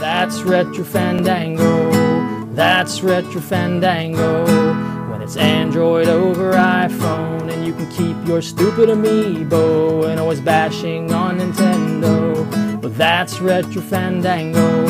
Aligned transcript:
That's 0.00 0.40
Retro 0.40 0.82
Fandango. 0.82 2.46
That's 2.54 3.02
Retro 3.02 3.40
Fandango. 3.42 4.46
When 5.10 5.20
it's 5.20 5.36
Android 5.36 6.08
over 6.08 6.52
iPhone, 6.52 7.52
and 7.52 7.66
you 7.66 7.74
can 7.74 7.86
keep 7.90 8.16
your 8.26 8.40
stupid 8.40 8.88
amiibo 8.88 10.08
and 10.10 10.18
always 10.18 10.40
bashing 10.40 11.12
on 11.12 11.38
Nintendo. 11.38 12.80
But 12.80 12.96
that's 12.96 13.40
Retro 13.40 13.82
Fandango. 13.82 14.86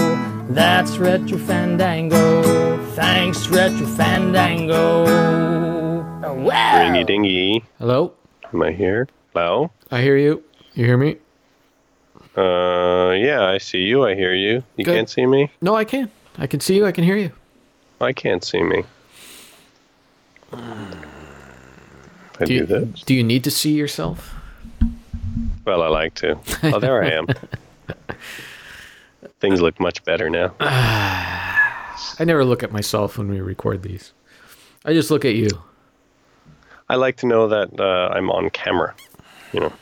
That's 0.48 0.96
Retro 0.96 1.38
Fandango. 1.38 2.78
Thanks, 2.92 3.48
Retro 3.48 3.86
Fandango. 3.86 5.06
Oh, 6.22 6.34
wow. 6.34 6.82
Ringy 6.82 7.04
dingy. 7.04 7.64
Hello? 7.80 8.12
Am 8.52 8.62
I 8.62 8.70
here? 8.70 9.08
Hello? 9.32 9.72
I 9.90 10.02
hear 10.02 10.16
you. 10.16 10.44
You 10.74 10.86
hear 10.86 10.96
me? 10.96 11.16
Uh, 12.40 13.12
yeah, 13.12 13.44
I 13.44 13.58
see 13.58 13.80
you. 13.82 14.04
I 14.04 14.14
hear 14.14 14.34
you. 14.34 14.62
You 14.76 14.84
Good. 14.84 14.94
can't 14.94 15.10
see 15.10 15.26
me? 15.26 15.50
No, 15.60 15.74
I 15.76 15.84
can. 15.84 16.10
I 16.38 16.46
can 16.46 16.60
see 16.60 16.76
you. 16.76 16.86
I 16.86 16.92
can 16.92 17.04
hear 17.04 17.16
you. 17.16 17.32
I 18.00 18.12
can't 18.12 18.42
see 18.42 18.62
me. 18.62 18.84
I 20.52 20.58
Do 22.40 22.46
do, 22.46 22.54
you, 22.54 22.66
this. 22.66 23.02
do 23.02 23.14
you 23.14 23.22
need 23.22 23.44
to 23.44 23.50
see 23.50 23.72
yourself? 23.72 24.34
Well, 25.66 25.82
I 25.82 25.88
like 25.88 26.14
to. 26.16 26.38
Oh, 26.62 26.80
there 26.80 27.02
I 27.04 27.10
am. 27.10 27.26
Things 29.40 29.60
look 29.60 29.78
much 29.78 30.02
better 30.04 30.30
now. 30.30 30.54
I 30.60 32.24
never 32.24 32.44
look 32.44 32.62
at 32.62 32.72
myself 32.72 33.18
when 33.18 33.28
we 33.28 33.40
record 33.40 33.82
these. 33.82 34.12
I 34.84 34.94
just 34.94 35.10
look 35.10 35.24
at 35.24 35.34
you. 35.34 35.48
I 36.88 36.96
like 36.96 37.16
to 37.18 37.26
know 37.26 37.46
that 37.48 37.78
uh, 37.78 38.12
I'm 38.14 38.30
on 38.30 38.50
camera. 38.50 38.94
You 39.52 39.60
know, 39.60 39.72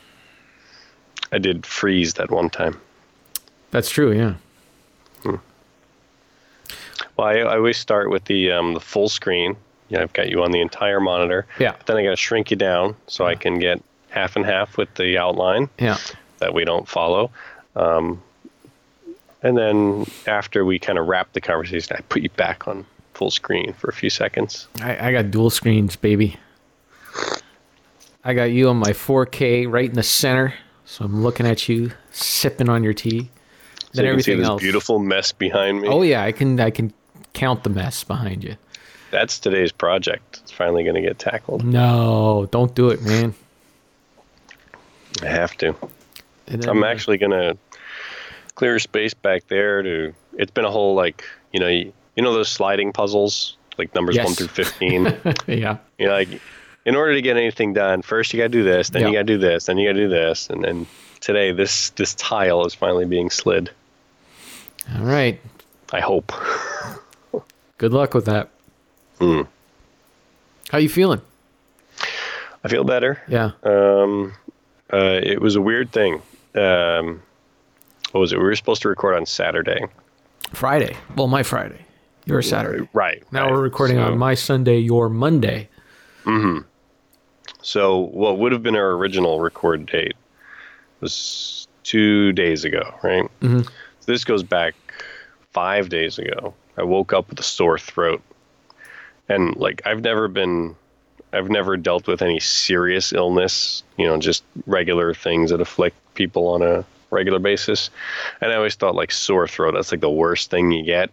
I 1.33 1.39
did 1.39 1.67
freeze 1.67 2.15
that 2.15 2.31
one 2.31 2.51
time. 2.51 2.81
That's 3.71 3.91
true, 3.91 4.13
yeah. 4.13 4.35
Well, 7.17 7.27
I, 7.27 7.39
I 7.39 7.57
always 7.57 7.77
start 7.79 8.11
with 8.11 8.25
the 8.25 8.53
um, 8.53 8.75
the 8.75 8.81
full 8.81 9.09
screen. 9.09 9.57
Yeah, 9.89 10.03
I've 10.03 10.13
got 10.13 10.29
you 10.29 10.43
on 10.43 10.51
the 10.53 10.61
entire 10.61 11.01
monitor. 11.01 11.47
Yeah. 11.59 11.73
But 11.77 11.87
then 11.87 11.97
I 11.97 12.05
got 12.05 12.11
to 12.11 12.17
shrink 12.17 12.51
you 12.51 12.57
down 12.57 12.95
so 13.07 13.25
I 13.27 13.35
can 13.35 13.59
get 13.59 13.83
half 14.11 14.37
and 14.37 14.45
half 14.45 14.77
with 14.77 14.93
the 14.95 15.17
outline 15.19 15.69
Yeah. 15.79 15.97
that 16.39 16.53
we 16.55 16.65
don't 16.65 16.87
follow. 16.87 17.31
Um, 17.75 18.23
and 19.43 19.57
then 19.57 20.07
after 20.27 20.65
we 20.65 20.79
kind 20.79 20.99
of 20.99 21.07
wrap 21.07 21.33
the 21.33 21.41
conversation, 21.41 21.97
I 21.97 22.03
put 22.03 22.23
you 22.23 22.29
back 22.31 22.69
on 22.69 22.85
full 23.15 23.31
screen 23.31 23.73
for 23.73 23.89
a 23.89 23.93
few 23.93 24.11
seconds. 24.11 24.69
I, 24.83 25.09
I 25.09 25.13
got 25.13 25.31
dual 25.31 25.51
screens, 25.51 25.97
baby. 25.97 26.37
I 28.25 28.35
got 28.35 28.45
you 28.45 28.69
on 28.69 28.77
my 28.77 28.91
4K 28.91 29.71
right 29.71 29.89
in 29.89 29.95
the 29.95 30.03
center. 30.03 30.53
So 30.91 31.05
I'm 31.05 31.23
looking 31.23 31.47
at 31.47 31.69
you, 31.69 31.93
sipping 32.13 32.71
on 32.71 32.83
your 32.83 32.95
tea. 32.95 33.29
So 33.79 33.87
Then 33.93 34.07
you 34.07 34.11
everything 34.11 34.39
this 34.39 34.49
else. 34.49 34.63
beautiful 34.63 34.99
mess 34.99 35.33
behind 35.33 35.83
me. 35.83 35.89
Oh 35.89 36.01
yeah, 36.01 36.23
I 36.25 36.33
can 36.33 36.59
I 36.59 36.71
can 36.71 36.95
count 37.35 37.63
the 37.63 37.69
mess 37.69 38.05
behind 38.05 38.43
you. 38.43 38.57
That's 39.11 39.39
today's 39.39 39.71
project. 39.71 40.41
It's 40.43 40.51
finally 40.51 40.85
going 40.85 40.95
to 40.95 41.03
get 41.03 41.19
tackled. 41.19 41.63
No, 41.63 42.49
don't 42.51 42.75
do 42.75 42.89
it, 42.89 43.03
man. 43.03 43.35
I 45.23 45.27
have 45.27 45.57
to. 45.59 45.75
Then- 46.47 46.67
I'm 46.69 46.83
actually 46.85 47.19
going 47.19 47.33
to 47.33 47.59
clear 48.55 48.79
space 48.79 49.13
back 49.13 49.47
there 49.49 49.83
to. 49.83 50.15
It's 50.39 50.51
been 50.51 50.65
a 50.65 50.71
whole 50.71 50.95
like 50.95 51.23
you 51.53 51.61
know 51.61 51.69
you, 51.69 51.93
you 52.17 52.23
know 52.23 52.33
those 52.33 52.49
sliding 52.49 52.95
puzzles 52.95 53.59
like 53.77 53.95
numbers 53.95 54.17
one 54.17 54.33
through 54.33 54.49
fifteen. 54.49 55.05
yeah. 55.47 55.77
you 55.99 56.07
know, 56.07 56.13
like 56.13 56.41
in 56.89 56.97
order 56.97 57.13
to 57.13 57.21
get 57.21 57.37
anything 57.37 57.75
done, 57.75 58.01
first 58.01 58.33
you 58.33 58.39
got 58.39 58.45
to 58.45 58.49
do 58.49 58.65
this, 58.65 58.89
then 58.89 59.07
you 59.07 59.13
got 59.13 59.19
to 59.19 59.25
do 59.25 59.37
this, 59.37 59.67
then 59.67 59.77
you 59.77 59.87
got 59.91 59.93
to 59.93 60.05
do 60.05 60.09
this, 60.09 60.49
and 60.49 60.65
then 60.65 60.87
today 61.21 61.53
this 61.53 61.91
this 61.91 62.15
tile 62.15 62.65
is 62.65 62.73
finally 62.75 63.05
being 63.05 63.29
slid. 63.29 63.71
All 64.97 65.05
right. 65.05 65.39
I 65.93 66.01
hope. 66.01 66.33
Good 67.77 67.93
luck 67.93 68.15
with 68.15 68.25
that. 68.25 68.49
Hmm. 69.19 69.43
How 70.71 70.79
you 70.79 70.89
feeling? 70.89 71.21
I 72.65 72.69
feel 72.69 72.85
better. 72.85 73.21
Yeah. 73.29 73.51
Um, 73.65 74.33
uh, 74.91 75.21
it 75.23 75.43
was 75.43 75.57
a 75.57 75.61
weird 75.61 75.93
thing. 75.93 76.23
Um, 76.55 77.23
what 78.13 78.21
was 78.21 78.33
it? 78.33 78.39
We 78.39 78.45
were 78.45 78.57
supposed 78.57 78.81
to 78.83 78.89
record 78.89 79.15
on 79.15 79.27
Saturday. 79.27 79.85
Friday. 80.55 80.97
Well, 81.17 81.29
my 81.29 81.43
Friday. 81.43 81.85
Your 82.25 82.41
Saturday. 82.41 82.89
Right. 82.95 83.23
Now 83.31 83.45
right. 83.45 83.53
we're 83.53 83.61
recording 83.63 83.97
So- 83.97 84.05
on 84.05 84.17
my 84.17 84.33
Sunday, 84.33 84.79
your 84.79 85.11
Monday. 85.11 85.69
So 87.69 87.99
what 87.99 88.39
would 88.39 88.53
have 88.53 88.63
been 88.63 88.77
our 88.77 88.93
original 88.93 89.41
record 89.41 89.85
date 89.85 90.15
was 91.01 91.69
two 91.83 92.33
days 92.33 92.65
ago, 92.65 92.95
right? 93.03 93.29
Mhm. 93.43 93.67
So 93.67 94.13
this 94.13 94.25
goes 94.25 94.43
back 94.43 94.75
five 95.53 95.91
days 95.91 96.19
ago. 96.19 96.55
I 96.79 96.85
woke 96.85 97.13
up 97.13 97.29
with 97.29 97.39
a 97.39 97.43
sore 97.43 97.79
throat, 97.79 98.23
and 99.29 99.55
like 99.57 99.83
I've 99.85 100.01
never 100.01 100.29
been, 100.29 100.77
I've 101.35 101.51
never 101.51 101.77
dealt 101.77 102.07
with 102.07 102.23
any 102.23 102.41
serious 102.41 103.13
illness. 103.13 103.83
You 103.99 104.07
know, 104.07 104.17
just 104.17 104.45
regular 104.67 105.13
things 105.13 105.51
that 105.51 105.61
afflict 105.61 105.97
people 106.15 106.49
on 106.49 106.63
a 106.63 106.87
regular 107.11 107.39
basis. 107.39 107.91
And 108.41 108.51
I 108.51 108.55
always 108.57 108.77
thought 108.77 108.95
like 108.95 109.13
sore 109.13 109.47
throat. 109.47 109.75
That's 109.75 109.93
like 109.93 110.01
the 110.01 110.09
worst 110.09 110.49
thing 110.51 110.73
you 110.73 110.85
get 110.85 111.11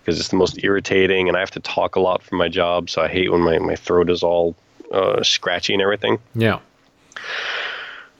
because 0.00 0.18
it's 0.18 0.30
the 0.30 0.36
most 0.36 0.64
irritating, 0.64 1.28
and 1.28 1.36
I 1.36 1.40
have 1.40 1.50
to 1.50 1.60
talk 1.60 1.94
a 1.94 2.00
lot 2.00 2.22
for 2.22 2.36
my 2.36 2.48
job. 2.48 2.88
So 2.88 3.02
I 3.02 3.08
hate 3.08 3.30
when 3.30 3.42
my 3.42 3.58
my 3.58 3.76
throat 3.76 4.08
is 4.08 4.22
all 4.22 4.56
uh, 4.92 5.22
scratchy 5.22 5.72
and 5.72 5.82
everything. 5.82 6.18
Yeah. 6.34 6.60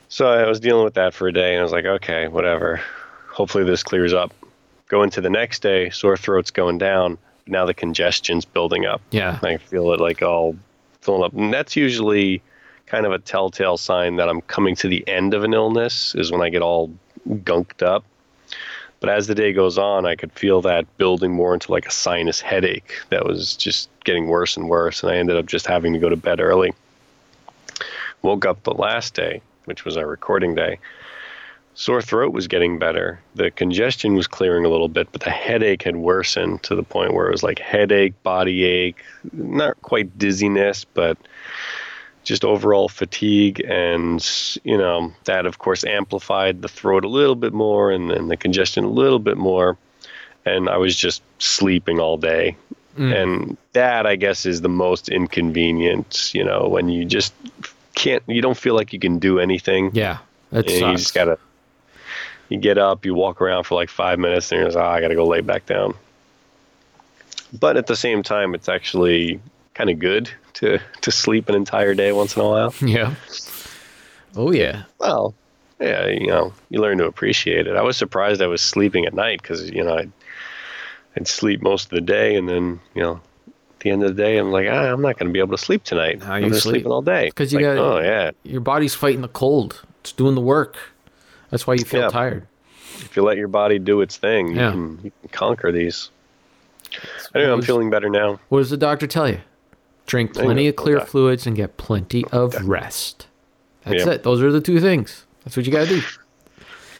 So 0.09 0.27
I 0.27 0.47
was 0.47 0.59
dealing 0.59 0.85
with 0.85 0.93
that 0.93 1.13
for 1.13 1.27
a 1.27 1.33
day, 1.33 1.53
and 1.53 1.59
I 1.59 1.63
was 1.63 1.71
like, 1.71 1.85
okay, 1.85 2.27
whatever. 2.27 2.81
Hopefully 3.29 3.63
this 3.63 3.83
clears 3.83 4.13
up. 4.13 4.33
Go 4.87 5.03
into 5.03 5.19
the 5.19 5.29
next 5.29 5.61
day, 5.61 5.89
sore 5.89 6.15
throat's 6.15 6.51
going 6.51 6.77
down. 6.77 7.17
Now 7.47 7.65
the 7.65 7.73
congestion's 7.73 8.45
building 8.45 8.85
up. 8.85 9.01
Yeah. 9.11 9.39
I 9.43 9.57
feel 9.57 9.91
it 9.93 9.99
like 9.99 10.21
all 10.21 10.55
filling 11.01 11.23
up, 11.23 11.33
and 11.33 11.53
that's 11.53 11.75
usually 11.75 12.41
kind 12.85 13.05
of 13.05 13.11
a 13.11 13.19
telltale 13.19 13.77
sign 13.77 14.15
that 14.17 14.29
I'm 14.29 14.41
coming 14.41 14.75
to 14.77 14.87
the 14.87 15.05
end 15.07 15.33
of 15.33 15.43
an 15.43 15.53
illness. 15.53 16.15
Is 16.15 16.31
when 16.31 16.41
I 16.41 16.49
get 16.49 16.61
all 16.61 16.91
gunked 17.27 17.83
up. 17.83 18.05
But 18.99 19.09
as 19.09 19.27
the 19.27 19.35
day 19.35 19.53
goes 19.53 19.77
on, 19.77 20.05
I 20.05 20.15
could 20.15 20.31
feel 20.31 20.61
that 20.61 20.97
building 20.97 21.31
more 21.31 21.53
into 21.53 21.71
like 21.71 21.85
a 21.85 21.91
sinus 21.91 22.41
headache 22.41 22.93
that 23.09 23.25
was 23.25 23.55
just 23.55 23.89
getting 24.03 24.27
worse 24.27 24.57
and 24.57 24.69
worse. 24.69 25.03
And 25.03 25.11
I 25.11 25.17
ended 25.17 25.37
up 25.37 25.45
just 25.45 25.67
having 25.67 25.93
to 25.93 25.99
go 25.99 26.09
to 26.09 26.15
bed 26.15 26.39
early. 26.39 26.73
Woke 28.21 28.45
up 28.45 28.63
the 28.63 28.73
last 28.73 29.13
day, 29.13 29.41
which 29.65 29.85
was 29.85 29.97
our 29.97 30.07
recording 30.07 30.55
day. 30.55 30.79
Sore 31.77 32.01
throat 32.01 32.31
was 32.31 32.47
getting 32.47 32.79
better. 32.79 33.19
The 33.35 33.51
congestion 33.51 34.15
was 34.15 34.27
clearing 34.27 34.63
a 34.63 34.69
little 34.69 34.87
bit, 34.87 35.09
but 35.11 35.21
the 35.21 35.29
headache 35.29 35.83
had 35.83 35.97
worsened 35.97 36.63
to 36.63 36.73
the 36.73 36.83
point 36.83 37.13
where 37.13 37.27
it 37.27 37.31
was 37.31 37.43
like 37.43 37.59
headache, 37.59 38.13
body 38.23 38.63
ache, 38.63 39.03
not 39.33 39.79
quite 39.81 40.17
dizziness, 40.17 40.85
but 40.85 41.17
just 42.25 42.43
overall 42.43 42.89
fatigue 42.89 43.61
and 43.61 44.59
you 44.63 44.77
know 44.77 45.13
that 45.23 45.45
of 45.45 45.59
course 45.59 45.85
amplified 45.85 46.61
the 46.61 46.67
throat 46.67 47.05
a 47.05 47.07
little 47.07 47.35
bit 47.35 47.53
more 47.53 47.91
and 47.91 48.09
then 48.09 48.27
the 48.27 48.35
congestion 48.35 48.83
a 48.83 48.89
little 48.89 49.19
bit 49.19 49.37
more. 49.37 49.77
And 50.43 50.69
i 50.69 50.77
was 50.77 50.95
just 50.95 51.23
sleeping 51.39 51.99
all 51.99 52.17
day. 52.17 52.57
Mm. 52.97 53.23
And 53.23 53.57
that 53.73 54.05
i 54.05 54.15
guess 54.15 54.45
is 54.45 54.61
the 54.61 54.69
most 54.69 55.09
inconvenient 55.09 56.31
you 56.33 56.43
know 56.43 56.67
when 56.67 56.89
you 56.89 57.05
just 57.05 57.33
can't 57.93 58.23
you 58.27 58.41
don't 58.41 58.57
feel 58.57 58.75
like 58.75 58.91
you 58.91 58.99
can 58.99 59.19
do 59.19 59.39
anything. 59.39 59.91
Yeah. 59.93 60.17
That 60.51 60.69
you 60.69 60.79
just 60.79 61.13
gotta 61.13 61.37
you 62.49 62.57
get 62.57 62.77
up 62.77 63.05
you 63.05 63.13
walk 63.13 63.41
around 63.41 63.63
for 63.65 63.75
like 63.75 63.89
five 63.89 64.19
minutes 64.19 64.51
and 64.51 64.59
you're 64.59 64.67
just 64.67 64.77
oh, 64.77 64.83
i 64.83 64.99
gotta 64.99 65.15
go 65.15 65.25
lay 65.25 65.41
back 65.41 65.65
down. 65.65 65.93
But 67.57 67.77
at 67.77 67.85
the 67.85 67.95
same 67.95 68.23
time 68.23 68.55
it's 68.55 68.67
actually 68.67 69.39
kind 69.75 69.89
of 69.91 69.99
good 69.99 70.29
to 70.53 70.79
to 71.01 71.11
sleep 71.11 71.47
an 71.49 71.55
entire 71.55 71.93
day 71.93 72.11
once 72.11 72.35
in 72.35 72.41
a 72.41 72.45
while 72.47 72.73
yeah. 72.81 73.13
Oh 74.35 74.51
yeah. 74.51 74.83
well 74.99 75.33
yeah 75.79 76.07
you 76.07 76.27
know 76.27 76.53
you 76.69 76.79
learn 76.81 76.97
to 76.97 77.05
appreciate 77.05 77.67
it 77.67 77.75
i 77.75 77.81
was 77.81 77.97
surprised 77.97 78.41
i 78.41 78.47
was 78.47 78.61
sleeping 78.61 79.05
at 79.05 79.13
night 79.13 79.41
because 79.41 79.69
you 79.69 79.83
know 79.83 79.95
I'd, 79.97 80.11
I'd 81.17 81.27
sleep 81.27 81.61
most 81.61 81.85
of 81.85 81.89
the 81.91 82.01
day 82.01 82.35
and 82.35 82.47
then 82.47 82.79
you 82.95 83.01
know 83.03 83.19
at 83.47 83.79
the 83.81 83.89
end 83.91 84.01
of 84.03 84.15
the 84.15 84.21
day 84.23 84.37
i'm 84.37 84.51
like 84.51 84.67
ah, 84.69 84.91
i'm 84.91 85.01
not 85.01 85.17
going 85.19 85.27
to 85.27 85.33
be 85.33 85.39
able 85.39 85.55
to 85.57 85.63
sleep 85.63 85.83
tonight 85.83 86.23
How 86.23 86.33
i'm 86.35 86.43
you 86.45 86.49
sleep? 86.53 86.61
sleeping 86.75 86.91
all 86.91 87.01
day 87.01 87.25
because 87.27 87.51
you 87.51 87.59
Like, 87.59 87.65
gotta- 87.75 87.81
oh 87.81 87.99
yeah 87.99 88.31
Your 88.43 88.61
body's 88.61 88.95
fighting 88.95 89.21
the 89.21 89.27
cold. 89.27 89.81
It's 90.01 90.11
doing 90.13 90.35
the 90.35 90.41
work. 90.41 90.77
That's 91.49 91.65
why 91.67 91.73
you 91.73 91.83
feel 91.83 92.01
Yeah. 92.01 92.09
tired. 92.09 92.47
if 92.99 93.15
you 93.17 93.23
let 93.23 93.37
your 93.37 93.47
body 93.49 93.79
do 93.79 93.99
its 94.01 94.15
thing 94.17 94.51
you, 94.51 94.55
Yeah. 94.57 94.71
can, 94.71 94.99
you 95.03 95.11
can 95.21 95.29
conquer 95.31 95.71
these 95.73 96.09
anyway 97.33 97.51
i'm 97.51 97.61
feeling 97.61 97.89
better 97.89 98.09
now 98.09 98.39
What 98.49 98.59
does 98.59 98.69
the 98.69 98.77
doctor 98.77 99.07
tell 99.07 99.27
you? 99.27 99.39
Drink 100.05 100.33
plenty 100.33 100.67
of 100.67 100.75
clear 100.75 100.97
okay. 100.97 101.05
fluids 101.05 101.47
and 101.47 101.55
get 101.55 101.77
plenty 101.77 102.23
of 102.31 102.53
rest. 102.67 103.27
That's 103.83 104.05
it. 104.05 104.23
Those 104.23 104.41
are 104.41 104.51
the 104.51 104.61
two 104.61 104.79
things. 104.79 105.25
That's 105.43 105.57
what 105.57 105.65
you 105.65 105.71
got 105.71 105.87
to 105.87 105.99
do. 105.99 106.01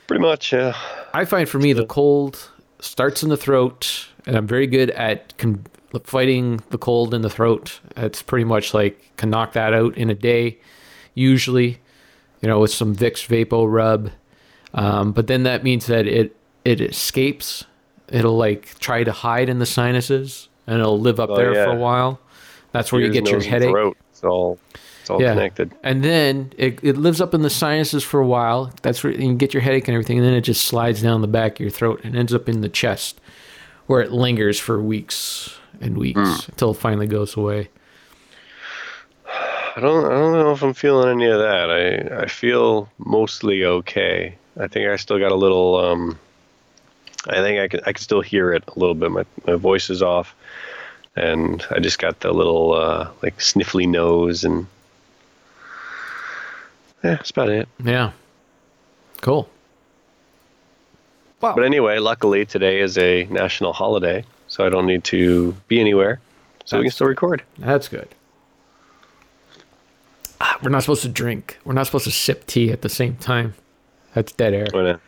pretty 0.08 0.22
much 0.22 0.54
yeah 0.54 0.76
I 1.14 1.26
find 1.26 1.48
for 1.50 1.58
me 1.60 1.74
the 1.74 1.86
cold 1.86 2.50
starts 2.80 3.24
in 3.24 3.30
the 3.30 3.38
throat, 3.38 4.08
and 4.28 4.36
I'm 4.36 4.46
very 4.48 4.68
good 4.68 4.92
at 4.92 5.36
con- 5.38 5.66
fighting 6.04 6.62
the 6.70 6.78
cold 6.78 7.14
in 7.14 7.22
the 7.22 7.30
throat. 7.30 7.80
It's 7.98 8.22
pretty 8.22 8.44
much 8.46 8.74
like 8.74 9.12
can 9.18 9.30
knock 9.30 9.54
that 9.54 9.74
out 9.74 9.98
in 9.98 10.10
a 10.10 10.16
day, 10.16 10.58
usually, 11.14 11.80
you 12.42 12.48
know, 12.50 12.60
with 12.60 12.72
some 12.72 12.96
Vicks 12.96 13.26
Vapo 13.28 13.66
rub. 13.72 14.12
Um, 14.74 15.12
but 15.14 15.28
then 15.28 15.44
that 15.44 15.64
means 15.64 15.86
that 15.88 16.06
it 16.06 16.36
it 16.66 16.82
escapes. 16.82 17.64
It'll 18.10 18.38
like 18.38 18.78
try 18.80 19.04
to 19.04 19.12
hide 19.12 19.48
in 19.50 19.60
the 19.60 19.66
sinuses, 19.66 20.50
and 20.68 20.80
it'll 20.80 21.00
live 21.00 21.20
up 21.20 21.30
Oh, 21.32 21.36
there 21.38 21.54
yeah. 21.54 21.66
for 21.66 21.72
a 21.72 21.76
while. 21.76 22.20
That's 22.76 22.92
where 22.92 23.02
you 23.02 23.12
get 23.12 23.30
your 23.30 23.42
headache. 23.42 23.72
Throat. 23.72 23.98
It's 24.12 24.24
all 24.24 24.60
it's 25.02 25.10
all 25.10 25.20
connected. 25.20 25.74
And 25.84 26.04
then 26.04 26.52
it, 26.58 26.80
it 26.84 26.98
lives 26.98 27.22
up 27.22 27.34
in 27.34 27.42
the 27.42 27.50
sinuses 27.50 28.04
for 28.04 28.20
a 28.20 28.26
while. 28.28 28.72
That's 28.82 29.04
where 29.04 29.14
you 29.14 29.34
get 29.36 29.54
your 29.54 29.62
headache 29.62 29.88
and 29.88 29.94
everything. 29.96 30.18
And 30.18 30.26
then 30.26 30.34
it 30.34 30.42
just 30.42 30.66
slides 30.66 31.02
down 31.02 31.22
the 31.22 31.28
back 31.28 31.54
of 31.54 31.60
your 31.62 31.70
throat 31.70 32.02
and 32.04 32.16
ends 32.16 32.34
up 32.34 32.50
in 32.50 32.62
the 32.62 32.70
chest, 32.70 33.20
where 33.88 34.02
it 34.02 34.12
lingers 34.12 34.60
for 34.60 34.82
weeks 34.82 35.58
and 35.82 35.98
weeks 35.98 36.20
Hmm. 36.20 36.52
until 36.52 36.72
it 36.72 36.78
finally 36.78 37.08
goes 37.08 37.36
away. 37.38 37.70
I 39.78 39.82
don't 39.82 40.06
I 40.06 40.10
don't 40.10 40.32
know 40.34 40.52
if 40.54 40.62
I'm 40.64 40.74
feeling 40.74 41.10
any 41.10 41.26
of 41.30 41.40
that. 41.40 41.70
I 41.70 42.24
I 42.24 42.28
feel 42.28 42.90
mostly 42.98 43.66
okay. 43.66 44.36
I 44.60 44.68
think 44.68 44.88
I 44.90 44.96
still 44.96 45.20
got 45.20 45.32
a 45.32 45.36
little 45.36 45.76
um 45.78 46.18
I 47.28 47.36
think 47.42 47.60
I 47.60 47.68
can 47.68 47.80
I 47.86 47.92
can 47.92 48.02
still 48.02 48.22
hear 48.22 48.54
it 48.54 48.64
a 48.68 48.80
little 48.80 48.96
bit. 48.96 49.12
My 49.12 49.26
my 49.46 49.56
voice 49.56 49.90
is 49.90 50.02
off 50.02 50.34
and 51.16 51.66
I 51.72 51.80
just 51.80 52.00
got 52.00 52.20
the 52.20 52.32
little 52.34 52.74
uh 52.74 53.10
like 53.22 53.38
sniffly 53.40 53.88
nose 53.88 54.44
and 54.44 54.68
yeah, 57.04 57.16
that's 57.16 57.30
about 57.30 57.50
it. 57.50 57.68
Yeah. 57.84 58.12
Cool. 59.22 59.48
Wow. 61.42 61.54
But 61.56 61.64
anyway, 61.66 62.00
luckily 62.00 62.46
today 62.46 62.80
is 62.80 62.98
a 62.98 63.26
national 63.26 63.74
holiday, 63.74 64.24
so 64.48 64.66
I 64.66 64.70
don't 64.70 64.88
need 64.88 65.04
to 65.06 65.52
be 65.68 65.80
anywhere. 65.80 66.20
So 66.66 66.78
we 66.80 66.86
can 66.86 66.92
still 66.92 67.06
record. 67.08 67.44
That's 67.60 67.88
good. 67.88 68.08
Ah, 70.42 70.58
We're 70.64 70.70
not 70.72 70.82
supposed 70.82 71.04
to 71.04 71.10
drink. 71.10 71.60
We're 71.64 71.74
not 71.74 71.86
supposed 71.86 72.06
to 72.06 72.12
sip 72.12 72.48
tea 72.48 72.72
at 72.72 72.82
the 72.82 72.90
same 72.90 73.16
time. 73.18 73.54
That's 74.16 74.32
dead 74.32 74.54
air. 74.56 74.66
Why 74.72 74.82
not? 74.94 75.00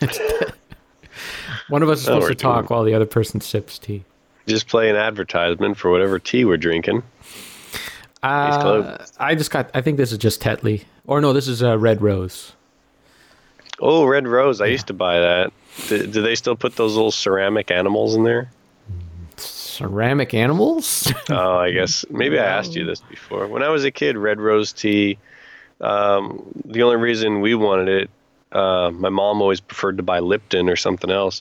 One 1.68 1.82
of 1.82 1.88
us 1.88 2.00
is 2.00 2.04
supposed 2.04 2.22
we're 2.24 2.28
to 2.30 2.34
talk 2.34 2.66
doing- 2.66 2.76
while 2.76 2.84
the 2.84 2.92
other 2.94 3.06
person 3.06 3.40
sips 3.40 3.78
tea. 3.78 4.04
Just 4.46 4.68
play 4.68 4.90
an 4.90 4.96
advertisement 4.96 5.76
for 5.76 5.90
whatever 5.90 6.18
tea 6.18 6.44
we're 6.44 6.56
drinking. 6.56 7.02
Uh. 8.22 8.98
I 9.18 9.34
just 9.34 9.50
got. 9.50 9.70
I 9.74 9.80
think 9.80 9.96
this 9.96 10.12
is 10.12 10.18
just 10.18 10.42
Tetley, 10.42 10.84
or 11.06 11.20
no, 11.20 11.32
this 11.32 11.48
is 11.48 11.62
uh, 11.62 11.78
Red 11.78 12.02
Rose. 12.02 12.52
Oh, 13.80 14.04
Red 14.04 14.26
Rose. 14.26 14.60
I 14.60 14.66
used 14.66 14.88
to 14.88 14.92
buy 14.92 15.20
that. 15.20 15.52
Do, 15.88 16.06
do 16.06 16.22
they 16.22 16.34
still 16.34 16.56
put 16.56 16.76
those 16.76 16.94
little 16.94 17.10
ceramic 17.10 17.70
animals 17.70 18.14
in 18.14 18.24
there? 18.24 18.50
Ceramic 19.36 20.34
animals. 20.34 21.12
Oh, 21.30 21.58
I 21.58 21.70
guess 21.70 22.04
maybe 22.10 22.38
I 22.38 22.44
asked 22.44 22.74
you 22.74 22.84
this 22.84 23.00
before. 23.00 23.46
When 23.46 23.62
I 23.62 23.68
was 23.68 23.84
a 23.84 23.90
kid, 23.90 24.16
Red 24.16 24.40
Rose 24.40 24.72
tea. 24.72 25.18
Um, 25.80 26.42
the 26.64 26.82
only 26.82 26.96
reason 26.96 27.40
we 27.40 27.54
wanted 27.54 27.88
it, 27.88 28.10
uh, 28.52 28.90
my 28.90 29.08
mom 29.08 29.40
always 29.40 29.60
preferred 29.60 29.96
to 29.96 30.02
buy 30.02 30.18
Lipton 30.18 30.68
or 30.68 30.76
something 30.76 31.10
else. 31.10 31.40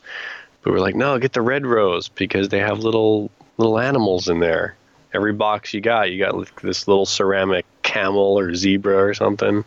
But 0.61 0.73
we're 0.73 0.79
like, 0.79 0.95
no, 0.95 1.17
get 1.19 1.33
the 1.33 1.41
Red 1.41 1.65
Rose 1.65 2.09
because 2.09 2.49
they 2.49 2.59
have 2.59 2.79
little 2.79 3.31
little 3.57 3.79
animals 3.79 4.27
in 4.27 4.39
there. 4.39 4.75
Every 5.13 5.33
box 5.33 5.73
you 5.73 5.81
got, 5.81 6.11
you 6.11 6.19
got 6.19 6.37
like 6.37 6.61
this 6.61 6.87
little 6.87 7.05
ceramic 7.05 7.65
camel 7.83 8.37
or 8.37 8.53
zebra 8.53 8.97
or 9.03 9.13
something. 9.13 9.65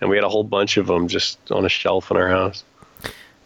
And 0.00 0.10
we 0.10 0.16
had 0.16 0.24
a 0.24 0.28
whole 0.28 0.44
bunch 0.44 0.76
of 0.76 0.86
them 0.86 1.08
just 1.08 1.38
on 1.50 1.64
a 1.64 1.68
shelf 1.68 2.10
in 2.10 2.16
our 2.16 2.28
house. 2.28 2.62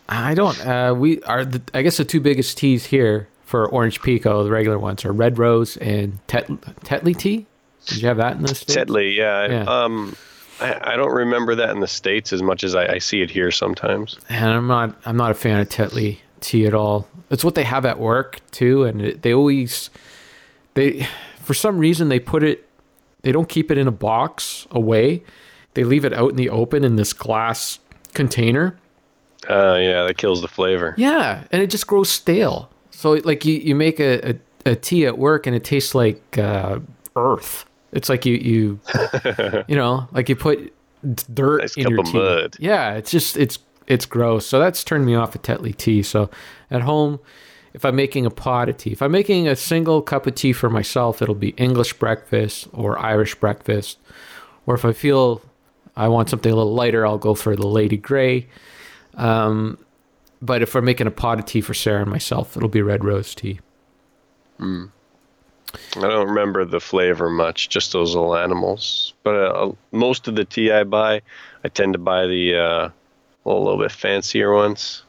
I 0.08 0.34
don't. 0.34 0.60
Uh, 0.66 0.94
we 0.96 1.22
are. 1.22 1.44
The, 1.44 1.62
I 1.72 1.82
guess 1.82 1.96
the 1.96 2.04
two 2.04 2.20
biggest 2.20 2.58
teas 2.58 2.86
here 2.86 3.28
for 3.46 3.66
Orange 3.66 4.00
Pekoe, 4.02 4.44
the 4.44 4.50
regular 4.50 4.78
ones, 4.78 5.04
are 5.04 5.12
Red 5.12 5.38
Rose 5.38 5.76
and 5.78 6.18
Tet, 6.26 6.48
Tetley 6.48 7.16
tea. 7.16 7.46
Did 7.86 8.02
you 8.02 8.08
have 8.08 8.18
that 8.18 8.36
in 8.36 8.42
the 8.42 8.54
states? 8.54 8.76
Tetley, 8.76 9.16
yeah. 9.16 9.46
Yeah. 9.46 9.62
Um, 9.64 10.14
I, 10.60 10.92
I 10.92 10.96
don't 10.96 11.12
remember 11.12 11.54
that 11.54 11.70
in 11.70 11.80
the 11.80 11.88
states 11.88 12.32
as 12.32 12.42
much 12.42 12.62
as 12.62 12.74
I, 12.74 12.94
I 12.94 12.98
see 12.98 13.22
it 13.22 13.30
here 13.30 13.50
sometimes. 13.50 14.18
and 14.28 14.50
I'm 14.50 14.66
not 14.66 14.94
I'm 15.06 15.16
not 15.16 15.30
a 15.30 15.34
fan 15.34 15.58
of 15.60 15.68
Tetley 15.68 16.18
tea 16.42 16.66
at 16.66 16.74
all. 16.74 17.08
It's 17.30 17.44
what 17.44 17.54
they 17.54 17.64
have 17.64 17.86
at 17.86 17.98
work 17.98 18.40
too, 18.50 18.84
and 18.84 19.00
it, 19.00 19.22
they 19.22 19.32
always 19.32 19.88
they 20.74 21.06
for 21.40 21.54
some 21.54 21.78
reason 21.78 22.08
they 22.08 22.20
put 22.20 22.42
it 22.42 22.68
they 23.22 23.32
don't 23.32 23.48
keep 23.48 23.70
it 23.70 23.78
in 23.78 23.86
a 23.88 23.92
box 23.92 24.66
away. 24.70 25.22
They 25.74 25.84
leave 25.84 26.04
it 26.04 26.12
out 26.12 26.30
in 26.30 26.36
the 26.36 26.50
open 26.50 26.84
in 26.84 26.96
this 26.96 27.12
glass 27.12 27.78
container. 28.14 28.76
Uh, 29.48 29.76
yeah, 29.80 30.04
that 30.04 30.18
kills 30.18 30.40
the 30.42 30.48
flavor. 30.48 30.94
Yeah, 30.98 31.44
and 31.50 31.62
it 31.62 31.70
just 31.70 31.86
grows 31.86 32.08
stale. 32.10 32.68
So 32.90 33.12
like 33.24 33.44
you 33.44 33.54
you 33.54 33.74
make 33.74 33.98
a 34.00 34.30
a, 34.30 34.72
a 34.72 34.76
tea 34.76 35.06
at 35.06 35.18
work 35.18 35.46
and 35.46 35.56
it 35.56 35.64
tastes 35.64 35.94
like 35.94 36.38
uh, 36.38 36.80
earth. 37.16 37.64
It's 37.92 38.08
like 38.08 38.24
you 38.26 38.34
you 38.36 38.80
you 39.68 39.76
know 39.76 40.08
like 40.12 40.28
you 40.28 40.36
put 40.36 40.72
dirt 41.34 41.62
Nice 41.62 41.76
in 41.76 41.84
cup 41.84 41.90
your 41.90 42.00
of 42.00 42.06
tea. 42.06 42.18
mud. 42.18 42.56
Yeah, 42.60 42.94
it's 42.94 43.10
just 43.10 43.36
it's 43.36 43.58
it's 43.92 44.06
gross. 44.06 44.46
So 44.46 44.58
that's 44.58 44.82
turned 44.82 45.04
me 45.04 45.14
off 45.14 45.34
of 45.34 45.42
Tetley 45.42 45.76
tea. 45.76 46.02
So 46.02 46.30
at 46.70 46.82
home, 46.82 47.20
if 47.74 47.84
I'm 47.84 47.94
making 47.94 48.26
a 48.26 48.30
pot 48.30 48.68
of 48.68 48.78
tea, 48.78 48.92
if 48.92 49.02
I'm 49.02 49.12
making 49.12 49.46
a 49.46 49.56
single 49.56 50.00
cup 50.02 50.26
of 50.26 50.34
tea 50.34 50.52
for 50.52 50.70
myself, 50.70 51.20
it'll 51.20 51.34
be 51.34 51.50
English 51.50 51.94
breakfast 51.94 52.68
or 52.72 52.98
Irish 52.98 53.34
breakfast. 53.34 53.98
Or 54.66 54.74
if 54.74 54.84
I 54.84 54.92
feel 54.92 55.42
I 55.94 56.08
want 56.08 56.30
something 56.30 56.50
a 56.50 56.56
little 56.56 56.74
lighter, 56.74 57.06
I'll 57.06 57.18
go 57.18 57.34
for 57.34 57.54
the 57.54 57.66
Lady 57.66 57.98
Grey. 57.98 58.48
Um, 59.14 59.78
but 60.40 60.62
if 60.62 60.74
we're 60.74 60.80
making 60.80 61.06
a 61.06 61.10
pot 61.10 61.38
of 61.38 61.44
tea 61.44 61.60
for 61.60 61.74
Sarah 61.74 62.02
and 62.02 62.10
myself, 62.10 62.56
it'll 62.56 62.68
be 62.68 62.82
red 62.82 63.04
rose 63.04 63.34
tea. 63.34 63.60
I 65.96 66.00
don't 66.00 66.28
remember 66.28 66.64
the 66.64 66.80
flavor 66.80 67.30
much, 67.30 67.68
just 67.68 67.92
those 67.92 68.14
little 68.14 68.36
animals. 68.36 69.14
But 69.22 69.34
uh, 69.34 69.72
most 69.90 70.28
of 70.28 70.34
the 70.34 70.44
tea 70.44 70.70
I 70.70 70.84
buy, 70.84 71.22
I 71.64 71.68
tend 71.68 71.94
to 71.94 71.98
buy 71.98 72.26
the 72.26 72.56
uh, 72.56 72.88
a 73.46 73.50
little 73.50 73.78
bit 73.78 73.92
fancier 73.92 74.52
ones. 74.54 75.02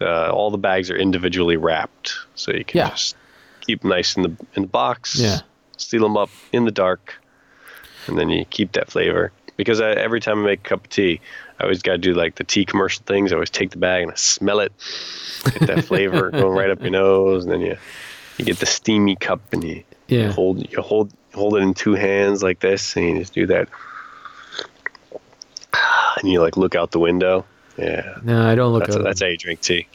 Uh, 0.00 0.30
all 0.30 0.50
the 0.50 0.58
bags 0.58 0.90
are 0.90 0.96
individually 0.96 1.56
wrapped, 1.56 2.14
so 2.34 2.52
you 2.52 2.64
can 2.64 2.78
Yeah. 2.78 2.90
just 2.90 3.16
keep 3.66 3.84
'em 3.84 3.90
nice 3.90 4.16
in 4.16 4.22
the 4.22 4.32
in 4.54 4.62
the 4.62 4.68
box. 4.68 5.16
Yeah. 5.18 5.40
Seal 5.76 6.02
them 6.02 6.16
up 6.16 6.30
in 6.52 6.64
the 6.64 6.70
dark, 6.70 7.14
and 8.06 8.18
then 8.18 8.28
you 8.30 8.44
keep 8.46 8.72
that 8.72 8.90
flavor. 8.90 9.32
Because 9.56 9.80
I, 9.80 9.90
every 9.92 10.18
time 10.20 10.40
I 10.40 10.46
make 10.46 10.60
a 10.60 10.68
cup 10.70 10.84
of 10.84 10.90
tea, 10.90 11.20
I 11.60 11.64
always 11.64 11.82
got 11.82 11.92
to 11.92 11.98
do 11.98 12.14
like 12.14 12.34
the 12.36 12.44
tea 12.44 12.64
commercial 12.64 13.02
things. 13.06 13.32
I 13.32 13.36
always 13.36 13.50
take 13.50 13.70
the 13.70 13.76
bag 13.78 14.02
and 14.02 14.10
I 14.10 14.14
smell 14.16 14.60
it, 14.60 14.72
get 15.44 15.66
that 15.68 15.84
flavor 15.84 16.30
going 16.32 16.56
right 16.56 16.70
up 16.70 16.80
your 16.80 16.90
nose, 16.90 17.44
and 17.44 17.52
then 17.52 17.60
you 17.60 17.76
you 18.38 18.44
get 18.44 18.58
the 18.58 18.66
steamy 18.66 19.14
cup 19.16 19.40
and 19.52 19.62
you 19.62 19.84
Yeah. 20.08 20.32
hold 20.32 20.68
you 20.70 20.80
hold 20.82 21.12
hold 21.34 21.54
it 21.56 21.60
in 21.62 21.74
two 21.74 21.94
hands 21.94 22.42
like 22.42 22.58
this, 22.60 22.96
and 22.96 23.06
you 23.08 23.18
just 23.20 23.34
do 23.34 23.46
that, 23.46 23.68
and 26.20 26.30
you 26.30 26.40
like 26.40 26.56
look 26.56 26.74
out 26.74 26.90
the 26.90 26.98
window. 26.98 27.44
Yeah, 27.78 28.16
No, 28.22 28.46
I 28.46 28.54
don't 28.54 28.72
look 28.72 28.84
that's 28.84 28.96
at 28.96 29.02
that's 29.02 29.20
how 29.20 29.28
you 29.28 29.36
drink 29.38 29.60
tea. 29.60 29.86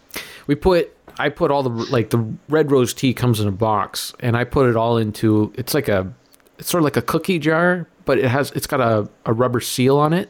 we 0.48 0.56
put 0.56 0.96
I 1.20 1.30
put 1.30 1.52
all 1.52 1.64
the 1.64 1.70
like 1.70 2.10
the 2.10 2.18
red 2.50 2.72
rose 2.72 2.94
tea 2.94 3.14
comes 3.14 3.40
in 3.40 3.48
a 3.48 3.52
box 3.52 4.14
and 4.20 4.36
I 4.38 4.44
put 4.44 4.70
it 4.70 4.76
all 4.76 4.98
into 4.98 5.52
it's 5.56 5.74
like 5.74 5.88
a 5.88 6.12
it's 6.60 6.70
sort 6.70 6.82
of 6.82 6.86
like 6.86 6.98
a 6.98 7.02
cookie 7.04 7.38
jar, 7.40 7.88
but 8.06 8.18
it 8.18 8.26
has 8.26 8.52
it's 8.52 8.68
got 8.68 8.82
a, 8.82 9.08
a 9.26 9.34
rubber 9.34 9.60
seal 9.60 9.98
on 9.98 10.14
it 10.14 10.30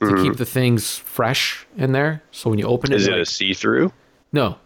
to 0.00 0.22
keep 0.22 0.36
the 0.36 0.44
things 0.44 0.98
fresh 0.98 1.66
in 1.78 1.92
there. 1.92 2.22
So 2.30 2.50
when 2.50 2.58
you 2.58 2.66
open 2.66 2.92
it, 2.92 2.96
Mm-hmm. 3.00 3.08
It 3.08 3.12
like- 3.12 3.22
a 3.22 3.26
see 3.26 3.54
through? 3.54 3.92
no, 4.32 4.58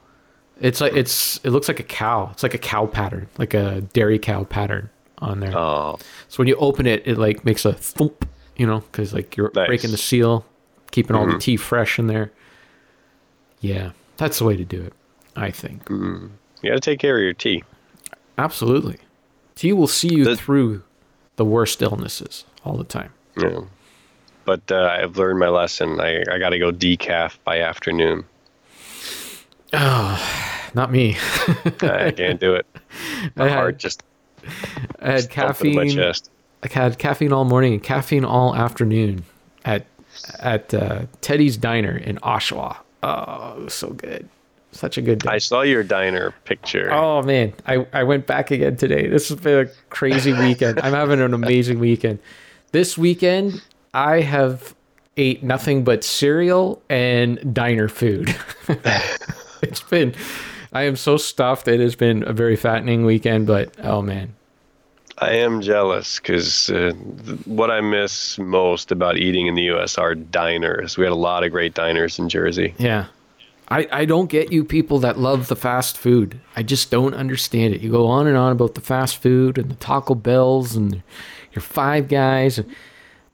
it's 0.61 0.81
like 0.81 0.95
it's 0.95 1.38
it 1.45 1.50
looks 1.50 1.69
like 1.69 1.79
a 1.81 1.85
cow. 1.85 2.29
It's 2.33 2.43
like 2.43 2.55
a 2.55 2.59
cow 2.59 2.87
pattern, 2.87 3.29
like 3.38 3.55
a 3.55 3.81
dairy 3.93 4.19
cow 4.19 4.43
pattern 4.45 4.90
on 5.19 5.38
there. 5.40 5.57
Oh, 5.57 5.99
So 6.29 6.38
when 6.38 6.49
you 6.49 6.57
open 6.57 6.87
it, 6.87 7.02
it 7.07 7.19
like 7.19 7.45
makes 7.45 7.64
a 7.64 7.73
thump, 7.73 8.29
you 8.57 8.67
know, 8.67 8.81
because 8.81 9.14
like 9.14 9.37
you're 9.37 9.50
Nice. 9.55 9.69
breaking 9.69 9.90
the 9.93 9.97
seal, 9.97 10.45
keeping 10.90 11.14
all 11.16 11.25
the 11.26 11.32
Mm-hmm. 11.32 11.38
tea 11.38 11.56
fresh 11.56 11.99
in 11.99 12.06
there. 12.06 12.30
Yeah, 13.61 13.92
that's 14.16 14.38
the 14.38 14.44
way 14.44 14.56
to 14.56 14.64
do 14.64 14.80
it, 14.82 14.92
I 15.37 15.50
think. 15.50 15.88
you 15.90 16.30
got 16.64 16.75
to 16.75 16.80
take 16.80 16.99
care 16.99 17.16
of 17.18 17.23
your 17.23 17.35
tea. 17.35 17.62
Absolutely. 18.38 18.97
Tea 19.54 19.73
will 19.75 19.87
see 19.88 20.14
you 20.14 20.25
The- 20.25 20.37
through 20.37 20.82
the 21.37 21.44
worst 21.44 21.82
illnesses 21.82 22.44
all 22.64 22.76
the 22.76 22.85
time. 22.85 23.12
Yeah. 23.37 23.61
But 24.44 24.70
uh, 24.73 24.97
I've 25.00 25.16
learned 25.16 25.38
my 25.38 25.49
lesson. 25.49 26.00
I, 26.00 26.23
I 26.30 26.38
got 26.38 26.50
to 26.50 26.59
go 26.59 26.73
decaf 26.73 27.37
by 27.44 27.61
afternoon. 27.61 28.25
Not 29.73 30.90
me. 30.90 31.16
I 31.82 32.12
can't 32.16 32.40
do 32.40 32.54
it. 32.54 32.66
I 32.75 33.30
My 33.37 33.49
heart 33.49 33.75
had, 33.75 33.78
just 33.78 34.02
I 35.00 35.11
had 35.12 35.23
my 35.25 35.28
caffeine. 35.28 35.90
chest. 35.90 36.30
I 36.62 36.68
had 36.73 36.99
caffeine 36.99 37.32
all 37.32 37.44
morning 37.44 37.75
and 37.75 37.82
caffeine 37.82 38.25
all 38.25 38.54
afternoon 38.54 39.25
at 40.39 40.73
uh, 40.75 41.03
Teddy's 41.21 41.57
Diner 41.57 41.97
in 41.97 42.17
Oshawa. 42.19 42.77
Oh, 43.03 43.55
it 43.59 43.65
was 43.65 43.75
so 43.75 43.91
good. 43.91 44.29
Such 44.73 44.99
a 44.99 45.03
good 45.03 45.21
day. 45.21 45.31
I 45.31 45.39
saw 45.39 45.62
your 45.62 45.83
diner 45.83 46.33
picture. 46.45 46.93
Oh 46.93 47.23
man, 47.23 47.53
I, 47.67 47.87
I 47.93 48.05
went 48.05 48.27
back 48.27 48.53
again 48.53 48.77
today. 48.77 49.09
This 49.09 49.29
has 49.29 49.41
been 49.41 49.67
a 49.67 49.71
crazy 49.91 50.33
weekend. 50.33 50.79
I'm 50.81 50.93
having 50.93 51.21
an 51.21 51.35
amazing 51.35 51.81
weekend. 51.81 52.21
This 52.71 52.97
weekend, 52.97 53.62
I 53.95 54.21
have 54.21 54.75
ate 55.17 55.43
nothing 55.43 55.83
but 55.83 56.05
cereal 56.05 56.83
and 56.89 57.55
diner 57.55 57.89
food. 57.89 58.35
it's 59.62 59.83
been, 59.83 60.15
I 60.73 60.83
am 60.83 60.97
so 60.97 61.17
stuffed. 61.17 61.67
It 61.67 61.81
has 61.81 61.97
been 61.97 62.27
a 62.27 62.33
very 62.33 62.57
fattening 62.57 63.05
weekend, 63.05 63.47
but 63.47 63.75
oh 63.85 64.03
man, 64.03 64.35
I 65.21 65.33
am 65.33 65.61
jealous 65.61 66.19
because 66.19 66.71
uh, 66.71 66.93
th- 67.27 67.47
what 67.47 67.71
I 67.71 67.81
miss 67.83 68.39
most 68.39 68.91
about 68.91 69.19
eating 69.19 69.47
in 69.47 69.55
the 69.55 69.65
U.S. 69.65 69.99
are 69.99 70.15
diners. 70.15 70.97
We 70.97 71.05
had 71.05 71.12
a 71.12 71.17
lot 71.17 71.45
of 71.45 71.53
great 71.53 71.75
diners 71.75 72.19
in 72.19 72.29
Jersey. 72.29 72.75
yeah. 72.79 73.07
I, 73.73 73.87
I 73.93 74.05
don't 74.05 74.29
get 74.29 74.50
you 74.50 74.65
people 74.65 74.99
that 74.99 75.17
love 75.17 75.47
the 75.47 75.55
fast 75.55 75.97
food. 75.97 76.41
I 76.57 76.65
just 76.65 76.91
don't 76.91 77.15
understand 77.15 77.73
it. 77.73 77.81
You 77.81 77.93
go 77.93 78.09
on 78.09 78.27
and 78.27 78.37
on 78.37 78.50
about 78.50 78.75
the 78.75 78.81
fast 78.81 79.19
food 79.19 79.59
and 79.59 79.71
the 79.71 79.77
Taco 79.77 80.17
Bells 80.17 80.75
and 80.75 81.05
your 81.53 81.62
Five 81.62 82.09
Guys. 82.09 82.59
And 82.59 82.75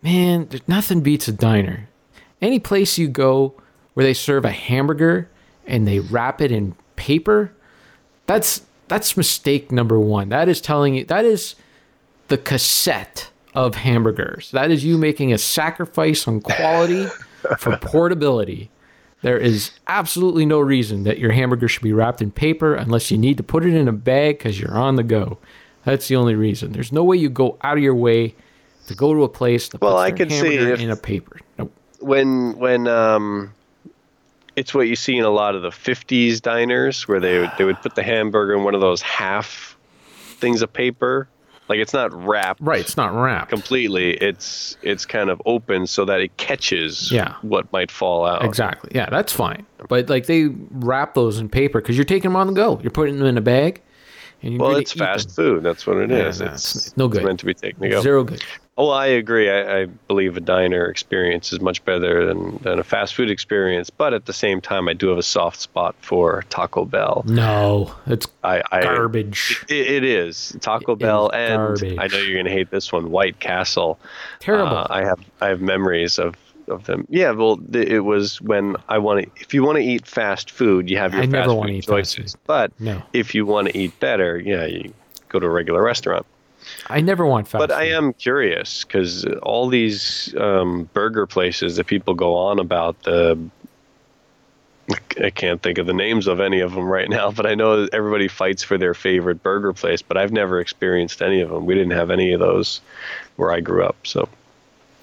man, 0.03 0.49
nothing 0.69 1.01
beats 1.01 1.27
a 1.27 1.33
diner. 1.33 1.89
Any 2.43 2.59
place 2.59 2.99
you 2.99 3.09
go 3.09 3.55
where 3.95 4.05
they 4.05 4.13
serve 4.13 4.45
a 4.45 4.51
hamburger 4.51 5.31
and 5.67 5.89
they 5.89 6.01
wrap 6.01 6.43
it 6.43 6.53
in 6.53 6.75
paper, 6.97 7.55
that's 8.27 8.61
that's 8.89 9.17
mistake 9.17 9.73
number 9.73 9.99
one. 9.99 10.29
That 10.29 10.51
is 10.51 10.61
telling 10.61 10.97
you 10.97 11.05
that 11.07 11.25
is 11.25 11.55
the 12.29 12.39
cassette 12.39 13.31
of 13.55 13.75
hamburgers. 13.77 14.51
That 14.51 14.71
is 14.71 14.85
you 14.85 14.99
making 14.99 15.33
a 15.33 15.39
sacrifice 15.39 16.27
on 16.29 16.41
quality 16.41 17.07
for 17.59 17.77
portability. 17.79 18.71
There 19.23 19.39
is 19.39 19.71
absolutely 19.87 20.45
no 20.45 20.61
reason 20.61 21.05
that 21.05 21.19
your 21.19 21.33
hamburger 21.33 21.69
should 21.69 21.83
be 21.83 21.93
wrapped 21.93 22.21
in 22.21 22.31
paper 22.31 22.75
unless 22.75 23.11
you 23.11 23.17
need 23.19 23.37
to 23.39 23.43
put 23.43 23.65
it 23.65 23.75
in 23.75 23.89
a 23.89 23.93
bag 23.93 24.39
because 24.39 24.61
you're 24.61 24.77
on 24.77 24.97
the 24.97 25.03
go. 25.03 25.39
That's 25.85 26.09
the 26.09 26.17
only 26.17 26.35
reason. 26.35 26.73
There's 26.73 26.93
no 26.93 27.03
way 27.03 27.17
you 27.17 27.29
go 27.31 27.57
out 27.63 27.77
of 27.79 27.83
your 27.83 27.95
way 27.95 28.35
to 28.89 28.95
go 28.95 29.15
to 29.15 29.23
a 29.25 29.29
place 29.29 29.69
that 29.71 29.81
Well, 29.81 29.97
I 29.97 30.11
could 30.11 30.31
see 30.31 30.37
hamburger 30.57 30.73
if- 30.75 30.81
in 30.81 30.91
a 30.91 30.97
paper. 30.97 31.41
Nope. 31.59 31.73
when 32.01 32.59
when 32.59 32.87
um 32.89 33.53
it's 34.55 34.73
what 34.75 34.89
you 34.89 34.97
see 34.97 35.17
in 35.17 35.25
a 35.25 35.31
lot 35.31 35.55
of 35.55 35.63
the 35.63 35.69
50s 35.71 36.41
diners 36.41 37.07
where 37.09 37.21
they 37.21 37.39
would, 37.41 37.51
they 37.59 37.65
would 37.65 37.81
put 37.83 37.95
the 37.95 38.03
hamburger 38.03 38.55
in 38.55 38.65
one 38.65 38.75
of 38.75 38.81
those 38.81 39.03
half 39.03 39.77
things 40.39 40.63
of 40.63 40.73
paper 40.73 41.29
like 41.69 41.79
it's 41.79 41.93
not 41.93 42.13
wrapped 42.13 42.61
Right, 42.61 42.81
it's 42.81 42.97
not 42.97 43.13
wrapped. 43.15 43.51
completely 43.51 44.13
it's 44.15 44.77
it's 44.83 45.05
kind 45.05 45.31
of 45.31 45.41
open 45.47 45.87
so 45.87 46.05
that 46.05 46.21
it 46.21 46.37
catches 46.37 47.11
Yeah. 47.11 47.35
what 47.43 47.71
might 47.73 47.91
fall 47.91 48.25
out 48.27 48.45
Exactly. 48.45 48.91
Yeah, 48.95 49.09
that's 49.11 49.33
fine. 49.33 49.67
But 49.89 50.09
like 50.09 50.27
they 50.27 50.47
wrap 50.71 51.15
those 51.15 51.39
in 51.39 51.49
paper 51.49 51.81
because 51.81 51.97
you're 51.97 52.05
taking 52.05 52.31
them 52.31 52.37
on 52.37 52.47
the 52.49 52.53
go. 52.53 52.79
You're 52.83 52.91
putting 52.91 53.19
them 53.19 53.27
in 53.27 53.37
a 53.37 53.41
bag, 53.43 53.83
and 54.43 54.53
you're 54.55 54.63
well 54.63 54.77
it's 54.77 54.93
fast 54.93 55.35
them. 55.37 55.45
food 55.57 55.63
that's 55.65 55.87
what 55.87 55.97
it 55.99 56.11
Yeah, 56.11 56.29
is. 56.29 56.41
no, 56.41 56.47
it's, 56.47 56.75
it's 56.77 56.97
no 56.97 57.09
good. 57.09 57.19
it's 57.23 57.27
meant 57.27 57.41
to 57.41 57.47
be 57.47 57.55
taken 57.55 57.81
to 57.83 57.89
go 57.89 58.01
Zero 58.03 58.25
good. 58.25 58.43
Oh, 58.79 58.91
I 58.91 59.07
agree. 59.07 59.49
I, 59.51 59.81
I 59.83 59.85
believe 59.87 60.37
a 60.37 60.41
diner 60.41 60.85
experience 60.85 61.51
is 61.51 61.61
much 61.61 61.83
better 61.87 62.27
than, 62.27 62.59
than 62.59 62.79
a 62.79 62.85
fast 62.85 63.15
food 63.15 63.31
experience. 63.31 63.89
But 63.89 64.13
at 64.13 64.27
the 64.27 64.35
same 64.35 64.61
time, 64.61 64.87
I 64.87 64.93
do 64.93 65.09
have 65.09 65.17
a 65.17 65.23
soft 65.23 65.61
spot 65.61 65.95
for 66.03 66.45
Taco 66.51 66.85
Bell. 66.85 67.25
No, 67.27 67.95
it's 68.07 68.27
I, 68.45 68.63
I 68.71 68.83
garbage. 68.83 69.65
It, 69.71 69.87
it 69.89 70.05
is 70.05 70.55
Taco 70.61 70.93
It 70.93 70.99
Bell, 70.99 71.29
is 71.31 71.35
and 71.35 71.57
garbage. 71.57 71.99
I 71.99 72.07
know 72.09 72.19
you're 72.23 72.37
gonna 72.43 72.51
hate 72.55 72.71
this 72.71 72.93
one, 72.93 73.11
White 73.11 73.41
Castle. 73.41 73.99
Terrible. 74.41 74.77
Uh, 74.77 74.87
I 74.91 75.05
have 75.05 75.21
I 75.41 75.49
have 75.49 75.63
memories 75.63 76.19
of 76.19 76.35
of 76.69 76.85
them. 76.85 77.07
Yeah, 77.09 77.31
well, 77.31 77.57
th- 77.57 77.89
it 77.89 78.01
was 78.01 78.41
when 78.43 78.77
I 78.91 78.99
want 78.99 79.25
to. 79.25 79.41
If 79.41 79.55
you 79.55 79.63
want 79.65 79.77
to 79.79 79.85
eat 79.85 80.07
fast 80.07 80.51
food, 80.51 80.91
you 80.91 80.99
have 80.99 81.13
your 81.15 81.23
I 81.23 81.25
fast 81.27 81.33
never 81.33 81.49
food 81.51 81.55
wanna 81.57 81.73
fast 81.77 81.89
choices. 81.89 82.33
food. 82.33 82.41
But 82.47 82.73
No. 82.81 83.03
if 83.15 83.35
you 83.35 83.47
want 83.47 83.69
to 83.69 83.79
eat 83.79 83.99
better, 84.01 84.39
yeah, 84.39 84.67
you 84.67 84.93
go 85.31 85.39
to 85.39 85.47
a 85.47 85.51
regular 85.51 85.83
restaurant. 85.83 86.27
I 86.89 87.01
never 87.01 87.27
want 87.27 87.49
fast. 87.49 87.61
But 87.61 87.73
I 87.73 87.85
am 87.89 88.13
curious 88.13 88.85
because 88.85 89.25
all 89.43 89.69
these 89.69 90.35
um, 90.39 90.89
burger 90.93 91.27
places 91.27 91.77
that 91.77 91.87
people 91.87 92.15
go 92.15 92.35
on 92.35 92.59
about 92.59 93.03
the. 93.05 93.39
I 95.21 95.31
can't 95.31 95.61
think 95.63 95.79
of 95.79 95.87
the 95.87 95.93
names 95.93 96.29
of 96.29 96.39
any 96.39 96.61
of 96.61 96.73
them 96.73 96.85
right 96.85 97.09
now, 97.11 97.33
but 97.33 97.45
I 97.45 97.57
know 97.57 97.83
that 97.83 97.93
everybody 97.93 98.29
fights 98.29 98.63
for 98.63 98.79
their 98.79 98.95
favorite 98.95 99.43
burger 99.43 99.73
place. 99.73 100.01
But 100.01 100.17
I've 100.17 100.31
never 100.33 100.61
experienced 100.61 101.23
any 101.23 101.41
of 101.41 101.51
them. 101.51 101.67
We 101.67 101.75
didn't 101.75 101.91
have 101.93 102.11
any 102.11 102.33
of 102.33 102.39
those 102.41 102.81
where 103.35 103.51
I 103.51 103.59
grew 103.61 103.85
up, 103.85 103.97
so 104.05 104.29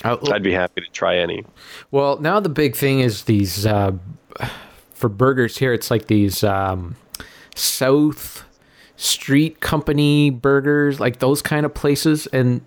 I- 0.06 0.18
I'd 0.32 0.44
be 0.44 0.54
happy 0.54 0.80
to 0.82 0.88
try 0.92 1.18
any. 1.18 1.44
Well, 1.92 2.18
now 2.20 2.40
the 2.40 2.48
big 2.50 2.76
thing 2.78 3.02
is 3.02 3.24
these 3.26 3.66
uh, 3.66 3.92
for 4.94 5.10
burgers 5.10 5.58
here. 5.58 5.74
It's 5.74 5.92
like 5.92 6.08
these 6.08 6.46
um, 6.46 6.96
South 7.56 8.46
Street 8.96 9.60
Company 9.60 10.30
burgers, 10.30 11.00
like 11.00 11.20
those 11.20 11.42
kind 11.42 11.66
of 11.66 11.74
places, 11.74 12.28
and 12.28 12.62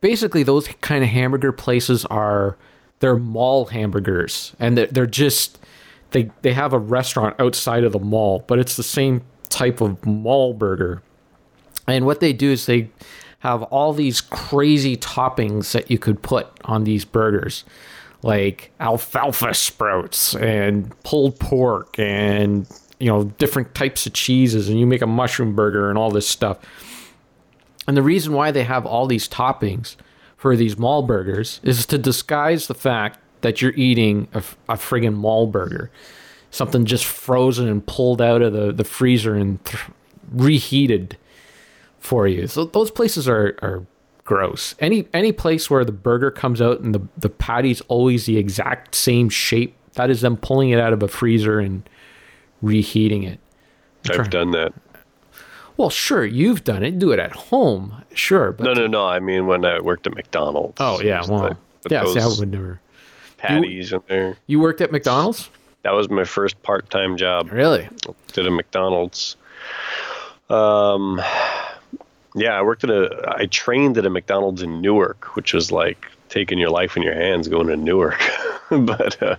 basically 0.00 0.42
those 0.42 0.68
kind 0.80 1.02
of 1.04 1.10
hamburger 1.10 1.52
places 1.52 2.04
are 2.06 2.56
they're 3.00 3.16
mall 3.16 3.66
hamburgers, 3.66 4.54
and 4.58 4.76
they're, 4.76 4.86
they're 4.86 5.06
just 5.06 5.58
they 6.10 6.30
they 6.42 6.52
have 6.52 6.72
a 6.72 6.78
restaurant 6.78 7.34
outside 7.38 7.84
of 7.84 7.92
the 7.92 7.98
mall, 7.98 8.44
but 8.46 8.58
it's 8.58 8.76
the 8.76 8.82
same 8.82 9.22
type 9.48 9.80
of 9.80 10.04
mall 10.06 10.54
burger. 10.54 11.02
And 11.86 12.06
what 12.06 12.20
they 12.20 12.32
do 12.32 12.50
is 12.50 12.66
they 12.66 12.90
have 13.40 13.62
all 13.64 13.92
these 13.92 14.20
crazy 14.20 14.96
toppings 14.96 15.72
that 15.72 15.90
you 15.90 15.98
could 15.98 16.22
put 16.22 16.46
on 16.64 16.84
these 16.84 17.04
burgers, 17.04 17.64
like 18.22 18.70
alfalfa 18.78 19.52
sprouts 19.52 20.36
and 20.36 20.94
pulled 21.02 21.40
pork 21.40 21.98
and 21.98 22.68
you 23.02 23.08
know 23.08 23.24
different 23.24 23.74
types 23.74 24.06
of 24.06 24.12
cheeses, 24.12 24.68
and 24.68 24.78
you 24.78 24.86
make 24.86 25.02
a 25.02 25.06
mushroom 25.08 25.56
burger 25.56 25.88
and 25.88 25.98
all 25.98 26.12
this 26.12 26.28
stuff. 26.28 26.58
And 27.88 27.96
the 27.96 28.02
reason 28.02 28.32
why 28.32 28.52
they 28.52 28.62
have 28.62 28.86
all 28.86 29.06
these 29.08 29.28
toppings 29.28 29.96
for 30.36 30.54
these 30.54 30.78
mall 30.78 31.02
burgers 31.02 31.60
is 31.64 31.84
to 31.86 31.98
disguise 31.98 32.68
the 32.68 32.74
fact 32.74 33.18
that 33.40 33.60
you're 33.60 33.74
eating 33.74 34.28
a, 34.34 34.38
a 34.68 34.76
friggin' 34.76 35.16
mall 35.16 35.48
burger, 35.48 35.90
something 36.52 36.84
just 36.84 37.04
frozen 37.04 37.66
and 37.66 37.84
pulled 37.84 38.22
out 38.22 38.40
of 38.40 38.52
the, 38.52 38.70
the 38.72 38.84
freezer 38.84 39.34
and 39.34 39.64
th- 39.64 39.82
reheated 40.32 41.16
for 41.98 42.28
you. 42.28 42.46
So 42.46 42.66
those 42.66 42.92
places 42.92 43.28
are, 43.28 43.56
are 43.62 43.84
gross. 44.22 44.76
Any 44.78 45.08
any 45.12 45.32
place 45.32 45.68
where 45.68 45.84
the 45.84 45.90
burger 45.90 46.30
comes 46.30 46.62
out 46.62 46.78
and 46.78 46.94
the, 46.94 47.00
the 47.18 47.28
patty's 47.28 47.80
always 47.82 48.26
the 48.26 48.38
exact 48.38 48.94
same 48.94 49.28
shape, 49.28 49.74
that 49.94 50.08
is 50.08 50.20
them 50.20 50.36
pulling 50.36 50.70
it 50.70 50.78
out 50.78 50.92
of 50.92 51.02
a 51.02 51.08
freezer 51.08 51.58
and 51.58 51.82
reheating 52.62 53.24
it. 53.24 53.40
I've 54.10 54.30
done 54.30 54.52
that. 54.52 54.72
Well, 55.76 55.90
sure, 55.90 56.24
you've 56.24 56.64
done 56.64 56.82
it. 56.82 56.98
Do 56.98 57.12
it 57.12 57.18
at 57.18 57.32
home, 57.32 58.04
sure. 58.14 58.52
But 58.52 58.64
No, 58.64 58.72
no, 58.74 58.86
no. 58.86 59.06
I 59.06 59.20
mean, 59.20 59.46
when 59.46 59.64
I 59.64 59.80
worked 59.80 60.06
at 60.06 60.14
McDonald's. 60.14 60.76
Oh 60.78 61.00
yeah, 61.00 61.22
well, 61.28 61.40
like 61.40 61.56
yeah. 61.90 62.04
See, 62.04 62.20
I 62.20 62.26
would 62.26 62.50
never. 62.50 62.80
patties 63.38 63.92
in 63.92 64.00
there. 64.08 64.36
You 64.46 64.60
worked 64.60 64.80
at 64.80 64.92
McDonald's, 64.92 65.48
That 65.82 65.92
was 65.92 66.08
my 66.08 66.24
first 66.24 66.62
part-time 66.62 67.16
job. 67.16 67.50
really? 67.50 67.88
did 68.32 68.46
a 68.46 68.50
McDonald's. 68.50 69.36
Um, 70.50 71.20
yeah, 72.34 72.58
I 72.58 72.62
worked 72.62 72.84
at 72.84 72.90
a. 72.90 73.34
I 73.36 73.46
trained 73.46 73.96
at 73.98 74.06
a 74.06 74.10
McDonald's 74.10 74.62
in 74.62 74.80
Newark, 74.80 75.36
which 75.36 75.52
was 75.54 75.72
like 75.72 76.06
taking 76.28 76.58
your 76.58 76.70
life 76.70 76.96
in 76.96 77.02
your 77.02 77.14
hands 77.14 77.48
going 77.48 77.66
to 77.68 77.76
Newark. 77.76 78.22
but 78.70 79.22
uh, 79.22 79.36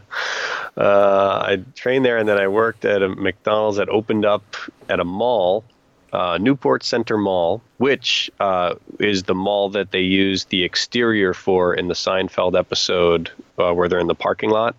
uh, 0.77 1.43
I 1.47 1.63
trained 1.75 2.03
there, 2.05 2.17
and 2.17 2.27
then 2.27 2.37
I 2.39 2.47
worked 2.47 2.85
at 2.85 3.01
a 3.03 3.09
McDonald's 3.09 3.77
that 3.77 3.89
opened 3.89 4.25
up 4.25 4.55
at 4.89 4.99
a 4.99 5.03
mall, 5.03 5.63
uh, 6.11 6.37
Newport 6.39 6.83
Center 6.83 7.17
Mall, 7.17 7.61
which 7.77 8.31
uh, 8.39 8.75
is 8.99 9.23
the 9.23 9.35
mall 9.35 9.69
that 9.69 9.91
they 9.91 10.01
used 10.01 10.49
the 10.49 10.63
exterior 10.63 11.33
for 11.33 11.73
in 11.73 11.87
the 11.87 11.93
Seinfeld 11.95 12.57
episode 12.57 13.31
uh, 13.57 13.71
where 13.73 13.87
they're 13.89 13.99
in 13.99 14.07
the 14.07 14.15
parking 14.15 14.49
lot 14.49 14.75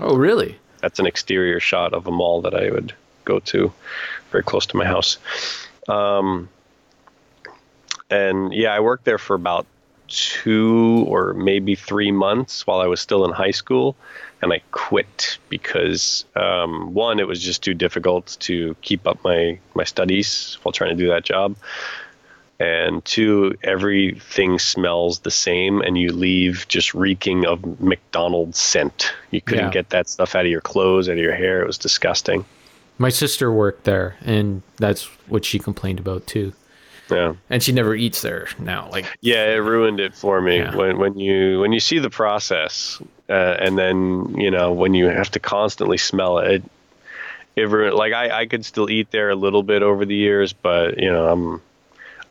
Oh, 0.00 0.16
really? 0.16 0.56
that's 0.80 0.98
an 1.00 1.06
exterior 1.06 1.58
shot 1.60 1.92
of 1.92 2.06
a 2.06 2.10
mall 2.10 2.40
that 2.42 2.54
I 2.54 2.70
would 2.70 2.92
go 3.24 3.40
to, 3.40 3.72
very 4.30 4.44
close 4.44 4.64
to 4.66 4.76
my 4.76 4.84
house. 4.84 5.18
Um, 5.88 6.48
and 8.10 8.52
yeah, 8.52 8.72
I 8.72 8.80
worked 8.80 9.04
there 9.04 9.18
for 9.18 9.34
about 9.34 9.66
two 10.08 11.04
or 11.06 11.34
maybe 11.34 11.74
three 11.74 12.10
months 12.10 12.66
while 12.66 12.80
I 12.80 12.86
was 12.86 13.00
still 13.00 13.24
in 13.24 13.32
high 13.32 13.50
school, 13.52 13.96
and 14.42 14.52
I 14.52 14.60
quit 14.70 15.38
because 15.48 16.24
um, 16.34 16.94
one, 16.94 17.20
it 17.20 17.28
was 17.28 17.40
just 17.40 17.62
too 17.62 17.74
difficult 17.74 18.36
to 18.40 18.74
keep 18.82 19.06
up 19.06 19.22
my 19.24 19.58
my 19.74 19.84
studies 19.84 20.58
while 20.62 20.72
trying 20.72 20.90
to 20.96 21.02
do 21.02 21.08
that 21.08 21.24
job. 21.24 21.56
And 22.60 23.04
two, 23.04 23.56
everything 23.62 24.58
smells 24.58 25.20
the 25.20 25.30
same, 25.30 25.80
and 25.80 25.96
you 25.96 26.12
leave 26.12 26.66
just 26.66 26.92
reeking 26.92 27.46
of 27.46 27.80
McDonald's 27.80 28.58
scent. 28.58 29.12
You 29.30 29.40
couldn't 29.40 29.66
Yeah. 29.66 29.70
get 29.70 29.90
that 29.90 30.08
stuff 30.08 30.34
out 30.34 30.44
of 30.44 30.50
your 30.50 30.60
clothes, 30.60 31.08
out 31.08 31.12
of 31.12 31.18
your 31.18 31.36
hair. 31.36 31.62
It 31.62 31.68
was 31.68 31.78
disgusting. 31.78 32.44
My 32.98 33.10
sister 33.10 33.52
worked 33.52 33.84
there, 33.84 34.16
and 34.24 34.62
that's 34.76 35.04
what 35.28 35.44
she 35.44 35.60
complained 35.60 36.00
about 36.00 36.26
too. 36.26 36.52
Yeah, 37.10 37.34
And 37.50 37.62
she 37.62 37.72
never 37.72 37.94
eats 37.94 38.22
there 38.22 38.48
now. 38.58 38.88
Like, 38.90 39.06
yeah, 39.20 39.46
it 39.46 39.56
ruined 39.58 39.98
it 40.00 40.14
for 40.14 40.40
me 40.40 40.58
Yeah. 40.58 40.74
when 40.76 40.98
when 40.98 41.18
you 41.18 41.60
when 41.60 41.72
you 41.72 41.80
see 41.80 41.98
the 41.98 42.10
process, 42.10 43.00
uh, 43.28 43.56
and 43.60 43.78
then 43.78 44.34
you 44.36 44.50
know 44.50 44.72
when 44.72 44.94
you 44.94 45.06
have 45.06 45.30
to 45.32 45.40
constantly 45.40 45.98
smell 45.98 46.38
it. 46.38 46.50
It, 46.56 46.62
it 47.56 47.68
ru- 47.68 47.90
like 47.96 48.12
I, 48.12 48.40
I 48.42 48.46
could 48.46 48.64
still 48.64 48.88
eat 48.90 49.10
there 49.10 49.30
a 49.30 49.34
little 49.34 49.62
bit 49.62 49.82
over 49.82 50.04
the 50.04 50.14
years, 50.14 50.52
but 50.52 50.98
you 50.98 51.10
know 51.10 51.28
I'm 51.28 51.60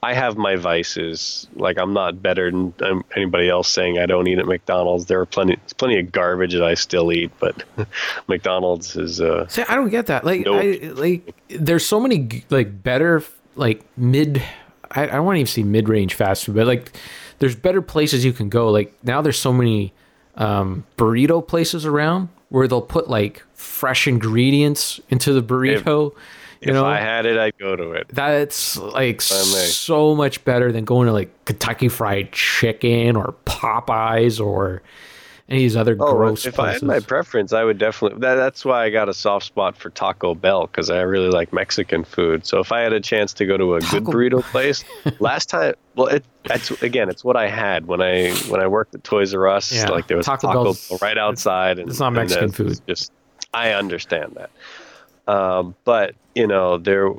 I 0.03 0.13
have 0.13 0.38
my 0.38 0.55
vices. 0.55 1.48
Like 1.55 1.77
I'm 1.79 1.91
not 1.91 2.22
better 2.22 2.51
than 2.51 2.74
anybody 3.15 3.50
else 3.50 3.67
saying 3.67 3.98
I 3.98 4.05
don't 4.05 4.27
eat 4.27 4.38
at 4.39 4.46
McDonald's. 4.46 5.07
There 5.07 5.19
are 5.19 5.25
plenty, 5.25 5.55
there's 5.55 5.74
plenty 5.74 6.00
of 6.00 6.12
garbage 6.12 6.53
that 6.53 6.63
I 6.63 6.75
still 6.75 7.12
eat, 7.12 7.31
but 7.39 7.63
McDonald's 8.27 8.96
is. 8.96 9.19
Uh, 9.19 9.48
see, 9.48 9.63
I 9.67 9.75
don't 9.75 9.89
get 9.89 10.05
that. 10.05 10.24
Like, 10.24 10.46
Nope. 10.46 10.63
I, 10.63 10.88
like, 10.89 11.36
there's 11.50 11.86
so 11.86 12.00
many 12.00 12.43
like 12.50 12.84
better, 12.84 13.24
like 13.55 13.84
mid. 13.98 14.41
I, 14.91 15.03
I 15.03 15.08
don't 15.08 15.25
want 15.25 15.36
to 15.36 15.41
even 15.41 15.48
see 15.48 15.63
mid 15.63 15.89
range 15.89 16.13
fast 16.13 16.46
food, 16.46 16.56
but 16.56 16.67
like, 16.67 16.91
there's 17.39 17.56
better 17.56 17.82
places 17.82 18.25
you 18.25 18.34
can 18.34 18.50
go. 18.50 18.70
Like 18.70 18.94
now, 19.03 19.22
there's 19.22 19.39
so 19.39 19.53
many 19.53 19.94
um, 20.36 20.86
burrito 20.98 21.46
places 21.46 21.86
around, 21.86 22.29
where 22.50 22.67
they'll 22.67 22.82
put 22.82 23.10
like 23.10 23.44
fresh 23.53 24.08
ingredients 24.08 25.00
into 25.10 25.34
the 25.34 25.44
burrito. 25.44 26.13
you 26.62 26.70
if 26.70 26.74
know, 26.74 26.86
I 26.86 26.98
had 26.98 27.25
it, 27.25 27.38
I'd 27.38 27.58
go 27.58 27.75
to 27.75 27.91
it. 27.91 28.08
that's 28.10 28.77
like 28.77 29.22
so 29.22 30.15
much 30.15 30.44
better 30.46 30.72
than 30.72 30.86
going 30.86 31.08
to 31.08 31.13
like 31.13 31.46
Kentucky 31.46 31.89
Fried 31.89 32.32
Chicken 32.32 33.15
or 33.15 33.36
Popeyes 33.46 34.44
or 34.44 34.82
any 35.50 35.60
of 35.60 35.63
these 35.63 35.75
other 35.77 35.96
Oh, 36.00 36.13
gross 36.13 36.46
if 36.46 36.60
I 36.60 36.74
had 36.74 36.82
my 36.82 37.00
preference, 37.00 37.54
I 37.54 37.63
would 37.63 37.77
definitely. 37.77 38.20
That, 38.20 38.36
that's 38.36 38.66
why 38.66 38.84
I 38.84 38.89
got 38.89 39.08
a 39.08 39.13
soft 39.13 39.46
spot 39.46 39.77
for 39.77 39.89
Taco 39.89 40.36
Bell 40.36 40.68
because 40.68 40.89
I 40.89 41.01
really 41.01 41.30
like 41.30 41.54
Mexican 41.54 42.04
food. 42.04 42.46
So 42.46 42.60
if 42.60 42.74
I 42.74 42.82
had 42.82 42.92
a 42.92 43.00
chance 43.00 43.34
to 43.36 43.46
go 43.46 43.56
to 43.56 43.75
a 43.75 43.80
good 43.80 44.04
burrito 44.04 44.44
place, 44.44 44.84
last 45.20 45.48
time, 45.48 45.75
well, 45.96 46.08
it, 46.08 46.25
that's 46.44 46.72
again, 46.82 47.10
it's 47.10 47.24
what 47.24 47.38
I 47.38 47.48
had 47.48 47.88
when 47.88 48.01
I 48.01 48.32
when 48.50 48.60
I 48.60 48.68
worked 48.68 48.94
at 48.94 49.06
Toys 49.06 49.34
R 49.34 49.48
Us. 49.48 49.72
Yeah, 49.72 49.88
like 49.88 50.08
there 50.08 50.18
was 50.18 50.25
Taco 50.25 50.48
Taco 50.48 50.74
Bell 50.74 51.00
right 51.01 51.18
outside, 51.18 51.80
and 51.80 51.89
it's 51.89 52.00
not 52.00 52.12
Mexican 52.12 52.46
it's 52.50 52.58
food. 52.58 52.82
Just 52.86 53.13
I 53.54 53.72
understand 53.72 54.36
that, 54.36 55.32
um, 55.34 55.75
but 55.86 56.16
you 56.36 56.48
know 56.48 56.77
there. 56.77 57.12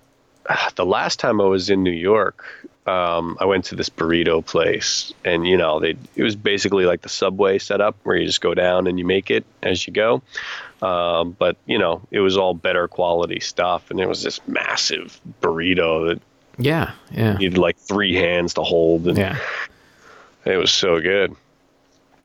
The 0.77 0.87
last 0.87 1.19
time 1.19 1.43
I 1.43 1.45
was 1.45 1.69
in 1.69 1.83
New 1.83 1.91
York, 1.91 2.43
um, 2.89 3.37
I 3.39 3.45
went 3.45 3.67
to 3.67 3.77
this 3.77 3.91
burrito 3.91 4.45
place, 4.45 5.13
and 5.25 5.47
you 5.47 5.59
know, 5.59 5.79
they 5.79 5.97
it 6.17 6.23
was 6.23 6.35
basically 6.37 6.87
like 6.87 7.03
the 7.03 7.09
subway 7.11 7.59
setup 7.59 7.97
where 8.05 8.17
you 8.17 8.27
just 8.27 8.41
go 8.41 8.55
down 8.55 8.87
and 8.87 8.99
you 8.99 9.05
make 9.05 9.31
it 9.31 9.45
as 9.63 9.87
you 9.87 9.93
go. 9.93 10.23
Um, 10.81 11.33
but 11.39 11.57
you 11.67 11.79
know, 11.79 12.01
it 12.11 12.21
was 12.21 12.39
all 12.39 12.55
better 12.55 12.89
quality 12.89 13.41
stuff, 13.41 13.91
and 13.91 14.01
it 14.01 14.09
was 14.09 14.23
this 14.23 14.41
massive 14.49 15.21
burrito 15.43 16.09
that 16.09 16.23
yeah, 16.57 16.93
yeah, 17.11 17.37
needed 17.37 17.59
like 17.59 17.77
three 17.77 18.15
hands 18.15 18.55
to 18.55 18.63
hold, 18.63 19.07
and 19.07 19.19
yeah. 19.19 19.39
it 20.47 20.57
was 20.57 20.73
so 20.73 20.99
good. 21.01 21.37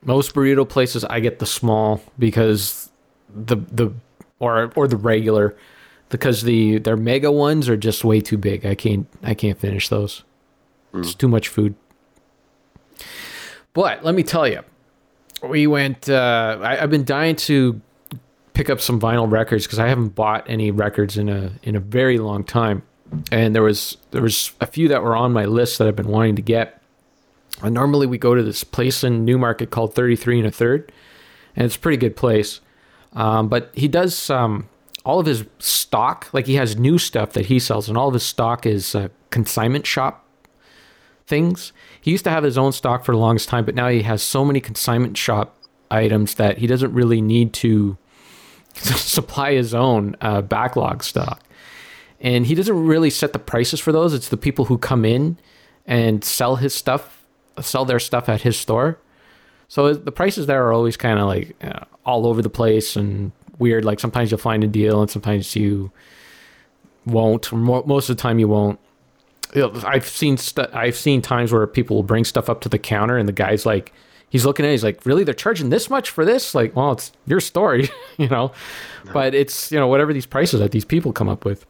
Most 0.02 0.34
burrito 0.34 0.66
places 0.66 1.04
I 1.04 1.20
get 1.20 1.40
the 1.40 1.46
small 1.46 2.00
because 2.18 2.90
the 3.28 3.56
the 3.56 3.92
or 4.38 4.72
or 4.74 4.88
the 4.88 4.96
regular 4.96 5.56
because 6.08 6.42
the 6.42 6.78
their 6.78 6.96
mega 6.96 7.30
ones 7.30 7.68
are 7.68 7.76
just 7.76 8.02
way 8.02 8.22
too 8.22 8.38
big. 8.38 8.64
I 8.64 8.74
can't 8.74 9.06
I 9.22 9.34
can't 9.34 9.58
finish 9.58 9.90
those. 9.90 10.22
It's 11.00 11.14
too 11.14 11.28
much 11.28 11.48
food. 11.48 11.74
But 13.72 14.04
let 14.04 14.14
me 14.14 14.22
tell 14.22 14.46
you, 14.46 14.60
we 15.42 15.66
went. 15.66 16.08
Uh, 16.08 16.58
I, 16.62 16.82
I've 16.82 16.90
been 16.90 17.04
dying 17.04 17.36
to 17.36 17.80
pick 18.52 18.70
up 18.70 18.80
some 18.80 19.00
vinyl 19.00 19.30
records 19.30 19.66
because 19.66 19.80
I 19.80 19.88
haven't 19.88 20.10
bought 20.10 20.48
any 20.48 20.70
records 20.70 21.18
in 21.18 21.28
a 21.28 21.52
in 21.62 21.74
a 21.76 21.80
very 21.80 22.18
long 22.18 22.44
time, 22.44 22.82
and 23.32 23.54
there 23.54 23.62
was 23.62 23.96
there 24.12 24.22
was 24.22 24.52
a 24.60 24.66
few 24.66 24.88
that 24.88 25.02
were 25.02 25.16
on 25.16 25.32
my 25.32 25.44
list 25.44 25.78
that 25.78 25.88
I've 25.88 25.96
been 25.96 26.08
wanting 26.08 26.36
to 26.36 26.42
get. 26.42 26.80
And 27.62 27.72
normally 27.72 28.06
we 28.06 28.18
go 28.18 28.34
to 28.34 28.42
this 28.42 28.64
place 28.64 29.04
in 29.04 29.24
Newmarket 29.24 29.70
called 29.70 29.94
Thirty 29.94 30.16
Three 30.16 30.38
and 30.38 30.46
a 30.46 30.50
Third, 30.50 30.90
and 31.56 31.66
it's 31.66 31.76
a 31.76 31.78
pretty 31.78 31.98
good 31.98 32.16
place. 32.16 32.60
Um, 33.12 33.48
but 33.48 33.70
he 33.74 33.86
does 33.86 34.28
um, 34.30 34.68
all 35.04 35.20
of 35.20 35.26
his 35.26 35.44
stock, 35.58 36.28
like 36.32 36.46
he 36.46 36.54
has 36.54 36.76
new 36.76 36.98
stuff 36.98 37.32
that 37.32 37.46
he 37.46 37.58
sells, 37.58 37.88
and 37.88 37.98
all 37.98 38.08
of 38.08 38.14
his 38.14 38.24
stock 38.24 38.66
is 38.66 38.94
uh, 38.94 39.08
consignment 39.30 39.86
shop 39.86 40.23
things. 41.26 41.72
He 42.00 42.10
used 42.10 42.24
to 42.24 42.30
have 42.30 42.44
his 42.44 42.58
own 42.58 42.72
stock 42.72 43.04
for 43.04 43.12
the 43.12 43.18
longest 43.18 43.48
time, 43.48 43.64
but 43.64 43.74
now 43.74 43.88
he 43.88 44.02
has 44.02 44.22
so 44.22 44.44
many 44.44 44.60
consignment 44.60 45.16
shop 45.16 45.56
items 45.90 46.34
that 46.34 46.58
he 46.58 46.66
doesn't 46.66 46.92
really 46.92 47.20
need 47.20 47.52
to 47.54 47.96
supply 48.74 49.52
his 49.52 49.74
own 49.74 50.16
uh, 50.20 50.42
backlog 50.42 51.02
stock. 51.02 51.40
And 52.20 52.46
he 52.46 52.54
doesn't 52.54 52.86
really 52.86 53.10
set 53.10 53.32
the 53.32 53.38
prices 53.38 53.80
for 53.80 53.92
those. 53.92 54.14
It's 54.14 54.28
the 54.28 54.36
people 54.36 54.66
who 54.66 54.78
come 54.78 55.04
in 55.04 55.38
and 55.86 56.24
sell 56.24 56.56
his 56.56 56.74
stuff, 56.74 57.22
sell 57.60 57.84
their 57.84 58.00
stuff 58.00 58.28
at 58.28 58.42
his 58.42 58.56
store. 58.56 58.98
So 59.68 59.92
the 59.92 60.12
prices 60.12 60.46
there 60.46 60.66
are 60.66 60.72
always 60.72 60.96
kind 60.96 61.18
of 61.18 61.26
like 61.26 61.56
uh, 61.62 61.84
all 62.04 62.26
over 62.26 62.42
the 62.42 62.50
place 62.50 62.96
and 62.96 63.32
weird. 63.58 63.84
Like 63.84 64.00
sometimes 64.00 64.30
you'll 64.30 64.38
find 64.38 64.64
a 64.64 64.66
deal 64.68 65.00
and 65.00 65.10
sometimes 65.10 65.54
you 65.56 65.90
won't. 67.04 67.50
Mo- 67.52 67.84
most 67.86 68.08
of 68.08 68.16
the 68.16 68.22
time 68.22 68.38
you 68.38 68.48
won't. 68.48 68.78
I've 69.54 70.06
seen 70.06 70.36
I've 70.72 70.96
seen 70.96 71.22
times 71.22 71.52
where 71.52 71.66
people 71.66 71.96
will 71.96 72.02
bring 72.02 72.24
stuff 72.24 72.48
up 72.48 72.60
to 72.62 72.68
the 72.68 72.78
counter 72.78 73.16
and 73.16 73.28
the 73.28 73.32
guy's 73.32 73.64
like, 73.64 73.92
he's 74.28 74.44
looking 74.44 74.66
at, 74.66 74.70
it, 74.70 74.72
he's 74.72 74.84
like, 74.84 75.06
really, 75.06 75.22
they're 75.22 75.32
charging 75.32 75.70
this 75.70 75.88
much 75.88 76.10
for 76.10 76.24
this? 76.24 76.54
Like, 76.56 76.74
well, 76.74 76.92
it's 76.92 77.12
your 77.26 77.40
story, 77.40 77.88
you 78.18 78.28
know. 78.28 78.52
But 79.12 79.34
it's 79.34 79.70
you 79.70 79.78
know 79.78 79.86
whatever 79.86 80.12
these 80.12 80.26
prices 80.26 80.60
that 80.60 80.72
these 80.72 80.84
people 80.84 81.12
come 81.12 81.28
up 81.28 81.44
with. 81.44 81.64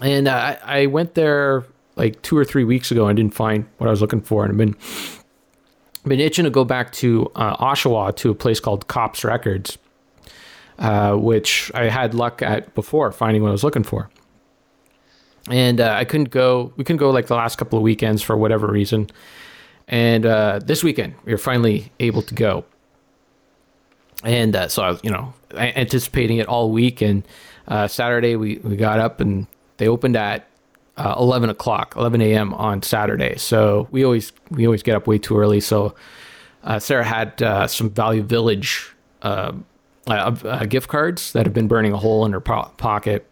And 0.00 0.28
uh, 0.28 0.56
I, 0.64 0.82
I 0.82 0.86
went 0.86 1.14
there 1.14 1.64
like 1.96 2.22
two 2.22 2.36
or 2.36 2.44
three 2.44 2.64
weeks 2.64 2.90
ago 2.90 3.08
and 3.08 3.16
didn't 3.16 3.34
find 3.34 3.66
what 3.78 3.88
I 3.88 3.90
was 3.90 4.00
looking 4.00 4.20
for, 4.20 4.44
and 4.44 4.52
I've 4.52 4.58
been 4.58 4.76
been 6.04 6.20
itching 6.20 6.44
to 6.44 6.50
go 6.50 6.64
back 6.64 6.92
to 6.92 7.30
uh, 7.34 7.56
Oshawa 7.56 8.14
to 8.16 8.30
a 8.30 8.34
place 8.34 8.60
called 8.60 8.86
Kops 8.86 9.24
Records, 9.24 9.78
uh, 10.78 11.14
which 11.14 11.72
I 11.74 11.88
had 11.88 12.14
luck 12.14 12.42
at 12.42 12.72
before 12.74 13.10
finding 13.10 13.42
what 13.42 13.48
I 13.48 13.52
was 13.52 13.64
looking 13.64 13.82
for. 13.82 14.08
And 15.48 15.80
uh, 15.80 15.94
I 15.96 16.04
couldn't 16.04 16.30
go. 16.30 16.72
We 16.76 16.84
couldn't 16.84 16.98
go 16.98 17.10
like 17.10 17.26
the 17.26 17.36
last 17.36 17.56
couple 17.56 17.78
of 17.78 17.82
weekends 17.82 18.22
for 18.22 18.36
whatever 18.36 18.66
reason. 18.66 19.08
And 19.88 20.26
uh, 20.26 20.60
this 20.62 20.82
weekend 20.82 21.14
we 21.24 21.32
were 21.32 21.38
finally 21.38 21.92
able 22.00 22.22
to 22.22 22.34
go. 22.34 22.64
And 24.24 24.56
uh, 24.56 24.68
so 24.68 24.82
I 24.82 24.90
was, 24.90 25.00
you 25.04 25.10
know, 25.10 25.34
anticipating 25.54 26.38
it 26.38 26.48
all 26.48 26.70
week. 26.70 27.00
And 27.00 27.22
uh, 27.68 27.86
Saturday 27.86 28.36
we 28.36 28.56
we 28.58 28.76
got 28.76 28.98
up 28.98 29.20
and 29.20 29.46
they 29.76 29.86
opened 29.88 30.16
at 30.16 30.48
uh, 30.96 31.14
11 31.18 31.50
o'clock, 31.50 31.94
11 31.96 32.20
a.m. 32.22 32.54
on 32.54 32.82
Saturday. 32.82 33.36
So 33.36 33.86
we 33.90 34.04
always 34.04 34.32
we 34.50 34.66
always 34.66 34.82
get 34.82 34.96
up 34.96 35.06
way 35.06 35.18
too 35.18 35.38
early. 35.38 35.60
So 35.60 35.94
uh, 36.64 36.80
Sarah 36.80 37.04
had 37.04 37.70
some 37.70 37.90
Value 37.90 38.22
Village 38.22 38.92
gift 40.68 40.88
cards 40.88 41.32
that 41.32 41.46
have 41.46 41.54
been 41.54 41.68
burning 41.68 41.92
a 41.92 41.98
hole 41.98 42.24
in 42.26 42.32
her 42.32 42.40
po- 42.40 42.72
pocket. 42.78 43.30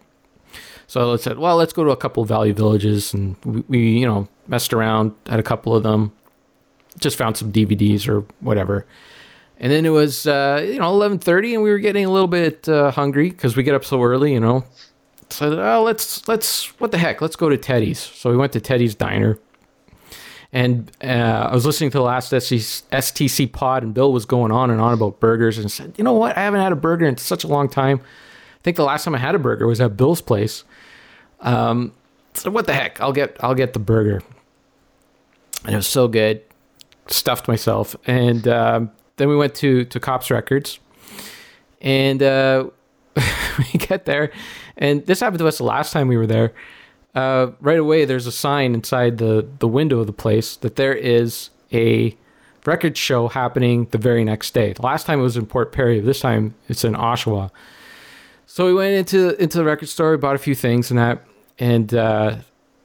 So 0.94 1.12
I 1.14 1.16
said, 1.16 1.38
well, 1.38 1.56
let's 1.56 1.72
go 1.72 1.82
to 1.82 1.90
a 1.90 1.96
couple 1.96 2.22
of 2.22 2.28
Value 2.28 2.54
Villages, 2.54 3.12
and 3.12 3.34
we, 3.44 3.64
we 3.66 3.98
you 3.98 4.06
know 4.06 4.28
messed 4.46 4.72
around 4.72 5.12
at 5.26 5.40
a 5.40 5.42
couple 5.42 5.74
of 5.74 5.82
them. 5.82 6.12
Just 7.00 7.18
found 7.18 7.36
some 7.36 7.50
DVDs 7.52 8.06
or 8.06 8.24
whatever. 8.38 8.86
And 9.58 9.72
then 9.72 9.86
it 9.86 9.90
was 9.90 10.24
uh, 10.28 10.64
you 10.64 10.78
know 10.78 10.92
11:30, 10.92 11.54
and 11.54 11.62
we 11.64 11.70
were 11.70 11.80
getting 11.80 12.04
a 12.04 12.10
little 12.10 12.28
bit 12.28 12.68
uh, 12.68 12.92
hungry 12.92 13.30
because 13.30 13.56
we 13.56 13.64
get 13.64 13.74
up 13.74 13.84
so 13.84 14.04
early, 14.04 14.34
you 14.34 14.38
know. 14.38 14.62
So 15.30 15.60
oh, 15.60 15.82
let's 15.82 16.28
let's 16.28 16.66
what 16.78 16.92
the 16.92 16.98
heck? 16.98 17.20
Let's 17.20 17.34
go 17.34 17.48
to 17.48 17.56
teddy's. 17.56 17.98
So 17.98 18.30
we 18.30 18.36
went 18.36 18.52
to 18.52 18.60
teddy's 18.60 18.94
diner. 18.94 19.40
And 20.52 20.92
uh, 21.02 21.48
i 21.50 21.52
was 21.52 21.66
listening 21.66 21.90
to 21.90 21.98
the 21.98 22.04
last 22.04 22.30
stc 22.30 23.52
pod 23.52 23.82
and 23.82 23.92
bill 23.92 24.12
was 24.12 24.24
going 24.24 24.52
on 24.52 24.70
and 24.70 24.80
on 24.80 24.94
about 24.94 25.18
burgers 25.18 25.58
and 25.58 25.72
said 25.72 25.92
you 25.98 26.04
know 26.04 26.12
what? 26.12 26.36
I 26.36 26.42
haven't 26.42 26.60
had 26.60 26.70
a 26.70 26.76
burger 26.76 27.06
in 27.06 27.16
such 27.16 27.42
a 27.42 27.48
long 27.48 27.68
time. 27.68 28.00
I 28.00 28.62
think 28.62 28.76
the 28.76 28.84
last 28.84 29.02
time 29.02 29.16
i 29.16 29.18
had 29.18 29.34
a 29.34 29.40
burger 29.40 29.66
was 29.66 29.80
at 29.80 29.96
bill's 29.96 30.20
place 30.20 30.62
um, 31.40 31.92
so 32.34 32.50
what 32.50 32.66
the 32.66 32.74
heck 32.74 33.00
i'll 33.00 33.12
get 33.12 33.36
i'll 33.40 33.54
get 33.54 33.72
the 33.72 33.78
burger 33.78 34.22
and 35.64 35.74
it 35.74 35.76
was 35.76 35.86
so 35.86 36.08
good 36.08 36.42
stuffed 37.06 37.48
myself 37.48 37.94
and 38.06 38.48
um, 38.48 38.90
then 39.16 39.28
we 39.28 39.36
went 39.36 39.54
to 39.54 39.84
to 39.84 40.00
Kops 40.00 40.30
records 40.30 40.78
and 41.80 42.22
uh, 42.22 42.68
we 43.58 43.78
get 43.78 44.06
there 44.06 44.32
and 44.76 45.04
this 45.06 45.20
happened 45.20 45.38
to 45.38 45.46
us 45.46 45.58
the 45.58 45.64
last 45.64 45.92
time 45.92 46.08
we 46.08 46.16
were 46.16 46.26
there. 46.26 46.52
Uh, 47.14 47.52
right 47.60 47.78
away, 47.78 48.04
there's 48.04 48.26
a 48.26 48.32
sign 48.32 48.74
inside 48.74 49.18
the, 49.18 49.46
the 49.60 49.68
window 49.68 50.00
of 50.00 50.06
the 50.06 50.12
place 50.12 50.56
that 50.56 50.76
there 50.76 50.94
is 50.94 51.50
a 51.72 52.16
record 52.66 52.96
show 52.96 53.28
happening 53.28 53.86
the 53.92 53.98
very 53.98 54.24
next 54.24 54.52
day. 54.52 54.72
The 54.72 54.82
last 54.82 55.06
time 55.06 55.20
it 55.20 55.22
was 55.22 55.36
in 55.36 55.46
Port 55.46 55.70
Perry. 55.70 56.00
This 56.00 56.20
time 56.20 56.54
it's 56.68 56.84
in 56.84 56.94
Oshawa. 56.94 57.50
So 58.46 58.66
we 58.66 58.74
went 58.74 58.94
into 58.94 59.40
into 59.42 59.58
the 59.58 59.64
record 59.64 59.88
store, 59.88 60.16
bought 60.16 60.34
a 60.34 60.38
few 60.38 60.54
things 60.54 60.90
and 60.90 60.98
that, 60.98 61.24
and 61.58 61.92
uh, 61.92 62.36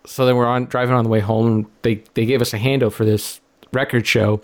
so 0.05 0.25
then 0.25 0.35
we're 0.35 0.47
on 0.47 0.65
driving 0.65 0.95
on 0.95 1.03
the 1.03 1.09
way 1.09 1.19
home. 1.19 1.47
And 1.47 1.65
they 1.81 2.03
they 2.13 2.25
gave 2.25 2.41
us 2.41 2.53
a 2.53 2.57
handout 2.57 2.93
for 2.93 3.05
this 3.05 3.39
record 3.71 4.07
show, 4.07 4.41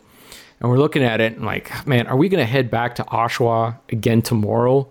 and 0.59 0.69
we're 0.69 0.77
looking 0.77 1.03
at 1.03 1.21
it 1.21 1.33
and 1.33 1.45
like, 1.45 1.87
man, 1.87 2.07
are 2.07 2.17
we 2.17 2.29
gonna 2.29 2.45
head 2.45 2.69
back 2.69 2.95
to 2.95 3.03
Oshawa 3.05 3.77
again 3.89 4.21
tomorrow? 4.21 4.87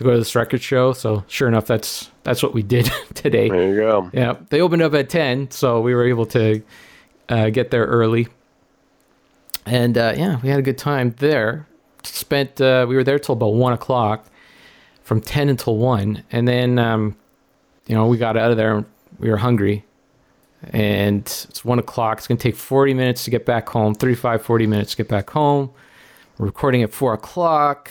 to 0.00 0.04
go 0.04 0.12
to 0.12 0.18
this 0.18 0.34
record 0.34 0.62
show. 0.62 0.94
So 0.94 1.24
sure 1.28 1.46
enough, 1.46 1.66
that's 1.66 2.10
that's 2.22 2.42
what 2.42 2.54
we 2.54 2.62
did 2.62 2.90
today. 3.14 3.50
There 3.50 3.68
you 3.68 3.76
go. 3.76 4.10
Yeah, 4.14 4.36
they 4.48 4.62
opened 4.62 4.80
up 4.80 4.94
at 4.94 5.10
ten, 5.10 5.50
so 5.50 5.80
we 5.82 5.94
were 5.94 6.06
able 6.06 6.24
to 6.26 6.62
uh, 7.28 7.50
get 7.50 7.70
there 7.70 7.84
early. 7.84 8.28
And 9.66 9.98
uh, 9.98 10.14
yeah, 10.16 10.40
we 10.42 10.48
had 10.48 10.58
a 10.58 10.62
good 10.62 10.78
time 10.78 11.14
there. 11.18 11.66
Spent 12.02 12.60
uh, 12.62 12.86
we 12.88 12.96
were 12.96 13.04
there 13.04 13.18
till 13.18 13.34
about 13.34 13.52
one 13.54 13.74
o'clock, 13.74 14.24
from 15.10 15.20
ten 15.20 15.48
until 15.48 15.76
one, 15.76 16.22
and 16.30 16.46
then 16.46 16.78
um, 16.78 17.16
you 17.88 17.96
know 17.96 18.06
we 18.06 18.16
got 18.16 18.36
out 18.36 18.52
of 18.52 18.56
there. 18.56 18.84
We 19.18 19.28
were 19.28 19.38
hungry, 19.38 19.84
and 20.72 21.22
it's 21.22 21.64
one 21.64 21.80
o'clock. 21.80 22.18
It's 22.18 22.28
gonna 22.28 22.38
take 22.38 22.54
forty 22.54 22.94
minutes 22.94 23.24
to 23.24 23.30
get 23.32 23.44
back 23.44 23.68
home. 23.68 23.92
35, 23.92 24.40
40 24.40 24.68
minutes 24.68 24.92
to 24.92 24.98
get 24.98 25.08
back 25.08 25.28
home. 25.30 25.72
We're 26.38 26.46
recording 26.46 26.84
at 26.84 26.92
four 26.92 27.12
o'clock. 27.12 27.90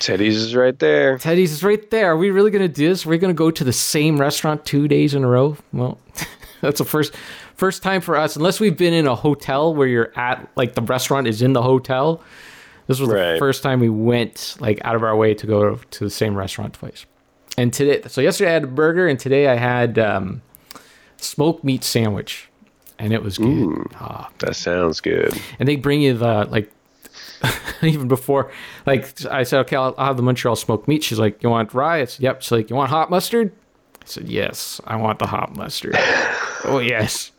Teddy's 0.00 0.36
is 0.36 0.54
right 0.54 0.78
there. 0.78 1.16
Teddy's 1.16 1.50
is 1.50 1.64
right 1.64 1.90
there. 1.90 2.10
Are 2.10 2.16
we 2.18 2.30
really 2.30 2.50
going 2.50 2.60
to 2.60 2.68
do 2.68 2.90
this? 2.90 3.06
We're 3.06 3.12
we 3.12 3.18
going 3.18 3.32
to 3.32 3.38
go 3.38 3.50
to 3.50 3.64
the 3.64 3.72
same 3.72 4.20
restaurant 4.20 4.66
two 4.66 4.86
days 4.86 5.14
in 5.14 5.24
a 5.24 5.28
row? 5.28 5.56
Well, 5.72 5.98
that's 6.60 6.76
the 6.76 6.84
first 6.84 7.16
first 7.56 7.82
time 7.82 8.02
for 8.02 8.16
us. 8.16 8.36
Unless 8.36 8.60
we've 8.60 8.76
been 8.76 8.92
in 8.92 9.06
a 9.06 9.14
hotel 9.14 9.74
where 9.74 9.88
you're 9.88 10.12
at, 10.14 10.46
like 10.56 10.74
the 10.74 10.82
restaurant 10.82 11.26
is 11.26 11.40
in 11.40 11.54
the 11.54 11.62
hotel. 11.62 12.22
This 12.90 12.98
was 12.98 13.08
the 13.08 13.36
first 13.38 13.62
time 13.62 13.78
we 13.78 13.88
went 13.88 14.56
like 14.58 14.80
out 14.84 14.96
of 14.96 15.04
our 15.04 15.14
way 15.14 15.32
to 15.34 15.46
go 15.46 15.76
to 15.76 16.04
the 16.04 16.10
same 16.10 16.34
restaurant 16.34 16.74
twice. 16.74 17.06
And 17.56 17.72
today, 17.72 18.02
so 18.08 18.20
yesterday 18.20 18.50
I 18.50 18.54
had 18.54 18.64
a 18.64 18.66
burger, 18.66 19.06
and 19.06 19.16
today 19.16 19.46
I 19.46 19.54
had 19.54 19.96
um, 19.96 20.42
smoked 21.18 21.62
meat 21.62 21.84
sandwich, 21.84 22.48
and 22.98 23.12
it 23.12 23.22
was 23.22 23.38
good. 23.38 23.86
Ah, 23.94 24.28
That 24.40 24.56
sounds 24.56 25.00
good. 25.00 25.40
and 25.60 25.68
they 25.68 25.76
bring 25.76 26.02
you 26.02 26.14
the 26.14 26.48
like 26.50 26.72
even 27.82 28.08
before 28.08 28.50
like 28.86 29.24
i 29.30 29.42
said 29.44 29.60
okay 29.60 29.74
I'll, 29.76 29.94
I'll 29.96 30.08
have 30.08 30.16
the 30.16 30.22
montreal 30.24 30.56
smoked 30.56 30.88
meat. 30.88 31.04
She's 31.04 31.18
like 31.20 31.40
you 31.44 31.48
want 31.48 31.72
rye? 31.72 31.98
It's 31.98 32.18
yep. 32.18 32.42
She's 32.42 32.50
like 32.50 32.70
you 32.70 32.76
want 32.76 32.90
hot 32.90 33.08
mustard? 33.08 33.52
I 34.02 34.06
said 34.06 34.28
yes 34.28 34.80
i 34.84 34.96
want 34.96 35.20
the 35.20 35.26
hot 35.28 35.54
mustard. 35.54 35.96
Oh 36.64 36.78
yes. 36.78 37.30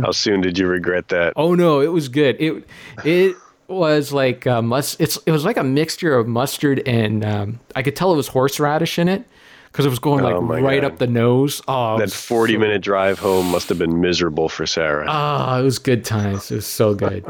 How 0.00 0.12
soon 0.12 0.40
did 0.42 0.58
you 0.58 0.66
regret 0.68 1.08
that? 1.08 1.32
oh 1.34 1.54
no 1.54 1.80
it 1.80 1.88
was 1.92 2.08
good. 2.10 2.36
It 2.38 2.64
it 3.04 3.36
was 3.68 4.12
like 4.12 4.46
uh, 4.46 4.62
must 4.62 5.00
it's 5.00 5.16
it 5.26 5.30
was 5.32 5.44
like 5.44 5.56
a 5.56 5.64
mixture 5.64 6.16
of 6.16 6.26
mustard 6.28 6.82
and 6.86 7.24
um, 7.24 7.60
i 7.74 7.82
could 7.82 7.96
tell 7.96 8.12
it 8.12 8.16
was 8.16 8.28
horseradish 8.28 8.98
in 8.98 9.08
it 9.08 9.24
because 9.72 9.84
it 9.84 9.88
was 9.90 9.98
going 9.98 10.22
like 10.22 10.34
Oh 10.34 10.40
right 10.40 10.80
God. 10.82 10.92
up 10.92 10.98
the 10.98 11.06
nose 11.06 11.60
oh 11.68 11.98
That 11.98 12.10
40 12.12 12.52
so- 12.54 12.58
minute 12.60 12.82
drive 12.82 13.18
home 13.18 13.50
must 13.50 13.68
have 13.68 13.78
been 13.78 14.00
miserable 14.00 14.48
for 14.48 14.66
Sarah. 14.66 15.06
oh 15.08 15.60
it 15.60 15.64
was 15.64 15.78
good 15.78 16.04
times 16.04 16.50
it 16.50 16.56
was 16.56 16.66
so 16.66 16.94
good 16.94 17.24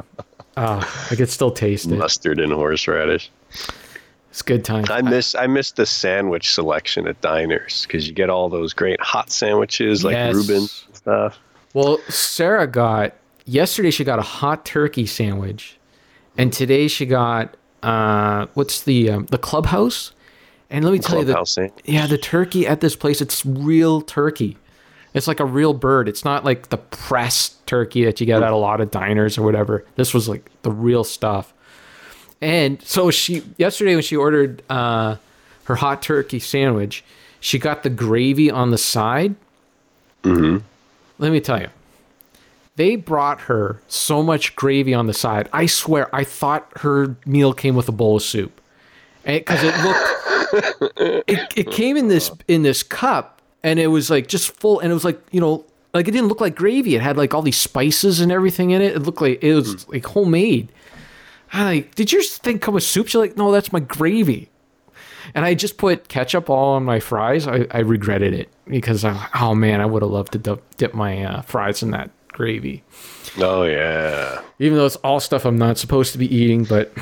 oh 0.56 1.06
i 1.10 1.14
could 1.14 1.30
still 1.30 1.50
taste 1.50 1.86
it 1.86 1.96
Mustard 1.96 2.38
and 2.38 2.52
horseradish. 2.52 3.30
it's 4.30 4.42
good 4.42 4.64
times 4.64 4.90
I 4.90 5.00
miss 5.00 5.34
I 5.34 5.46
miss 5.46 5.72
the 5.72 5.86
sandwich 5.86 6.52
selection 6.52 7.08
at 7.08 7.18
diners 7.22 7.86
because 7.86 8.06
you 8.06 8.12
get 8.12 8.28
all 8.28 8.48
those 8.50 8.74
great 8.74 9.00
hot 9.00 9.30
sandwiches 9.30 10.04
like 10.04 10.12
Yes. 10.14 10.34
Reuben 10.34 10.66
stuff. 10.92 11.38
Well, 11.72 11.98
Sarah 12.08 12.66
got 12.66 13.14
yesterday. 13.44 13.90
She 13.90 14.02
got 14.04 14.18
a 14.18 14.22
hot 14.22 14.64
turkey 14.64 15.04
sandwich, 15.06 15.75
and 16.38 16.52
today 16.52 16.88
she 16.88 17.06
got 17.06 17.56
uh, 17.82 18.46
what's 18.54 18.82
the 18.82 19.10
um, 19.10 19.26
the 19.26 19.38
clubhouse? 19.38 20.12
And 20.68 20.84
let 20.84 20.92
me 20.92 20.98
tell 20.98 21.18
you 21.18 21.24
Clubhouse 21.24 21.54
that 21.54 21.62
sandwich. 21.62 21.84
yeah, 21.84 22.06
the 22.06 22.18
turkey 22.18 22.66
at 22.66 22.80
this 22.80 22.96
place 22.96 23.20
it's 23.20 23.44
real 23.46 24.00
turkey. 24.00 24.56
It's 25.14 25.26
like 25.28 25.40
a 25.40 25.44
real 25.46 25.72
bird. 25.72 26.08
It's 26.08 26.24
not 26.24 26.44
like 26.44 26.68
the 26.68 26.76
pressed 26.76 27.66
turkey 27.66 28.04
that 28.04 28.20
you 28.20 28.26
get 28.26 28.42
at 28.42 28.52
a 28.52 28.56
lot 28.56 28.80
of 28.80 28.90
diners 28.90 29.38
or 29.38 29.42
whatever. 29.42 29.84
This 29.94 30.12
was 30.12 30.28
like 30.28 30.50
the 30.62 30.70
real 30.70 31.04
stuff. 31.04 31.54
And 32.42 32.82
so 32.82 33.10
she 33.10 33.42
yesterday 33.56 33.94
when 33.94 34.02
she 34.02 34.16
ordered 34.16 34.62
uh, 34.68 35.16
her 35.64 35.76
hot 35.76 36.02
turkey 36.02 36.38
sandwich, 36.38 37.02
she 37.40 37.58
got 37.58 37.82
the 37.82 37.90
gravy 37.90 38.50
on 38.50 38.70
the 38.72 38.78
side. 38.78 39.36
Let 41.18 41.32
me 41.32 41.40
tell 41.40 41.60
you, 41.60 41.68
they 42.76 42.96
brought 42.96 43.40
her 43.42 43.80
so 43.88 44.22
much 44.22 44.54
gravy 44.54 44.94
on 44.94 45.06
the 45.06 45.14
side. 45.14 45.48
I 45.52 45.66
swear, 45.66 46.14
I 46.14 46.24
thought 46.24 46.70
her 46.76 47.16
meal 47.26 47.52
came 47.52 47.74
with 47.74 47.88
a 47.88 47.92
bowl 47.92 48.16
of 48.16 48.22
soup, 48.22 48.60
because 49.24 49.62
it 49.62 49.74
looked. 49.82 50.96
it, 51.28 51.52
it 51.56 51.70
came 51.70 51.96
in 51.96 52.08
this 52.08 52.30
in 52.48 52.62
this 52.62 52.82
cup, 52.82 53.40
and 53.62 53.80
it 53.80 53.88
was 53.88 54.10
like 54.10 54.28
just 54.28 54.58
full, 54.60 54.80
and 54.80 54.90
it 54.90 54.94
was 54.94 55.04
like 55.04 55.20
you 55.32 55.40
know, 55.40 55.64
like 55.94 56.06
it 56.06 56.12
didn't 56.12 56.28
look 56.28 56.40
like 56.40 56.54
gravy. 56.54 56.94
It 56.94 57.02
had 57.02 57.16
like 57.16 57.34
all 57.34 57.42
these 57.42 57.56
spices 57.56 58.20
and 58.20 58.30
everything 58.30 58.70
in 58.70 58.82
it. 58.82 58.94
It 58.94 59.00
looked 59.00 59.20
like 59.20 59.42
it 59.42 59.54
was 59.54 59.88
like 59.88 60.04
homemade. 60.04 60.70
I 61.52 61.64
like, 61.64 61.94
did 61.94 62.12
yours 62.12 62.36
thing 62.38 62.58
come 62.58 62.74
with 62.74 62.82
soup? 62.82 63.06
She's 63.06 63.14
like, 63.14 63.36
no, 63.36 63.52
that's 63.52 63.72
my 63.72 63.80
gravy. 63.80 64.50
And 65.34 65.44
I 65.44 65.54
just 65.54 65.78
put 65.78 66.08
ketchup 66.08 66.50
all 66.50 66.74
on 66.74 66.84
my 66.84 67.00
fries. 67.00 67.46
I, 67.46 67.66
I 67.70 67.78
regretted 67.78 68.34
it 68.34 68.48
because 68.66 69.04
I, 69.04 69.28
oh 69.40 69.54
man, 69.54 69.80
I 69.80 69.86
would 69.86 70.02
have 70.02 70.10
loved 70.10 70.32
to 70.32 70.38
dip, 70.38 70.76
dip 70.76 70.94
my 70.94 71.24
uh, 71.24 71.42
fries 71.42 71.82
in 71.82 71.90
that 71.92 72.10
gravy. 72.36 72.84
Oh 73.38 73.62
yeah. 73.64 74.42
Even 74.58 74.76
though 74.78 74.86
it's 74.86 74.96
all 74.96 75.20
stuff 75.20 75.44
I'm 75.44 75.58
not 75.58 75.78
supposed 75.78 76.12
to 76.12 76.18
be 76.18 76.32
eating, 76.34 76.64
but 76.64 76.92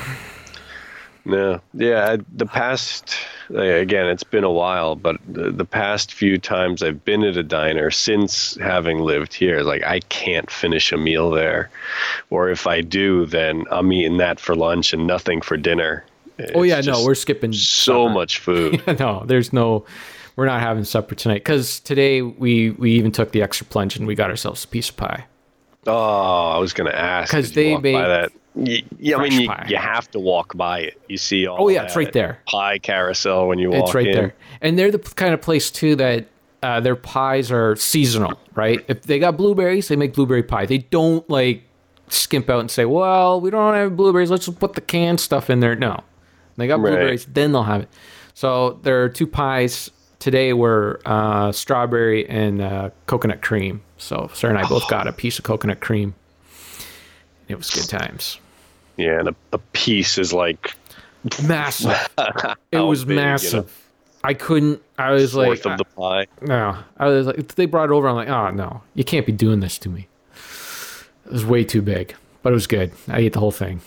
No, 1.27 1.61
yeah. 1.73 2.17
The 2.37 2.45
past, 2.47 3.17
again, 3.49 4.07
it's 4.09 4.25
been 4.25 4.45
a 4.45 4.51
while, 4.51 4.95
but 4.95 5.17
the, 5.27 5.51
the 5.51 5.65
past 5.65 6.13
few 6.13 6.37
times 6.37 6.83
I've 6.83 7.03
been 7.05 7.25
at 7.25 7.37
a 7.39 7.43
diner 7.43 7.91
since 7.91 8.57
having 8.57 8.99
lived 8.99 9.33
here, 9.33 9.63
like 9.63 9.83
I 9.85 10.01
can't 10.01 10.51
finish 10.51 10.93
a 10.93 10.99
meal 10.99 11.31
there, 11.31 11.71
or 12.29 12.51
if 12.51 12.67
I 12.67 12.83
do, 12.83 13.25
then 13.25 13.65
I'm 13.71 13.91
eating 13.93 14.19
that 14.19 14.39
for 14.39 14.55
lunch 14.55 14.93
and 14.93 15.07
nothing 15.07 15.41
for 15.41 15.57
dinner. 15.57 16.05
oh 16.55 16.63
yeah, 16.63 16.81
no, 16.83 17.03
we're 17.03 17.15
skipping 17.15 17.55
so 17.55 18.05
supper. 18.05 18.15
much 18.15 18.39
food. 18.39 18.83
no, 18.99 19.23
there's 19.25 19.53
no, 19.53 19.87
we're 20.37 20.47
not 20.47 20.61
having 20.61 20.85
supper 20.85 21.15
tonight 21.15 21.37
because 21.45 21.81
today 21.81 22.23
we 22.23 22.71
we 22.71 22.93
even 22.93 23.13
took 23.13 23.33
the 23.33 23.43
extra 23.43 23.67
plunge 23.67 23.97
and 23.97 24.07
we 24.07 24.15
got 24.15 24.31
ourselves 24.31 24.65
a 24.65 24.69
piece 24.69 24.89
of 24.91 24.97
pie. 24.97 25.27
Oh, 25.87 26.51
I 26.51 26.59
was 26.59 26.73
gonna 26.73 26.91
ask 26.91 27.31
because 27.31 27.53
they 27.53 27.77
made 27.77 27.93
by 27.95 28.09
that. 28.09 28.33
Y- 28.55 28.83
Yeah, 28.99 29.17
I 29.17 29.29
mean, 29.29 29.41
you, 29.43 29.51
you 29.69 29.77
have 29.77 30.11
to 30.13 30.19
walk 30.21 30.57
by 30.57 30.81
it. 30.81 31.01
You 31.09 31.17
see 31.19 31.47
all. 31.47 31.57
Oh, 31.65 31.69
yeah, 31.69 31.83
it's 31.83 31.97
right 31.97 32.13
there. 32.13 32.39
Pie 32.47 32.79
carousel 32.79 33.49
when 33.49 33.59
you 33.59 33.71
walk 33.71 33.87
It's 33.87 33.95
right 33.95 34.07
in. 34.07 34.13
there, 34.13 34.35
and 34.61 34.79
they're 34.79 34.91
the 34.93 34.99
kind 34.99 35.35
of 35.35 35.43
place 35.43 35.71
too 35.71 35.97
that 35.97 36.27
uh, 36.63 36.81
their 36.81 36.97
pies 36.97 37.51
are 37.53 37.77
seasonal, 37.77 38.39
right? 38.55 38.83
If 38.89 39.03
they 39.03 39.19
got 39.19 39.37
blueberries, 39.37 39.89
they 39.89 39.97
make 39.97 40.15
blueberry 40.15 40.43
pie. 40.45 40.67
They 40.67 40.79
don't 40.79 41.29
like 41.29 41.65
skimp 42.09 42.49
out 42.49 42.61
and 42.61 42.71
say, 42.71 42.85
"Well, 42.87 43.41
we 43.41 43.51
don't 43.51 43.75
have 43.75 43.97
blueberries. 43.97 44.31
Let's 44.31 44.47
just 44.47 44.59
put 44.61 44.75
the 44.75 44.81
canned 44.81 45.21
stuff 45.21 45.51
in 45.51 45.61
there." 45.61 45.75
No, 45.75 46.03
they 46.57 46.67
got 46.69 46.81
Right. 46.81 46.91
blueberries, 46.91 47.27
then 47.27 47.53
they'll 47.53 47.65
have 47.65 47.83
it. 47.83 47.89
So 48.35 48.79
there 48.83 49.03
are 49.03 49.09
two 49.09 49.27
pies 49.27 49.91
today 50.25 50.55
were 50.55 51.03
uh, 51.05 51.53
strawberry 51.53 52.27
and 52.31 52.63
uh, 52.63 52.89
coconut 53.05 53.43
cream. 53.43 53.83
So 53.99 54.31
Sarah 54.33 54.57
and 54.57 54.65
I 54.65 54.67
both 54.67 54.89
got 54.89 55.07
a 55.07 55.13
piece 55.13 55.39
of 55.39 55.45
coconut 55.45 55.81
cream. 55.81 56.15
It 57.47 57.57
was 57.57 57.69
good 57.69 57.87
times. 57.87 58.41
Yeah, 58.97 59.19
and 59.21 59.29
a, 59.29 59.35
a 59.53 59.59
piece 59.59 60.17
is 60.17 60.33
like 60.33 60.75
Massive. 61.47 62.09
it 62.73 62.79
was 62.79 63.05
big, 63.05 63.11
you 63.11 63.17
know? 63.17 63.23
massive. 63.23 63.81
I 64.23 64.33
couldn't. 64.33 64.81
I 64.97 65.11
was 65.11 65.35
like, 65.35 65.65
of 65.67 65.77
the 65.77 65.85
pie. 65.85 66.27
no. 66.41 66.79
I 66.97 67.09
was 67.09 67.27
like, 67.27 67.55
they 67.55 67.67
brought 67.67 67.91
it 67.91 67.93
over. 67.93 68.09
I'm 68.09 68.15
like, 68.15 68.29
oh 68.29 68.51
no, 68.51 68.83
you 68.95 69.05
can't 69.05 69.27
be 69.27 69.33
doing 69.33 69.61
this 69.61 69.77
to 69.79 69.91
me. 69.91 70.09
It 71.27 71.33
was 71.33 71.45
way 71.45 71.65
too 71.65 71.83
big, 71.83 72.15
but 72.43 72.51
it 72.51 72.55
was 72.55 72.67
good. 72.67 72.93
I 73.09 73.19
ate 73.19 73.35
the 73.35 73.41
whole 73.41 73.51
thing. 73.51 73.83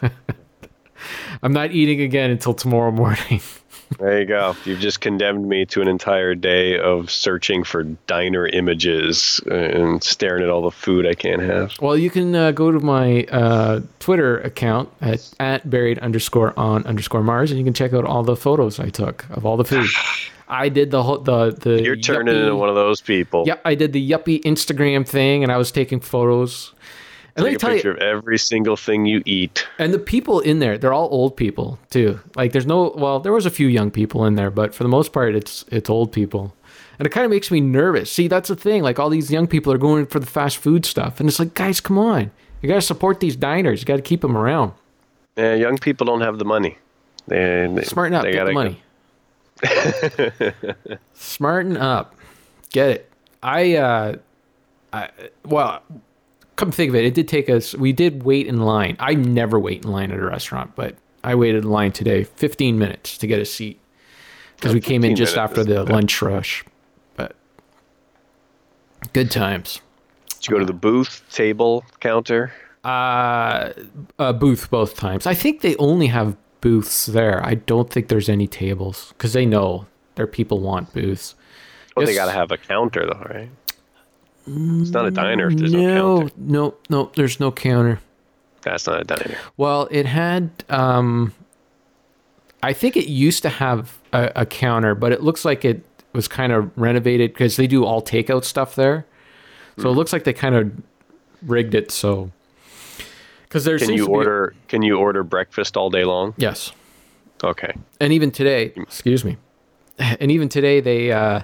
I'm 1.42 1.52
not 1.52 1.72
eating 1.72 2.00
again 2.00 2.30
until 2.30 2.54
tomorrow 2.54 2.90
morning. 2.90 3.42
There 3.98 4.20
you 4.20 4.26
go. 4.26 4.54
You've 4.64 4.80
just 4.80 5.00
condemned 5.00 5.48
me 5.48 5.64
to 5.66 5.80
an 5.80 5.88
entire 5.88 6.34
day 6.34 6.78
of 6.78 7.10
searching 7.10 7.64
for 7.64 7.84
diner 7.84 8.46
images 8.46 9.40
and 9.50 10.02
staring 10.02 10.42
at 10.42 10.50
all 10.50 10.62
the 10.62 10.70
food 10.70 11.06
I 11.06 11.14
can't 11.14 11.42
have. 11.42 11.72
well, 11.80 11.96
you 11.96 12.10
can 12.10 12.34
uh, 12.34 12.52
go 12.52 12.70
to 12.70 12.80
my 12.80 13.24
uh, 13.24 13.80
Twitter 13.98 14.38
account 14.40 14.90
at, 15.00 15.28
at 15.40 15.68
buried 15.68 15.98
underscore 16.00 16.58
on 16.58 16.84
underscore 16.86 17.22
Mars, 17.22 17.50
and 17.50 17.58
you 17.58 17.64
can 17.64 17.74
check 17.74 17.92
out 17.92 18.04
all 18.04 18.22
the 18.22 18.36
photos 18.36 18.78
I 18.78 18.90
took 18.90 19.28
of 19.30 19.46
all 19.46 19.56
the 19.56 19.64
food. 19.64 19.88
I 20.48 20.68
did 20.70 20.90
the 20.90 21.02
whole 21.02 21.18
the 21.18 21.50
the. 21.50 21.82
You're 21.82 21.96
turning 21.96 22.34
yuppie- 22.34 22.40
into 22.42 22.56
one 22.56 22.68
of 22.68 22.74
those 22.74 23.00
people. 23.00 23.44
Yeah, 23.46 23.56
I 23.64 23.74
did 23.74 23.92
the 23.92 24.10
yuppie 24.10 24.40
Instagram 24.42 25.06
thing, 25.06 25.42
and 25.42 25.52
I 25.52 25.56
was 25.58 25.70
taking 25.70 26.00
photos. 26.00 26.72
And 27.38 27.44
let 27.44 27.52
me 27.52 27.56
Take 27.56 27.56
a 27.56 27.60
tell 27.60 27.70
you, 27.70 27.76
picture 27.76 27.90
of 27.92 27.98
every 27.98 28.36
single 28.36 28.76
thing 28.76 29.06
you 29.06 29.22
eat. 29.24 29.64
And 29.78 29.94
the 29.94 29.98
people 30.00 30.40
in 30.40 30.58
there, 30.58 30.76
they're 30.76 30.92
all 30.92 31.08
old 31.12 31.36
people 31.36 31.78
too. 31.88 32.18
Like 32.34 32.50
there's 32.50 32.66
no 32.66 32.92
well, 32.96 33.20
there 33.20 33.32
was 33.32 33.46
a 33.46 33.50
few 33.50 33.68
young 33.68 33.92
people 33.92 34.24
in 34.24 34.34
there, 34.34 34.50
but 34.50 34.74
for 34.74 34.82
the 34.82 34.88
most 34.88 35.12
part 35.12 35.36
it's 35.36 35.64
it's 35.68 35.88
old 35.88 36.10
people. 36.10 36.52
And 36.98 37.06
it 37.06 37.10
kind 37.10 37.24
of 37.24 37.30
makes 37.30 37.52
me 37.52 37.60
nervous. 37.60 38.10
See, 38.10 38.26
that's 38.26 38.48
the 38.48 38.56
thing. 38.56 38.82
Like 38.82 38.98
all 38.98 39.08
these 39.08 39.30
young 39.30 39.46
people 39.46 39.72
are 39.72 39.78
going 39.78 40.06
for 40.06 40.18
the 40.18 40.26
fast 40.26 40.56
food 40.58 40.84
stuff, 40.84 41.20
and 41.20 41.28
it's 41.28 41.38
like, 41.38 41.54
guys, 41.54 41.80
come 41.80 41.96
on. 41.96 42.32
You 42.60 42.68
got 42.68 42.74
to 42.74 42.82
support 42.82 43.20
these 43.20 43.36
diners. 43.36 43.80
You 43.80 43.86
got 43.86 43.96
to 43.96 44.02
keep 44.02 44.22
them 44.22 44.36
around. 44.36 44.72
Yeah, 45.36 45.54
young 45.54 45.78
people 45.78 46.06
don't 46.06 46.22
have 46.22 46.40
the 46.40 46.44
money. 46.44 46.76
They, 47.28 47.70
they, 47.72 47.84
Smarten 47.84 48.14
up, 48.14 48.24
they 48.24 48.32
get 48.32 48.46
the 48.46 48.52
money. 48.52 48.82
Smarten 51.14 51.76
up. 51.76 52.16
Get 52.70 52.90
it. 52.90 53.12
I 53.44 53.76
uh 53.76 54.16
I 54.92 55.10
well, 55.44 55.82
come 56.58 56.70
to 56.72 56.76
think 56.76 56.90
of 56.90 56.96
it, 56.96 57.04
it 57.04 57.14
did 57.14 57.28
take 57.28 57.48
us 57.48 57.74
we 57.74 57.92
did 57.92 58.24
wait 58.24 58.46
in 58.46 58.60
line. 58.60 58.96
I 58.98 59.14
never 59.14 59.58
wait 59.58 59.84
in 59.84 59.90
line 59.90 60.10
at 60.10 60.18
a 60.18 60.24
restaurant, 60.24 60.72
but 60.74 60.96
I 61.24 61.34
waited 61.34 61.64
in 61.64 61.70
line 61.70 61.92
today 61.92 62.24
15 62.24 62.78
minutes 62.78 63.16
to 63.18 63.26
get 63.26 63.40
a 63.40 63.44
seat 63.44 63.80
because 64.56 64.74
we 64.74 64.80
came 64.80 65.04
in 65.04 65.16
just 65.16 65.36
after 65.36 65.64
the 65.64 65.84
bad. 65.84 65.92
lunch 65.92 66.20
rush. 66.20 66.64
But 67.16 67.36
good 69.12 69.30
times. 69.30 69.80
Did 70.28 70.48
you 70.48 70.52
go 70.54 70.58
to 70.58 70.66
the 70.66 70.72
booth, 70.72 71.22
table, 71.30 71.84
counter? 72.00 72.52
Uh, 72.84 73.72
a 74.18 74.32
booth 74.32 74.70
both 74.70 74.96
times. 74.96 75.26
I 75.26 75.34
think 75.34 75.62
they 75.62 75.76
only 75.76 76.08
have 76.08 76.36
booths 76.60 77.06
there. 77.06 77.44
I 77.44 77.54
don't 77.54 77.90
think 77.90 78.08
there's 78.08 78.28
any 78.28 78.46
tables 78.46 79.12
because 79.16 79.32
they 79.32 79.46
know 79.46 79.86
their 80.14 80.26
people 80.26 80.60
want 80.60 80.92
booths. 80.92 81.34
Oh, 81.96 82.04
they 82.04 82.14
got 82.14 82.26
to 82.26 82.32
have 82.32 82.52
a 82.52 82.56
counter, 82.56 83.04
though, 83.04 83.26
right? 83.28 83.50
It's 84.80 84.90
not 84.90 85.06
a 85.06 85.10
diner 85.10 85.48
if 85.48 85.56
there's 85.56 85.72
no, 85.72 85.80
no, 85.80 86.18
counter. 86.20 86.34
no, 86.38 86.74
no. 86.90 87.10
There's 87.16 87.38
no 87.40 87.52
counter. 87.52 88.00
That's 88.62 88.86
not 88.86 89.00
a 89.00 89.04
diner. 89.04 89.36
Well, 89.56 89.88
it 89.90 90.06
had. 90.06 90.50
Um, 90.68 91.32
I 92.62 92.72
think 92.72 92.96
it 92.96 93.06
used 93.08 93.42
to 93.42 93.48
have 93.48 93.98
a, 94.12 94.32
a 94.36 94.46
counter, 94.46 94.94
but 94.94 95.12
it 95.12 95.22
looks 95.22 95.44
like 95.44 95.64
it 95.64 95.84
was 96.12 96.26
kind 96.28 96.52
of 96.52 96.70
renovated 96.76 97.32
because 97.32 97.56
they 97.56 97.66
do 97.66 97.84
all 97.84 98.02
takeout 98.02 98.44
stuff 98.44 98.74
there. 98.74 99.06
So 99.78 99.88
it 99.90 99.92
looks 99.92 100.12
like 100.12 100.24
they 100.24 100.32
kind 100.32 100.54
of 100.56 100.72
rigged 101.42 101.74
it 101.74 101.92
so. 101.92 102.32
Because 103.44 103.64
there's 103.64 103.82
Can 103.82 103.92
you 103.92 103.98
to 104.04 104.06
be- 104.06 104.12
order? 104.12 104.54
Can 104.66 104.82
you 104.82 104.98
order 104.98 105.22
breakfast 105.22 105.76
all 105.76 105.88
day 105.90 106.04
long? 106.04 106.34
yes, 106.36 106.72
Okay. 107.44 107.72
and 108.00 108.12
even 108.12 108.30
today, 108.32 108.72
excuse 108.76 109.24
me, 109.24 109.36
and 109.98 110.30
even 110.32 110.48
today 110.48 110.80
they 110.80 111.12
uh, 111.12 111.42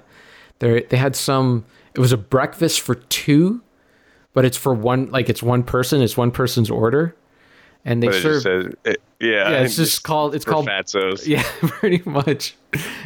they 0.59 0.83
they 0.83 0.97
had 0.97 1.15
some. 1.15 1.65
It 1.95 2.01
was 2.01 2.13
a 2.13 2.17
breakfast 2.17 2.81
for 2.81 2.95
two, 2.97 3.63
but 4.33 4.45
it's 4.45 4.57
for 4.57 4.75
one. 4.75 5.11
Like 5.11 5.29
it's 5.29 5.43
one 5.43 5.63
person. 5.63 6.03
It's 6.03 6.17
one 6.17 6.31
person's 6.31 6.71
order, 6.71 7.15
and 7.85 8.03
they 8.03 8.09
But 8.09 8.15
serve. 8.23 8.33
just 8.35 8.43
says, 8.45 8.67
it, 8.85 9.03
yeah. 9.21 9.51
yeah, 9.51 9.61
it's 9.61 9.77
just 9.77 10.03
called. 10.03 10.35
It's 10.35 10.45
called 10.45 10.67
fatzos. 10.67 11.27
Yeah, 11.27 11.45
pretty 11.61 12.03
much. 12.09 12.57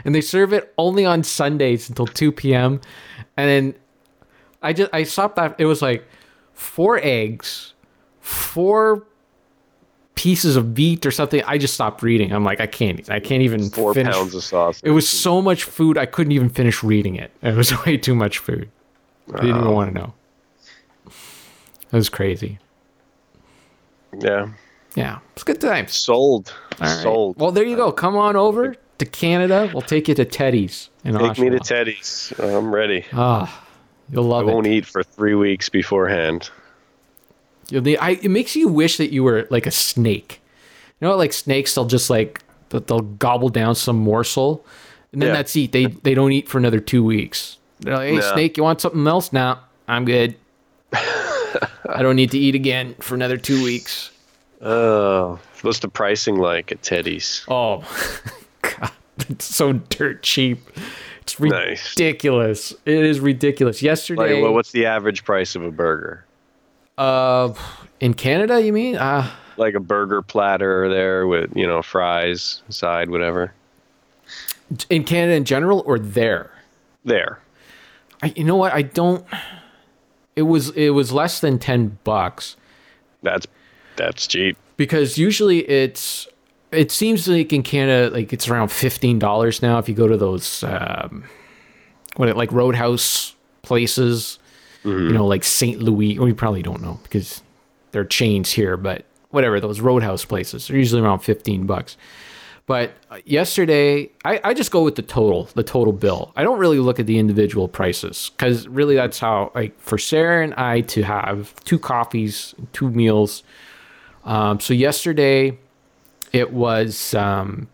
And 0.05 0.15
they 0.15 0.21
serve 0.23 0.53
it 0.53 0.73
only 0.79 1.05
on 1.05 1.23
Sundays 1.23 1.89
until 1.89 2.07
2 2.07 2.33
p.m. 2.33 2.81
And 3.37 3.49
then 3.49 3.75
I 4.63 4.73
just 4.73 4.91
I 4.95 5.03
stopped 5.03 5.37
that 5.37 5.55
it 5.59 5.67
was 5.67 5.83
like 5.83 6.05
four 6.55 6.99
eggs, 7.03 7.75
four 8.21 9.07
pieces 10.15 10.57
of 10.57 10.77
meat 10.77 11.07
or 11.07 11.11
something. 11.13 11.43
I 11.47 11.59
just 11.59 11.75
stopped 11.75 12.03
reading. 12.03 12.33
I'm 12.33 12.43
like, 12.43 12.61
I 12.61 12.67
can't 12.67 13.09
I 13.11 13.21
can't 13.21 13.43
even 13.43 13.71
Four 13.71 13.95
finish. 13.95 14.15
pounds 14.15 14.35
of 14.35 14.43
sauce. 14.43 14.81
It 14.83 14.91
was 14.91 15.09
so 15.09 15.41
much 15.43 15.63
food 15.65 15.97
I 15.99 16.07
couldn't 16.07 16.33
even 16.33 16.49
finish 16.49 16.83
reading 16.83 17.15
it. 17.17 17.31
It 17.43 17.55
was 17.55 17.73
way 17.87 17.97
too 17.99 18.15
much 18.15 18.39
food. 18.39 18.71
I 19.35 19.41
didn't 19.41 19.57
even 19.59 19.71
want 19.73 19.95
to 19.95 20.01
know. 20.01 20.15
That 21.91 21.97
was 21.97 22.09
crazy. 22.09 22.59
Yeah. 24.19 24.51
Yeah. 24.95 25.19
It's 25.35 25.45
good 25.45 25.61
times. 25.61 25.93
Sold. 25.95 26.53
Right. 26.81 27.03
Sold. 27.03 27.39
Well, 27.39 27.53
there 27.53 27.65
you 27.65 27.77
go. 27.77 27.93
Come 27.93 28.17
on 28.17 28.37
over 28.37 28.75
to 28.99 29.07
Canada. 29.07 29.71
We'll 29.73 29.83
take 29.83 30.09
you 30.09 30.15
to 30.15 30.25
Teddy's 30.25 30.91
in 31.05 31.17
Take 31.17 31.39
me 31.39 31.51
to 31.51 31.61
Teddy's. 31.61 32.33
I'm 32.39 32.75
ready. 32.75 33.05
Ah, 33.13 33.65
you'll 34.11 34.25
love 34.25 34.45
I 34.45 34.47
love 34.47 34.55
won't 34.55 34.67
eat 34.67 34.87
for 34.87 35.03
three 35.03 35.35
weeks 35.35 35.69
beforehand. 35.69 36.51
You'll 37.71 37.83
need, 37.83 37.99
I, 37.99 38.13
it 38.13 38.31
makes 38.31 38.57
you 38.57 38.69
wish 38.69 38.97
that 38.97 39.13
you 39.13 39.23
were 39.23 39.47
like 39.51 39.67
a 39.67 39.71
snake. 39.71 40.41
You 41.01 41.07
know, 41.09 41.17
like 41.17 41.33
snakes, 41.33 41.75
they'll 41.75 41.85
just 41.85 42.09
like 42.11 42.43
they'll- 42.71 42.81
they'll 42.81 43.01
gobble 43.01 43.51
down 43.51 43.75
some 43.75 43.97
morsel, 43.97 44.65
and 45.13 45.21
then 45.23 45.29
Yeah. 45.29 45.35
that's 45.35 45.55
it. 45.55 45.73
They 45.73 45.87
they 45.87 46.15
don't 46.15 46.33
eat 46.33 46.49
for 46.49 46.59
another 46.59 46.81
two 46.81 47.05
weeks. 47.05 47.58
They're 47.81 47.97
like, 47.97 48.09
hey, 48.11 48.21
snake, 48.21 48.57
you 48.57 48.63
want 48.63 48.81
something 48.81 49.07
else? 49.07 49.33
Now 49.33 49.61
I'm 49.87 50.05
good. 50.05 50.35
I 50.93 52.03
don't 52.03 52.17
need 52.17 52.31
to 52.33 52.39
eat 52.39 52.55
again 52.55 52.95
for 53.01 53.15
another 53.15 53.37
two 53.37 53.63
weeks. 53.63 54.11
Oh, 54.61 55.39
what's 55.63 55.79
the 55.79 55.89
pricing 55.89 56.37
like 56.37 56.73
at 56.73 56.83
Teddy's? 56.83 57.45
Oh, 57.49 57.85
God, 58.63 58.91
it's 59.29 59.45
so 59.45 59.73
dirt 59.75 60.23
cheap. 60.23 60.59
It's 61.23 61.39
Nice. 61.39 61.93
ridiculous. 61.95 62.73
It 62.85 63.05
is 63.05 63.21
ridiculous. 63.21 63.83
Yesterday, 63.83 64.35
Like, 64.35 64.43
well, 64.43 64.55
what's 64.55 64.73
the 64.73 64.87
average 64.87 65.25
price 65.25 65.55
of 65.55 65.63
a 65.63 65.71
burger? 65.71 66.25
Uh, 66.97 67.53
in 68.01 68.15
Canada, 68.15 68.61
you 68.61 68.73
mean? 68.73 68.97
Uh, 68.97 69.31
Like 69.57 69.75
a 69.75 69.81
burger 69.81 70.23
platter 70.23 70.89
there 70.89 71.27
with 71.27 71.55
you 71.55 71.67
know 71.67 71.83
fries, 71.83 72.63
side, 72.71 73.11
whatever. 73.11 73.53
in 74.91 75.05
Canada 75.05 75.35
in 75.35 75.45
general, 75.45 75.83
or 75.87 75.99
there? 75.99 76.51
There. 77.05 77.39
I, 78.23 78.33
you 78.37 78.45
know 78.45 78.57
what? 78.57 78.73
I 78.73 78.83
don't. 78.83 79.25
It 80.37 80.43
was 80.43 80.71
it 80.71 80.91
was 80.91 81.13
less 81.13 81.41
than 81.41 81.59
ten 81.59 81.99
bucks 82.05 82.57
That's 83.23 83.47
that's 83.97 84.27
cheap. 84.27 84.57
because 84.77 85.19
usually 85.19 85.69
it's 85.69 86.29
it 86.71 86.93
seems 86.93 87.27
like 87.27 87.53
in 87.53 87.63
Canada 87.63 88.15
like 88.15 88.33
it's 88.33 88.49
around 88.49 88.69
fifteen 88.71 89.19
dollars 89.19 89.63
now 89.63 89.79
if 89.79 89.89
you 89.89 89.95
go 89.97 90.07
to 90.07 90.17
those 90.17 90.63
um, 90.63 91.25
what 92.17 92.37
like 92.37 92.53
Roadhouse 92.53 93.35
places, 93.63 94.39
you 94.85 95.13
know, 95.13 95.27
like 95.27 95.45
St. 95.45 95.81
Louis. 95.83 96.19
We 96.19 96.33
probably 96.33 96.63
don't 96.63 96.83
know 96.83 97.01
because 97.03 97.43
they're 97.93 98.05
chains 98.05 98.53
here, 98.53 98.77
but 98.77 99.05
whatever 99.31 99.61
those 99.61 99.81
Roadhouse 99.81 100.25
places, 100.25 100.69
they're 100.69 100.77
usually 100.77 101.03
around 101.03 101.21
fifteen 101.21 101.67
bucks. 101.67 101.97
But 102.69 102.93
uh, 103.11 103.19
yesterday, 103.25 104.11
I, 104.27 104.41
I 104.45 104.53
just 104.55 104.71
go 104.71 104.85
with 104.85 104.95
the 104.95 105.03
total, 105.03 105.49
the 105.55 105.63
total 105.65 105.93
bill. 105.93 106.33
I 106.37 106.43
don't 106.45 106.59
really 106.59 106.79
look 106.79 107.01
at 107.01 107.07
the 107.07 107.19
individual 107.19 107.67
prices 107.67 108.31
because 108.37 108.69
really 108.69 108.95
that's 108.95 109.19
how, 109.19 109.51
like, 109.55 109.81
for 109.81 109.97
Sarah 109.99 110.45
and 110.45 110.53
I 110.55 110.83
to 110.83 111.03
have 111.03 111.55
two 111.65 111.79
coffees, 111.79 112.55
two 112.75 112.91
meals. 112.91 113.43
Um, 114.25 114.61
so 114.61 114.75
yesterday, 114.75 115.59
it 116.35 116.53
was 116.53 117.15
um, 117.15 117.69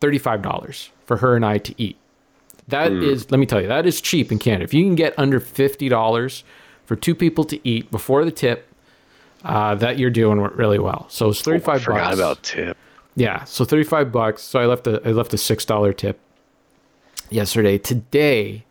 $35 0.00 0.88
for 1.06 1.18
her 1.18 1.36
and 1.36 1.46
I 1.46 1.58
to 1.58 1.74
eat. 1.80 1.96
That 2.66 2.92
is, 2.92 3.30
let 3.30 3.38
me 3.38 3.46
tell 3.46 3.60
you, 3.60 3.68
that 3.68 3.86
is 3.86 4.00
cheap 4.00 4.30
in 4.32 4.38
Canada. 4.40 4.64
If 4.64 4.74
you 4.74 4.84
can 4.84 4.96
get 4.96 5.16
under 5.16 5.40
$50 5.40 6.42
for 6.86 6.96
two 6.96 7.14
people 7.14 7.44
to 7.44 7.68
eat 7.68 7.90
before 7.92 8.24
the 8.24 8.30
tip, 8.32 8.66
uh, 9.44 9.74
that 9.76 9.98
you're 9.98 10.10
doing 10.10 10.40
really 10.40 10.78
well. 10.80 11.06
So 11.08 11.30
it's 11.30 11.40
35 11.42 11.68
Oh, 11.68 11.72
I 11.72 11.78
forgot 11.78 12.04
bucks. 12.04 12.14
about 12.18 12.42
tip. 12.42 12.76
Yeah, 13.20 13.44
so 13.44 13.66
thirty 13.66 13.84
five 13.84 14.10
bucks. 14.10 14.40
So 14.40 14.58
I 14.58 14.64
left 14.64 14.86
a 14.86 14.98
I 15.06 15.12
left 15.12 15.34
a 15.34 15.38
six 15.38 15.66
dollar 15.66 15.92
tip 15.92 16.18
yesterday. 17.28 17.76
Today, 17.76 18.64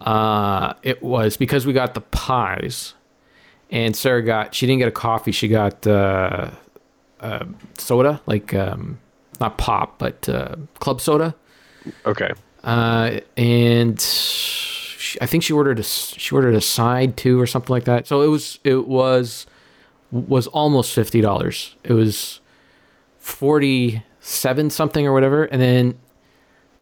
uh, 0.00 0.74
it 0.82 1.00
was 1.00 1.36
because 1.36 1.64
we 1.64 1.72
got 1.72 1.94
the 1.94 2.00
pies, 2.00 2.94
and 3.70 3.94
Sarah 3.94 4.20
got 4.20 4.52
she 4.52 4.66
didn't 4.66 4.80
get 4.80 4.88
a 4.88 4.90
coffee. 4.90 5.30
She 5.30 5.46
got 5.46 5.86
uh, 5.86 6.50
uh, 7.20 7.44
soda, 7.78 8.20
like 8.26 8.52
um, 8.52 8.98
not 9.38 9.58
pop, 9.58 9.96
but 9.96 10.28
uh, 10.28 10.56
club 10.80 11.00
soda. 11.00 11.32
Okay. 12.04 12.32
Uh, 12.64 13.20
and 13.36 14.00
she, 14.00 15.20
I 15.20 15.26
think 15.26 15.44
she 15.44 15.52
ordered 15.52 15.78
a 15.78 15.84
she 15.84 16.34
ordered 16.34 16.56
a 16.56 16.60
side 16.60 17.16
too 17.16 17.40
or 17.40 17.46
something 17.46 17.72
like 17.72 17.84
that. 17.84 18.08
So 18.08 18.22
it 18.22 18.28
was 18.28 18.58
it 18.64 18.88
was 18.88 19.46
was 20.10 20.48
almost 20.48 20.92
fifty 20.92 21.20
dollars. 21.20 21.76
It 21.84 21.92
was 21.92 22.40
forty 23.22 24.02
seven 24.20 24.70
something 24.70 25.06
or 25.06 25.12
whatever, 25.12 25.44
and 25.44 25.60
then 25.60 25.98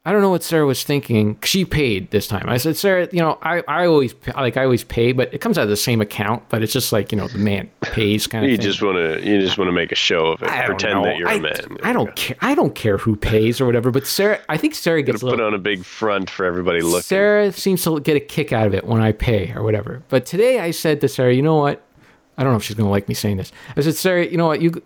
I 0.03 0.13
don't 0.13 0.23
know 0.23 0.31
what 0.31 0.43
Sarah 0.43 0.65
was 0.65 0.83
thinking. 0.83 1.39
She 1.45 1.67
paid 1.67 2.11
this 2.11 2.27
time. 2.27 2.49
I 2.49 2.57
said, 2.57 2.75
Sarah, 2.79 3.07
you 3.13 3.19
know, 3.19 3.39
I, 3.43 3.63
I 3.69 3.85
always 3.85 4.15
like 4.35 4.57
I 4.57 4.65
always 4.65 4.83
pay, 4.83 5.13
but 5.13 5.33
it 5.35 5.43
comes 5.43 5.59
out 5.59 5.65
of 5.65 5.69
the 5.69 5.77
same 5.77 6.01
account. 6.01 6.49
But 6.49 6.63
it's 6.63 6.73
just 6.73 6.91
like 6.91 7.13
you 7.13 7.19
know 7.19 7.29
the 7.29 7.39
man 7.39 7.71
pays 7.83 8.27
kind 8.27 8.45
of. 8.45 8.51
You 8.51 8.57
thing. 8.57 8.65
just 8.65 8.81
want 8.81 8.97
to 8.97 9.23
you 9.23 9.41
just 9.43 9.59
want 9.59 9.69
to 9.69 9.73
make 9.73 9.93
a 9.93 9.97
show 9.97 10.29
of 10.29 10.43
it. 10.43 10.49
Pretend 10.49 10.95
know. 10.95 11.03
that 11.05 11.19
you're 11.19 11.29
I, 11.29 11.35
a 11.35 11.41
man. 11.41 11.77
I 11.83 11.93
don't 11.93 12.17
care. 12.17 12.37
I 12.41 12.55
don't 12.55 12.75
care 12.75 12.97
who 12.97 13.15
pays 13.15 13.61
or 13.61 13.67
whatever. 13.67 13.91
But 13.91 14.07
Sarah, 14.07 14.41
I 14.49 14.57
think 14.57 14.75
Sarah 14.75 15.03
gets 15.03 15.23
a 15.23 15.27
Put 15.27 15.41
on 15.41 15.53
a 15.53 15.59
big 15.59 15.85
front 15.85 16.31
for 16.31 16.47
everybody 16.47 16.81
looking. 16.81 17.03
Sarah 17.03 17.53
seems 17.53 17.85
to 17.85 18.01
get 18.01 18.17
a 18.17 18.21
kick 18.21 18.55
out 18.55 18.67
of 18.67 18.73
it 18.73 18.87
when 18.87 19.03
I 19.03 19.13
pay 19.13 19.53
or 19.55 19.63
whatever. 19.63 20.03
But 20.09 20.25
today 20.25 20.61
I 20.61 20.71
said 20.71 21.03
to 21.03 21.09
Sarah, 21.09 21.35
you 21.35 21.43
know 21.43 21.57
what? 21.57 21.83
I 22.39 22.43
don't 22.43 22.55
know 22.55 22.57
if 22.57 22.63
she's 22.63 22.77
gonna 22.77 22.89
like 22.89 23.07
me 23.07 23.15
saying 23.15 23.37
this. 23.37 23.53
I 23.77 23.83
said, 23.83 23.97
Sarah, 23.97 24.25
you 24.25 24.39
know 24.39 24.47
what? 24.47 24.63
You 24.63 24.83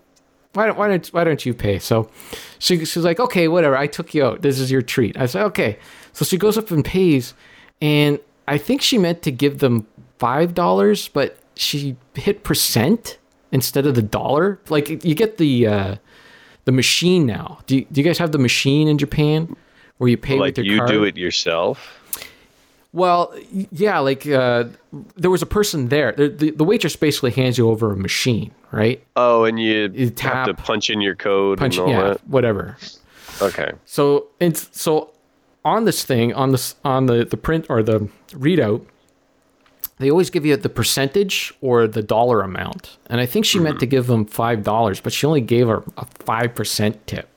why 0.55 0.67
don't 0.67 0.79
why 0.79 0.89
don't 0.89 1.07
why 1.09 1.25
don't 1.25 1.45
you 1.45 1.53
pay? 1.55 1.79
So 1.79 2.11
she 2.59 2.85
she's 2.85 3.05
like, 3.05 3.21
okay, 3.21 3.49
whatever. 3.49 3.77
I 3.77 3.87
took 3.87 4.15
you 4.15 4.25
out. 4.25 4.43
This 4.43 4.59
is 4.59 4.71
your 4.71 4.83
treat. 4.83 5.19
I 5.19 5.27
said, 5.27 5.45
okay. 5.47 5.79
So 6.13 6.25
she 6.25 6.39
goes 6.39 6.57
up 6.57 6.71
and 6.71 6.85
pays, 6.85 7.35
and 7.83 8.19
I 8.49 8.59
think 8.59 8.83
she 8.83 8.99
meant 8.99 9.23
to 9.23 9.33
give 9.33 9.59
them 9.59 9.87
five 10.19 10.55
dollars, 10.55 11.09
but 11.09 11.39
she 11.57 11.97
hit 12.15 12.45
percent 12.45 13.19
instead 13.53 13.87
of 13.87 13.95
the 13.95 14.03
dollar. 14.03 14.61
Like 14.69 15.05
you 15.05 15.15
get 15.15 15.39
the 15.39 15.67
uh, 15.67 15.97
the 16.65 16.73
machine 16.73 17.27
now. 17.27 17.61
Do 17.67 17.77
you, 17.77 17.87
do 17.91 18.01
you 18.01 18.05
guys 18.05 18.19
have 18.19 18.33
the 18.33 18.39
machine 18.39 18.89
in 18.89 18.99
Japan 18.99 19.57
where 19.99 20.09
you 20.09 20.17
pay 20.17 20.39
like 20.39 20.57
with 20.57 20.65
your 20.65 20.75
you 20.75 20.79
card? 20.79 20.91
do 20.91 21.05
it 21.05 21.17
yourself. 21.17 22.01
Well, 22.95 23.35
yeah, 23.73 23.99
like 23.99 24.25
uh, 24.27 24.65
there 25.17 25.31
was 25.31 25.43
a 25.43 25.47
person 25.47 25.89
there. 25.89 26.13
The, 26.13 26.29
the, 26.29 26.51
the 26.53 26.63
waitress 26.65 26.95
basically 26.95 27.33
hands 27.33 27.59
you 27.59 27.69
over 27.69 27.91
a 27.93 27.97
machine, 27.97 28.53
right? 28.71 29.05
Oh, 29.17 29.45
and 29.45 29.59
you, 29.61 29.91
You 29.93 30.05
have 30.07 30.15
tap. 30.15 30.47
to 30.47 30.55
punch 30.55 30.91
in 30.91 31.01
your 31.01 31.17
code 31.17 31.59
Punch, 31.59 31.77
yeah, 31.77 32.03
that. 32.11 32.29
whatever. 32.29 32.77
Okay. 33.43 33.73
So 33.85 34.29
it's 34.39 34.69
so 34.81 35.11
on 35.65 35.85
this 35.87 36.05
thing 36.05 36.33
on 36.35 36.53
this 36.53 36.77
on 36.85 37.07
the 37.07 37.25
the 37.25 37.37
print 37.37 37.67
or 37.69 37.83
the 37.83 38.09
readout, 38.31 38.87
they 39.99 40.09
always 40.09 40.31
give 40.31 40.47
you 40.47 40.57
the 40.57 40.69
percentage 40.69 41.53
or 41.61 41.89
the 41.89 42.03
dollar 42.03 42.43
amount, 42.43 42.97
and 43.11 43.21
I 43.21 43.27
think 43.27 43.45
she 43.45 43.59
meant 43.59 43.81
to 43.81 43.87
give 43.87 44.07
them 44.07 44.25
five 44.25 44.63
dollars, 44.63 45.01
but 45.01 45.13
she 45.13 45.27
only 45.27 45.41
gave 45.41 45.67
her 45.67 45.83
a 45.97 46.07
five 46.07 46.55
percent 46.55 47.05
tip. 47.09 47.29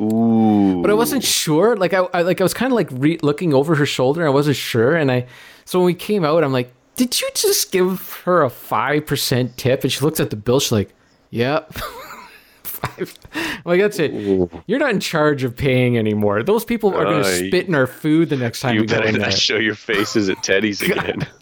Ooh. 0.00 0.80
but 0.82 0.90
I 0.90 0.94
wasn't 0.94 1.24
sure. 1.24 1.76
Like 1.76 1.92
I, 1.92 2.06
I 2.14 2.22
like 2.22 2.40
I 2.40 2.44
was 2.44 2.54
kind 2.54 2.72
of 2.72 2.76
like 2.76 2.88
re- 2.92 3.18
looking 3.22 3.52
over 3.54 3.74
her 3.74 3.86
shoulder. 3.86 4.26
I 4.26 4.30
wasn't 4.30 4.56
sure, 4.56 4.94
and 4.96 5.10
I 5.10 5.26
so 5.64 5.78
when 5.80 5.86
we 5.86 5.94
came 5.94 6.24
out, 6.24 6.44
I'm 6.44 6.52
like, 6.52 6.72
"Did 6.96 7.20
you 7.20 7.28
just 7.34 7.72
give 7.72 8.20
her 8.24 8.42
a 8.42 8.50
five 8.50 9.06
percent 9.06 9.56
tip?" 9.56 9.82
And 9.82 9.92
she 9.92 10.00
looks 10.04 10.20
at 10.20 10.30
the 10.30 10.36
bill. 10.36 10.60
She's 10.60 10.72
like, 10.72 10.94
"Yep." 11.30 11.74
Five. 12.62 13.12
I'm 13.34 13.62
like 13.64 13.80
that's 13.80 13.98
it. 13.98 14.12
You're 14.68 14.78
not 14.78 14.90
in 14.90 15.00
charge 15.00 15.42
of 15.42 15.56
paying 15.56 15.98
anymore. 15.98 16.44
Those 16.44 16.64
people 16.64 16.94
are 16.94 17.02
going 17.04 17.20
Uh, 17.22 17.24
to 17.24 17.48
spit 17.48 17.66
in 17.66 17.74
our 17.74 17.88
food 17.88 18.28
the 18.28 18.36
next 18.36 18.60
time 18.60 18.76
You 18.76 18.82
we 18.82 18.86
go 18.86 18.96
better 18.96 19.08
in 19.08 19.14
there. 19.14 19.22
not 19.22 19.32
show 19.32 19.56
your 19.56 19.74
faces 19.74 20.28
at 20.28 20.40
Teddy's 20.44 20.80
again. 20.88 21.26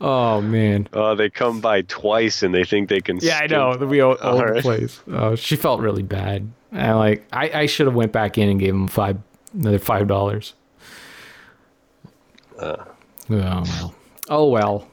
Oh 0.00 0.40
man. 0.40 0.88
Oh, 0.94 1.14
they 1.14 1.28
come 1.30 1.60
by 1.60 1.82
twice 1.82 2.42
and 2.42 2.54
they 2.54 2.64
think 2.64 2.88
they 2.88 3.00
can. 3.00 3.18
Yeah, 3.20 3.38
I 3.42 3.46
know. 3.46 3.76
We 3.76 4.02
own, 4.02 4.16
own 4.20 4.54
the 4.54 4.62
place. 4.62 5.00
Oh, 5.08 5.36
she 5.36 5.54
felt 5.54 5.80
really 5.80 6.02
bad. 6.02 6.50
I 6.76 6.92
like. 6.94 7.26
I, 7.32 7.50
I 7.62 7.66
should 7.66 7.86
have 7.86 7.94
went 7.94 8.12
back 8.12 8.38
in 8.38 8.48
and 8.48 8.60
gave 8.60 8.74
him 8.74 8.88
five 8.88 9.18
another 9.54 9.78
five 9.78 10.06
dollars. 10.08 10.54
Uh. 12.58 12.76
oh 12.78 12.86
well. 13.28 13.94
Oh 14.28 14.48
well. 14.48 14.88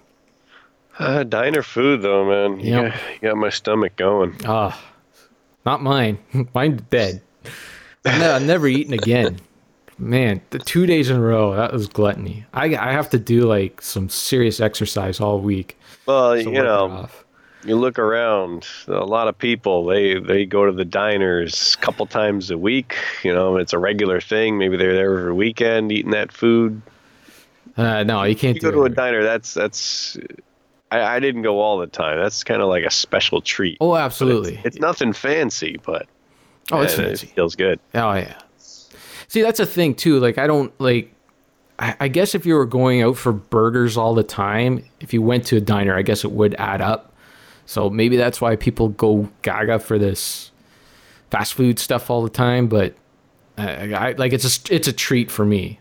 Uh, 0.99 1.23
diner 1.23 1.63
food 1.63 2.01
though, 2.01 2.25
man. 2.25 2.59
You, 2.59 2.73
Yep. 2.75 2.91
got, 2.93 3.01
you 3.21 3.29
got 3.29 3.37
my 3.37 3.49
stomach 3.49 3.95
going. 3.95 4.35
Ah, 4.45 4.79
not 5.65 5.81
mine. 5.81 6.19
Mine's 6.53 6.81
dead. 6.89 7.21
No, 8.05 8.35
I've 8.35 8.43
never 8.43 8.67
eaten 8.67 8.93
again. 8.93 9.39
Man, 9.97 10.41
the 10.49 10.59
two 10.59 10.85
days 10.85 11.09
in 11.09 11.15
a 11.17 11.21
row, 11.21 11.55
that 11.55 11.71
was 11.71 11.87
gluttony. 11.87 12.45
I, 12.53 12.75
I 12.75 12.91
have 12.91 13.09
to 13.11 13.19
do 13.19 13.41
like 13.41 13.81
some 13.81 14.09
serious 14.09 14.59
exercise 14.59 15.19
all 15.21 15.39
week. 15.39 15.77
Well, 16.05 16.37
you 16.37 16.51
know. 16.51 17.07
You 17.65 17.75
look 17.75 17.97
around. 17.99 18.67
A 18.87 19.05
lot 19.05 19.27
of 19.27 19.37
people 19.37 19.85
they 19.85 20.19
they 20.19 20.45
go 20.45 20.65
to 20.65 20.71
the 20.71 20.85
diners 20.85 21.75
a 21.75 21.81
couple 21.83 22.05
times 22.05 22.51
a 22.51 22.57
week. 22.57 22.95
You 23.23 23.33
know, 23.33 23.57
it's 23.57 23.73
a 23.73 23.77
regular 23.77 24.19
thing. 24.21 24.57
Maybe 24.57 24.77
they're 24.77 24.93
there 24.95 25.17
every 25.19 25.33
weekend 25.33 25.91
eating 25.91 26.11
that 26.11 26.31
food. 26.31 26.81
Uh, 27.77 28.03
no, 28.03 28.23
you 28.23 28.35
can't 28.35 28.55
You 28.55 28.61
do 28.61 28.71
go 28.71 28.77
to 28.79 28.83
a 28.83 28.89
diner. 28.89 29.23
That's 29.23 29.53
that's. 29.53 30.17
I, 30.91 31.15
I 31.15 31.19
didn't 31.19 31.41
go 31.41 31.59
all 31.59 31.79
the 31.79 31.87
time. 31.87 32.19
That's 32.19 32.43
kind 32.43 32.61
of 32.61 32.69
like 32.69 32.83
a 32.83 32.91
special 32.91 33.41
treat. 33.41 33.77
Oh, 33.81 33.89
But 33.91 33.95
it's- 33.95 34.05
absolutely. 34.05 34.61
It's, 34.63 34.77
nothing 34.79 35.11
fancy, 35.13 35.79
but 35.83 36.05
oh, 36.71 36.81
it's 36.81 36.95
man, 36.97 37.07
fancy. 37.07 37.27
it 37.27 37.33
feels 37.33 37.55
good. 37.55 37.79
Oh 37.95 38.13
yeah. 38.13 38.37
See, 39.27 39.41
that's 39.41 39.59
a 39.59 39.65
thing 39.65 39.95
too. 39.95 40.19
Like 40.19 40.37
I 40.37 40.45
don't 40.47 40.71
like. 40.79 41.09
I 41.79 42.07
guess 42.07 42.35
if 42.35 42.45
you 42.45 42.53
were 42.53 42.67
going 42.67 43.01
out 43.01 43.17
for 43.17 43.31
burgers 43.33 43.97
all 43.97 44.13
the 44.13 44.23
time, 44.23 44.85
if 45.01 45.11
you 45.11 45.23
went 45.23 45.47
to 45.47 45.57
a 45.57 45.59
diner, 45.59 45.97
I 45.97 46.03
guess 46.03 46.23
it 46.23 46.31
would 46.31 46.53
add 46.55 46.81
up. 46.81 47.12
So 47.65 47.89
maybe 47.89 48.17
that's 48.17 48.41
why 48.41 48.55
people 48.55 48.89
go 48.89 49.29
gaga 49.41 49.79
for 49.79 49.97
this 49.97 50.51
fast 51.29 51.53
food 51.53 51.79
stuff 51.79 52.09
all 52.09 52.23
the 52.23 52.29
time. 52.29 52.67
But 52.67 52.95
I, 53.57 53.93
I 53.93 54.11
like 54.13 54.33
it's 54.33 54.69
a 54.69 54.73
it's 54.73 54.87
a 54.87 54.93
treat 54.93 55.31
for 55.31 55.45
me. 55.45 55.79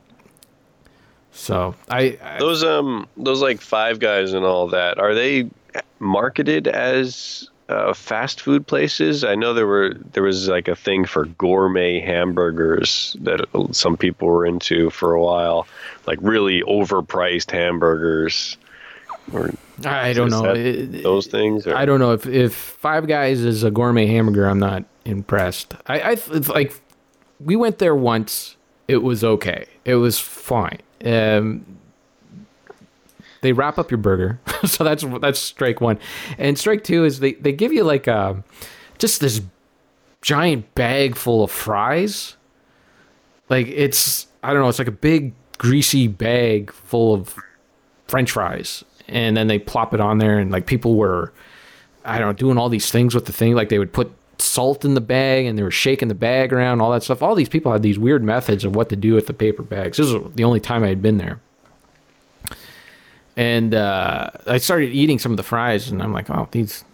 So 1.33 1.75
I, 1.89 2.19
I 2.23 2.39
Those 2.39 2.63
um 2.63 3.09
those 3.17 3.43
like 3.43 3.61
Five 3.61 3.99
Guys 3.99 4.33
and 4.33 4.45
all 4.45 4.69
that 4.69 4.99
are 4.99 5.15
they 5.15 5.51
marketed 5.99 6.69
as 6.69 7.49
uh, 7.69 7.95
fast 7.95 8.41
food 8.41 8.67
places? 8.67 9.25
I 9.25 9.35
know 9.35 9.55
there 9.55 9.67
were 9.67 9.95
there 10.13 10.23
was 10.23 10.49
like 10.49 10.69
a 10.69 10.77
thing 10.77 11.05
for 11.05 11.25
gourmet 11.25 12.01
hamburgers 12.01 13.17
that 13.21 13.47
some 13.73 13.97
people 13.97 14.29
were 14.29 14.47
into 14.47 14.91
for 14.91 15.15
a 15.15 15.23
while, 15.23 15.67
like 16.07 16.19
really 16.21 16.63
overpriced 16.63 17.51
hamburgers. 17.51 18.57
Or 19.33 19.51
I 19.85 20.13
don't 20.13 20.31
know. 20.31 20.53
It- 20.55 21.03
those 21.03 21.27
things. 21.27 21.67
Or, 21.67 21.75
I 21.77 21.85
don't 21.85 22.01
know 22.01 22.13
if 22.13 22.27
if 22.27 22.55
Five 22.55 23.07
Guys 23.07 23.41
is 23.41 23.65
a 23.65 23.71
gourmet 23.71 24.07
hamburger. 24.07 24.47
I'm 24.47 24.59
not 24.59 24.85
impressed. 25.05 25.75
I, 25.87 26.01
I 26.01 26.11
it's 26.13 26.49
like 26.49 26.81
we 27.41 27.57
went 27.57 27.79
there 27.79 27.95
once. 27.97 28.57
It 28.89 28.99
was 28.99 29.25
okay. 29.25 29.67
It 29.85 29.95
was 29.97 30.19
fine. 30.19 30.79
Um, 31.05 31.65
they 33.41 33.53
wrap 33.53 33.79
up 33.79 33.91
your 33.91 33.99
burger, 33.99 34.39
so 34.65 34.85
that's 34.85 35.05
that's 35.21 35.39
strike 35.39 35.81
one, 35.81 35.99
and 36.39 36.59
strike 36.59 36.85
two 36.85 37.05
is 37.05 37.21
they 37.21 37.33
they 37.35 37.53
give 37.53 37.73
you 37.73 37.85
like 37.85 38.07
a 38.07 38.43
just 38.99 39.21
this 39.21 39.41
giant 40.21 40.73
bag 40.75 41.17
full 41.17 41.43
of 41.43 41.51
fries. 41.51 42.37
Like 43.49 43.67
it's 43.69 44.27
I 44.43 44.53
don't 44.53 44.63
know. 44.63 44.69
It's 44.69 44.79
like 44.79 44.89
a 44.89 44.93
big 44.93 45.33
greasy 45.59 46.07
bag 46.09 46.73
full 46.73 47.15
of 47.15 47.37
French 48.07 48.31
fries, 48.33 48.85
and 49.09 49.37
then 49.37 49.47
they 49.47 49.59
plop 49.59 49.95
it 49.95 50.01
on 50.01 50.19
there, 50.19 50.39
and 50.39 50.51
like 50.51 50.67
people 50.67 50.95
were, 50.97 51.33
I 52.05 52.19
don't 52.19 52.29
know, 52.29 52.33
doing 52.33 52.59
all 52.59 52.69
these 52.69 52.91
things 52.91 53.15
with 53.15 53.27
the 53.27 53.33
thing. 53.33 53.55
Like 53.55 53.69
they 53.69 53.79
would 53.79 53.93
put 53.93 54.13
salt 54.39 54.85
in 54.85 54.95
the 54.95 55.01
bag, 55.01 55.47
and 55.47 55.59
they 55.59 55.63
were 55.63 55.71
shaking 55.71 56.09
the 56.09 56.15
bag 56.15 56.53
around, 56.53 56.81
all 56.81 56.91
that 56.93 57.03
stuff. 57.03 57.23
All 57.23 57.35
these 57.35 57.49
people 57.49 57.73
had 57.73 57.83
these 57.83 57.99
weird 57.99 58.23
methods 58.23 58.65
of 58.65 58.75
what 58.75 58.89
to 58.89 58.97
do 58.97 59.15
with 59.15 59.27
the 59.27 59.35
paper 59.35 59.63
bags. 59.63 59.99
This 59.99 60.11
was 60.11 60.33
the 60.35 60.45
only 60.45 60.61
time 60.61 60.85
I 60.85 60.89
had 60.89 61.03
been 61.03 61.19
there, 61.19 61.41
and 63.37 63.75
uh, 63.75 64.31
I 64.47 64.59
started 64.59 64.91
eating 64.91 65.19
some 65.19 65.33
of 65.33 65.37
the 65.37 65.43
fries, 65.43 65.91
and 65.91 66.03
I'm 66.03 66.13
like, 66.13 66.31
oh, 66.31 66.49
these. 66.51 66.85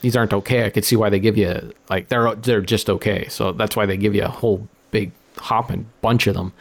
These 0.00 0.16
aren't 0.16 0.34
okay. 0.34 0.66
I 0.66 0.68
could 0.68 0.84
see 0.84 0.96
why 0.96 1.08
they 1.08 1.18
give 1.18 1.38
you 1.38 1.72
like 1.88 2.08
they're 2.08 2.34
they're 2.34 2.60
just 2.60 2.90
okay. 2.90 3.26
So 3.28 3.52
that's 3.52 3.74
why 3.74 3.86
they 3.86 3.96
give 3.96 4.14
you 4.14 4.24
a 4.24 4.28
whole 4.28 4.68
big 4.90 5.12
hopping 5.38 5.86
bunch 6.02 6.26
of 6.26 6.34
them. 6.34 6.52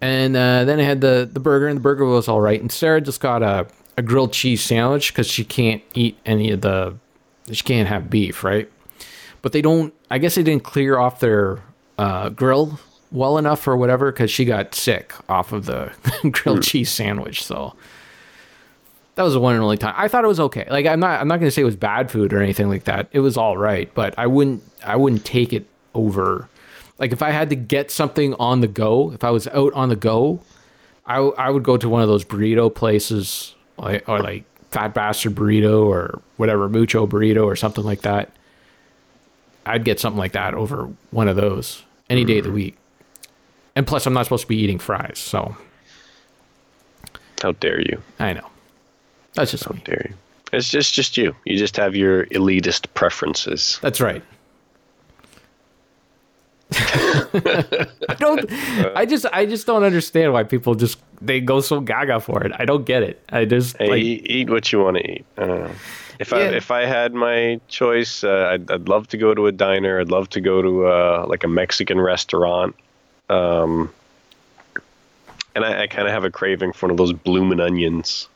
And 0.00 0.34
uh, 0.36 0.64
then 0.64 0.80
I 0.80 0.82
had 0.82 1.00
the 1.00 1.30
the 1.32 1.38
burger, 1.38 1.68
and 1.68 1.76
the 1.76 1.80
burger 1.80 2.04
was 2.04 2.26
all 2.26 2.40
right. 2.40 2.60
And 2.60 2.72
Sarah 2.72 3.00
just 3.00 3.20
got 3.20 3.44
a, 3.44 3.68
a 3.98 4.02
grilled 4.02 4.32
cheese 4.32 4.62
sandwich 4.62 5.12
because 5.12 5.26
she 5.26 5.44
can't 5.44 5.82
eat 5.92 6.16
any 6.24 6.52
of 6.52 6.60
the 6.60 6.94
she 7.50 7.64
can't 7.64 7.88
have 7.88 8.08
beef, 8.08 8.44
right? 8.44 8.70
But 9.42 9.52
they 9.52 9.60
don't. 9.60 9.92
I 10.10 10.18
guess 10.18 10.36
they 10.36 10.42
didn't 10.42 10.62
clear 10.62 10.98
off 10.98 11.20
their 11.20 11.62
uh, 11.98 12.28
grill 12.28 12.78
well 13.10 13.38
enough 13.38 13.66
or 13.66 13.76
whatever 13.76 14.12
because 14.12 14.30
she 14.30 14.44
got 14.44 14.74
sick 14.74 15.12
off 15.28 15.52
of 15.52 15.66
the 15.66 15.92
grilled 16.30 16.62
cheese 16.62 16.90
sandwich. 16.90 17.42
So 17.42 17.74
that 19.16 19.24
was 19.24 19.32
the 19.32 19.40
one 19.40 19.54
and 19.54 19.64
only 19.64 19.78
time. 19.78 19.94
I 19.96 20.06
thought 20.06 20.24
it 20.24 20.28
was 20.28 20.40
okay. 20.40 20.66
Like 20.70 20.86
I'm 20.86 21.00
not 21.00 21.20
I'm 21.20 21.26
not 21.26 21.40
gonna 21.40 21.50
say 21.50 21.62
it 21.62 21.66
was 21.66 21.76
bad 21.76 22.08
food 22.10 22.32
or 22.32 22.40
anything 22.40 22.68
like 22.68 22.84
that. 22.84 23.08
It 23.10 23.20
was 23.20 23.36
all 23.36 23.56
right, 23.56 23.92
but 23.94 24.14
I 24.16 24.28
wouldn't 24.28 24.62
I 24.84 24.94
wouldn't 24.94 25.24
take 25.24 25.52
it 25.52 25.66
over. 25.92 26.48
Like 26.98 27.10
if 27.10 27.20
I 27.20 27.30
had 27.30 27.50
to 27.50 27.56
get 27.56 27.90
something 27.90 28.34
on 28.34 28.60
the 28.60 28.68
go, 28.68 29.12
if 29.12 29.24
I 29.24 29.30
was 29.30 29.48
out 29.48 29.72
on 29.72 29.88
the 29.88 29.96
go, 29.96 30.40
I 31.08 31.48
would 31.48 31.62
go 31.62 31.78
to 31.78 31.88
one 31.88 32.02
of 32.02 32.08
those 32.08 32.24
burrito 32.24 32.72
places, 32.74 33.54
like 33.78 34.08
or 34.08 34.20
like 34.20 34.44
Fat 34.70 34.94
Bastard 34.94 35.34
Burrito 35.34 35.86
or 35.86 36.20
whatever 36.36 36.68
Mucho 36.68 37.06
Burrito 37.06 37.44
or 37.44 37.56
something 37.56 37.84
like 37.84 38.02
that. 38.02 38.30
I'd 39.66 39.84
get 39.84 40.00
something 40.00 40.18
like 40.18 40.32
that 40.32 40.54
over 40.54 40.88
one 41.10 41.28
of 41.28 41.36
those 41.36 41.82
any 42.08 42.24
day 42.24 42.38
of 42.38 42.44
the 42.44 42.50
mm. 42.50 42.54
week. 42.54 42.78
And 43.76 43.86
plus, 43.86 44.06
I'm 44.06 44.12
not 44.12 44.24
supposed 44.24 44.42
to 44.42 44.48
be 44.48 44.56
eating 44.56 44.78
fries, 44.78 45.18
so 45.18 45.56
how 47.42 47.52
dare 47.52 47.80
you? 47.80 48.02
I 48.18 48.32
know. 48.32 48.48
That's 49.34 49.52
just 49.52 49.72
me. 49.72 49.80
Dare 49.84 50.06
you? 50.10 50.14
It's 50.52 50.70
just 50.70 50.94
just 50.94 51.16
you. 51.16 51.36
You 51.44 51.56
just 51.58 51.76
have 51.76 51.94
your 51.94 52.26
elitist 52.26 52.86
preferences. 52.94 53.78
That's 53.82 54.00
right. 54.00 54.22
I 56.72 58.14
don't. 58.18 58.44
I 58.94 59.06
just. 59.06 59.26
I 59.32 59.46
just 59.46 59.66
don't 59.66 59.84
understand 59.84 60.32
why 60.32 60.44
people 60.44 60.74
just 60.74 60.98
they 61.20 61.40
go 61.40 61.60
so 61.60 61.80
gaga 61.80 62.20
for 62.20 62.44
it. 62.44 62.52
I 62.58 62.64
don't 62.64 62.84
get 62.84 63.02
it. 63.02 63.22
I 63.30 63.44
just 63.44 63.76
Hey, 63.78 63.88
like. 63.88 64.02
eat, 64.02 64.30
eat 64.30 64.50
what 64.50 64.70
you 64.72 64.80
want 64.80 64.98
to 64.98 65.10
eat. 65.10 65.24
I 65.36 65.46
don't 65.46 65.60
know. 65.60 65.70
If 66.18 66.32
I 66.32 66.40
if 66.40 66.70
I 66.70 66.84
had 66.84 67.14
my 67.14 67.60
choice, 67.68 68.24
uh, 68.24 68.50
I'd, 68.52 68.70
I'd 68.70 68.88
love 68.88 69.06
to 69.08 69.16
go 69.16 69.34
to 69.34 69.46
a 69.46 69.52
diner. 69.52 70.00
I'd 70.00 70.10
love 70.10 70.28
to 70.30 70.40
go 70.40 70.60
to 70.60 70.86
uh, 70.86 71.26
like 71.28 71.44
a 71.44 71.48
Mexican 71.48 72.00
restaurant. 72.00 72.74
Um, 73.30 73.92
and 75.54 75.64
I, 75.64 75.82
I 75.82 75.86
kind 75.86 76.06
of 76.06 76.12
have 76.12 76.24
a 76.24 76.30
craving 76.30 76.72
for 76.72 76.86
one 76.86 76.90
of 76.90 76.96
those 76.96 77.12
bloomin' 77.12 77.60
onions 77.60 78.28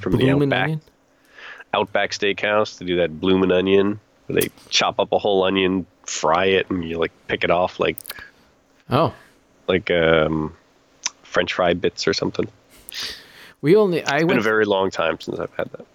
from 0.00 0.16
the 0.16 0.30
Outback 0.30 0.64
onion? 0.64 0.80
Outback 1.72 2.10
Steakhouse 2.10 2.78
to 2.78 2.84
do 2.84 2.96
that 2.96 3.20
bloomin' 3.20 3.52
onion. 3.52 4.00
Where 4.26 4.42
they 4.42 4.50
chop 4.68 4.98
up 5.00 5.12
a 5.12 5.18
whole 5.18 5.44
onion, 5.44 5.86
fry 6.10 6.46
it, 6.46 6.68
and 6.70 6.84
you 6.84 6.98
like 6.98 7.12
pick 7.28 7.44
it 7.44 7.50
off 7.50 7.78
like 7.80 7.96
Oh, 8.90 9.14
like 9.68 9.90
um, 9.90 10.56
French 11.22 11.52
fry 11.52 11.74
bits 11.74 12.08
or 12.08 12.12
something. 12.12 12.48
we 13.60 13.76
only. 13.76 14.02
I 14.04 14.16
It's 14.16 14.24
been 14.24 14.38
a 14.38 14.42
very 14.42 14.64
long 14.64 14.90
time 14.90 15.20
since 15.20 15.38
I've 15.38 15.54
had 15.54 15.70
that. 15.72 15.86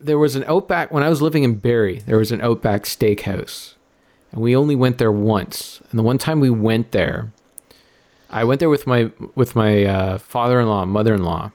there 0.00 0.18
was 0.18 0.36
an 0.36 0.44
Outback 0.44 0.92
when 0.92 1.02
I 1.02 1.08
was 1.08 1.22
living 1.22 1.42
in 1.44 1.54
Barrie. 1.54 2.00
There 2.00 2.18
was 2.18 2.30
an 2.30 2.42
Outback 2.42 2.82
Steakhouse, 2.84 3.74
and 4.30 4.42
we 4.42 4.54
only 4.54 4.74
went 4.76 4.98
there 4.98 5.12
once. 5.12 5.80
And 5.90 5.98
the 5.98 6.02
one 6.02 6.18
time 6.18 6.40
we 6.40 6.50
went 6.50 6.92
there, 6.92 7.32
I 8.28 8.44
went 8.44 8.60
there 8.60 8.68
with 8.70 8.86
my 8.86 9.10
with 9.34 9.56
my 9.56 9.84
uh, 9.84 10.18
father-in-law, 10.18 10.84
mother-in-law, 10.84 11.52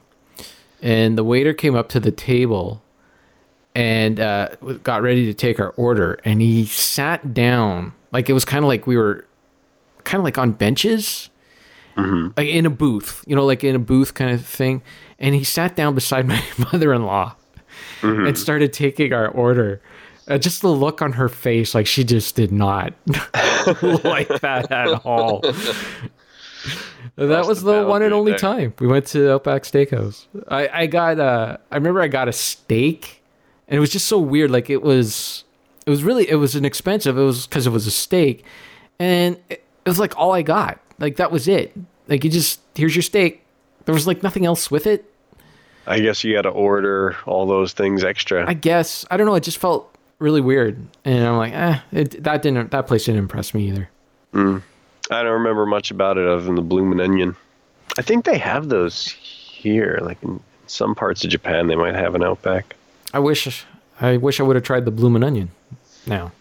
and 0.82 1.16
the 1.18 1.24
waiter 1.24 1.54
came 1.54 1.76
up 1.76 1.90
to 1.90 2.00
the 2.00 2.12
table 2.12 2.82
and 3.76 4.20
uh, 4.20 4.48
got 4.82 5.04
ready 5.04 5.28
to 5.28 5.34
take 5.36 5.60
our 5.60 5.70
order, 5.78 6.20
and 6.26 6.42
he 6.42 6.66
sat 6.66 7.36
down 7.36 7.94
like 8.12 8.30
it 8.30 8.34
was 8.34 8.46
kind 8.46 8.64
of 8.64 8.68
like 8.68 8.88
we 8.88 8.98
were 8.98 9.26
kind 10.04 10.20
of 10.20 10.24
like 10.26 10.38
on 10.38 10.52
benches 10.52 11.30
like 12.38 12.48
in 12.48 12.66
a 12.68 12.70
booth, 12.70 13.24
you 13.26 13.36
know, 13.36 13.44
like 13.46 13.64
in 13.64 13.76
a 13.76 13.80
booth 13.80 14.14
kind 14.14 14.30
of 14.32 14.46
thing. 14.46 14.84
And 15.18 15.34
he 15.34 15.44
sat 15.44 15.76
down 15.76 15.96
beside 15.96 16.28
my 16.28 16.44
mother-in-law 16.72 17.36
and 18.04 18.38
started 18.38 18.72
taking 18.72 19.14
our 19.14 19.28
order. 19.28 19.82
Uh, 20.28 20.38
just 20.38 20.62
the 20.62 20.68
look 20.68 21.02
on 21.02 21.14
her 21.14 21.28
face, 21.30 21.74
like 21.74 21.88
she 21.88 22.04
just 22.04 22.36
did 22.36 22.52
not 22.52 22.94
like 24.04 24.28
that 24.42 24.68
at 24.72 25.06
all. 25.06 25.40
that 27.16 27.28
Lost 27.30 27.50
was 27.50 27.64
the 27.64 27.82
the 27.82 27.88
one 27.88 28.02
and 28.04 28.14
only 28.14 28.34
there. 28.34 28.40
time 28.40 28.74
we 28.80 28.88
went 28.88 29.08
to 29.08 29.32
Outback 29.32 29.64
Steakhouse. 29.64 30.28
I, 30.48 30.68
I 30.82 30.86
got 30.88 31.20
uh 31.20 31.58
I 31.72 31.76
remember 31.76 32.02
I 32.02 32.10
got 32.10 32.28
a 32.28 32.34
steak, 32.34 33.24
and 33.68 33.78
it 33.78 33.80
was 33.80 33.90
just 33.90 34.06
so 34.08 34.20
weird. 34.20 34.52
Like 34.52 34.70
it 34.70 34.82
was, 34.84 35.46
it 35.88 35.90
was 35.90 36.04
really, 36.04 36.30
it 36.30 36.36
was 36.36 36.54
an 36.56 36.66
expensive. 36.66 37.18
It 37.18 37.24
was 37.24 37.48
because 37.48 37.66
it 37.66 37.70
was 37.70 37.88
a 37.88 37.92
steak, 37.92 38.44
and 39.00 39.38
it, 39.50 39.64
it 39.86 39.90
was 39.90 40.00
like 40.00 40.18
all 40.18 40.34
I 40.34 40.42
got. 40.42 40.80
Like 41.00 41.16
that 41.16 41.32
was 41.32 41.48
it. 41.48 41.74
Like 42.10 42.26
you 42.26 42.30
just 42.30 42.60
here's 42.76 42.94
your 42.94 43.04
steak. 43.04 43.42
There 43.86 43.96
was 43.96 44.06
like 44.06 44.22
nothing 44.22 44.46
else 44.46 44.70
with 44.70 44.86
it. 44.86 45.10
I 45.88 46.02
guess 46.02 46.26
you 46.26 46.34
got 46.34 46.42
to 46.42 46.50
order 46.50 47.16
all 47.26 47.46
those 47.46 47.72
things 47.72 48.04
extra. 48.04 48.46
I 48.46 48.54
guess 48.54 49.06
I 49.10 49.16
don't 49.16 49.26
know. 49.26 49.36
It 49.36 49.44
just 49.44 49.60
felt 49.60 49.96
really 50.20 50.42
weird, 50.42 50.78
and 51.06 51.26
I'm 51.26 51.38
like, 51.38 51.54
eh, 51.54 51.80
it, 51.94 52.22
that 52.24 52.42
didn't 52.42 52.72
that 52.72 52.86
place 52.86 53.06
didn't 53.06 53.20
impress 53.20 53.54
me 53.54 53.70
either. 53.70 53.90
I 55.10 55.24
don't 55.24 55.32
remember 55.32 55.66
much 55.66 55.90
about 55.90 56.18
it 56.18 56.28
other 56.28 56.42
than 56.42 56.56
the 56.56 56.62
bloomin' 56.62 57.00
onion. 57.00 57.38
I 57.98 58.02
think 58.02 58.26
they 58.26 58.38
have 58.40 58.68
those 58.68 59.08
here, 59.08 60.00
like 60.02 60.22
in 60.22 60.42
some 60.66 60.96
parts 60.96 61.24
of 61.24 61.30
Japan, 61.30 61.68
they 61.68 61.78
might 61.78 61.96
have 61.96 62.14
an 62.14 62.24
Outback. 62.24 62.76
I 63.14 63.20
wish 63.20 63.66
I 64.02 64.18
wish 64.18 64.42
I 64.42 64.44
would 64.44 64.58
have 64.58 64.66
tried 64.66 64.84
the 64.84 64.92
bloomin' 64.92 65.24
onion. 65.24 65.52
Now, 66.08 66.32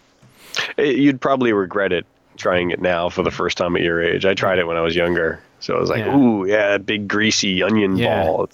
It- 0.77 0.97
you'd 0.97 1.21
probably 1.21 1.53
regret 1.53 1.93
it 1.93 2.07
trying 2.37 2.71
it 2.71 2.81
now 2.81 3.09
for 3.09 3.23
the 3.23 3.31
first 3.31 3.57
time 3.59 3.77
at 3.77 3.83
your 3.83 4.03
age. 4.03 4.25
I 4.25 4.35
tried 4.35 4.59
it 4.59 4.67
when 4.67 4.77
I 4.77 4.81
was 4.83 4.95
younger, 4.97 5.41
so 5.61 5.77
I 5.77 5.81
was 5.81 5.89
like, 5.91 6.01
Yeah. 6.05 6.17
"Ooh, 6.17 6.45
yeah, 6.47 6.79
big 6.79 7.09
greasy 7.09 7.63
onion 7.63 7.97
Yeah. 7.97 8.25
ball." 8.25 8.49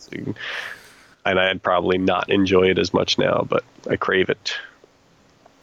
And 1.25 1.39
I'd 1.39 1.63
probably 1.63 1.99
not 1.99 2.29
enjoy 2.31 2.71
it 2.71 2.79
as 2.79 2.93
much 2.93 3.19
now, 3.19 3.47
but 3.49 3.63
I 3.91 3.97
crave 3.97 4.29
it. 4.31 4.57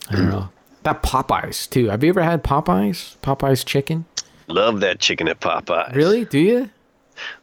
I 0.09 0.15
don't 0.15 0.29
know. 0.29 0.49
That 0.83 1.03
Popeyes 1.03 1.69
too. 1.69 1.89
Have 1.89 2.03
you 2.03 2.09
ever 2.09 2.21
had 2.23 2.43
Popeyes? 2.43 3.17
Popeyes 3.21 3.65
chicken? 3.65 4.05
Love 4.47 4.79
that 4.79 4.99
chicken 4.99 5.27
at 5.27 5.39
Popeyes. 5.41 5.93
Really? 5.95 6.25
Do 6.25 6.39
you? 6.39 6.69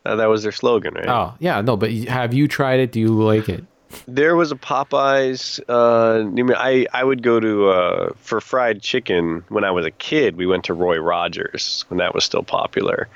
Uh, 0.07 0.17
that 0.17 0.27
was 0.27 0.43
their 0.43 0.53
slogan, 0.53 0.95
right? 0.95 1.07
Oh, 1.07 1.35
yeah. 1.39 1.61
No, 1.61 1.77
but 1.77 1.93
have 1.93 2.33
you 2.33 2.49
tried 2.49 2.81
it? 2.81 2.93
Do 2.93 3.01
you 3.01 3.09
like 3.09 3.49
it? 3.51 3.65
There 4.07 4.36
was 4.36 4.53
a 4.53 4.57
Popeyes. 4.57 5.61
Uh, 5.68 6.55
I 6.57 6.86
I 6.92 7.03
would 7.03 7.22
go 7.22 7.40
to 7.40 7.68
uh, 7.68 8.12
for 8.18 8.40
fried 8.40 8.82
chicken 8.82 9.44
when 9.49 9.64
I 9.64 9.70
was 9.70 9.84
a 9.84 9.90
kid. 9.90 10.36
We 10.36 10.47
went 10.47 10.64
to 10.64 10.74
Roy 10.74 10.99
Rogers 10.99 11.84
when 11.88 11.99
that 11.99 12.14
was 12.14 12.24
still 12.24 12.42
popular, 12.42 13.09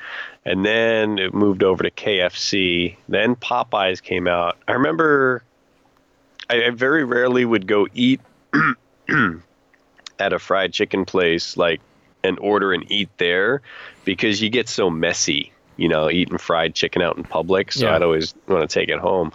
and 0.45 0.65
then 0.65 1.19
it 1.19 1.33
moved 1.33 1.63
over 1.63 1.83
to 1.83 1.91
KFC. 1.91 2.97
Then 3.09 3.37
Popeyes 3.37 4.03
came 4.03 4.27
out. 4.27 4.57
I 4.67 4.73
remember. 4.73 5.43
I, 6.49 6.65
I 6.65 6.71
very 6.71 7.05
rarely 7.05 7.45
would 7.45 7.69
go 7.69 7.87
eat 7.95 8.21
at 10.19 10.33
a 10.33 10.39
fried 10.39 10.73
chicken 10.73 11.05
place 11.05 11.57
like 11.57 11.81
and 12.23 12.39
order 12.41 12.73
and 12.73 12.91
eat 12.91 13.09
there 13.19 13.63
because 14.05 14.43
you 14.43 14.51
get 14.51 14.69
so 14.69 14.91
messy. 14.91 15.53
You 15.77 15.89
know, 15.89 16.11
eating 16.11 16.37
fried 16.37 16.75
chicken 16.75 17.01
out 17.01 17.17
in 17.17 17.25
public. 17.25 17.73
So 17.73 17.87
Yeah. 17.87 17.97
I'd 17.97 18.03
always 18.03 18.35
want 18.49 18.69
to 18.69 18.75
take 18.75 18.91
it 18.91 18.99
home. 18.99 19.33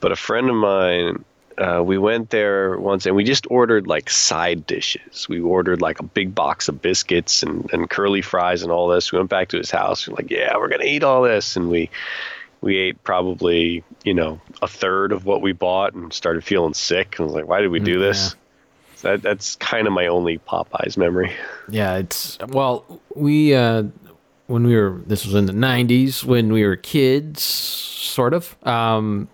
But 0.00 0.12
a 0.12 0.16
friend 0.16 0.48
of 0.48 0.56
mine, 0.56 1.24
uh, 1.58 1.82
we 1.84 1.98
went 1.98 2.30
there 2.30 2.78
once 2.78 3.04
and 3.04 3.16
we 3.16 3.24
just 3.24 3.46
ordered 3.50 3.86
like 3.86 4.08
side 4.10 4.66
dishes. 4.66 5.28
We 5.28 5.40
ordered 5.40 5.82
like 5.82 5.98
a 5.98 6.04
big 6.04 6.34
box 6.34 6.68
of 6.68 6.80
biscuits 6.80 7.42
and, 7.42 7.68
and 7.72 7.90
curly 7.90 8.22
fries 8.22 8.62
and 8.62 8.70
all 8.70 8.88
this. 8.88 9.10
We 9.10 9.18
went 9.18 9.30
back 9.30 9.48
to 9.48 9.58
his 9.58 9.70
house. 9.70 10.06
We're 10.06 10.14
like, 10.14 10.30
yeah, 10.30 10.56
we're 10.56 10.68
gonna 10.68 10.84
eat 10.84 11.02
all 11.02 11.22
this, 11.22 11.56
and 11.56 11.68
we 11.68 11.90
we 12.60 12.76
ate 12.76 13.02
probably 13.02 13.82
you 14.04 14.14
know 14.14 14.40
a 14.62 14.68
third 14.68 15.12
of 15.12 15.24
what 15.24 15.42
we 15.42 15.52
bought 15.52 15.94
and 15.94 16.12
started 16.12 16.44
feeling 16.44 16.74
sick. 16.74 17.18
And 17.18 17.24
I 17.24 17.26
was 17.26 17.34
like, 17.34 17.48
why 17.48 17.60
did 17.60 17.68
we 17.70 17.80
do 17.80 17.98
this? 17.98 18.36
So 18.96 19.08
that, 19.08 19.22
that's 19.22 19.56
kind 19.56 19.86
of 19.86 19.92
my 19.92 20.08
only 20.08 20.38
Popeyes 20.38 20.96
memory. 20.96 21.32
Yeah, 21.70 21.98
it's 21.98 22.38
well, 22.48 23.00
we 23.14 23.54
uh 23.54 23.82
when 24.46 24.66
we 24.66 24.74
were 24.74 25.02
this 25.06 25.26
was 25.26 25.34
in 25.34 25.44
the 25.44 25.52
90s 25.52 26.24
when 26.24 26.50
we 26.50 26.64
were 26.64 26.76
kids 26.76 27.42
sort 27.42 28.32
of. 28.32 28.56
Um 28.66 29.28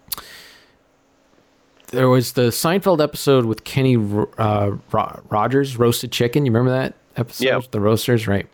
there 1.95 2.09
was 2.09 2.33
the 2.33 2.49
Seinfeld 2.51 3.03
episode 3.03 3.45
with 3.47 3.65
Kenny 3.65 3.97
uh, 4.39 4.73
Rogers, 4.91 5.77
roasted 5.79 6.13
chicken. 6.13 6.45
You 6.45 6.53
remember 6.53 6.71
that 6.71 6.95
episode? 7.17 7.45
Yeah. 7.45 7.61
The 7.71 7.81
roasters, 7.81 8.27
right? 8.27 8.47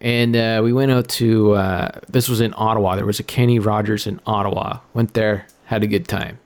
And 0.00 0.36
uh, 0.36 0.60
we 0.62 0.72
went 0.72 0.92
out 0.92 1.08
to 1.08 1.52
uh, 1.54 2.00
this 2.08 2.28
was 2.28 2.40
in 2.40 2.54
Ottawa. 2.56 2.96
There 2.96 3.06
was 3.06 3.18
a 3.18 3.24
Kenny 3.24 3.58
Rogers 3.58 4.06
in 4.06 4.20
Ottawa. 4.26 4.80
Went 4.94 5.14
there, 5.14 5.46
had 5.64 5.82
a 5.82 5.86
good 5.86 6.06
time. 6.06 6.38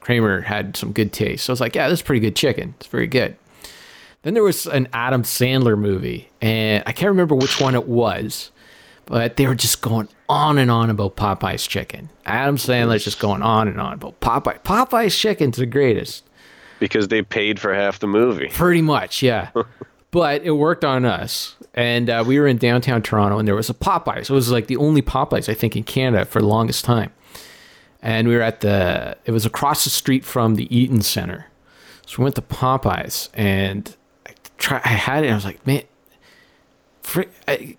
Kramer 0.00 0.40
had 0.40 0.76
some 0.76 0.92
good 0.92 1.12
taste. 1.12 1.44
So 1.44 1.50
I 1.50 1.54
was 1.54 1.60
like, 1.60 1.74
yeah, 1.74 1.88
this 1.88 1.98
is 1.98 2.02
pretty 2.02 2.20
good 2.20 2.36
chicken. 2.36 2.74
It's 2.78 2.86
very 2.86 3.06
good. 3.06 3.36
Then 4.22 4.34
there 4.34 4.42
was 4.42 4.66
an 4.66 4.88
Adam 4.92 5.22
Sandler 5.22 5.78
movie, 5.78 6.28
and 6.40 6.82
I 6.86 6.92
can't 6.92 7.10
remember 7.10 7.34
which 7.34 7.60
one 7.60 7.74
it 7.74 7.86
was, 7.86 8.50
but 9.08 9.38
they 9.38 9.46
were 9.46 9.54
just 9.54 9.80
going 9.80 10.06
on 10.28 10.58
and 10.58 10.70
on 10.70 10.90
about 10.90 11.16
Popeye's 11.16 11.66
chicken. 11.66 12.10
Adam 12.26 12.56
Sandler's 12.56 13.04
just 13.04 13.18
going 13.18 13.42
on 13.42 13.66
and 13.66 13.80
on 13.80 13.94
about 13.94 14.20
Popeye. 14.20 14.62
Popeye's 14.62 15.16
chicken's 15.16 15.56
the 15.56 15.64
greatest. 15.64 16.24
Because 16.78 17.08
they 17.08 17.22
paid 17.22 17.58
for 17.58 17.74
half 17.74 17.98
the 17.98 18.06
movie. 18.06 18.48
Pretty 18.48 18.82
much, 18.82 19.22
yeah. 19.22 19.50
but 20.10 20.42
it 20.42 20.52
worked 20.52 20.84
on 20.84 21.06
us. 21.06 21.56
And 21.72 22.10
uh, 22.10 22.22
we 22.26 22.38
were 22.38 22.46
in 22.46 22.58
downtown 22.58 23.00
Toronto, 23.00 23.38
and 23.38 23.48
there 23.48 23.54
was 23.54 23.70
a 23.70 23.74
Popeyes. 23.74 24.28
It 24.28 24.30
was 24.30 24.50
like 24.50 24.66
the 24.66 24.76
only 24.76 25.00
Popeyes, 25.00 25.48
I 25.48 25.54
think, 25.54 25.74
in 25.74 25.84
Canada 25.84 26.26
for 26.26 26.40
the 26.40 26.46
longest 26.46 26.84
time. 26.84 27.12
And 28.02 28.28
we 28.28 28.36
were 28.36 28.42
at 28.42 28.60
the, 28.60 29.16
it 29.24 29.32
was 29.32 29.46
across 29.46 29.84
the 29.84 29.90
street 29.90 30.24
from 30.24 30.56
the 30.56 30.74
Eaton 30.76 31.00
Center. 31.00 31.46
So 32.06 32.16
we 32.18 32.24
went 32.24 32.36
to 32.36 32.42
Popeyes, 32.42 33.30
and 33.32 33.96
I, 34.26 34.32
try, 34.58 34.82
I 34.84 34.88
had 34.88 35.24
it, 35.24 35.28
and 35.28 35.32
I 35.32 35.36
was 35.36 35.44
like, 35.46 35.66
man, 35.66 35.82
fr- 37.02 37.22
I, 37.46 37.76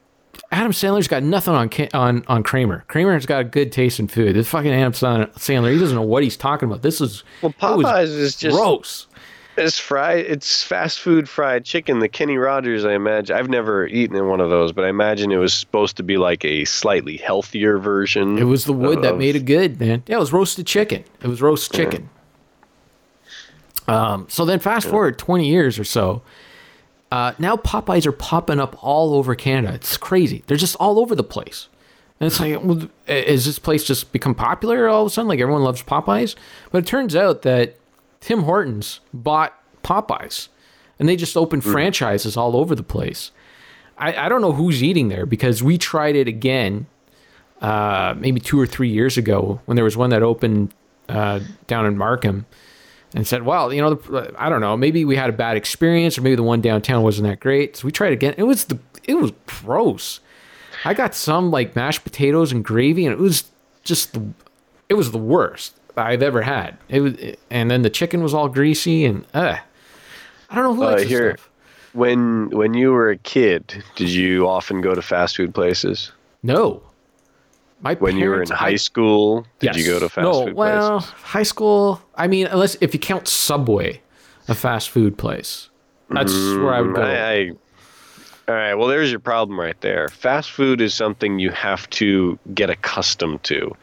Adam 0.52 0.72
Sandler's 0.72 1.08
got 1.08 1.22
nothing 1.22 1.54
on 1.54 1.70
on 1.94 2.24
on 2.28 2.44
Kramer. 2.44 2.84
Kramer's 2.88 3.26
got 3.26 3.42
a 3.42 3.44
good 3.44 3.72
taste 3.72 4.00
in 4.00 4.08
food. 4.08 4.36
This 4.36 4.50
fucking 4.50 4.72
Adam 4.72 4.94
Sandler, 4.94 5.72
he 5.72 5.80
doesn't 5.80 5.96
know 5.96 6.02
what 6.02 6.24
he's 6.24 6.38
talking 6.38 6.68
about. 6.68 6.82
This 6.82 7.02
is 7.02 7.24
Well, 7.42 7.54
Popeyes 7.60 8.08
is 8.08 8.36
just 8.36 8.56
gross. 8.56 9.08
It's 9.58 9.78
fried. 9.78 10.26
It's 10.26 10.64
fast 10.64 11.00
food 11.02 11.28
fried 11.28 11.66
chicken. 11.66 12.00
The 12.00 12.08
Kenny 12.08 12.38
Rogers, 12.38 12.86
I 12.86 12.94
imagine. 12.94 13.36
I've 13.36 13.50
never 13.50 13.86
eaten 13.88 14.16
in 14.16 14.28
one 14.28 14.40
of 14.40 14.50
those, 14.50 14.72
but 14.72 14.86
I 14.86 14.90
imagine 14.90 15.32
it 15.32 15.38
was 15.38 15.54
supposed 15.54 15.98
to 15.98 16.04
be 16.04 16.18
like 16.18 16.46
a 16.46 16.64
slightly 16.66 17.18
healthier 17.18 17.78
version. 17.78 18.38
It 18.38 18.46
was 18.46 18.66
the 18.66 18.74
wood 18.74 19.02
that 19.02 19.18
made 19.18 19.36
it 19.36 19.46
good, 19.46 19.80
man. 19.80 20.04
Yeah, 20.08 20.16
it 20.16 20.20
was 20.20 20.32
roasted 20.32 20.66
chicken. 20.66 21.04
It 21.22 21.28
was 21.28 21.42
roast 21.42 21.74
chicken. 21.74 22.10
Um, 23.88 24.28
so 24.30 24.46
then 24.46 24.60
fast 24.60 24.88
forward 24.88 25.18
20 25.18 25.48
years 25.48 25.78
or 25.78 25.84
so. 25.84 26.22
Uh, 27.12 27.34
now 27.40 27.56
Popeyes 27.56 28.06
are 28.06 28.12
popping 28.12 28.60
up 28.60 28.78
all 28.84 29.14
over 29.16 29.34
Canada. 29.36 29.74
It's 29.74 29.98
crazy. 29.98 30.44
They're 30.48 30.58
just 30.58 30.76
all 30.76 31.00
over 31.00 31.16
the 31.16 31.24
place. 31.24 31.68
And 32.20 32.28
it's 32.28 32.40
like, 32.40 32.62
well, 32.64 32.90
is 33.08 33.46
this 33.46 33.60
place 33.60 33.84
just 33.84 34.12
become 34.12 34.36
popular 34.36 34.88
all 34.88 35.04
of 35.04 35.08
a 35.08 35.10
sudden? 35.10 35.30
Like 35.30 35.40
everyone 35.40 35.64
loves 35.64 35.82
Popeyes? 35.82 36.36
But 36.72 36.80
it 36.80 36.88
turns 36.88 37.16
out 37.16 37.44
that 37.44 37.78
Tim 38.20 38.44
Hortons 38.44 39.00
bought 39.14 39.58
Popeyes 39.84 40.50
and 41.00 41.08
they 41.08 41.16
just 41.16 41.38
opened 41.38 41.64
franchises 41.64 42.36
all 42.36 42.58
over 42.58 42.76
the 42.76 42.84
place. 42.84 43.32
I, 43.98 44.26
I 44.26 44.30
don't 44.30 44.42
know 44.42 44.52
who's 44.52 44.84
eating 44.84 45.08
there 45.08 45.26
because 45.26 45.64
we 45.64 45.78
tried 45.78 46.16
it 46.16 46.28
again 46.28 46.88
uh, 47.62 48.16
maybe 48.18 48.40
two 48.40 48.60
or 48.60 48.66
three 48.66 48.90
years 48.90 49.18
ago 49.18 49.62
when 49.66 49.76
there 49.76 49.86
was 49.86 49.98
one 49.98 50.10
that 50.10 50.22
opened 50.22 50.74
uh, 51.08 51.40
down 51.68 51.86
in 51.86 51.98
Markham 51.98 52.46
and 53.16 53.26
said, 53.28 53.44
well, 53.44 53.74
you 53.74 53.82
know, 53.82 53.96
the, 53.96 54.34
I 54.38 54.50
don't 54.50 54.62
know, 54.62 54.78
maybe 54.78 55.04
we 55.06 55.16
had 55.16 55.30
a 55.30 55.34
bad 55.34 55.58
experience 55.58 56.18
or 56.18 56.22
maybe 56.22 56.36
the 56.36 56.44
one 56.44 56.62
downtown 56.62 57.02
wasn't 57.04 57.28
that 57.28 57.40
great. 57.40 57.76
So 57.78 57.86
we 57.86 57.92
tried 57.92 58.14
again. 58.14 58.36
It 58.38 58.44
was 58.44 58.66
the, 58.66 58.78
it 59.04 59.16
was 59.16 59.32
gross. 59.48 60.20
I 60.86 60.94
got 60.94 61.16
some 61.16 61.52
like 61.52 61.76
mashed 61.76 62.04
potatoes 62.04 62.52
and 62.52 62.64
gravy 62.64 63.06
and 63.06 63.14
it 63.14 63.20
was 63.20 63.46
just, 63.84 64.14
the, 64.14 64.24
it 64.90 64.94
was 64.94 65.12
the 65.12 65.18
worst 65.18 65.76
I've 65.98 66.22
ever 66.24 66.42
had. 66.44 66.78
It 66.88 67.02
was, 67.02 67.14
and 67.50 67.70
then 67.72 67.82
the 67.82 67.90
chicken 67.90 68.22
was 68.24 68.34
all 68.34 68.48
greasy 68.48 69.06
and, 69.06 69.26
uh, 69.34 69.58
I 70.52 70.56
don't 70.56 70.64
know 70.64 70.74
who 70.76 70.84
Uh, 70.84 70.92
likes 70.98 71.04
here, 71.10 71.32
stuff. 71.38 71.50
when 71.94 72.50
when 72.52 72.74
you 72.74 72.92
were 72.92 73.10
a 73.12 73.18
kid, 73.18 73.84
did 73.96 74.10
you 74.10 74.48
often 74.48 74.82
go 74.82 74.96
to 74.96 75.02
fast 75.02 75.36
food 75.38 75.54
places? 75.54 76.12
No. 76.42 76.82
My 77.82 77.96
When 77.96 78.18
you 78.18 78.30
were 78.30 78.42
in 78.44 78.50
high 78.50 78.76
school, 78.76 79.46
did 79.60 79.76
you 79.76 79.86
go 79.86 80.00
to 80.00 80.10
fast 80.10 80.16
food? 80.16 80.22
no, 80.24 80.46
food 80.48 80.54
well, 80.56 81.00
places? 81.00 81.10
high 81.24 81.44
school. 81.44 82.02
I 82.16 82.28
mean, 82.28 82.48
unless 82.48 82.76
if 82.82 82.94
you 82.94 83.00
count 83.00 83.28
Subway, 83.28 84.02
a 84.48 84.56
fast 84.56 84.90
food 84.90 85.18
place. 85.18 85.70
That's 86.10 86.34
where 86.34 86.74
I 86.74 86.82
would 86.82 86.96
go. 86.96 87.02
Mm, 87.02 87.06
I, 87.06 87.34
I, 87.34 87.52
all 88.52 88.56
right. 88.56 88.74
Well, 88.74 88.88
there's 88.88 89.12
your 89.12 89.20
problem 89.20 89.60
right 89.60 89.80
there. 89.82 90.08
Fast 90.10 90.50
food 90.52 90.82
is 90.82 90.94
something 90.96 91.38
you 91.38 91.52
have 91.52 91.88
to 91.92 92.38
get 92.56 92.72
accustomed 92.72 93.44
to, 93.44 93.76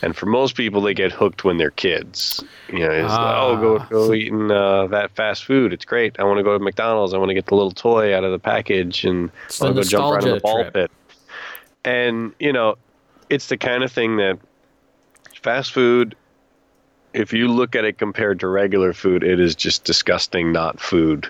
and 0.00 0.16
for 0.16 0.26
most 0.26 0.54
people, 0.56 0.80
they 0.80 0.94
get 0.94 1.10
hooked 1.10 1.42
when 1.44 1.58
they're 1.58 1.72
kids. 1.72 2.42
You 2.68 2.78
know, 2.78 2.90
it's 2.92 3.08
like, 3.10 3.36
oh, 3.36 3.56
go 3.60 3.78
Ah. 3.80 3.86
go 3.90 4.12
eating 4.14 4.50
uh, 4.52 4.86
that 4.86 5.10
fast 5.16 5.44
food. 5.44 5.72
It's 5.72 5.84
great. 5.84 6.18
I 6.20 6.24
want 6.24 6.38
to 6.38 6.44
go 6.44 6.56
to 6.56 6.62
McDonald's. 6.62 7.12
I 7.14 7.18
want 7.18 7.30
to 7.30 7.34
get 7.34 7.46
the 7.46 7.56
little 7.56 7.72
toy 7.72 8.16
out 8.16 8.22
of 8.22 8.30
the 8.30 8.38
package 8.38 9.04
and 9.04 9.28
I 9.60 9.64
want 9.64 9.76
to 9.76 9.82
go 9.82 9.88
jump 9.88 10.14
right 10.14 10.24
in 10.24 10.34
the 10.36 10.40
ball 10.40 10.62
trip. 10.62 10.72
pit. 10.74 10.90
And 11.84 12.32
you 12.38 12.52
know, 12.52 12.76
it's 13.32 13.46
the 13.46 13.56
kind 13.56 13.82
of 13.82 13.90
thing 13.90 14.16
that 14.16 14.38
fast 15.42 15.72
food. 15.72 16.14
If 17.14 17.32
you 17.32 17.48
look 17.48 17.74
at 17.74 17.84
it 17.84 17.98
compared 17.98 18.40
to 18.40 18.48
regular 18.48 18.92
food, 18.92 19.24
it 19.24 19.40
is 19.40 19.54
just 19.54 19.84
disgusting, 19.84 20.52
not 20.52 20.80
food 20.80 21.28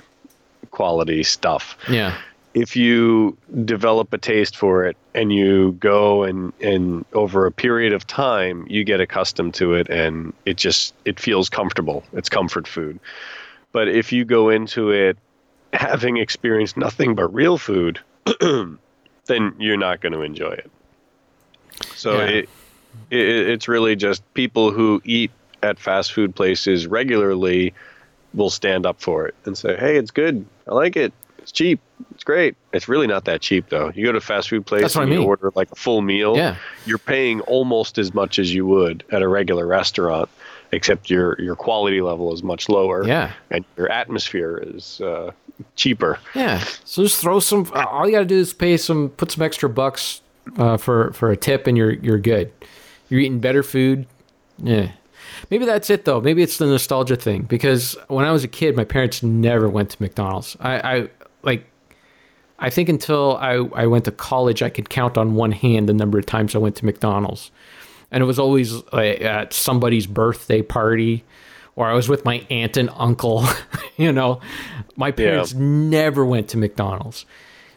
quality 0.70 1.22
stuff. 1.22 1.76
Yeah, 1.88 2.16
if 2.54 2.76
you 2.76 3.36
develop 3.64 4.12
a 4.12 4.18
taste 4.18 4.56
for 4.56 4.84
it 4.84 4.96
and 5.14 5.32
you 5.32 5.72
go 5.72 6.24
and 6.24 6.52
and 6.60 7.04
over 7.12 7.46
a 7.46 7.52
period 7.52 7.92
of 7.92 8.06
time 8.06 8.66
you 8.68 8.84
get 8.84 9.00
accustomed 9.00 9.54
to 9.54 9.74
it 9.74 9.88
and 9.88 10.32
it 10.44 10.56
just 10.56 10.94
it 11.04 11.20
feels 11.20 11.48
comfortable. 11.48 12.04
It's 12.12 12.28
comfort 12.28 12.66
food. 12.66 12.98
But 13.70 13.88
if 13.88 14.12
you 14.12 14.24
go 14.24 14.50
into 14.50 14.90
it 14.90 15.16
having 15.72 16.18
experienced 16.18 16.76
nothing 16.76 17.14
but 17.14 17.32
real 17.32 17.58
food 17.58 17.98
then 18.40 19.54
you're 19.58 19.78
not 19.78 20.00
going 20.00 20.12
to 20.12 20.20
enjoy 20.20 20.50
it 20.50 20.70
so 21.96 22.18
Yeah. 22.18 22.24
it, 22.26 22.48
it 23.10 23.48
it's 23.50 23.68
really 23.68 23.96
just 23.96 24.22
people 24.34 24.70
who 24.70 25.00
eat 25.04 25.30
at 25.62 25.78
fast 25.78 26.12
food 26.12 26.34
places 26.34 26.86
regularly 26.86 27.72
will 28.34 28.50
stand 28.50 28.86
up 28.86 29.00
for 29.00 29.26
it 29.26 29.34
and 29.44 29.56
say, 29.56 29.76
"Hey, 29.76 29.96
it's 29.96 30.10
good. 30.10 30.44
I 30.66 30.74
like 30.74 30.96
it. 30.96 31.12
It's 31.38 31.52
cheap. 31.52 31.80
It's 32.14 32.24
great." 32.24 32.56
It's 32.72 32.88
really 32.88 33.06
not 33.06 33.24
that 33.26 33.40
cheap 33.40 33.68
though. 33.68 33.92
You 33.94 34.04
go 34.06 34.12
to 34.12 34.18
a 34.18 34.20
fast 34.20 34.48
food 34.48 34.64
place 34.66 34.82
That's 34.82 34.96
and 34.96 35.04
I 35.04 35.08
you 35.12 35.18
mean. 35.20 35.28
order 35.28 35.52
like 35.54 35.70
a 35.70 35.76
full 35.76 36.02
meal. 36.02 36.36
Yeah. 36.36 36.56
You're 36.86 36.98
paying 36.98 37.40
almost 37.42 37.98
as 37.98 38.12
much 38.14 38.38
as 38.38 38.52
you 38.54 38.66
would 38.66 39.04
at 39.12 39.22
a 39.22 39.28
regular 39.28 39.66
restaurant. 39.66 40.28
except 40.74 41.10
your 41.10 41.36
your 41.38 41.54
quality 41.54 42.00
level 42.00 42.32
is 42.32 42.42
much 42.42 42.68
lower. 42.70 43.06
Yeah. 43.06 43.32
and 43.50 43.62
your 43.76 43.90
atmosphere 43.92 44.56
is 44.66 45.02
uh, 45.02 45.30
cheaper. 45.76 46.18
Yeah. 46.34 46.64
So 46.84 47.02
just 47.02 47.20
throw 47.20 47.40
some. 47.40 47.70
All 47.74 48.06
you 48.06 48.12
got 48.12 48.20
to 48.20 48.24
do 48.24 48.38
is 48.38 48.54
pay 48.54 48.78
some, 48.78 49.10
put 49.10 49.30
some 49.30 49.42
extra 49.42 49.68
bucks 49.68 50.22
uh, 50.56 50.76
for 50.76 51.12
for 51.12 51.30
a 51.30 51.36
tip, 51.36 51.66
and 51.66 51.76
you're 51.76 51.92
you're 51.92 52.18
good. 52.18 52.52
You're 53.08 53.20
eating 53.20 53.40
better 53.40 53.62
food. 53.62 54.06
Yeah. 54.58 54.92
Maybe 55.50 55.64
that's 55.64 55.90
it 55.90 56.04
though. 56.04 56.20
Maybe 56.20 56.42
it's 56.42 56.58
the 56.58 56.66
nostalgia 56.66 57.16
thing 57.16 57.42
because 57.42 57.96
when 58.08 58.24
I 58.24 58.32
was 58.32 58.44
a 58.44 58.48
kid, 58.48 58.76
my 58.76 58.84
parents 58.84 59.22
never 59.22 59.68
went 59.68 59.90
to 59.90 60.02
McDonald's. 60.02 60.56
I, 60.60 60.96
I 60.96 61.08
like. 61.42 61.66
I 62.58 62.70
think 62.70 62.88
until 62.88 63.36
I, 63.38 63.54
I 63.74 63.86
went 63.86 64.04
to 64.04 64.12
college, 64.12 64.62
I 64.62 64.68
could 64.68 64.88
count 64.88 65.18
on 65.18 65.34
one 65.34 65.50
hand 65.50 65.88
the 65.88 65.94
number 65.94 66.18
of 66.18 66.26
times 66.26 66.54
I 66.54 66.58
went 66.58 66.76
to 66.76 66.84
McDonald's. 66.84 67.50
And 68.12 68.22
it 68.22 68.26
was 68.26 68.38
always 68.38 68.72
like, 68.92 69.20
at 69.20 69.52
somebody's 69.52 70.06
birthday 70.06 70.62
party 70.62 71.24
or 71.76 71.88
I 71.88 71.94
was 71.94 72.08
with 72.08 72.24
my 72.24 72.46
aunt 72.50 72.76
and 72.76 72.90
uncle. 72.94 73.44
you 73.96 74.12
know, 74.12 74.40
my 74.96 75.10
parents 75.10 75.54
never 75.54 76.24
went 76.24 76.48
to 76.50 76.58
McDonald's. 76.58 77.26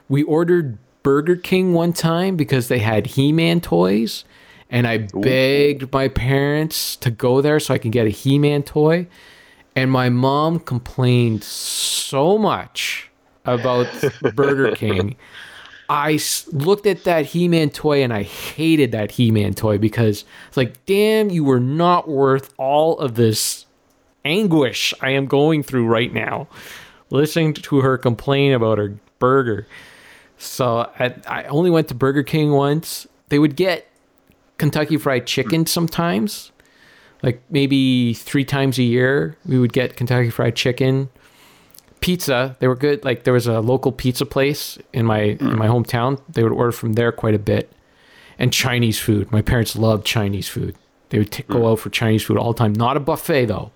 We 0.10 0.24
ordered 0.24 0.78
Burger 1.06 1.36
King 1.36 1.76
one 1.76 1.94
time 1.94 2.36
because 2.36 2.68
they 2.68 2.80
had 2.80 3.06
He 3.06 3.32
Man 3.32 3.62
toys. 3.62 4.26
And 4.72 4.88
I 4.88 5.08
begged 5.14 5.94
my 5.94 6.08
parents 6.08 6.96
to 6.96 7.12
go 7.12 7.42
there 7.42 7.60
so 7.60 7.76
I 7.76 7.78
can 7.78 7.92
get 7.92 8.08
a 8.08 8.10
He 8.10 8.40
Man 8.40 8.64
toy. 8.64 9.06
And 9.76 9.92
my 9.92 10.10
mom 10.10 10.60
complained 10.60 11.44
so 11.44 12.40
much 12.40 13.12
about 13.46 13.86
Burger 14.34 14.76
King. 14.76 15.16
I 15.90 16.20
looked 16.52 16.88
at 16.88 17.04
that 17.04 17.28
He 17.28 17.48
Man 17.48 17.70
toy 17.70 18.02
and 18.04 18.12
I 18.12 18.24
hated 18.24 18.92
that 18.94 19.12
He 19.12 19.30
Man 19.30 19.54
toy 19.54 19.78
because 19.78 20.26
it's 20.48 20.58
like, 20.58 20.84
damn, 20.88 21.30
you 21.30 21.44
were 21.44 21.60
not 21.60 22.10
worth 22.10 22.52
all 22.58 22.98
of 22.98 23.14
this 23.14 23.68
anguish 24.26 24.92
I 25.02 25.12
am 25.12 25.28
going 25.28 25.62
through 25.62 25.86
right 25.86 26.12
now, 26.12 26.48
listening 27.12 27.54
to 27.54 27.82
her 27.82 28.00
complain 28.00 28.54
about 28.54 28.80
her 28.80 28.98
burger. 29.20 29.68
So 30.46 30.90
I, 31.00 31.16
I 31.28 31.44
only 31.46 31.70
went 31.70 31.88
to 31.90 31.96
Burger 31.96 32.24
King 32.24 32.52
once. 32.52 33.08
They 33.30 33.40
would 33.40 33.56
get 33.56 33.88
Kentucky 34.58 34.98
Fried 34.98 35.26
Chicken 35.26 35.66
sometimes, 35.66 36.52
like 37.22 37.42
maybe 37.50 38.14
three 38.14 38.46
times 38.46 38.78
a 38.78 38.84
year. 38.84 39.38
We 39.46 39.60
would 39.60 39.74
get 39.74 39.96
Kentucky 39.98 40.30
Fried 40.30 40.56
Chicken. 40.56 41.10
Pizza 42.02 42.56
they 42.60 42.68
were 42.68 42.76
good. 42.76 43.04
Like 43.04 43.24
there 43.24 43.34
was 43.34 43.48
a 43.48 43.62
local 43.62 43.92
pizza 43.92 44.26
place 44.26 44.78
in 44.94 45.06
my 45.06 45.22
in 45.22 45.58
my 45.58 45.68
hometown. 45.68 46.22
They 46.30 46.44
would 46.44 46.52
order 46.52 46.72
from 46.72 46.94
there 46.94 47.12
quite 47.12 47.34
a 47.34 47.40
bit. 47.40 47.72
And 48.38 48.52
chinese 48.52 49.00
food. 49.00 49.32
My 49.32 49.42
parents 49.42 49.76
loved 49.76 50.06
chinese 50.06 50.48
food. 50.48 50.76
They 51.10 51.20
would 51.20 51.32
t- 51.32 51.44
go 51.44 51.60
mm. 51.60 51.72
out 51.72 51.80
for 51.80 51.90
chinese 51.90 52.24
food 52.24 52.38
all 52.38 52.54
the 52.54 52.60
time. 52.60 52.74
Not 52.74 52.98
a 52.98 53.00
buffet 53.00 53.46
though. 53.46 53.72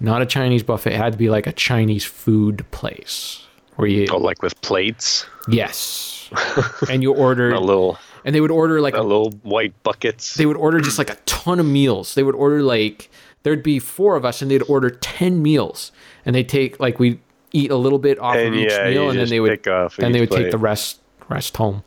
Not 0.00 0.22
a 0.22 0.26
chinese 0.26 0.62
buffet. 0.64 0.94
It 0.94 0.96
had 0.96 1.12
to 1.12 1.18
be 1.18 1.30
like 1.30 1.46
a 1.46 1.52
chinese 1.52 2.04
food 2.04 2.68
place 2.72 3.45
where 3.76 3.88
you 3.88 4.06
Oh, 4.10 4.18
like 4.18 4.42
with 4.42 4.60
plates, 4.60 5.26
yes 5.48 6.28
and 6.90 7.02
you 7.02 7.14
order 7.14 7.50
a 7.50 7.60
little 7.60 7.98
and 8.24 8.34
they 8.34 8.40
would 8.40 8.50
order 8.50 8.80
like 8.80 8.94
a 8.94 9.02
little 9.02 9.30
white 9.42 9.72
buckets. 9.84 10.34
they 10.34 10.46
would 10.46 10.56
order 10.56 10.80
just 10.80 10.98
like 10.98 11.10
a 11.10 11.16
ton 11.26 11.60
of 11.60 11.66
meals. 11.66 12.14
They 12.14 12.24
would 12.24 12.34
order 12.34 12.60
like 12.62 13.08
there'd 13.44 13.62
be 13.62 13.78
four 13.78 14.16
of 14.16 14.24
us, 14.24 14.42
and 14.42 14.50
they'd 14.50 14.62
order 14.62 14.90
ten 14.90 15.40
meals, 15.40 15.92
and 16.24 16.34
they 16.34 16.42
take 16.42 16.80
like 16.80 16.98
we 16.98 17.20
eat 17.52 17.70
a 17.70 17.76
little 17.76 18.00
bit 18.00 18.18
off 18.18 18.34
And 18.34 18.54
of 18.54 18.60
each 18.60 18.72
yeah, 18.72 18.90
meal, 18.90 19.10
and 19.10 19.18
then 19.18 19.28
they 19.28 19.38
would 19.38 19.62
then 19.98 20.10
they 20.12 20.20
would 20.20 20.30
take 20.32 20.50
the 20.50 20.58
rest 20.58 21.00
rest 21.28 21.56
home. 21.56 21.84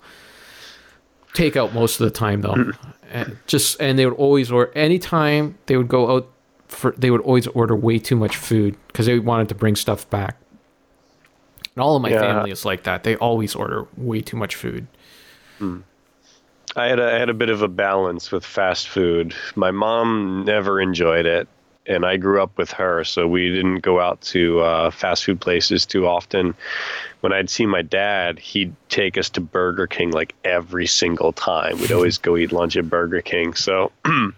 Take 1.33 1.57
out 1.57 1.73
most 1.73 1.99
of 1.99 2.05
the 2.05 2.11
time 2.17 2.41
though, 2.41 2.53
And 2.53 2.73
eh, 3.11 3.25
just 3.45 3.79
and 3.81 3.99
they 3.99 4.05
would 4.05 4.15
always 4.15 4.51
order 4.51 4.71
anytime 4.75 5.57
they 5.65 5.75
would 5.75 5.89
go 5.89 6.15
out 6.15 6.31
for 6.69 6.95
they 6.97 7.11
would 7.11 7.21
always 7.21 7.47
order 7.47 7.75
way 7.75 7.99
too 7.99 8.15
much 8.15 8.37
food 8.37 8.77
because 8.87 9.05
they 9.05 9.19
wanted 9.19 9.49
to 9.49 9.55
bring 9.55 9.75
stuff 9.75 10.09
back. 10.09 10.37
And 11.75 11.83
all 11.83 11.95
of 11.95 12.01
my 12.01 12.09
Yeah. 12.09 12.19
family 12.21 12.51
is 12.51 12.65
like 12.65 12.83
that. 12.83 13.03
They 13.03 13.15
always 13.17 13.55
order 13.55 13.87
way 13.97 14.21
too 14.21 14.37
much 14.37 14.55
food. 14.55 14.87
I 16.75 16.85
had 16.85 16.99
a, 16.99 17.15
I 17.15 17.19
had 17.19 17.29
a 17.29 17.33
bit 17.33 17.49
of 17.49 17.61
a 17.61 17.67
balance 17.67 18.31
with 18.31 18.45
fast 18.45 18.87
food. 18.87 19.33
My 19.55 19.71
mom 19.71 20.45
never 20.45 20.79
enjoyed 20.79 21.25
it, 21.25 21.47
and 21.87 22.05
I 22.05 22.17
grew 22.17 22.41
up 22.41 22.57
with 22.57 22.71
her, 22.71 23.03
so 23.03 23.27
we 23.27 23.49
didn't 23.49 23.79
go 23.79 23.99
out 23.99 24.21
to 24.21 24.59
uh, 24.61 24.91
fast 24.91 25.25
food 25.25 25.41
places 25.41 25.85
too 25.85 26.07
often. 26.07 26.53
When 27.21 27.33
I'd 27.33 27.49
see 27.49 27.65
my 27.65 27.81
dad, 27.81 28.39
he'd 28.39 28.73
take 28.87 29.17
us 29.17 29.29
to 29.31 29.41
Burger 29.41 29.87
King 29.87 30.11
like 30.11 30.33
every 30.45 30.87
single 30.87 31.33
time. 31.33 31.77
We'd 31.79 31.91
always 31.91 32.17
go 32.17 32.37
eat 32.37 32.51
lunch 32.53 32.77
at 32.77 32.89
Burger 32.89 33.21
King. 33.21 33.53
So 33.55 33.91
I 34.05 34.31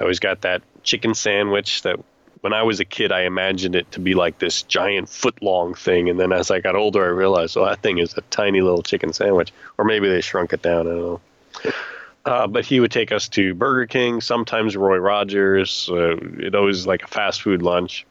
always 0.00 0.20
got 0.20 0.42
that 0.42 0.62
chicken 0.84 1.14
sandwich 1.14 1.82
that 1.82 1.98
when 2.40 2.52
I 2.52 2.62
was 2.62 2.80
a 2.80 2.84
kid, 2.84 3.12
I 3.12 3.22
imagined 3.22 3.74
it 3.74 3.90
to 3.92 4.00
be 4.00 4.14
like 4.14 4.38
this 4.38 4.62
giant 4.62 5.08
foot 5.08 5.42
long 5.42 5.74
thing. 5.74 6.08
And 6.08 6.18
then 6.18 6.32
as 6.32 6.50
I 6.50 6.60
got 6.60 6.76
older, 6.76 7.04
I 7.04 7.08
realized, 7.08 7.56
oh, 7.56 7.64
that 7.64 7.82
thing 7.82 7.98
is 7.98 8.16
a 8.16 8.20
tiny 8.22 8.60
little 8.60 8.82
chicken 8.82 9.12
sandwich. 9.12 9.52
Or 9.76 9.84
maybe 9.84 10.08
they 10.08 10.20
shrunk 10.20 10.52
it 10.52 10.62
down. 10.62 10.86
I 10.86 10.90
don't 10.90 11.00
know. 11.00 11.20
Uh, 12.24 12.46
but 12.46 12.64
he 12.64 12.78
would 12.80 12.90
take 12.90 13.10
us 13.10 13.28
to 13.30 13.54
Burger 13.54 13.86
King, 13.86 14.20
sometimes 14.20 14.76
Roy 14.76 14.98
Rogers. 14.98 15.88
Uh, 15.90 16.16
it 16.38 16.54
always 16.54 16.86
like 16.86 17.02
a 17.02 17.06
fast 17.06 17.42
food 17.42 17.62
lunch. 17.62 18.06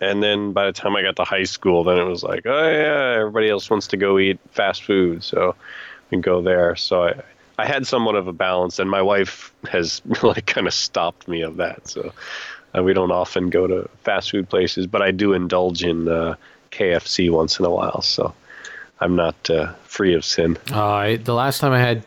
And 0.00 0.22
then 0.22 0.52
by 0.52 0.66
the 0.66 0.72
time 0.72 0.96
I 0.96 1.02
got 1.02 1.16
to 1.16 1.24
high 1.24 1.44
school, 1.44 1.84
then 1.84 1.98
it 1.98 2.04
was 2.04 2.22
like, 2.22 2.42
oh 2.46 2.68
yeah, 2.70 3.14
everybody 3.18 3.48
else 3.48 3.70
wants 3.70 3.88
to 3.88 3.96
go 3.96 4.18
eat 4.18 4.40
fast 4.50 4.82
food, 4.82 5.22
so 5.22 5.54
we 6.10 6.18
go 6.18 6.42
there. 6.42 6.74
So 6.74 7.04
I, 7.04 7.14
I 7.56 7.66
had 7.66 7.86
somewhat 7.86 8.16
of 8.16 8.26
a 8.26 8.32
balance, 8.32 8.80
and 8.80 8.90
my 8.90 9.02
wife 9.02 9.54
has 9.70 10.02
like 10.22 10.46
kind 10.46 10.66
of 10.66 10.74
stopped 10.74 11.28
me 11.28 11.42
of 11.42 11.56
that. 11.56 11.86
So 11.88 12.12
uh, 12.76 12.82
we 12.82 12.92
don't 12.92 13.12
often 13.12 13.50
go 13.50 13.66
to 13.66 13.88
fast 14.04 14.30
food 14.30 14.48
places, 14.48 14.86
but 14.86 15.02
I 15.02 15.10
do 15.10 15.32
indulge 15.32 15.84
in 15.84 16.08
uh, 16.08 16.36
KFC 16.70 17.30
once 17.30 17.58
in 17.58 17.64
a 17.64 17.70
while. 17.70 18.02
So 18.02 18.34
I'm 19.00 19.16
not 19.16 19.50
uh, 19.50 19.72
free 19.84 20.14
of 20.14 20.24
sin. 20.24 20.58
Uh, 20.70 20.84
I, 20.84 21.16
the 21.16 21.34
last 21.34 21.60
time 21.60 21.72
I 21.72 21.80
had 21.80 22.04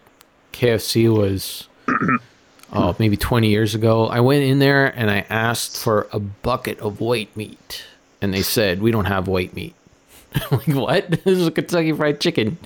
KFC 0.54 1.14
was 1.16 1.68
oh 2.74 2.96
maybe 3.00 3.18
20 3.18 3.50
years 3.50 3.76
ago. 3.76 4.08
I 4.08 4.22
went 4.22 4.44
in 4.44 4.60
there 4.60 4.88
and 4.88 5.12
I 5.12 5.26
asked 5.30 5.78
for 5.78 6.08
a 6.12 6.20
bucket 6.20 6.80
of 6.80 7.00
white 7.00 7.36
meat, 7.36 7.86
and 8.22 8.34
they 8.34 8.42
said 8.42 8.82
we 8.82 8.92
don't 8.92 9.06
have 9.06 9.28
white 9.28 9.54
meat. 9.54 9.76
I'm 10.36 10.60
like 10.60 10.76
what? 10.76 11.10
This 11.26 11.40
is 11.40 11.48
a 11.48 11.52
Kentucky 11.52 11.92
Fried 11.92 12.20
Chicken. 12.20 12.58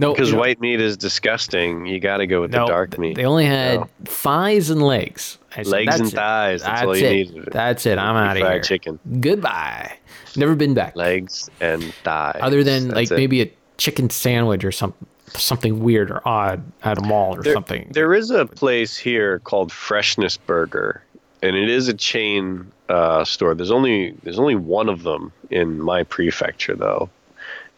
No, 0.00 0.12
Because 0.12 0.32
white 0.32 0.60
meat 0.60 0.80
is 0.80 0.96
disgusting. 0.96 1.84
You 1.86 1.98
got 1.98 2.18
to 2.18 2.26
go 2.26 2.40
with 2.42 2.52
no, 2.52 2.66
the 2.66 2.72
dark 2.72 2.98
meat. 2.98 3.16
They 3.16 3.24
only 3.24 3.44
had 3.46 3.80
No. 3.80 3.88
thighs 4.04 4.70
and 4.70 4.80
legs. 4.82 5.38
Said, 5.54 5.66
Legs 5.66 5.94
and 5.96 6.04
"That's 6.04 6.12
it. 6.12 6.16
thighs. 6.16 6.62
That's, 6.62 6.82
all 6.82 6.96
you 6.96 7.06
it. 7.06 7.10
need. 7.34 7.44
That's 7.50 7.84
it. 7.86 7.98
I'm 7.98 8.14
out 8.16 8.36
of 8.36 8.46
here. 8.46 8.60
chicken. 8.62 8.98
Goodbye. 9.20 9.92
Never 10.36 10.54
been 10.54 10.74
back. 10.74 10.94
Legs 10.94 11.50
and 11.60 11.82
thighs. 12.04 12.38
Other 12.40 12.62
than 12.62 12.84
That's 12.88 12.94
like 12.94 13.10
it. 13.10 13.16
maybe 13.16 13.42
a 13.42 13.50
chicken 13.76 14.08
sandwich 14.10 14.64
or 14.64 14.70
something, 14.70 15.06
something 15.34 15.80
weird 15.80 16.10
or 16.12 16.22
odd 16.26 16.62
at 16.84 16.98
a 16.98 17.00
mall 17.00 17.36
or 17.36 17.42
There- 17.42 17.54
something. 17.54 17.88
There 17.90 18.14
is 18.14 18.30
a 18.30 18.46
place 18.46 18.96
here 18.96 19.40
called 19.40 19.72
Freshness 19.72 20.36
Burger, 20.36 21.02
and 21.42 21.56
it 21.56 21.68
is 21.68 21.88
a 21.88 21.94
chain 21.94 22.70
uh, 22.88 23.24
store. 23.24 23.54
There's 23.56 23.70
only 23.72 24.14
there's 24.22 24.38
only 24.38 24.54
one 24.54 24.88
of 24.88 25.02
them 25.02 25.32
in 25.50 25.80
my 25.80 26.04
prefecture 26.04 26.74
though, 26.76 27.10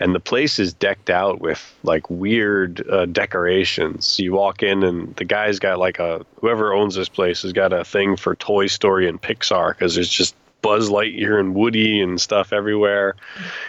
and 0.00 0.14
the 0.14 0.20
place 0.20 0.58
is 0.58 0.72
decked 0.72 1.10
out 1.10 1.40
with 1.40 1.74
like 1.82 2.08
weird 2.08 2.88
uh, 2.88 3.04
decorations. 3.06 4.18
You 4.18 4.32
walk 4.32 4.62
in, 4.62 4.82
and 4.82 5.14
the 5.16 5.26
guy's 5.26 5.58
got 5.58 5.78
like 5.78 5.98
a 5.98 6.24
whoever 6.40 6.72
owns 6.72 6.94
this 6.94 7.10
place 7.10 7.42
has 7.42 7.52
got 7.52 7.72
a 7.74 7.84
thing 7.84 8.16
for 8.16 8.34
Toy 8.34 8.66
Story 8.66 9.06
and 9.08 9.20
Pixar 9.20 9.68
because 9.68 9.94
there's 9.94 10.08
just 10.08 10.34
Buzz 10.62 10.88
Lightyear 10.88 11.38
and 11.38 11.54
Woody 11.54 12.00
and 12.00 12.18
stuff 12.18 12.52
everywhere. 12.52 13.14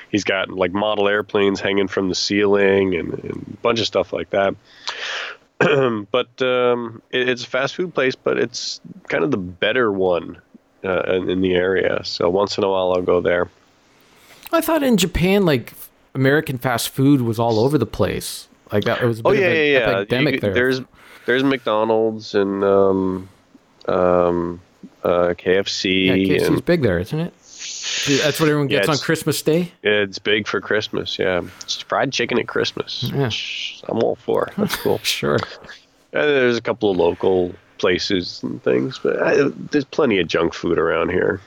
He's 0.09 0.23
got 0.23 0.49
like 0.49 0.71
model 0.71 1.09
airplanes 1.09 1.59
hanging 1.59 1.89
from 1.89 2.07
the 2.07 2.15
ceiling 2.15 2.95
and, 2.95 3.13
and 3.13 3.45
a 3.53 3.57
bunch 3.61 3.81
of 3.81 3.85
stuff 3.85 4.13
like 4.13 4.29
that. 4.29 4.55
but 6.11 6.41
um, 6.41 7.01
it, 7.11 7.27
it's 7.27 7.43
a 7.43 7.47
fast 7.47 7.75
food 7.75 7.93
place, 7.93 8.15
but 8.15 8.37
it's 8.37 8.79
kind 9.09 9.25
of 9.25 9.31
the 9.31 9.37
better 9.37 9.91
one 9.91 10.41
uh, 10.83 11.03
in, 11.03 11.29
in 11.29 11.41
the 11.41 11.53
area. 11.53 12.03
So 12.05 12.29
once 12.29 12.57
in 12.57 12.63
a 12.63 12.69
while, 12.69 12.93
I'll 12.93 13.01
go 13.01 13.19
there. 13.19 13.49
I 14.53 14.61
thought 14.61 14.83
in 14.83 14.97
Japan, 14.97 15.45
like 15.45 15.73
American 16.13 16.57
fast 16.57 16.89
food 16.89 17.21
was 17.21 17.39
all 17.39 17.59
over 17.59 17.77
the 17.77 17.85
place. 17.85 18.47
Like 18.71 18.83
that, 18.85 19.01
it 19.01 19.05
was 19.05 19.21
Oh 19.25 19.31
yeah, 19.31 19.51
yeah, 19.51 19.63
yeah. 19.63 19.77
epidemic 19.89 20.35
You- 20.35 20.39
there. 20.41 20.53
There's 20.53 20.81
there's 21.25 21.43
McDonald's 21.43 22.33
and 22.35 22.63
um, 22.63 23.29
um, 23.87 24.61
uh, 25.03 25.33
KFC. 25.37 26.05
yeah, 26.07 26.13
KFC's 26.37 26.47
and 26.47 26.65
big 26.65 26.81
there, 26.81 26.99
isn't 26.99 27.19
it? 27.19 27.33
That's 28.23 28.39
what 28.39 28.49
everyone 28.49 28.69
Yeah, 28.69 28.79
gets 28.79 28.89
on 28.89 28.97
Christmas 28.97 29.41
Day. 29.41 29.71
it's 29.83 30.17
big 30.17 30.47
for 30.47 30.59
Christmas. 30.61 31.19
Yeah, 31.19 31.41
it's 31.61 31.81
fried 31.81 32.11
chicken 32.11 32.39
at 32.39 32.47
Christmas. 32.47 33.11
Yeah. 33.13 33.29
I'm 33.89 33.99
all 34.03 34.15
for. 34.15 34.49
That's 34.57 34.75
cool. 34.77 34.97
Sure. 35.03 35.37
And 36.13 36.23
there's 36.29 36.57
a 36.57 36.61
couple 36.61 36.89
of 36.91 36.97
local 36.97 37.53
places 37.77 38.41
and 38.43 38.61
things, 38.63 38.99
but 39.01 39.21
I, 39.21 39.49
there's 39.71 39.85
plenty 39.85 40.19
of 40.19 40.27
junk 40.27 40.53
food 40.53 40.77
around 40.79 41.09
here. 41.09 41.39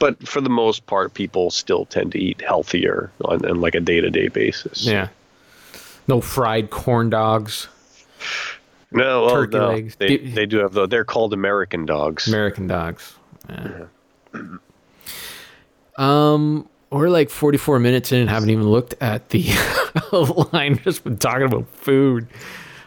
But 0.00 0.26
for 0.28 0.40
the 0.40 0.50
most 0.50 0.86
part, 0.86 1.14
people 1.14 1.50
still 1.50 1.84
tend 1.86 2.12
to 2.12 2.18
eat 2.18 2.40
healthier 2.40 3.10
on, 3.24 3.44
on 3.44 3.60
like 3.60 3.74
a 3.74 3.80
day 3.80 4.00
to 4.00 4.10
day 4.10 4.28
basis. 4.28 4.84
Yeah. 4.84 5.08
No 6.06 6.20
fried 6.20 6.70
corn 6.70 7.10
dogs. 7.10 7.68
No, 8.90 9.28
Turkey 9.28 9.56
no. 9.58 9.68
legs. 9.68 9.96
They, 9.96 10.16
Do- 10.16 10.30
they 10.30 10.46
do 10.46 10.58
have 10.58 10.72
though. 10.72 10.86
They're 10.86 11.04
called 11.04 11.32
American 11.32 11.84
dogs. 11.86 12.26
American 12.28 12.66
dogs. 12.66 13.14
Um, 15.96 16.68
we're 16.90 17.08
like 17.08 17.28
44 17.28 17.78
minutes 17.80 18.12
in 18.12 18.20
and 18.20 18.30
haven't 18.30 18.50
even 18.50 18.68
looked 18.68 18.94
at 19.00 19.30
the 19.30 19.44
line. 20.52 20.78
Just 20.84 21.02
been 21.04 21.18
talking 21.18 21.42
about 21.42 21.68
food. 21.70 22.28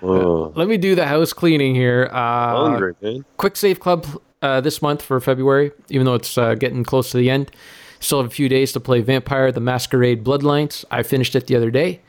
Oh, 0.01 0.51
Let 0.55 0.68
me 0.68 0.78
do 0.78 0.95
the 0.95 1.05
house 1.05 1.34
cleaning 1.34 1.76
here. 1.76 2.09
Uh, 2.12 2.55
hungry, 2.70 2.95
man. 3.01 3.26
Quick 3.38 3.55
Save 3.57 3.80
Club 3.82 4.07
uh, 4.42 4.62
this 4.62 4.82
month 4.82 5.02
for 5.02 5.20
February, 5.20 5.72
even 5.89 6.06
though 6.06 6.16
it's 6.16 6.38
uh, 6.38 6.56
getting 6.56 6.84
close 6.84 7.12
to 7.12 7.18
the 7.18 7.30
end. 7.30 7.52
Still 8.00 8.22
have 8.22 8.32
a 8.32 8.34
few 8.34 8.50
days 8.50 8.72
to 8.74 8.80
play 8.80 9.02
Vampire 9.02 9.52
the 9.52 9.60
Masquerade 9.60 10.24
Bloodlines. 10.24 10.84
I 10.89 11.04
finished 11.04 11.36
it 11.36 11.48
the 11.48 11.56
other 11.56 11.70
day. 11.70 12.02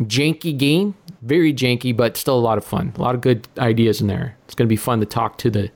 Janky 0.00 0.56
game, 0.56 0.94
very 1.22 1.52
janky, 1.52 1.94
but 1.96 2.16
still 2.16 2.38
a 2.38 2.40
lot 2.40 2.58
of 2.58 2.64
fun. 2.64 2.92
A 2.96 3.00
lot 3.00 3.14
of 3.14 3.20
good 3.20 3.46
ideas 3.58 4.00
in 4.00 4.06
there. 4.06 4.36
It's 4.46 4.54
going 4.54 4.66
to 4.66 4.72
be 4.72 4.76
fun 4.76 5.00
to 5.00 5.06
talk 5.06 5.38
to 5.38 5.50
the 5.50 5.70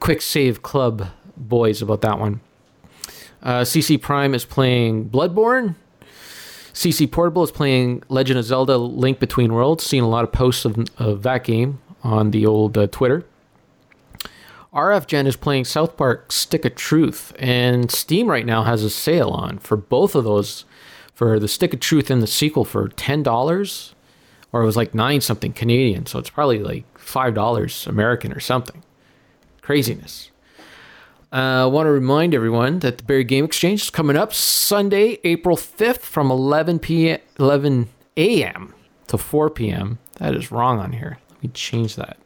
Quick 0.00 0.22
Save 0.22 0.62
Club 0.62 1.08
boys 1.36 1.82
about 1.82 2.00
that 2.02 2.18
one. 2.18 2.40
Uh, 3.42 3.62
CC 3.62 4.00
Prime 4.00 4.34
is 4.34 4.44
playing 4.44 5.10
Bloodborne. 5.10 5.74
CC 6.72 7.10
Portable 7.10 7.42
is 7.42 7.50
playing 7.50 8.02
Legend 8.08 8.38
of 8.38 8.44
Zelda 8.44 8.78
Link 8.78 9.18
Between 9.18 9.52
Worlds. 9.52 9.84
Seen 9.84 10.02
a 10.02 10.08
lot 10.08 10.24
of 10.24 10.32
posts 10.32 10.64
of, 10.64 10.86
of 10.96 11.22
that 11.22 11.44
game 11.44 11.80
on 12.02 12.30
the 12.30 12.46
old 12.46 12.78
uh, 12.78 12.86
Twitter. 12.86 13.24
RF 14.74 15.06
Gen 15.06 15.26
is 15.26 15.36
playing 15.36 15.66
South 15.66 15.96
Park 15.96 16.32
Stick 16.32 16.64
of 16.64 16.74
Truth, 16.74 17.34
and 17.38 17.90
Steam 17.90 18.28
right 18.28 18.46
now 18.46 18.62
has 18.62 18.82
a 18.82 18.90
sale 18.90 19.28
on 19.28 19.58
for 19.58 19.76
both 19.76 20.14
of 20.14 20.24
those 20.24 20.64
for 21.14 21.38
the 21.38 21.48
Stick 21.48 21.74
of 21.74 21.80
Truth 21.80 22.10
and 22.10 22.22
the 22.22 22.26
sequel 22.26 22.64
for 22.64 22.88
$10, 22.88 23.92
or 24.50 24.62
it 24.62 24.66
was 24.66 24.76
like 24.76 24.94
nine 24.94 25.20
something 25.20 25.52
Canadian, 25.52 26.06
so 26.06 26.18
it's 26.18 26.30
probably 26.30 26.60
like 26.60 26.84
$5 26.98 27.86
American 27.86 28.32
or 28.32 28.40
something. 28.40 28.82
Craziness. 29.60 30.30
I 31.30 31.60
uh, 31.60 31.68
want 31.68 31.86
to 31.86 31.90
remind 31.90 32.34
everyone 32.34 32.78
that 32.80 32.98
the 32.98 33.04
Barrie 33.04 33.24
Game 33.24 33.44
Exchange 33.44 33.82
is 33.82 33.90
coming 33.90 34.16
up 34.16 34.32
Sunday, 34.32 35.18
April 35.24 35.56
5th 35.56 36.00
from 36.00 36.30
11 36.30 36.78
p.m. 36.78 37.20
11 37.38 37.88
a.m. 38.16 38.74
to 39.06 39.18
4 39.18 39.50
p.m. 39.50 39.98
That 40.16 40.34
is 40.34 40.50
wrong 40.50 40.78
on 40.78 40.92
here. 40.92 41.18
Let 41.30 41.42
me 41.42 41.50
change 41.50 41.96
that. 41.96 42.18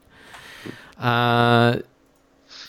Uh, 0.99 1.81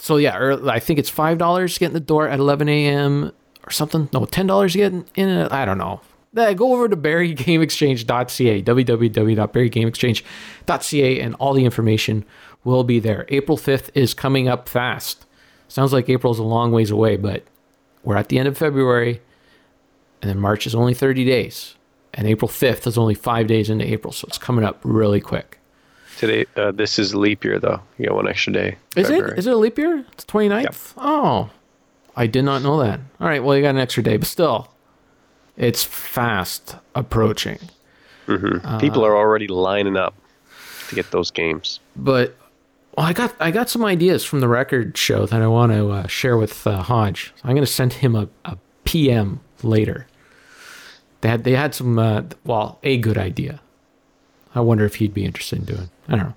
so 0.07 0.15
yeah, 0.15 0.37
or 0.37 0.69
I 0.69 0.79
think 0.79 0.99
it's 0.99 1.09
five 1.09 1.37
dollars 1.37 1.73
to 1.73 1.81
get 1.81 1.87
in 1.87 1.93
the 1.93 1.99
door 1.99 2.29
at 2.29 2.39
11 2.39 2.69
a.m. 2.69 3.33
or 3.65 3.71
something. 3.71 4.07
No, 4.13 4.23
ten 4.23 4.47
dollars 4.47 4.71
to 4.71 4.77
get 4.77 4.93
in. 4.93 5.05
in. 5.15 5.29
I 5.49 5.65
don't 5.65 5.77
know. 5.77 5.99
Go 6.33 6.73
over 6.73 6.87
to 6.87 6.95
barriegameexchange.ca, 6.95 8.61
www.barriegameexchange.ca, 8.61 11.19
and 11.19 11.35
all 11.35 11.53
the 11.53 11.65
information 11.65 12.23
will 12.63 12.85
be 12.85 12.99
there. 12.99 13.25
April 13.29 13.57
5th 13.57 13.89
is 13.95 14.13
coming 14.13 14.47
up 14.47 14.69
fast. 14.69 15.25
Sounds 15.67 15.91
like 15.91 16.07
April's 16.09 16.39
a 16.39 16.43
long 16.43 16.71
ways 16.71 16.89
away, 16.91 17.17
but 17.17 17.43
we're 18.03 18.15
at 18.15 18.29
the 18.29 18.39
end 18.39 18.47
of 18.47 18.57
February, 18.57 19.19
and 20.21 20.29
then 20.29 20.39
March 20.39 20.65
is 20.67 20.75
only 20.75 20.93
30 20.93 21.25
days, 21.25 21.75
and 22.13 22.27
April 22.27 22.47
5th 22.47 22.87
is 22.87 22.97
only 22.97 23.15
five 23.15 23.47
days 23.47 23.69
into 23.69 23.83
April, 23.85 24.13
so 24.13 24.25
it's 24.27 24.37
coming 24.37 24.63
up 24.63 24.79
really 24.83 25.19
quick. 25.19 25.56
Today, 26.17 26.45
uh, 26.55 26.71
this 26.71 26.97
is 26.97 27.13
leap 27.13 27.43
year 27.43 27.59
though. 27.59 27.79
You 27.97 28.05
get 28.05 28.13
one 28.15 28.27
extra 28.27 28.51
day. 28.51 28.77
Is 28.95 29.07
February. 29.07 29.33
it? 29.33 29.39
Is 29.39 29.47
it 29.47 29.53
a 29.53 29.57
leap 29.57 29.77
year? 29.77 30.03
It's 30.13 30.25
29th? 30.25 30.63
Yep. 30.63 30.75
Oh, 30.97 31.49
I 32.15 32.25
did 32.25 32.43
not 32.43 32.63
know 32.63 32.79
that. 32.79 32.99
All 33.19 33.27
right, 33.27 33.43
well, 33.43 33.55
you 33.55 33.61
got 33.61 33.69
an 33.69 33.77
extra 33.77 34.01
day, 34.01 34.17
but 34.17 34.27
still, 34.27 34.73
it's 35.55 35.83
fast 35.83 36.75
approaching. 36.95 37.59
People 38.25 39.05
are 39.05 39.15
already 39.15 39.47
lining 39.47 39.95
up 39.95 40.15
to 40.89 40.95
get 40.95 41.11
those 41.11 41.31
games. 41.31 41.79
But 41.95 42.35
well, 42.97 43.05
I 43.05 43.13
got 43.13 43.35
I 43.39 43.51
got 43.51 43.69
some 43.69 43.85
ideas 43.85 44.25
from 44.25 44.39
the 44.39 44.47
record 44.47 44.97
show 44.97 45.27
that 45.27 45.41
I 45.41 45.47
want 45.47 45.71
to 45.71 45.89
uh, 45.91 46.07
share 46.07 46.35
with 46.35 46.65
uh, 46.65 46.81
Hodge. 46.81 47.33
I'm 47.43 47.51
going 47.51 47.65
to 47.65 47.71
send 47.71 47.93
him 47.93 48.15
a, 48.15 48.27
a 48.43 48.57
PM 48.85 49.39
later. 49.61 50.07
They 51.21 51.29
had 51.29 51.43
they 51.43 51.53
had 51.53 51.75
some 51.75 51.97
uh, 51.99 52.23
well 52.43 52.79
a 52.83 52.97
good 52.97 53.17
idea. 53.17 53.61
I 54.55 54.61
wonder 54.61 54.83
if 54.83 54.95
he'd 54.95 55.13
be 55.13 55.23
interested 55.23 55.59
in 55.59 55.65
doing. 55.65 55.89
I 56.07 56.15
don't 56.15 56.19
know. 56.27 56.33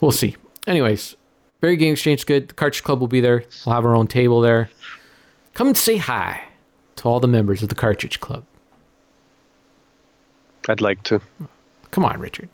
We'll 0.00 0.12
see. 0.12 0.36
Anyways, 0.66 1.16
Barrie 1.60 1.76
Game 1.76 1.92
Exchange 1.92 2.20
is 2.20 2.24
good. 2.24 2.48
The 2.48 2.54
Cartridge 2.54 2.82
Club 2.82 3.00
will 3.00 3.08
be 3.08 3.20
there. 3.20 3.44
We'll 3.64 3.74
have 3.74 3.84
our 3.84 3.94
own 3.94 4.06
table 4.06 4.40
there. 4.40 4.70
Come 5.54 5.68
and 5.68 5.76
say 5.76 5.96
hi 5.96 6.42
to 6.96 7.08
all 7.08 7.20
the 7.20 7.28
members 7.28 7.62
of 7.62 7.68
the 7.68 7.74
Cartridge 7.74 8.20
Club. 8.20 8.44
I'd 10.68 10.80
like 10.80 11.02
to. 11.04 11.20
Come 11.90 12.04
on, 12.04 12.18
Richard. 12.20 12.48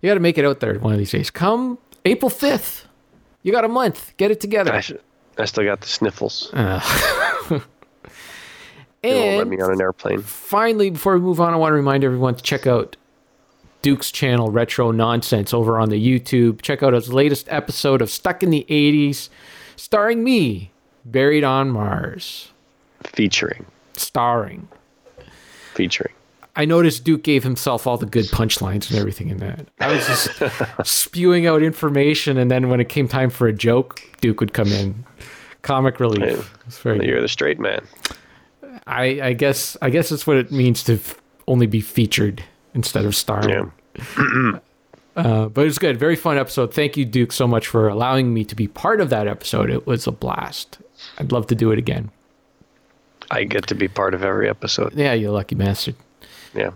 You 0.00 0.10
got 0.10 0.14
to 0.14 0.20
make 0.20 0.38
it 0.38 0.44
out 0.44 0.60
there 0.60 0.78
one 0.78 0.92
of 0.92 0.98
these 0.98 1.10
days. 1.10 1.30
Come 1.30 1.78
April 2.04 2.30
5th. 2.30 2.84
You 3.42 3.52
got 3.52 3.64
a 3.64 3.68
month. 3.68 4.12
Get 4.16 4.30
it 4.30 4.40
together. 4.40 4.72
I, 4.72 4.80
should, 4.80 5.00
I 5.38 5.44
still 5.44 5.64
got 5.64 5.80
the 5.80 5.86
sniffles. 5.88 6.50
Uh, 7.46 7.60
They 9.02 9.12
won't 9.20 9.36
let 9.36 9.48
me 9.48 9.60
on 9.60 9.70
an 9.70 9.82
airplane. 9.82 10.22
finally, 10.22 10.88
before 10.88 11.12
we 11.14 11.20
move 11.20 11.38
on, 11.38 11.52
I 11.52 11.56
want 11.56 11.72
to 11.72 11.74
remind 11.76 12.04
everyone 12.04 12.36
to 12.36 12.42
check 12.42 12.66
out 12.66 12.96
Duke's 13.84 14.10
channel, 14.10 14.50
Retro 14.50 14.92
Nonsense, 14.92 15.52
over 15.52 15.78
on 15.78 15.90
the 15.90 16.02
YouTube. 16.02 16.62
Check 16.62 16.82
out 16.82 16.94
his 16.94 17.12
latest 17.12 17.46
episode 17.50 18.00
of 18.00 18.08
Stuck 18.08 18.42
in 18.42 18.48
the 18.48 18.64
80s, 18.70 19.28
starring 19.76 20.24
me, 20.24 20.70
Buried 21.04 21.44
on 21.44 21.68
Mars. 21.68 22.50
Featuring. 23.02 23.66
Starring. 23.92 24.68
Featuring. 25.74 26.14
I 26.56 26.64
noticed 26.64 27.04
Duke 27.04 27.24
gave 27.24 27.44
himself 27.44 27.86
all 27.86 27.98
the 27.98 28.06
good 28.06 28.24
punchlines 28.26 28.88
and 28.88 28.98
everything 28.98 29.28
in 29.28 29.36
that. 29.38 29.66
I 29.80 29.92
was 29.92 30.06
just 30.06 30.30
spewing 30.84 31.46
out 31.46 31.62
information, 31.62 32.38
and 32.38 32.50
then 32.50 32.70
when 32.70 32.80
it 32.80 32.88
came 32.88 33.06
time 33.06 33.28
for 33.28 33.48
a 33.48 33.52
joke, 33.52 34.00
Duke 34.22 34.40
would 34.40 34.54
come 34.54 34.68
in. 34.68 35.04
Comic 35.60 36.00
relief. 36.00 36.56
It's 36.66 36.78
very 36.78 37.00
good. 37.00 37.06
You're 37.06 37.20
the 37.20 37.28
straight 37.28 37.60
man. 37.60 37.86
I, 38.86 39.20
I 39.20 39.32
guess 39.34 39.76
I 39.82 39.90
guess 39.90 40.08
that's 40.08 40.26
what 40.26 40.38
it 40.38 40.50
means 40.50 40.82
to 40.84 40.94
f- 40.94 41.20
only 41.46 41.66
be 41.66 41.82
featured 41.82 42.42
instead 42.74 43.04
of 43.04 43.14
starring. 43.16 43.70
Yeah. 44.18 44.58
Uh, 45.16 45.46
but 45.46 45.64
it's 45.66 45.78
good, 45.78 45.96
very 45.96 46.16
fun 46.16 46.36
episode. 46.38 46.74
Thank 46.74 46.96
you, 46.96 47.04
Duke, 47.04 47.30
so 47.32 47.46
much 47.46 47.68
for 47.68 47.88
allowing 47.88 48.34
me 48.34 48.44
to 48.44 48.54
be 48.56 48.66
part 48.66 49.00
of 49.00 49.10
that 49.10 49.28
episode. 49.28 49.70
It 49.70 49.86
was 49.86 50.06
a 50.08 50.12
blast. 50.12 50.78
I'd 51.18 51.30
love 51.30 51.46
to 51.48 51.54
do 51.54 51.70
it 51.70 51.78
again. 51.78 52.10
I 53.30 53.44
get 53.44 53.66
to 53.68 53.74
be 53.76 53.86
part 53.88 54.12
of 54.14 54.24
every 54.24 54.48
episode. 54.48 54.92
Yeah, 54.94 55.12
you 55.12 55.30
lucky 55.30 55.54
bastard. 55.54 55.94
Yeah. 56.52 56.70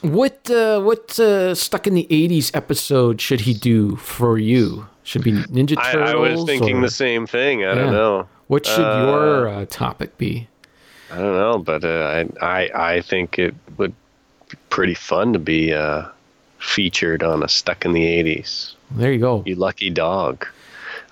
What 0.00 0.48
uh, 0.50 0.80
what 0.82 1.18
uh, 1.18 1.54
stuck 1.54 1.86
in 1.86 1.94
the 1.94 2.06
'80s 2.10 2.54
episode 2.54 3.20
should 3.20 3.40
he 3.42 3.54
do 3.54 3.96
for 3.96 4.38
you? 4.38 4.86
Should 5.02 5.24
be 5.24 5.32
Ninja 5.32 5.76
I, 5.78 5.92
Turtles. 5.92 6.10
I 6.10 6.14
was 6.14 6.44
thinking 6.44 6.78
or- 6.78 6.82
the 6.82 6.90
same 6.90 7.26
thing. 7.26 7.64
I 7.64 7.68
Yeah. 7.68 7.74
don't 7.74 7.92
know. 7.92 8.28
What 8.46 8.66
should 8.66 8.84
Uh, 8.84 9.06
your 9.06 9.48
uh, 9.48 9.66
topic 9.68 10.16
be? 10.18 10.48
I 11.10 11.16
don't 11.18 11.34
know, 11.34 11.58
but 11.58 11.84
uh, 11.84 12.26
I, 12.40 12.46
I 12.46 12.70
I 12.96 13.00
think 13.00 13.38
it 13.38 13.54
would 13.76 13.94
pretty 14.74 14.94
fun 14.94 15.32
to 15.32 15.38
be 15.38 15.72
uh, 15.72 16.02
featured 16.58 17.22
on 17.22 17.44
a 17.44 17.48
Stuck 17.48 17.84
in 17.84 17.92
the 17.92 18.02
'80s. 18.02 18.74
There 18.90 19.12
you 19.12 19.20
go. 19.20 19.44
You 19.46 19.54
lucky 19.54 19.88
dog. 19.88 20.46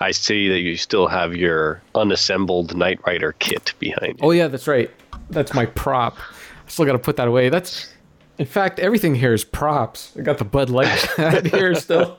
I 0.01 0.11
see 0.11 0.49
that 0.49 0.59
you 0.59 0.77
still 0.77 1.07
have 1.07 1.37
your 1.37 1.81
unassembled 1.95 2.77
Knight 2.77 2.99
Rider 3.07 3.37
kit 3.39 3.73
behind 3.79 4.19
you. 4.19 4.27
Oh 4.27 4.33
yeah, 4.33 4.49
that's 4.49 4.67
right. 4.67 4.91
That's 5.31 5.55
my 5.55 5.67
prop. 5.67 6.19
I 6.19 6.71
still 6.71 6.85
got 6.85 6.93
to 6.93 6.99
put 6.99 7.17
that 7.17 7.29
away. 7.29 7.51
That's, 7.51 7.93
in 8.37 8.47
fact, 8.47 8.81
everything 8.81 9.15
here 9.15 9.33
is 9.33 9.45
props. 9.45 10.13
I 10.19 10.23
got 10.23 10.39
the 10.39 10.45
Bud 10.45 10.69
Light 10.69 10.89
here 11.47 11.77
still. 11.77 12.19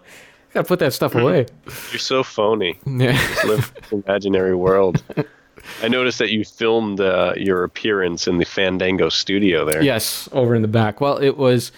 Got 0.54 0.62
to 0.62 0.68
put 0.68 0.80
that 0.80 0.94
stuff 0.94 1.14
away. 1.14 1.48
You're 1.92 2.00
so 2.00 2.24
phony. 2.24 2.80
Yeah. 2.86 3.20
Live 3.46 3.74
imaginary 3.92 4.56
world. 4.56 5.04
I 5.82 5.88
noticed 5.88 6.20
that 6.20 6.32
you 6.32 6.44
filmed 6.44 7.00
uh, 7.00 7.34
your 7.38 7.64
appearance 7.64 8.28
in 8.28 8.38
the 8.38 8.46
Fandango 8.46 9.10
studio 9.10 9.66
there. 9.66 9.82
yes, 9.82 10.30
over 10.32 10.56
in 10.56 10.62
the 10.62 10.68
back. 10.68 11.02
Well, 11.02 11.18
it 11.18 11.38
was 11.38 11.72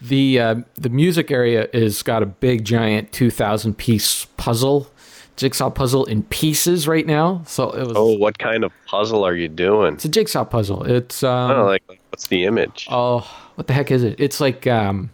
the 0.00 0.38
uh, 0.40 0.54
the 0.74 0.88
music 0.88 1.30
area 1.30 1.68
is 1.72 2.02
got 2.02 2.22
a 2.22 2.26
big 2.26 2.64
giant 2.64 3.12
two 3.12 3.30
thousand 3.30 3.78
piece 3.78 4.26
puzzle, 4.36 4.88
jigsaw 5.36 5.70
puzzle 5.70 6.04
in 6.04 6.22
pieces 6.24 6.86
right 6.86 7.06
now. 7.06 7.42
So 7.46 7.70
it 7.70 7.86
was. 7.86 7.96
Oh, 7.96 8.16
what 8.16 8.38
kind 8.38 8.64
of 8.64 8.72
puzzle 8.86 9.24
are 9.24 9.34
you 9.34 9.48
doing? 9.48 9.94
It's 9.94 10.04
a 10.04 10.08
jigsaw 10.08 10.44
puzzle. 10.44 10.84
It's 10.84 11.22
um. 11.22 11.50
Oh, 11.50 11.64
like 11.66 11.82
what's 12.10 12.28
the 12.28 12.44
image? 12.44 12.86
Oh, 12.90 13.20
what 13.54 13.66
the 13.66 13.72
heck 13.72 13.90
is 13.90 14.02
it? 14.02 14.20
It's 14.20 14.40
like 14.40 14.66
um 14.66 15.10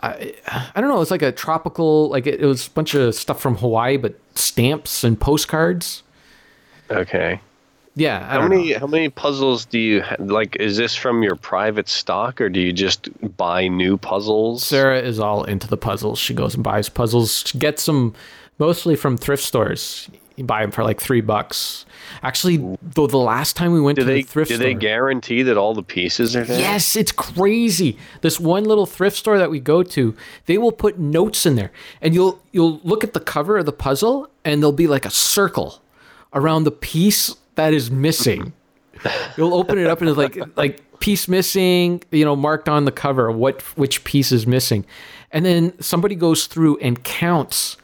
I 0.00 0.34
I 0.74 0.80
don't 0.80 0.90
know, 0.90 1.00
it's 1.00 1.10
like 1.10 1.22
a 1.22 1.32
tropical 1.32 2.08
like 2.08 2.26
it, 2.26 2.40
it 2.40 2.46
was 2.46 2.66
a 2.66 2.70
bunch 2.70 2.94
of 2.94 3.14
stuff 3.14 3.40
from 3.40 3.56
Hawaii 3.56 3.96
but 3.96 4.18
stamps 4.34 5.04
and 5.04 5.18
postcards. 5.20 6.02
Okay. 6.90 7.40
Yeah, 7.98 8.26
I 8.28 8.34
How 8.34 8.46
many 8.48 8.72
know. 8.72 8.78
how 8.80 8.86
many 8.86 9.08
puzzles 9.08 9.64
do 9.64 9.78
you 9.78 10.02
ha- 10.02 10.16
like? 10.18 10.56
Is 10.60 10.76
this 10.76 10.94
from 10.94 11.22
your 11.22 11.34
private 11.34 11.88
stock, 11.88 12.42
or 12.42 12.50
do 12.50 12.60
you 12.60 12.72
just 12.74 13.08
buy 13.38 13.68
new 13.68 13.96
puzzles? 13.96 14.62
Sarah 14.64 15.00
is 15.00 15.18
all 15.18 15.44
into 15.44 15.66
the 15.66 15.78
puzzles. 15.78 16.18
She 16.18 16.34
goes 16.34 16.54
and 16.54 16.62
buys 16.62 16.90
puzzles. 16.90 17.44
She 17.46 17.58
gets 17.58 17.86
them 17.86 18.14
mostly 18.58 18.96
from 18.96 19.16
thrift 19.16 19.42
stores. 19.42 20.10
You 20.36 20.44
buy 20.44 20.60
them 20.60 20.70
for 20.72 20.84
like 20.84 21.00
three 21.00 21.22
bucks. 21.22 21.86
Actually, 22.22 22.58
though, 22.82 23.06
the 23.06 23.16
last 23.16 23.56
time 23.56 23.72
we 23.72 23.80
went 23.80 23.96
Do 23.96 24.02
to 24.02 24.06
they 24.06 24.20
the 24.20 24.28
thrift 24.28 24.50
do 24.50 24.56
store, 24.56 24.66
do 24.66 24.74
they 24.74 24.78
guarantee 24.78 25.42
that 25.44 25.56
all 25.56 25.72
the 25.72 25.82
pieces 25.82 26.36
are 26.36 26.44
there? 26.44 26.58
Yes, 26.60 26.96
it's 26.96 27.12
crazy. 27.12 27.96
This 28.20 28.38
one 28.38 28.64
little 28.64 28.84
thrift 28.84 29.16
store 29.16 29.38
that 29.38 29.50
we 29.50 29.58
go 29.58 29.82
to, 29.82 30.14
they 30.44 30.58
will 30.58 30.72
put 30.72 30.98
notes 30.98 31.46
in 31.46 31.56
there, 31.56 31.72
and 32.02 32.12
you'll 32.12 32.42
you'll 32.52 32.78
look 32.84 33.02
at 33.02 33.14
the 33.14 33.20
cover 33.20 33.56
of 33.56 33.64
the 33.64 33.72
puzzle, 33.72 34.28
and 34.44 34.60
there'll 34.60 34.72
be 34.72 34.86
like 34.86 35.06
a 35.06 35.10
circle 35.10 35.80
around 36.32 36.64
the 36.64 36.70
piece 36.70 37.34
that 37.54 37.72
is 37.74 37.90
missing. 37.90 38.52
you'll 39.36 39.54
open 39.54 39.78
it 39.78 39.86
up 39.86 40.00
and 40.00 40.08
it's 40.08 40.18
like 40.18 40.38
like 40.56 40.98
piece 41.00 41.28
missing, 41.28 42.02
you 42.10 42.24
know, 42.24 42.36
marked 42.36 42.68
on 42.68 42.84
the 42.84 42.92
cover 42.92 43.30
what 43.30 43.62
which 43.76 44.04
piece 44.04 44.32
is 44.32 44.46
missing, 44.46 44.86
and 45.30 45.44
then 45.44 45.80
somebody 45.80 46.14
goes 46.14 46.46
through 46.46 46.78
and 46.78 47.02
counts 47.04 47.76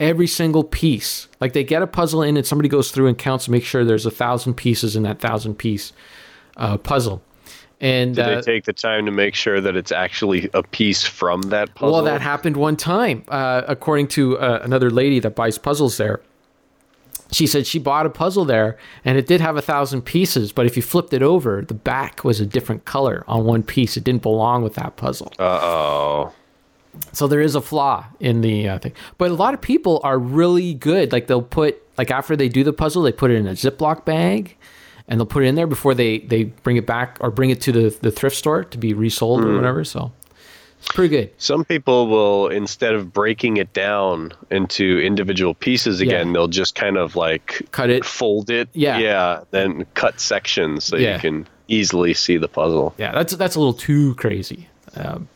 every 0.00 0.26
single 0.26 0.64
piece. 0.64 1.28
Like 1.40 1.52
they 1.52 1.64
get 1.64 1.82
a 1.82 1.86
puzzle 1.86 2.22
in, 2.22 2.36
and 2.36 2.46
somebody 2.46 2.68
goes 2.68 2.90
through 2.90 3.08
and 3.08 3.18
counts 3.18 3.46
to 3.46 3.50
make 3.50 3.64
sure 3.64 3.84
there's 3.84 4.06
a 4.06 4.10
thousand 4.10 4.54
pieces 4.54 4.96
in 4.96 5.02
that 5.04 5.20
thousand 5.20 5.56
piece 5.56 5.92
uh, 6.56 6.76
puzzle. 6.78 7.22
And 7.80 8.16
Do 8.16 8.22
uh, 8.22 8.34
they 8.36 8.40
take 8.40 8.64
the 8.64 8.72
time 8.72 9.06
to 9.06 9.12
make 9.12 9.36
sure 9.36 9.60
that 9.60 9.76
it's 9.76 9.92
actually 9.92 10.50
a 10.52 10.64
piece 10.64 11.04
from 11.04 11.42
that 11.42 11.74
puzzle? 11.74 11.92
Well, 11.92 12.04
that 12.04 12.20
happened 12.20 12.56
one 12.56 12.76
time, 12.76 13.24
uh, 13.28 13.62
according 13.68 14.08
to 14.08 14.36
uh, 14.38 14.60
another 14.62 14.90
lady 14.90 15.20
that 15.20 15.36
buys 15.36 15.58
puzzles 15.58 15.96
there. 15.96 16.20
She 17.30 17.46
said 17.46 17.66
she 17.66 17.78
bought 17.78 18.06
a 18.06 18.10
puzzle 18.10 18.44
there 18.44 18.78
and 19.04 19.18
it 19.18 19.26
did 19.26 19.40
have 19.40 19.56
a 19.56 19.62
thousand 19.62 20.02
pieces, 20.02 20.50
but 20.52 20.66
if 20.66 20.76
you 20.76 20.82
flipped 20.82 21.12
it 21.12 21.22
over, 21.22 21.62
the 21.62 21.74
back 21.74 22.24
was 22.24 22.40
a 22.40 22.46
different 22.46 22.84
color 22.84 23.24
on 23.28 23.44
one 23.44 23.62
piece. 23.62 23.96
It 23.96 24.04
didn't 24.04 24.22
belong 24.22 24.62
with 24.62 24.74
that 24.74 24.96
puzzle. 24.96 25.32
Uh 25.38 25.60
oh. 25.62 26.32
So 27.12 27.28
there 27.28 27.40
is 27.40 27.54
a 27.54 27.60
flaw 27.60 28.06
in 28.18 28.40
the 28.40 28.68
uh, 28.68 28.78
thing. 28.78 28.92
But 29.18 29.30
a 29.30 29.34
lot 29.34 29.54
of 29.54 29.60
people 29.60 30.00
are 30.02 30.18
really 30.18 30.74
good. 30.74 31.12
Like 31.12 31.26
they'll 31.26 31.42
put, 31.42 31.82
like 31.98 32.10
after 32.10 32.34
they 32.34 32.48
do 32.48 32.64
the 32.64 32.72
puzzle, 32.72 33.02
they 33.02 33.12
put 33.12 33.30
it 33.30 33.34
in 33.34 33.46
a 33.46 33.52
Ziploc 33.52 34.04
bag 34.04 34.56
and 35.06 35.20
they'll 35.20 35.26
put 35.26 35.44
it 35.44 35.46
in 35.46 35.54
there 35.54 35.66
before 35.66 35.94
they, 35.94 36.20
they 36.20 36.44
bring 36.44 36.76
it 36.76 36.86
back 36.86 37.18
or 37.20 37.30
bring 37.30 37.50
it 37.50 37.60
to 37.62 37.72
the, 37.72 37.96
the 38.00 38.10
thrift 38.10 38.36
store 38.36 38.64
to 38.64 38.78
be 38.78 38.94
resold 38.94 39.44
or 39.44 39.54
whatever. 39.54 39.84
So 39.84 40.12
pretty 40.88 41.08
good. 41.08 41.30
Some 41.38 41.64
people 41.64 42.06
will, 42.08 42.48
instead 42.48 42.94
of 42.94 43.12
breaking 43.12 43.56
it 43.58 43.72
down 43.72 44.32
into 44.50 45.00
individual 45.00 45.54
pieces 45.54 46.00
again, 46.00 46.28
Yeah. 46.28 46.32
they'll 46.32 46.48
just 46.48 46.74
kind 46.74 46.96
of 46.96 47.16
like 47.16 47.66
Cut 47.72 47.90
it. 47.90 48.04
fold 48.04 48.50
it. 48.50 48.68
Yeah. 48.72 48.98
Yeah. 48.98 49.40
Then 49.50 49.86
cut 49.94 50.20
sections 50.20 50.84
so 50.84 50.96
Yeah. 50.96 51.14
you 51.14 51.20
can 51.20 51.46
easily 51.68 52.14
see 52.14 52.36
the 52.38 52.48
puzzle. 52.48 52.94
Yeah, 52.98 53.12
that's 53.12 53.34
that's 53.36 53.54
a 53.56 53.58
little 53.58 53.74
too 53.74 54.14
crazy. 54.14 54.68
Um, 54.96 55.28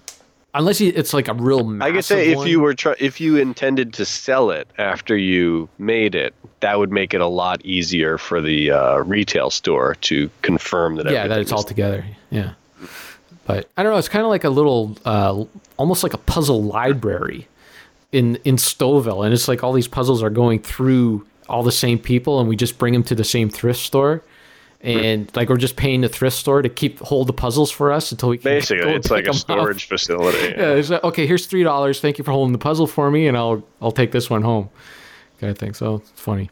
unless 0.54 0.80
you, 0.80 0.92
it's 0.94 1.12
like 1.12 1.28
a 1.28 1.34
real 1.34 1.64
massive 1.64 1.92
I 1.92 1.96
could 1.96 2.04
say 2.04 2.30
if 2.30 2.36
one. 2.38 2.46
you 2.48 2.60
were 2.60 2.74
try- 2.74 2.96
if 2.98 3.20
you 3.20 3.36
intended 3.36 3.92
to 3.94 4.04
sell 4.06 4.50
it 4.50 4.66
after 4.78 5.16
you 5.16 5.68
made 5.78 6.14
it, 6.14 6.34
that 6.60 6.78
would 6.78 6.90
make 6.90 7.12
it 7.14 7.20
a 7.20 7.26
lot 7.26 7.60
easier 7.64 8.16
for 8.16 8.40
the 8.40 8.70
uh, 8.70 8.96
retail 8.98 9.50
store 9.50 9.96
to 10.02 10.30
confirm 10.42 10.96
that. 10.96 11.10
yeah, 11.10 11.26
that 11.28 11.40
it's 11.40 11.48
is- 11.48 11.52
all 11.52 11.62
together. 11.62 12.04
Yeah, 12.30 12.52
but 13.46 13.68
I 13.76 13.82
don't 13.82 13.92
know. 13.92 13.98
It's 13.98 14.08
kind 14.08 14.24
of 14.24 14.30
like 14.30 14.44
a 14.44 14.50
little, 14.50 14.96
uh, 15.04 15.44
almost 15.76 16.02
like 16.02 16.14
a 16.14 16.18
puzzle 16.18 16.62
library 16.62 17.48
in 18.12 18.36
in 18.44 18.56
Stouffville, 18.56 19.24
and 19.24 19.32
it's 19.34 19.48
like 19.48 19.62
all 19.64 19.72
these 19.72 19.88
puzzles 19.88 20.22
are 20.22 20.30
going 20.30 20.58
through 20.60 21.26
all 21.48 21.62
the 21.62 21.72
same 21.72 21.98
people, 21.98 22.40
and 22.40 22.48
we 22.48 22.56
just 22.56 22.78
bring 22.78 22.92
them 22.92 23.02
to 23.04 23.14
the 23.14 23.24
same 23.24 23.50
thrift 23.50 23.80
store. 23.80 24.22
And 24.84 25.30
like 25.36 25.48
we're 25.48 25.58
just 25.58 25.76
paying 25.76 26.00
the 26.00 26.08
thrift 26.08 26.36
store 26.36 26.60
to 26.60 26.68
keep 26.68 26.98
hold 26.98 27.28
the 27.28 27.32
puzzles 27.32 27.70
for 27.70 27.92
us 27.92 28.10
until 28.10 28.30
we 28.30 28.38
can 28.38 28.50
Basically, 28.50 28.92
it's 28.94 29.12
like 29.12 29.26
a 29.26 29.28
'em 29.28 29.34
up. 29.36 29.40
storage 29.40 29.84
facility. 29.86 30.38
Yeah, 30.56 30.72
it's 30.72 30.90
like, 30.90 31.04
okay, 31.04 31.24
here's 31.24 31.46
three 31.46 31.62
dollars. 31.62 32.00
Thank 32.00 32.18
you 32.18 32.24
for 32.24 32.32
holding 32.32 32.52
the 32.52 32.58
puzzle 32.58 32.88
for 32.88 33.08
me, 33.08 33.28
and 33.28 33.36
I'll 33.36 33.62
I'll 33.80 33.92
take 33.92 34.10
this 34.10 34.28
one 34.28 34.42
home, 34.42 34.70
kind 35.40 35.52
of 35.52 35.58
thing. 35.58 35.72
So 35.74 35.96
it's 35.96 36.10
funny, 36.20 36.50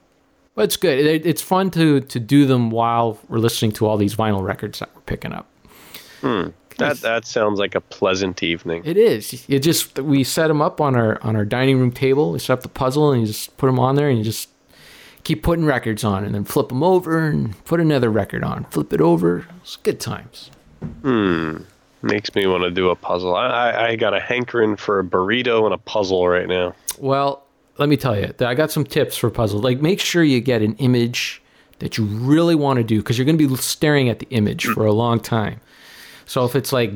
but 0.55 0.63
it's 0.67 0.77
good. 0.77 1.05
It, 1.05 1.27
it's 1.27 1.43
fun 1.43 1.73
to 1.73 2.01
to 2.03 2.21
do 2.21 2.47
them 2.47 2.71
while 2.71 3.19
we're 3.29 3.39
listening 3.39 3.73
to 3.73 3.87
all 3.89 3.97
these 3.97 4.15
vinyl 4.15 4.45
records 4.45 4.79
that 4.79 4.91
we're 4.95 5.03
picking 5.03 5.33
up. 5.33 5.49
That 6.81 7.01
that 7.01 7.27
sounds 7.27 7.59
like 7.59 7.75
a 7.75 7.81
pleasant 7.81 8.43
evening. 8.43 8.83
It 8.85 8.97
is. 8.97 9.45
It 9.49 9.61
just 9.61 9.99
we 9.99 10.25
set 10.25 10.49
them 10.49 10.61
up 10.61 10.81
on 10.81 10.97
our 10.97 11.23
on 11.23 11.37
our 11.37 11.45
dining 11.45 11.79
room 11.79 11.93
table. 11.93 12.33
We 12.33 12.39
set 12.39 12.55
up 12.55 12.63
the 12.63 12.69
puzzle, 12.69 13.13
and 13.13 13.23
you 13.23 13.27
just 13.27 13.57
put 13.57 13.67
them 13.67 13.79
on 13.79 13.97
there, 13.97 14.09
and 14.09 14.19
you 14.19 14.25
just 14.25 14.49
keep 15.25 15.43
putting 15.43 15.65
records 15.65 16.05
on, 16.05 16.25
and 16.25 16.35
then 16.35 16.45
flip 16.45 16.69
them 16.69 16.83
over, 16.83 17.19
and 17.19 17.63
put 17.65 17.81
another 17.81 18.11
record 18.11 18.43
on. 18.43 18.65
Flip 18.65 18.93
it 18.93 19.01
over. 19.01 19.47
It's 19.63 19.77
good 19.77 20.01
times. 20.01 20.51
Hmm. 21.03 21.59
Makes 22.03 22.35
me 22.35 22.47
want 22.47 22.63
to 22.63 22.71
do 22.71 22.89
a 22.89 22.97
puzzle. 22.97 23.37
I, 23.37 23.47
I 23.47 23.89
I 23.89 23.97
got 23.97 24.15
a 24.15 24.21
hankering 24.21 24.77
for 24.77 25.01
a 25.01 25.05
burrito 25.05 25.65
and 25.65 25.75
a 25.75 25.79
puzzle 25.79 26.27
right 26.27 26.49
now. 26.49 26.75
Well, 26.99 27.45
let 27.77 27.89
me 27.89 27.97
tell 27.97 28.19
you, 28.19 28.33
I 28.41 28.55
got 28.55 28.71
some 28.71 28.85
tips 28.85 29.17
for 29.17 29.31
puzzles. 29.31 29.63
Like, 29.63 29.81
make 29.81 30.01
sure 30.01 30.23
you 30.23 30.41
get 30.41 30.63
an 30.63 30.77
image 30.77 31.43
that 31.79 31.97
you 31.97 32.05
really 32.05 32.55
want 32.55 32.77
to 32.77 32.85
do 32.85 32.99
because 32.99 33.19
you're 33.19 33.25
going 33.25 33.39
to 33.39 33.49
be 33.49 33.57
staring 33.57 34.09
at 34.09 34.19
the 34.19 34.29
image 34.31 34.67
for 34.67 34.87
a 34.87 34.93
long 34.93 35.19
time. 35.19 35.61
So 36.31 36.45
if 36.45 36.55
it's 36.55 36.73
like, 36.73 36.93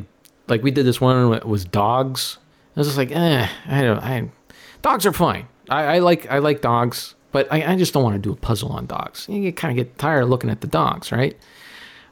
like 0.47 0.62
we 0.62 0.70
did 0.70 0.87
this 0.87 1.01
one 1.01 1.32
that 1.32 1.45
was 1.45 1.64
dogs, 1.64 2.39
I 2.76 2.80
was 2.80 2.87
just 2.87 2.97
like, 2.97 3.11
eh, 3.11 3.49
I 3.66 3.82
don't, 3.82 3.99
I, 3.99 4.30
dogs 4.80 5.05
are 5.07 5.12
fine. 5.12 5.49
I, 5.68 5.97
I 5.97 5.99
like, 5.99 6.30
I 6.30 6.39
like 6.39 6.61
dogs, 6.61 7.16
but 7.32 7.53
I, 7.53 7.72
I 7.72 7.74
just 7.74 7.93
don't 7.93 8.05
want 8.05 8.14
to 8.14 8.20
do 8.20 8.32
a 8.32 8.37
puzzle 8.37 8.70
on 8.70 8.87
dogs. 8.87 9.26
You 9.28 9.53
kind 9.53 9.76
of 9.76 9.85
get 9.85 9.99
tired 9.99 10.22
of 10.22 10.28
looking 10.28 10.51
at 10.51 10.61
the 10.61 10.68
dogs, 10.68 11.11
right? 11.11 11.37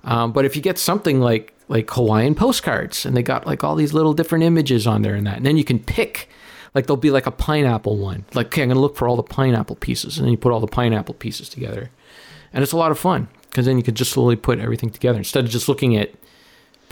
Um, 0.03 0.33
but 0.33 0.45
if 0.45 0.57
you 0.57 0.62
get 0.62 0.79
something 0.79 1.20
like 1.20 1.55
like 1.68 1.89
Hawaiian 1.91 2.35
postcards, 2.35 3.07
and 3.07 3.16
they 3.16 3.23
got 3.23 3.47
like 3.47 3.62
all 3.62 3.77
these 3.77 3.95
little 3.95 4.14
different 4.14 4.43
images 4.43 4.85
on 4.89 5.03
there 5.03 5.14
and 5.14 5.25
that, 5.29 5.37
and 5.37 5.47
then 5.47 5.57
you 5.57 5.62
can 5.62 5.79
pick, 5.79 6.29
like 6.75 6.89
there'll 6.89 6.97
be 6.97 7.12
like 7.12 7.27
a 7.27 7.31
pineapple 7.31 7.99
one. 7.99 8.25
Like, 8.35 8.47
okay, 8.47 8.64
I'm 8.64 8.68
gonna 8.68 8.81
look 8.81 8.97
for 8.97 9.07
all 9.07 9.14
the 9.14 9.23
pineapple 9.23 9.77
pieces, 9.77 10.18
and 10.18 10.27
then 10.27 10.33
you 10.33 10.39
put 10.39 10.51
all 10.51 10.59
the 10.59 10.66
pineapple 10.66 11.14
pieces 11.14 11.49
together, 11.49 11.91
and 12.53 12.64
it's 12.64 12.73
a 12.73 12.77
lot 12.77 12.91
of 12.91 12.99
fun 12.99 13.29
because 13.49 13.66
then 13.66 13.77
you 13.77 13.85
can 13.85 13.95
just 13.95 14.11
slowly 14.11 14.35
put 14.35 14.59
everything 14.59 14.91
together 14.91 15.18
instead 15.18 15.45
of 15.45 15.51
just 15.53 15.68
looking 15.68 15.97
at 15.97 16.11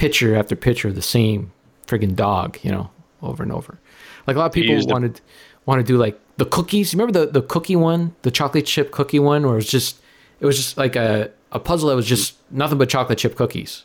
picture 0.01 0.35
after 0.35 0.57
picture 0.57 0.89
of 0.89 0.95
the 0.95 1.03
same 1.03 1.53
friggin' 1.87 2.17
dog, 2.17 2.59
you 2.63 2.73
know, 2.73 2.91
over 3.23 3.43
and 3.43 3.53
over. 3.53 3.79
Like 4.27 4.35
a 4.35 4.39
lot 4.39 4.47
of 4.47 4.53
people 4.53 4.75
wanted 4.87 5.21
want 5.67 5.79
to 5.79 5.85
do 5.85 5.99
like 5.99 6.19
the 6.39 6.47
cookies. 6.47 6.95
Remember 6.95 7.13
the 7.13 7.27
the 7.31 7.43
cookie 7.43 7.77
one, 7.77 8.15
the 8.23 8.31
chocolate 8.31 8.65
chip 8.65 8.93
cookie 8.93 9.19
one, 9.19 9.43
where 9.43 9.53
it 9.53 9.57
was 9.57 9.69
just 9.69 10.01
it 10.41 10.47
was 10.47 10.57
just 10.57 10.79
like 10.79 10.97
a 10.97 11.31
a 11.53 11.61
puzzle 11.61 11.91
that 11.91 11.97
was 11.97 12.07
just 12.07 12.35
nothing 12.51 12.79
but 12.79 12.89
chocolate 12.89 13.19
chip 13.19 13.37
cookies. 13.37 13.85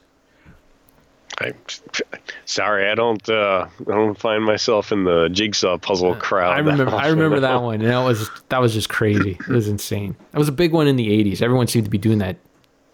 I'm 1.39 1.53
sorry, 2.45 2.89
I 2.89 2.95
don't. 2.95 3.27
Uh, 3.27 3.67
I 3.81 3.83
don't 3.91 4.17
find 4.17 4.45
myself 4.45 4.93
in 4.93 5.03
the 5.03 5.27
jigsaw 5.29 5.77
puzzle 5.77 6.15
crowd. 6.15 6.53
I 6.53 6.59
remember 6.59 6.95
I 6.95 7.07
remember 7.07 7.41
that 7.41 7.61
one, 7.61 7.81
and 7.81 7.89
that 7.89 8.05
was 8.05 8.29
that 8.47 8.59
was 8.59 8.73
just 8.73 8.87
crazy. 8.87 9.31
It 9.31 9.49
was 9.49 9.67
insane. 9.67 10.15
That 10.31 10.39
was 10.39 10.47
a 10.47 10.53
big 10.53 10.71
one 10.71 10.87
in 10.87 10.95
the 10.95 11.09
'80s. 11.09 11.41
Everyone 11.41 11.67
seemed 11.67 11.83
to 11.85 11.91
be 11.91 11.97
doing 11.97 12.19
that 12.19 12.37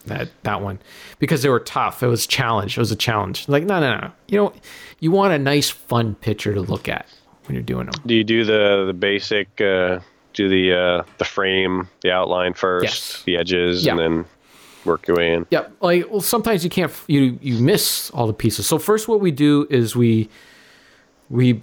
that 0.08 0.30
that 0.44 0.62
one 0.62 0.80
because 1.20 1.42
they 1.42 1.50
were 1.50 1.60
tough. 1.60 2.02
It 2.04 2.08
was 2.08 2.26
a 2.26 2.28
challenge. 2.28 2.78
It 2.78 2.80
was 2.82 2.92
a 2.92 2.96
challenge. 2.96 3.48
Like 3.48 3.64
no 3.64 3.80
no 3.80 4.00
no. 4.00 4.12
You 4.28 4.38
know, 4.38 4.54
you 5.00 5.12
want 5.12 5.34
a 5.34 5.38
nice 5.40 5.70
fun 5.70 6.16
picture 6.16 6.54
to 6.54 6.62
look 6.62 6.88
at 6.90 7.06
when 7.46 7.56
you're 7.56 7.64
doing 7.64 7.86
them. 7.88 7.96
Do 8.06 8.14
you 8.16 8.24
do 8.24 8.44
the 8.46 8.86
the 8.88 8.94
basic? 8.94 9.60
Uh, 9.62 10.00
do 10.34 10.48
the 10.48 10.74
uh, 10.74 11.04
the 11.18 11.26
frame, 11.26 11.90
the 12.02 12.12
outline 12.12 12.54
first, 12.54 12.84
Yes. 12.86 13.24
the 13.26 13.36
edges, 13.38 13.86
Yeah. 13.86 13.92
and 13.92 14.00
then 14.00 14.26
work 14.86 15.06
your 15.08 15.18
way 15.18 15.34
in. 15.34 15.46
Yeah, 15.52 15.68
like 15.82 16.10
well, 16.10 16.22
sometimes 16.22 16.64
you 16.64 16.70
can't 16.70 16.92
you 17.08 17.38
you 17.42 17.60
miss 17.60 18.10
all 18.12 18.28
the 18.28 18.34
pieces. 18.34 18.66
So 18.66 18.80
first, 18.80 19.08
what 19.10 19.20
we 19.20 19.32
do 19.32 19.68
is 19.70 19.94
we 19.96 20.30
we 21.30 21.62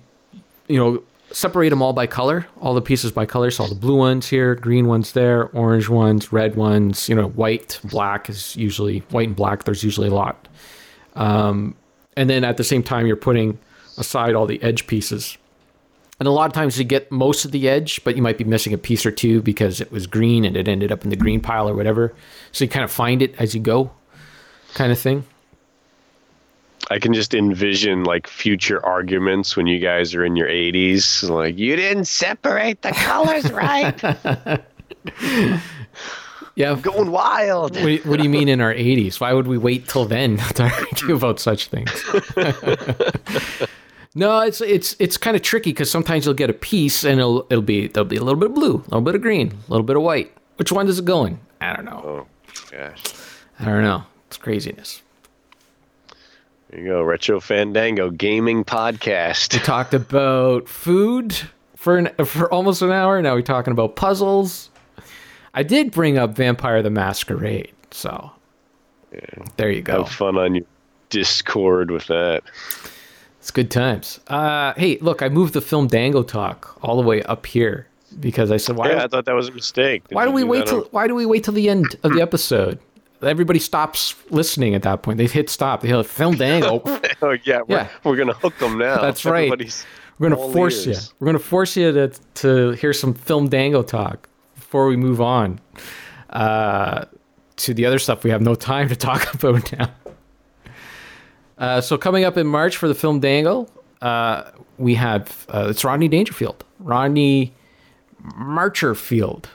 you 0.68 0.78
know 0.78 1.02
separate 1.30 1.70
them 1.70 1.82
all 1.82 1.92
by 1.92 2.06
color, 2.06 2.46
all 2.60 2.74
the 2.74 2.82
pieces 2.82 3.12
by 3.12 3.26
color. 3.26 3.50
So 3.50 3.64
all 3.64 3.68
the 3.68 3.74
blue 3.74 3.96
ones 3.96 4.28
here, 4.28 4.54
green 4.54 4.86
ones 4.86 5.12
there, 5.12 5.48
orange 5.48 5.88
ones, 5.88 6.32
red 6.32 6.56
ones. 6.56 7.08
You 7.08 7.14
know, 7.14 7.28
white, 7.28 7.80
black 7.84 8.28
is 8.28 8.56
usually 8.56 9.00
white 9.10 9.28
and 9.28 9.36
black. 9.36 9.64
There's 9.64 9.84
usually 9.84 10.08
a 10.08 10.14
lot. 10.14 10.48
Um, 11.14 11.74
and 12.16 12.28
then 12.28 12.44
at 12.44 12.56
the 12.56 12.64
same 12.64 12.82
time, 12.82 13.06
you're 13.06 13.16
putting 13.16 13.58
aside 13.96 14.34
all 14.34 14.46
the 14.46 14.62
edge 14.62 14.86
pieces. 14.86 15.36
And 16.20 16.26
a 16.26 16.32
lot 16.32 16.46
of 16.46 16.52
times 16.52 16.78
you 16.78 16.84
get 16.84 17.12
most 17.12 17.44
of 17.44 17.52
the 17.52 17.68
edge, 17.68 18.02
but 18.02 18.16
you 18.16 18.22
might 18.22 18.38
be 18.38 18.44
missing 18.44 18.72
a 18.72 18.78
piece 18.78 19.06
or 19.06 19.12
two 19.12 19.40
because 19.40 19.80
it 19.80 19.92
was 19.92 20.06
green 20.06 20.44
and 20.44 20.56
it 20.56 20.66
ended 20.66 20.90
up 20.90 21.04
in 21.04 21.10
the 21.10 21.16
green 21.16 21.40
pile 21.40 21.68
or 21.68 21.74
whatever. 21.74 22.12
So 22.50 22.64
you 22.64 22.70
kind 22.70 22.84
of 22.84 22.90
find 22.90 23.22
it 23.22 23.34
as 23.38 23.54
you 23.54 23.60
go, 23.60 23.92
kind 24.74 24.90
of 24.90 24.98
thing. 24.98 25.24
I 26.90 26.98
can 26.98 27.12
just 27.12 27.34
envision 27.34 28.04
like 28.04 28.26
future 28.26 28.84
arguments 28.84 29.56
when 29.56 29.66
you 29.66 29.78
guys 29.78 30.14
are 30.14 30.24
in 30.24 30.36
your 30.36 30.48
80s. 30.48 31.28
Like, 31.28 31.58
you 31.58 31.76
didn't 31.76 32.06
separate 32.06 32.82
the 32.82 32.92
colors 32.92 33.50
right. 33.52 34.62
Yeah. 36.58 36.72
I'm 36.72 36.80
Going 36.82 37.12
wild. 37.12 37.76
What 37.76 37.82
do, 37.82 37.90
you, 37.90 37.98
what 38.00 38.16
do 38.16 38.24
you 38.24 38.28
mean 38.28 38.48
in 38.48 38.60
our 38.60 38.74
80s? 38.74 39.20
Why 39.20 39.32
would 39.32 39.46
we 39.46 39.56
wait 39.56 39.86
till 39.88 40.04
then 40.04 40.36
to 40.56 40.64
argue 40.64 41.14
about 41.14 41.38
such 41.38 41.68
things? 41.68 41.88
no, 44.16 44.40
it's 44.40 44.60
it's 44.60 44.96
it's 44.98 45.16
kind 45.16 45.36
of 45.36 45.42
tricky 45.42 45.70
because 45.70 45.88
sometimes 45.88 46.24
you'll 46.24 46.34
get 46.34 46.50
a 46.50 46.54
piece 46.54 47.04
and 47.04 47.20
it'll 47.20 47.46
it'll 47.48 47.62
be 47.62 47.86
there'll 47.86 48.08
be 48.08 48.16
a 48.16 48.24
little 48.24 48.40
bit 48.40 48.48
of 48.48 48.54
blue, 48.56 48.74
a 48.74 48.88
little 48.88 49.02
bit 49.02 49.14
of 49.14 49.22
green, 49.22 49.52
a 49.52 49.70
little 49.70 49.84
bit 49.84 49.96
of 49.96 50.02
white. 50.02 50.36
Which 50.56 50.72
one 50.72 50.86
does 50.86 50.98
it 50.98 51.04
go 51.04 51.24
in? 51.26 51.38
I 51.60 51.76
don't 51.76 51.84
know. 51.84 52.02
Oh, 52.04 52.26
gosh. 52.72 53.04
I 53.60 53.64
don't 53.66 53.82
know. 53.82 54.02
It's 54.26 54.36
craziness. 54.36 55.02
There 56.70 56.80
you 56.80 56.86
go. 56.86 57.02
Retro 57.02 57.40
Fandango 57.40 58.10
Gaming 58.10 58.64
Podcast. 58.64 59.54
We 59.54 59.60
talked 59.60 59.94
about 59.94 60.68
food 60.68 61.34
for 61.76 61.96
an, 61.96 62.08
for 62.26 62.52
almost 62.52 62.82
an 62.82 62.90
hour. 62.92 63.20
Now 63.22 63.34
we're 63.34 63.42
talking 63.42 63.72
about 63.72 63.96
puzzles. 63.96 64.70
I 65.54 65.62
did 65.62 65.90
bring 65.92 66.18
up 66.18 66.36
Vampire 66.36 66.82
the 66.82 66.90
Masquerade, 66.90 67.72
so 67.90 68.30
there 69.56 69.70
you 69.70 69.82
go. 69.82 70.04
Have 70.04 70.12
fun 70.12 70.36
on 70.36 70.56
your 70.56 70.64
Discord 71.08 71.90
with 71.90 72.06
that. 72.08 72.42
It's 73.40 73.50
good 73.50 73.70
times. 73.70 74.20
Uh, 74.26 74.74
hey, 74.76 74.98
look, 75.00 75.22
I 75.22 75.30
moved 75.30 75.54
the 75.54 75.62
film 75.62 75.86
Dango 75.86 76.22
talk 76.22 76.76
all 76.82 77.00
the 77.00 77.06
way 77.08 77.22
up 77.22 77.46
here 77.46 77.86
because 78.20 78.50
I 78.50 78.58
said, 78.58 78.76
why? 78.76 78.90
Yeah, 78.90 79.04
I 79.04 79.08
thought 79.08 79.24
that 79.24 79.34
was 79.34 79.48
a 79.48 79.52
mistake. 79.52 80.06
Did 80.08 80.14
why 80.16 80.26
do 80.26 80.32
we 80.32 80.42
do 80.42 80.48
wait 80.48 80.66
till? 80.66 80.80
on- 80.82 80.88
Why 80.90 81.06
do 81.06 81.14
we 81.14 81.24
wait 81.24 81.44
till 81.44 81.54
the 81.54 81.70
end 81.70 81.96
of 82.02 82.12
the 82.12 82.20
episode? 82.22 82.78
Everybody 83.22 83.58
stops 83.58 84.14
listening 84.30 84.74
at 84.74 84.82
that 84.82 85.02
point. 85.02 85.18
They've 85.18 85.30
hit 85.32 85.50
stop. 85.50 85.80
They 85.80 85.88
hit 85.88 86.06
film 86.06 86.36
Dango. 86.36 86.82
Oh 87.22 87.36
yeah, 87.44 87.62
we're, 87.66 87.76
Yeah. 87.76 87.88
we're 88.04 88.16
gonna 88.16 88.32
hook 88.34 88.56
them 88.58 88.78
now. 88.78 89.00
That's 89.02 89.24
right. 89.24 89.46
Everybody's 89.46 89.84
We're 90.18 90.30
gonna 90.30 90.52
force 90.52 90.86
you. 90.86 90.94
We're 91.18 91.26
gonna 91.26 91.38
force 91.40 91.76
you 91.76 91.90
to 91.92 92.08
to 92.34 92.70
hear 92.72 92.92
some 92.92 93.12
film 93.14 93.48
Dango 93.48 93.82
talk 93.82 94.28
before 94.54 94.86
we 94.86 94.96
move 94.96 95.20
on 95.20 95.58
uh, 96.30 97.06
to 97.56 97.74
the 97.74 97.86
other 97.86 97.98
stuff 97.98 98.22
we 98.22 98.30
have 98.30 98.40
no 98.42 98.54
time 98.54 98.88
to 98.88 98.94
talk 98.96 99.34
about 99.42 99.72
now. 99.72 99.90
Uh, 101.58 101.80
so 101.80 101.98
coming 101.98 102.24
up 102.24 102.36
in 102.36 102.46
March 102.46 102.76
for 102.76 102.86
the 102.86 102.94
film 102.94 103.18
Dangle, 103.18 103.68
uh, 104.00 104.50
we 104.76 104.94
have 104.94 105.44
uh, 105.52 105.66
it's 105.70 105.84
Rodney 105.84 106.06
Dangerfield, 106.06 106.64
Rodney 106.78 107.52
Marcherfield, 108.22 109.46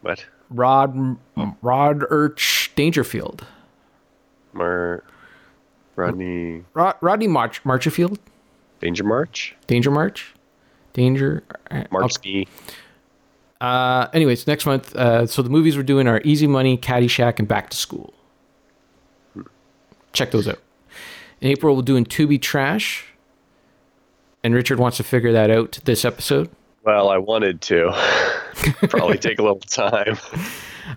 What? 0.00 0.24
Rod 0.52 1.16
Rod 1.62 2.00
Urch 2.10 2.74
Dangerfield, 2.74 3.46
Mar 4.52 5.04
Rodney 5.96 6.64
Rod, 6.74 6.96
Rodney 7.00 7.28
March 7.28 7.62
Marcherfield, 7.64 8.18
Danger 8.80 9.04
March? 9.04 9.54
Danger 9.66 9.90
March, 9.90 10.34
Danger 10.92 11.42
uh, 11.70 11.84
March 11.90 12.14
D. 12.22 12.48
Uh, 13.60 14.08
anyways, 14.12 14.46
next 14.46 14.66
month. 14.66 14.94
Uh, 14.96 15.26
so 15.26 15.40
the 15.40 15.50
movies 15.50 15.76
we're 15.76 15.84
doing 15.84 16.08
are 16.08 16.20
Easy 16.24 16.48
Money, 16.48 16.76
Caddyshack, 16.76 17.38
and 17.38 17.46
Back 17.46 17.70
to 17.70 17.76
School. 17.76 18.12
Check 20.12 20.32
those 20.32 20.48
out. 20.48 20.58
In 21.40 21.48
April, 21.48 21.76
we're 21.76 21.82
doing 21.82 22.04
Tubi 22.04 22.40
Trash, 22.40 23.06
and 24.42 24.52
Richard 24.54 24.78
wants 24.78 24.96
to 24.96 25.04
figure 25.04 25.32
that 25.32 25.50
out 25.50 25.78
this 25.84 26.04
episode. 26.04 26.50
Well, 26.84 27.08
I 27.10 27.18
wanted 27.18 27.60
to. 27.62 27.92
Probably 28.88 29.18
take 29.18 29.38
a 29.38 29.42
little 29.42 29.60
time. 29.60 30.18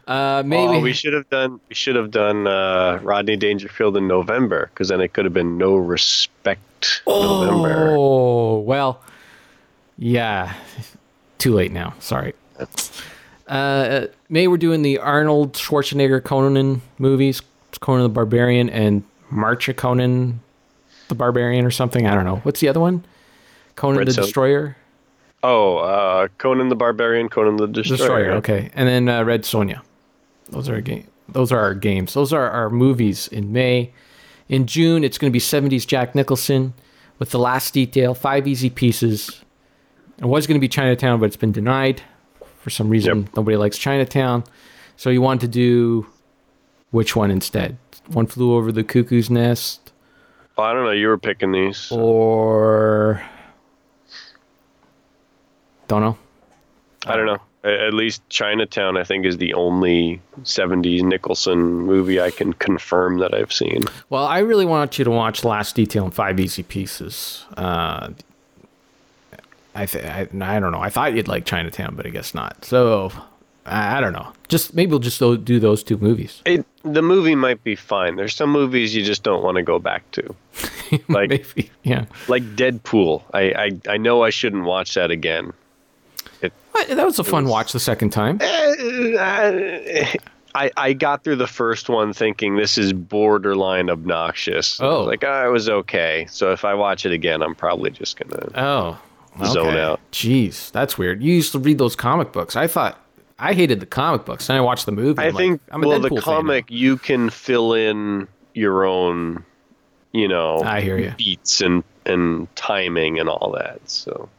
Uh, 0.08 0.42
maybe 0.44 0.78
Oh, 0.78 0.80
we 0.82 0.94
should 0.94 1.14
have 1.14 1.30
done. 1.30 1.60
We 1.70 1.76
should 1.76 1.96
have 1.96 2.10
done 2.10 2.48
uh, 2.48 3.00
Rodney 3.04 3.38
Dangerfield 3.38 3.96
in 3.96 4.08
November, 4.08 4.72
because 4.74 4.90
then 4.90 5.00
it 5.00 5.14
could 5.14 5.26
have 5.26 5.34
been 5.34 5.60
No 5.60 5.76
Respect 5.76 7.04
November. 7.08 7.94
Oh 7.96 8.60
well, 8.62 9.00
yeah. 10.00 10.54
Too 11.38 11.54
late 11.54 11.72
now. 11.72 11.94
Sorry. 12.00 12.34
Uh, 13.48 14.08
May 14.28 14.48
we're 14.48 14.58
doing 14.58 14.82
the 14.82 14.98
Arnold 14.98 15.54
Schwarzenegger 15.54 16.22
Conan 16.24 16.82
movies, 16.98 17.44
Conan 17.80 18.02
the 18.04 18.10
Barbarian 18.10 18.70
and 18.72 19.04
March 19.30 19.70
of 19.70 19.76
Conan 19.76 20.42
the 21.10 21.16
Barbarian 21.16 21.64
or 21.64 21.72
something. 21.72 22.08
I 22.08 22.16
don't 22.16 22.26
know. 22.26 22.38
What's 22.38 22.60
the 22.60 22.70
other 22.70 22.80
one? 22.80 23.04
Conan 23.76 24.00
Red 24.00 24.08
the 24.08 24.14
Zone. 24.14 24.24
Destroyer. 24.24 24.76
Oh, 25.48 25.78
uh, 25.78 26.28
Conan 26.40 26.70
the 26.70 26.76
Barbarian, 26.76 27.30
Conan 27.30 27.58
the 27.58 27.68
Destroyer. 27.68 27.98
Destroyer. 27.98 28.32
Okay, 28.34 28.72
and 28.74 28.88
then 28.88 29.08
uh, 29.10 29.24
Red 29.24 29.44
Sonja. 29.44 29.82
Those 30.50 30.70
are 30.70 30.82
game. 30.82 31.08
Those 31.30 31.52
are 31.52 31.60
our 31.60 31.74
games. 31.76 32.14
Those 32.14 32.34
are 32.34 32.50
our 32.50 32.70
movies 32.70 33.28
in 33.28 33.52
May. 33.52 33.92
In 34.50 34.68
June, 34.68 35.04
it's 35.04 35.18
going 35.18 35.32
to 35.32 35.34
be 35.34 35.40
70s 35.40 35.86
Jack 35.88 36.14
Nicholson 36.16 36.74
with 37.20 37.32
The 37.32 37.40
Last 37.40 37.74
Detail, 37.74 38.14
five 38.14 38.48
easy 38.48 38.70
pieces. 38.70 39.42
It 40.20 40.26
was 40.26 40.46
going 40.48 40.56
to 40.56 40.62
be 40.62 40.68
Chinatown, 40.68 41.20
but 41.20 41.26
it's 41.28 41.36
been 41.36 41.52
denied 41.52 42.02
for 42.60 42.70
some 42.70 42.90
reason. 42.90 43.24
Yep. 43.24 43.36
Nobody 43.38 43.58
likes 43.58 43.78
Chinatown, 43.78 44.44
so 44.98 45.10
you 45.10 45.22
want 45.22 45.42
to 45.42 45.48
do 45.48 46.06
which 46.92 47.16
one 47.16 47.32
instead? 47.32 47.78
One 48.08 48.28
flew 48.28 48.56
over 48.56 48.72
the 48.72 48.84
cuckoo's 48.84 49.30
nest, 49.30 49.92
Oh, 50.58 50.64
I 50.64 50.74
don't 50.74 50.86
know. 50.86 50.92
You 50.92 51.08
were 51.10 51.18
picking 51.18 51.52
these. 51.52 51.92
or 51.92 53.22
don't 55.88 56.02
know. 56.02 56.18
I 57.06 57.16
don't 57.16 57.26
know. 57.26 57.40
At 57.64 57.94
least 57.96 58.22
Chinatown, 58.30 58.96
I 58.96 59.04
think, 59.04 59.26
is 59.26 59.38
the 59.38 59.54
only 59.56 60.22
70s 60.44 61.02
Nicholson 61.02 61.60
movie 61.60 62.22
I 62.22 62.30
can 62.30 62.54
confirm 62.54 63.18
that 63.20 63.34
I've 63.34 63.52
seen. 63.52 63.84
Well, 64.10 64.26
I 64.26 64.40
really 64.40 64.66
want 64.66 65.00
you 65.00 65.06
to 65.06 65.12
watch 65.12 65.44
Last 65.44 65.76
Detail 65.76 66.04
and 66.06 66.14
Five 66.14 66.40
Easy 66.40 66.62
Pieces. 66.62 67.44
Uh, 67.58 68.10
I, 69.74 69.86
th- 69.88 70.06
I 70.06 70.28
I 70.42 70.60
don't 70.60 70.72
know. 70.72 70.80
I 70.80 70.90
thought 70.90 71.16
you'd 71.16 71.28
like 71.28 71.46
Chinatown, 71.46 71.96
but 71.96 72.06
I 72.06 72.10
guess 72.10 72.36
not. 72.36 72.64
So 72.66 73.12
I, 73.66 73.98
I 73.98 74.02
don't 74.02 74.14
know. 74.14 74.32
Just 74.48 74.74
maybe 74.74 74.92
we'll 74.92 75.00
just 75.00 75.20
do 75.20 75.60
those 75.60 75.84
two 75.84 75.98
movies. 75.98 76.42
It, 76.46 76.66
the 76.84 77.02
movie 77.02 77.36
might 77.36 77.64
be 77.64 77.76
fine. 77.76 78.16
There's 78.16 78.36
some 78.36 78.52
movies 78.52 78.96
you 78.96 79.04
just 79.04 79.24
don't 79.24 79.44
want 79.44 79.58
to 79.58 79.64
go 79.64 79.80
back 79.80 80.10
to. 80.12 80.36
Like 81.10 81.30
maybe, 81.30 81.72
yeah. 81.84 82.06
like 82.28 82.44
Deadpool. 82.56 83.24
I, 83.34 83.42
I, 83.42 83.72
I 83.90 83.98
know 83.98 84.24
I 84.24 84.30
shouldn't 84.30 84.66
watch 84.66 84.94
that 84.94 85.10
again. 85.10 85.52
That 86.90 87.06
was 87.06 87.20
a 87.20 87.24
fun 87.24 87.48
watch 87.48 87.72
the 87.74 87.80
second 87.80 88.12
time. 88.12 88.40
Eh, 88.42 90.14
I, 90.54 90.72
I 90.78 90.94
got 90.94 91.24
through 91.24 91.36
the 91.36 91.48
first 91.48 91.90
one 91.90 92.14
thinking 92.14 92.56
this 92.56 92.78
is 92.78 92.94
borderline 92.94 93.90
obnoxious. 93.90 94.80
I 94.80 94.86
was 94.86 94.94
Oh. 94.94 95.04
like 95.04 95.24
"Ah, 95.26 95.42
I 95.44 95.48
was 95.50 95.68
okay. 95.68 96.26
So 96.30 96.52
if 96.54 96.64
I 96.64 96.74
watch 96.74 97.06
it 97.06 97.12
again, 97.12 97.42
I'm 97.42 97.56
probably 97.56 97.90
just 97.92 98.18
gonna. 98.18 98.48
Oh, 98.56 98.98
Zone 99.46 99.76
out. 99.76 100.00
Jeez, 100.14 100.72
that's 100.72 100.98
weird. 100.98 101.22
You 101.22 101.34
used 101.34 101.52
to 101.52 101.60
read 101.60 101.78
those 101.78 101.96
comic 101.96 102.32
books. 102.32 102.56
I 102.56 102.68
thought 102.68 102.98
I 103.38 103.54
hated 103.54 103.82
the 103.82 103.86
comic 103.86 104.24
books. 104.24 104.48
Then 104.48 104.56
I 104.56 104.62
watched 104.62 104.86
the 104.86 104.94
movie. 104.94 105.20
I 105.22 105.26
I'm 105.28 105.34
like, 105.34 105.42
think 105.42 105.62
I'm 105.72 105.84
a 105.84 105.88
well, 105.90 106.00
Deadpool 106.00 106.16
the 106.16 106.22
comic 106.22 106.66
you 106.72 106.98
can 106.98 107.30
fill 107.30 107.74
in 107.74 108.30
your 108.54 108.86
own, 108.86 109.44
you 110.14 110.30
know, 110.30 110.62
I 110.64 110.80
hear 110.80 110.98
you. 110.98 111.14
beats 111.18 111.60
and 111.60 111.84
and 112.06 112.48
timing 112.56 113.20
and 113.20 113.28
all 113.28 113.52
that. 113.58 113.82
So 113.90 114.30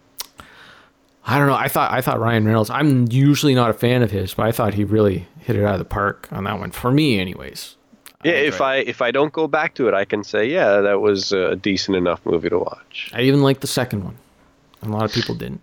I 1.26 1.38
don't 1.38 1.48
know. 1.48 1.54
I 1.54 1.66
thought 1.66 1.90
I 1.90 2.00
thought 2.00 2.20
Ryan 2.20 2.44
Reynolds. 2.44 2.70
I'm 2.70 3.10
usually 3.10 3.54
not 3.54 3.68
a 3.68 3.72
fan 3.72 4.02
of 4.02 4.12
his, 4.12 4.34
but 4.34 4.46
I 4.46 4.52
thought 4.52 4.74
he 4.74 4.84
really 4.84 5.26
hit 5.40 5.56
it 5.56 5.64
out 5.64 5.74
of 5.74 5.80
the 5.80 5.84
park 5.84 6.28
on 6.30 6.44
that 6.44 6.60
one. 6.60 6.70
For 6.70 6.92
me, 6.92 7.18
anyways. 7.18 7.76
yeah, 8.22 8.32
if 8.32 8.60
I 8.60 8.76
if 8.76 9.02
I 9.02 9.10
don't 9.10 9.32
go 9.32 9.48
back 9.48 9.74
to 9.74 9.88
it, 9.88 9.94
I 9.94 10.04
can 10.04 10.22
say 10.22 10.46
yeah, 10.46 10.80
that 10.80 11.00
was 11.00 11.32
a 11.32 11.56
decent 11.56 11.96
enough 11.96 12.24
movie 12.24 12.48
to 12.48 12.58
watch. 12.58 13.10
I 13.12 13.22
even 13.22 13.42
liked 13.42 13.60
the 13.60 13.66
second 13.66 14.04
one. 14.04 14.16
A 14.82 14.88
lot 14.88 15.04
of 15.04 15.12
people 15.12 15.34
didn't. 15.34 15.60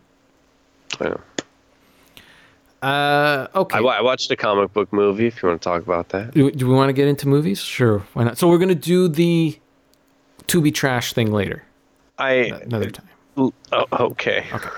I 0.99 1.05
know. 1.05 1.21
Uh, 2.81 3.47
okay. 3.55 3.77
I, 3.77 3.81
I 3.81 4.01
watched 4.01 4.29
a 4.31 4.35
comic 4.35 4.73
book 4.73 4.91
movie. 4.91 5.27
If 5.27 5.41
you 5.41 5.47
want 5.47 5.61
to 5.61 5.63
talk 5.63 5.81
about 5.81 6.09
that, 6.09 6.33
do, 6.33 6.51
do 6.51 6.67
we 6.67 6.73
want 6.73 6.89
to 6.89 6.93
get 6.93 7.07
into 7.07 7.29
movies? 7.29 7.61
Sure. 7.61 7.99
Why 8.11 8.25
not? 8.25 8.37
So 8.37 8.49
we're 8.49 8.57
gonna 8.57 8.75
do 8.75 9.07
the 9.07 9.57
Tubi 10.47 10.73
trash 10.73 11.13
thing 11.13 11.31
later, 11.31 11.63
I 12.17 12.31
another 12.65 12.91
time. 12.91 13.07
oh, 13.37 13.53
okay. 13.71 14.45
Okay. 14.51 14.69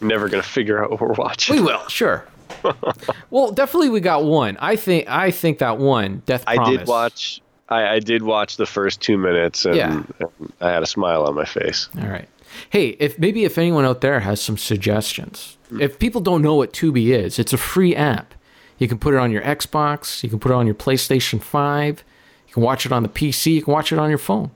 Never 0.00 0.28
gonna 0.28 0.42
figure 0.42 0.82
out 0.82 0.90
what 0.90 1.00
we're 1.00 1.12
watching. 1.12 1.56
We 1.56 1.62
will. 1.62 1.86
Sure. 1.88 2.24
well, 3.30 3.52
definitely 3.52 3.90
we 3.90 4.00
got 4.00 4.24
one. 4.24 4.56
I 4.60 4.76
think. 4.76 5.08
I 5.08 5.30
think 5.30 5.58
that 5.58 5.78
one. 5.78 6.22
Death. 6.26 6.44
I 6.46 6.56
Promise. 6.56 6.78
did 6.78 6.88
watch. 6.88 7.42
I, 7.68 7.86
I 7.88 7.98
did 8.00 8.22
watch 8.22 8.56
the 8.56 8.66
first 8.66 9.00
two 9.02 9.18
minutes, 9.18 9.64
and, 9.66 9.76
Yeah. 9.76 10.02
and 10.20 10.52
I 10.60 10.70
had 10.70 10.82
a 10.82 10.86
smile 10.86 11.24
on 11.24 11.34
my 11.34 11.44
face. 11.44 11.88
All 12.00 12.08
right. 12.08 12.28
Hey, 12.70 12.96
if 12.98 13.18
maybe 13.18 13.44
if 13.44 13.58
anyone 13.58 13.84
out 13.84 14.00
there 14.00 14.20
has 14.20 14.40
some 14.40 14.56
suggestions, 14.56 15.58
hmm. 15.68 15.80
if 15.80 15.98
people 15.98 16.20
don't 16.20 16.42
know 16.42 16.54
what 16.54 16.72
Tubi 16.72 17.08
is, 17.08 17.38
it's 17.38 17.52
a 17.52 17.58
free 17.58 17.94
app. 17.94 18.34
You 18.78 18.88
can 18.88 18.98
put 18.98 19.12
it 19.12 19.18
on 19.18 19.32
your 19.32 19.42
Xbox, 19.42 20.22
you 20.22 20.30
can 20.30 20.38
put 20.38 20.52
it 20.52 20.54
on 20.54 20.64
your 20.64 20.74
PlayStation 20.74 21.42
5, 21.42 22.04
you 22.46 22.54
can 22.54 22.62
watch 22.62 22.86
it 22.86 22.92
on 22.92 23.02
the 23.02 23.08
PC, 23.08 23.54
you 23.54 23.62
can 23.62 23.72
watch 23.72 23.92
it 23.92 23.98
on 23.98 24.08
your 24.08 24.18
phone. 24.18 24.50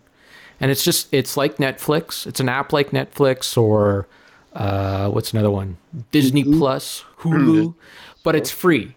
And 0.61 0.71
it's 0.71 0.85
just 0.85 1.13
it's 1.13 1.37
like 1.37 1.57
Netflix. 1.57 2.27
It's 2.27 2.39
an 2.39 2.49
app 2.49 2.73
like 2.73 2.91
Netflix 2.91 3.61
or 3.61 4.07
uh, 4.55 5.09
what's 5.11 5.33
another 5.33 5.51
one? 5.51 5.77
Disney 6.11 6.45
Plus, 6.45 7.05
Hulu, 7.19 7.75
but 8.23 8.35
it's 8.35 8.51
free. 8.51 8.95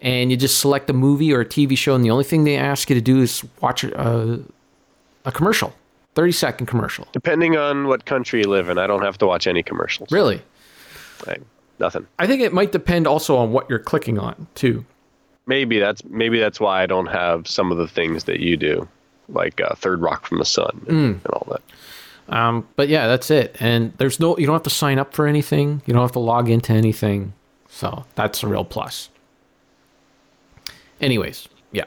And 0.00 0.30
you 0.30 0.36
just 0.36 0.60
select 0.60 0.88
a 0.90 0.92
movie 0.92 1.32
or 1.32 1.40
a 1.40 1.46
TV 1.46 1.76
show, 1.76 1.94
and 1.94 2.04
the 2.04 2.10
only 2.10 2.24
thing 2.24 2.44
they 2.44 2.56
ask 2.56 2.88
you 2.88 2.94
to 2.94 3.00
do 3.00 3.20
is 3.20 3.44
watch 3.60 3.82
a, 3.82 4.40
a 5.24 5.32
commercial, 5.32 5.74
30 6.14 6.32
second 6.32 6.66
commercial. 6.66 7.08
Depending 7.12 7.56
on 7.56 7.88
what 7.88 8.04
country 8.04 8.40
you 8.40 8.48
live 8.48 8.68
in, 8.68 8.78
I 8.78 8.86
don't 8.86 9.02
have 9.02 9.18
to 9.18 9.26
watch 9.26 9.46
any 9.48 9.62
commercials. 9.62 10.12
Really? 10.12 10.40
I, 11.26 11.36
nothing. 11.80 12.06
I 12.18 12.26
think 12.28 12.42
it 12.42 12.52
might 12.52 12.70
depend 12.70 13.08
also 13.08 13.36
on 13.36 13.50
what 13.50 13.68
you're 13.68 13.80
clicking 13.80 14.18
on 14.20 14.46
too. 14.54 14.84
Maybe 15.46 15.78
that's 15.78 16.04
maybe 16.04 16.38
that's 16.38 16.60
why 16.60 16.82
I 16.82 16.86
don't 16.86 17.06
have 17.06 17.48
some 17.48 17.72
of 17.72 17.78
the 17.78 17.88
things 17.88 18.24
that 18.24 18.38
you 18.38 18.56
do, 18.56 18.86
like 19.30 19.60
uh, 19.60 19.74
Third 19.74 20.00
Rock 20.00 20.26
from 20.26 20.38
the 20.38 20.44
Sun 20.44 20.84
and, 20.88 20.98
and 21.24 21.26
all 21.32 21.46
that. 21.50 21.62
Um, 22.28 22.68
but 22.76 22.88
yeah, 22.88 23.06
that's 23.06 23.30
it. 23.30 23.56
And 23.60 23.92
there's 23.98 24.20
no, 24.20 24.36
you 24.36 24.46
don't 24.46 24.54
have 24.54 24.62
to 24.64 24.70
sign 24.70 24.98
up 24.98 25.14
for 25.14 25.26
anything. 25.26 25.82
You 25.86 25.94
don't 25.94 26.02
have 26.02 26.12
to 26.12 26.18
log 26.18 26.48
into 26.48 26.72
anything. 26.72 27.32
So 27.68 28.04
that's 28.14 28.42
a 28.42 28.46
real 28.48 28.64
plus. 28.64 29.08
Anyways, 31.00 31.48
yeah. 31.72 31.84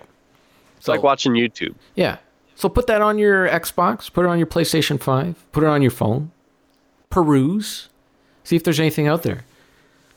It's 0.77 0.87
like 0.87 1.03
watching 1.03 1.33
YouTube. 1.33 1.75
Yeah. 1.95 2.17
So 2.55 2.69
put 2.69 2.87
that 2.87 3.01
on 3.01 3.17
your 3.17 3.47
Xbox, 3.47 4.11
put 4.11 4.25
it 4.25 4.29
on 4.29 4.37
your 4.37 4.47
PlayStation 4.47 4.99
5, 5.01 5.51
put 5.51 5.63
it 5.63 5.67
on 5.67 5.81
your 5.81 5.91
phone, 5.91 6.31
peruse, 7.09 7.89
see 8.43 8.55
if 8.55 8.63
there's 8.63 8.79
anything 8.79 9.07
out 9.07 9.23
there 9.23 9.43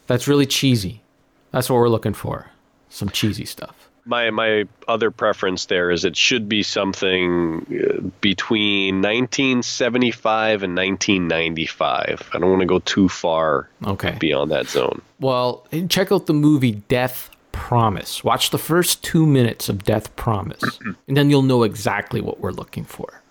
that's 0.07 0.29
really 0.29 0.47
cheesy. 0.47 1.03
That's 1.51 1.71
what 1.71 1.77
we're 1.77 1.89
looking 1.89 2.15
for. 2.15 2.51
Some 2.89 3.09
cheesy 3.09 3.45
stuff. 3.45 3.84
My 4.07 4.31
my 4.31 4.65
other 4.87 5.11
preference 5.11 5.67
there 5.67 5.91
is 5.91 6.05
it 6.05 6.17
should 6.17 6.49
be 6.49 6.63
something 6.63 7.65
uh, 7.71 8.01
between 8.21 8.97
1975 8.97 10.63
and 10.63 10.77
1995. 10.77 12.31
I 12.33 12.39
don't 12.39 12.51
want 12.51 12.61
to 12.61 12.67
go 12.67 12.81
too 12.81 13.09
far 13.09 13.69
Okay. 13.87 14.17
beyond 14.21 14.51
that 14.51 14.67
zone. 14.69 15.01
Well, 15.21 15.67
check 15.89 16.13
out 16.13 16.27
the 16.27 16.35
movie 16.35 16.73
Death 16.89 17.31
Promise. 17.53 18.23
Watch 18.25 18.51
the 18.51 18.59
first 18.59 19.03
two 19.03 19.25
minutes 19.27 19.69
of 19.71 19.85
Death 19.85 20.15
Promise, 20.17 20.79
and 21.09 21.17
then 21.17 21.31
you'll 21.31 21.43
know 21.43 21.63
exactly 21.63 22.21
what 22.21 22.41
we're 22.41 22.51
looking 22.53 22.85
for. 22.85 23.23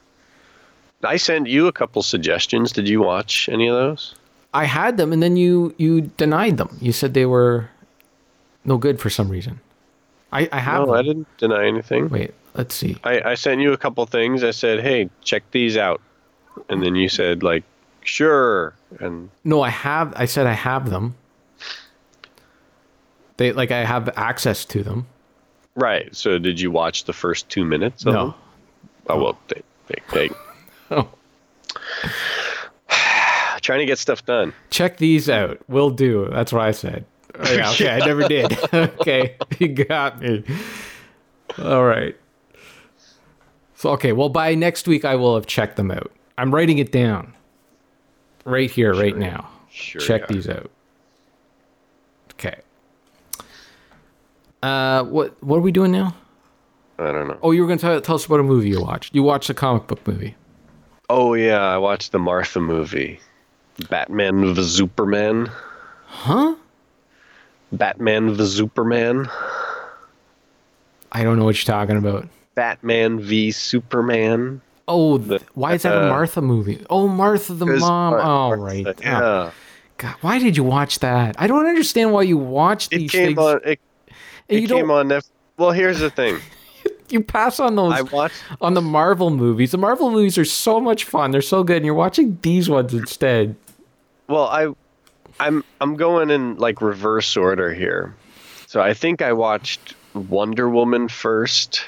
I 1.03 1.17
sent 1.17 1.47
you 1.47 1.67
a 1.67 1.71
couple 1.73 2.01
suggestions. 2.01 2.71
Did 2.71 2.87
you 2.87 3.01
watch 3.01 3.47
any 3.49 3.67
of 3.67 3.75
those? 3.75 4.15
I 4.53 4.65
had 4.65 4.97
them, 4.97 5.11
and 5.13 5.21
then 5.21 5.35
you 5.37 5.75
you 5.77 6.01
denied 6.17 6.57
them. 6.57 6.77
You 6.81 6.93
said 6.93 7.13
they 7.13 7.25
were 7.25 7.69
no 8.65 8.77
good 8.77 8.99
for 8.99 9.09
some 9.11 9.29
reason. 9.29 9.59
I 10.33 10.49
I 10.51 10.59
have. 10.59 10.87
No. 10.87 10.93
I 10.95 11.01
didn't 11.03 11.27
deny 11.37 11.65
anything. 11.67 12.09
Wait, 12.09 12.33
let's 12.55 12.73
see. 12.75 12.97
I, 13.03 13.21
I 13.21 13.35
sent 13.35 13.61
you 13.61 13.71
a 13.73 13.77
couple 13.77 14.05
things. 14.05 14.43
I 14.43 14.51
said, 14.51 14.81
"Hey, 14.81 15.09
check 15.23 15.43
these 15.51 15.77
out," 15.77 16.01
and 16.69 16.81
then 16.83 16.95
you 16.95 17.07
said, 17.07 17.43
"Like, 17.43 17.63
sure." 18.03 18.73
And 18.99 19.29
No, 19.43 19.61
I 19.61 19.69
have. 19.69 20.13
I 20.15 20.25
said 20.25 20.45
I 20.47 20.53
have 20.53 20.89
them. 20.89 21.15
They 23.37 23.51
like 23.51 23.71
I 23.71 23.83
have 23.85 24.09
access 24.17 24.65
to 24.65 24.83
them. 24.83 25.07
right. 25.75 26.13
So, 26.15 26.37
did 26.37 26.59
you 26.59 26.69
watch 26.71 27.05
the 27.05 27.13
first 27.13 27.49
two 27.49 27.65
minutes? 27.65 28.05
Of 28.05 28.13
No. 28.13 28.25
them? 28.25 28.33
Oh 29.09 29.23
well. 29.23 29.39
They, 29.47 29.61
they, 29.87 30.01
they, 30.13 30.29
Oh. 30.91 31.09
trying 33.61 33.79
to 33.79 33.85
get 33.85 33.97
stuff 33.97 34.25
done. 34.25 34.53
Check 34.69 34.97
these 34.97 35.29
out. 35.29 35.57
Will 35.69 35.89
do. 35.89 36.27
That's 36.31 36.51
what 36.53 36.61
I 36.61 36.71
said. 36.71 37.05
Oh, 37.39 37.51
yeah, 37.51 37.71
okay, 37.71 37.89
I 37.89 37.99
never 37.99 38.27
did. 38.27 38.57
okay, 38.73 39.35
you 39.59 39.69
got 39.69 40.21
me. 40.21 40.43
All 41.57 41.83
right. 41.83 42.15
So 43.75 43.89
okay, 43.91 44.11
well 44.11 44.29
by 44.29 44.55
next 44.55 44.87
week 44.87 45.03
I 45.03 45.15
will 45.15 45.35
have 45.35 45.45
checked 45.45 45.75
them 45.75 45.91
out. 45.91 46.11
I'm 46.37 46.53
writing 46.53 46.77
it 46.77 46.91
down. 46.91 47.33
Right 48.45 48.69
here, 48.69 48.93
right 48.93 49.15
now. 49.15 49.49
Sure. 49.69 50.01
Check 50.01 50.21
yeah. 50.21 50.27
these 50.29 50.49
out. 50.49 50.69
Okay. 52.33 52.59
Uh, 54.61 55.03
what 55.03 55.41
what 55.43 55.57
are 55.57 55.61
we 55.61 55.71
doing 55.71 55.91
now? 55.91 56.15
I 56.99 57.11
don't 57.11 57.27
know. 57.27 57.39
Oh, 57.41 57.51
you 57.51 57.61
were 57.61 57.67
going 57.67 57.79
to 57.79 57.81
tell, 57.81 58.01
tell 58.01 58.15
us 58.15 58.25
about 58.25 58.39
a 58.39 58.43
movie 58.43 58.69
you 58.69 58.81
watched. 58.81 59.15
You 59.15 59.23
watched 59.23 59.49
a 59.49 59.53
comic 59.53 59.87
book 59.87 60.05
movie. 60.07 60.35
Oh 61.09 61.33
yeah, 61.33 61.61
I 61.61 61.77
watched 61.77 62.11
the 62.11 62.19
Martha 62.19 62.59
movie, 62.59 63.19
Batman 63.89 64.53
v 64.53 64.63
Superman. 64.63 65.51
Huh? 66.05 66.55
Batman 67.73 68.33
v 68.35 68.45
Superman. 68.45 69.27
I 71.11 71.23
don't 71.23 71.37
know 71.37 71.45
what 71.45 71.55
you're 71.57 71.73
talking 71.73 71.97
about. 71.97 72.27
Batman 72.55 73.19
v 73.19 73.51
Superman. 73.51 74.61
Oh, 74.87 75.17
th- 75.17 75.41
why 75.53 75.73
is 75.73 75.83
that 75.83 75.95
a 75.95 76.05
uh, 76.05 76.09
Martha 76.09 76.41
movie? 76.41 76.85
Oh, 76.89 77.07
Martha 77.07 77.53
the 77.53 77.65
mom. 77.65 78.13
Mar- 78.13 78.21
oh, 78.21 78.51
right. 78.61 78.85
Oh, 78.87 78.93
Yeah. 79.01 79.51
God, 79.97 80.15
why 80.21 80.39
did 80.39 80.57
you 80.57 80.63
watch 80.63 80.99
that? 80.99 81.35
I 81.39 81.47
don't 81.47 81.65
understand 81.65 82.11
why 82.11 82.23
you 82.23 82.37
watch 82.37 82.87
It 82.91 82.97
these 82.97 83.11
came 83.11 83.27
things. 83.35 83.37
on. 83.39 83.59
It, 83.63 83.79
it 84.49 84.61
you 84.63 84.67
came 84.67 84.91
on 84.91 85.07
Netflix. 85.09 85.29
Well, 85.57 85.71
here's 85.71 85.99
the 85.99 86.09
thing. 86.09 86.37
You 87.09 87.21
pass 87.21 87.59
on 87.59 87.75
those 87.75 87.93
I 87.93 88.01
watched. 88.01 88.41
on 88.59 88.73
the 88.73 88.81
Marvel 88.81 89.29
movies. 89.29 89.69
The 89.71 89.77
Marvel 89.77 90.09
movies 90.09 90.35
are 90.39 90.45
so 90.45 90.79
much 90.79 91.03
fun. 91.03 91.29
They're 91.29 91.43
so 91.43 91.63
good, 91.63 91.77
and 91.77 91.85
you're 91.85 91.93
watching 91.93 92.39
these 92.41 92.67
ones 92.69 92.91
instead. 92.91 93.55
Well, 94.27 94.45
I, 94.47 94.73
I'm 95.39 95.63
I'm 95.81 95.95
going 95.95 96.29
in 96.29 96.57
like 96.57 96.81
reverse 96.81 97.35
order 97.37 97.73
here. 97.73 98.15
So 98.67 98.81
I 98.81 98.93
think 98.93 99.21
I 99.21 99.33
watched 99.33 99.93
Wonder 100.13 100.69
Woman 100.69 101.07
first, 101.07 101.85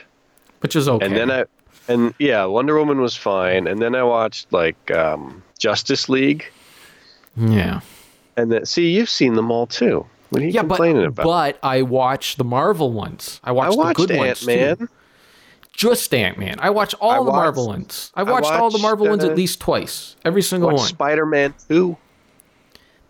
Which 0.60 0.76
is 0.76 0.88
okay. 0.88 1.06
and 1.06 1.16
then 1.16 1.32
I, 1.32 1.46
and 1.88 2.14
yeah, 2.20 2.46
Wonder 2.46 2.78
Woman 2.78 3.02
was 3.02 3.16
fine, 3.16 3.68
and 3.68 3.82
then 3.82 3.96
I 3.96 4.04
watched 4.04 4.52
like 4.54 4.92
um, 4.92 5.44
Justice 5.58 6.10
League, 6.10 6.46
yeah, 7.38 7.82
and 8.38 8.52
then 8.52 8.66
see 8.66 8.92
you've 8.92 9.10
seen 9.10 9.34
them 9.36 9.52
all 9.52 9.68
too. 9.68 10.06
What 10.30 10.42
are 10.42 10.46
you 10.46 10.52
yeah, 10.52 10.62
but 10.64 10.76
complaining 10.76 11.06
about? 11.06 11.24
but 11.24 11.60
I 11.64 11.82
watched 11.84 12.38
the 12.38 12.44
Marvel 12.44 12.92
ones. 12.92 13.40
I 13.44 13.50
I 13.50 13.54
watched, 13.54 13.78
watched 13.78 13.98
the 14.00 14.08
good 14.08 14.12
Ant 14.16 14.28
ones 14.28 14.46
Man. 14.46 14.78
too. 14.78 14.90
Just 15.74 16.14
Ant 16.14 16.38
Man. 16.38 16.58
I 16.60 16.70
watched 16.70 16.96
all 17.02 17.12
I 17.12 17.26
the 17.26 17.32
Marvel 17.32 17.68
ones. 17.68 18.12
I 18.16 18.22
I 18.22 18.24
watched, 18.24 18.52
all 18.52 18.70
the 18.70 18.76
watched, 18.76 18.82
Marvel 18.82 19.08
ones 19.08 19.24
uh, 19.24 19.30
at 19.30 19.36
least 19.36 19.60
twice. 19.60 20.16
Every 20.24 20.42
single 20.42 20.70
Watched 20.70 20.80
one. 20.80 20.88
Spider 20.90 21.26
Man 21.26 21.54
Two. 21.68 21.98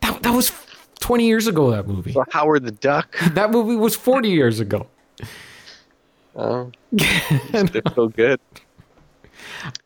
That, 0.05 0.23
that 0.23 0.33
was 0.33 0.51
20 0.99 1.25
years 1.25 1.47
ago. 1.47 1.71
That 1.71 1.87
movie. 1.87 2.15
Howard 2.31 2.63
the 2.63 2.71
Duck. 2.71 3.15
That 3.33 3.51
movie 3.51 3.75
was 3.75 3.95
40 3.95 4.29
years 4.29 4.59
ago. 4.59 4.87
Oh, 6.37 6.69
they're 6.91 7.81
so 7.95 8.09
good. 8.09 8.41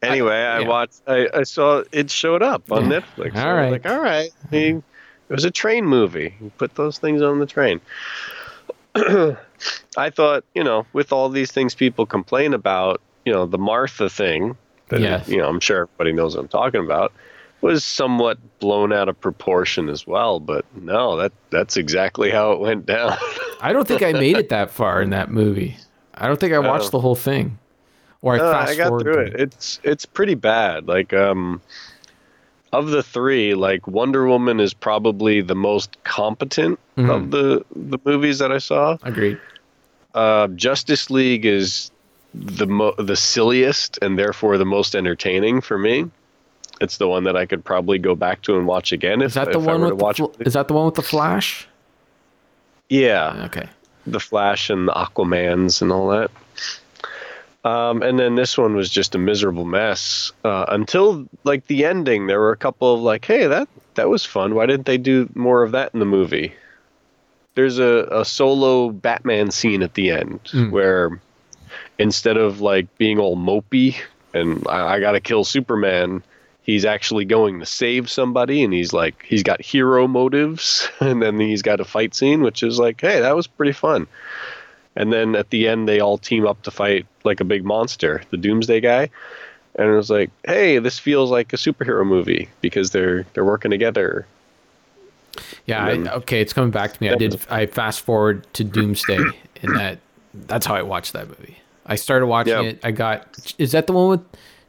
Anyway, 0.01 0.33
I, 0.35 0.61
yeah. 0.61 0.67
watched. 0.67 0.99
I, 1.05 1.27
I 1.31 1.43
saw 1.43 1.83
it 1.91 2.09
showed 2.09 2.41
up 2.41 2.71
on 2.71 2.89
Yeah. 2.89 3.01
Netflix. 3.01 3.35
All 3.35 3.47
I 3.47 3.53
right. 3.53 3.71
like 3.73 3.85
all 3.85 3.99
right. 4.01 4.31
He, 4.49 4.69
it 4.69 4.83
was 5.29 5.45
a 5.45 5.51
train 5.51 5.85
movie. 5.85 6.33
You 6.41 6.51
put 6.57 6.73
those 6.73 6.97
things 6.97 7.21
on 7.21 7.37
the 7.37 7.45
train. 7.45 7.79
I 8.95 10.09
thought, 10.09 10.43
you 10.55 10.63
know, 10.63 10.87
with 10.93 11.11
all 11.11 11.29
these 11.29 11.51
things 11.51 11.75
people 11.75 12.07
complain 12.07 12.55
about, 12.55 12.99
you 13.25 13.31
know, 13.31 13.45
the 13.45 13.59
Martha 13.59 14.09
thing, 14.09 14.57
that, 14.87 15.01
Yes. 15.01 15.27
you 15.29 15.37
know, 15.37 15.47
I'm 15.47 15.59
sure 15.59 15.83
everybody 15.83 16.13
knows 16.13 16.35
what 16.35 16.41
I'm 16.41 16.47
talking 16.47 16.83
about, 16.83 17.13
was 17.61 17.83
somewhat 17.83 18.37
blown 18.59 18.93
out 18.93 19.09
of 19.09 19.19
proportion 19.19 19.89
as 19.89 20.05
well. 20.07 20.39
But 20.39 20.65
no, 20.75 21.17
that 21.17 21.31
that's 21.49 21.77
exactly 21.77 22.29
how 22.29 22.51
it 22.53 22.59
went 22.59 22.85
down. 22.85 23.17
I 23.61 23.73
don't 23.73 23.87
think 23.87 24.01
I 24.01 24.13
made 24.13 24.37
it 24.37 24.49
that 24.49 24.71
far 24.71 25.01
in 25.01 25.09
that 25.11 25.29
movie. 25.31 25.77
I 26.15 26.27
don't 26.27 26.39
think 26.39 26.53
I 26.53 26.59
watched 26.59 26.87
Oh. 26.87 26.91
the 26.91 26.99
whole 27.01 27.15
thing. 27.15 27.57
Or 28.21 28.35
I 28.35 28.37
No, 28.37 28.51
fast 28.51 28.71
I 28.71 28.75
got 28.75 28.87
through 29.01 29.13
to 29.13 29.19
it. 29.19 29.39
It's 29.39 29.79
it's 29.83 30.05
pretty 30.05 30.35
bad. 30.35 30.87
Like 30.87 31.13
um 31.13 31.61
of 32.71 32.89
the 32.91 33.01
three, 33.01 33.55
like 33.55 33.87
Wonder 33.87 34.27
Woman 34.27 34.59
is 34.59 34.73
probably 34.73 35.41
the 35.41 35.55
most 35.55 35.97
competent 36.03 36.79
Mhm. 36.97 37.09
of 37.09 37.31
the 37.31 37.65
the 37.75 37.97
movies 38.05 38.39
that 38.39 38.51
I 38.51 38.57
saw. 38.59 38.97
Agreed. 39.03 39.39
Uh, 40.13 40.47
Justice 40.49 41.09
League 41.09 41.45
is 41.45 41.91
the 42.33 42.67
mo- 42.67 42.93
the 42.97 43.15
silliest 43.15 43.97
and 44.01 44.17
therefore 44.19 44.57
the 44.57 44.65
most 44.65 44.95
entertaining 44.95 45.61
for 45.61 45.77
me. 45.77 46.05
It's 46.81 46.97
the 46.97 47.07
one 47.07 47.25
that 47.25 47.35
I 47.35 47.45
could 47.45 47.63
probably 47.63 47.99
go 47.99 48.15
back 48.15 48.41
to 48.43 48.57
and 48.57 48.65
watch 48.65 48.91
again 48.91 49.21
if, 49.21 49.27
Is 49.27 49.33
that 49.35 49.51
the 49.51 49.59
if 49.59 49.65
one 49.65 49.81
with 49.81 49.97
the 49.99 50.13
fl- 50.13 50.41
Is 50.41 50.53
that 50.53 50.67
the 50.67 50.73
one 50.73 50.85
with 50.85 50.95
the 50.95 51.01
Flash? 51.03 51.67
yeah, 52.89 53.43
Okay. 53.45 53.67
the 54.07 54.19
Flash 54.19 54.69
and 54.69 54.87
the 54.87 54.93
Aquamans 54.93 55.81
and 55.81 55.91
all 55.91 56.09
that. 56.09 56.31
Um, 57.65 58.01
and 58.01 58.17
then 58.17 58.35
this 58.35 58.57
one 58.57 58.75
was 58.75 58.89
just 58.89 59.15
a 59.15 59.17
miserable 59.17 59.65
mess 59.65 60.31
uh, 60.45 60.65
until 60.69 61.27
like 61.43 61.67
the 61.67 61.83
ending. 61.85 62.27
There 62.27 62.39
were 62.39 62.51
a 62.53 62.57
couple 62.57 62.93
of 62.95 63.01
like, 63.01 63.25
hey, 63.25 63.47
that 63.47 63.67
that 63.95 64.07
was 64.09 64.23
fun. 64.25 64.55
Why 64.55 64.65
didn't 64.65 64.85
they 64.85 64.97
do 64.97 65.29
more 65.35 65.63
of 65.63 65.73
that 65.73 65.93
in 65.93 65.99
the 65.99 66.05
movie? 66.05 66.53
There's 67.55 67.77
a, 67.77 68.07
a 68.11 68.23
solo 68.23 68.89
Batman 68.91 69.51
scene 69.51 69.83
at 69.83 69.93
the 69.95 70.11
end 70.11 70.39
Mm. 70.53 70.71
where 70.71 71.19
instead 71.97 72.37
of 72.37 72.61
like 72.61 72.87
being 72.97 73.19
all 73.19 73.35
mopey 73.35 73.97
and 74.33 74.65
I, 74.69 74.95
I 74.95 74.99
got 75.01 75.11
to 75.11 75.19
kill 75.19 75.43
Superman, 75.43 76.23
he's 76.69 76.85
actually 76.85 77.25
going 77.25 77.59
to 77.59 77.65
save 77.65 78.09
somebody 78.09 78.63
and 78.63 78.71
he's 78.73 78.93
like 78.93 79.25
he's 79.27 79.41
got 79.43 79.59
hero 79.61 80.07
motives 80.07 80.87
and 80.99 81.21
then 81.21 81.39
he's 81.39 81.61
got 81.63 81.79
a 81.79 81.85
fight 81.85 82.13
scene 82.13 82.41
which 82.41 82.61
is 82.61 82.77
like 82.79 83.01
hey 83.01 83.19
that 83.21 83.35
was 83.35 83.47
pretty 83.47 83.71
fun 83.71 84.05
and 84.95 85.11
then 85.11 85.35
at 85.35 85.49
the 85.49 85.67
end 85.67 85.87
they 85.87 85.99
all 85.99 86.17
team 86.17 86.45
up 86.45 86.61
to 86.61 86.69
fight 86.71 87.05
like 87.23 87.39
a 87.39 87.43
big 87.43 87.63
monster 87.63 88.21
the 88.29 88.37
doomsday 88.37 88.79
guy 88.79 89.09
and 89.75 89.87
it 89.89 89.95
was 89.95 90.09
like 90.09 90.29
hey 90.45 90.77
this 90.79 90.99
feels 90.99 91.31
like 91.31 91.53
a 91.53 91.55
superhero 91.57 92.05
movie 92.05 92.47
because 92.61 92.91
they're 92.91 93.25
they're 93.33 93.45
working 93.45 93.71
together 93.71 94.25
Yeah. 95.65 95.85
I, 95.85 95.91
okay, 96.17 96.41
it's 96.41 96.53
coming 96.53 96.71
back 96.71 96.93
to 96.93 97.01
me. 97.01 97.09
I 97.09 97.15
did. 97.15 97.39
I 97.49 97.65
fast 97.67 98.01
forward 98.01 98.45
to 98.55 98.63
Doomsday, 98.63 99.19
and 99.61 99.75
that 99.75 99.99
that's 100.33 100.65
how 100.65 100.75
I 100.75 100.81
watched 100.81 101.13
that 101.13 101.27
movie. 101.27 101.57
I 101.85 101.95
started 101.95 102.25
watching 102.27 102.53
Yeah. 102.53 102.69
it. 102.71 102.79
I 102.83 102.91
got. 102.91 103.53
Is 103.57 103.71
that 103.71 103.85
the 103.87 103.93
one 103.93 104.09
with 104.09 104.21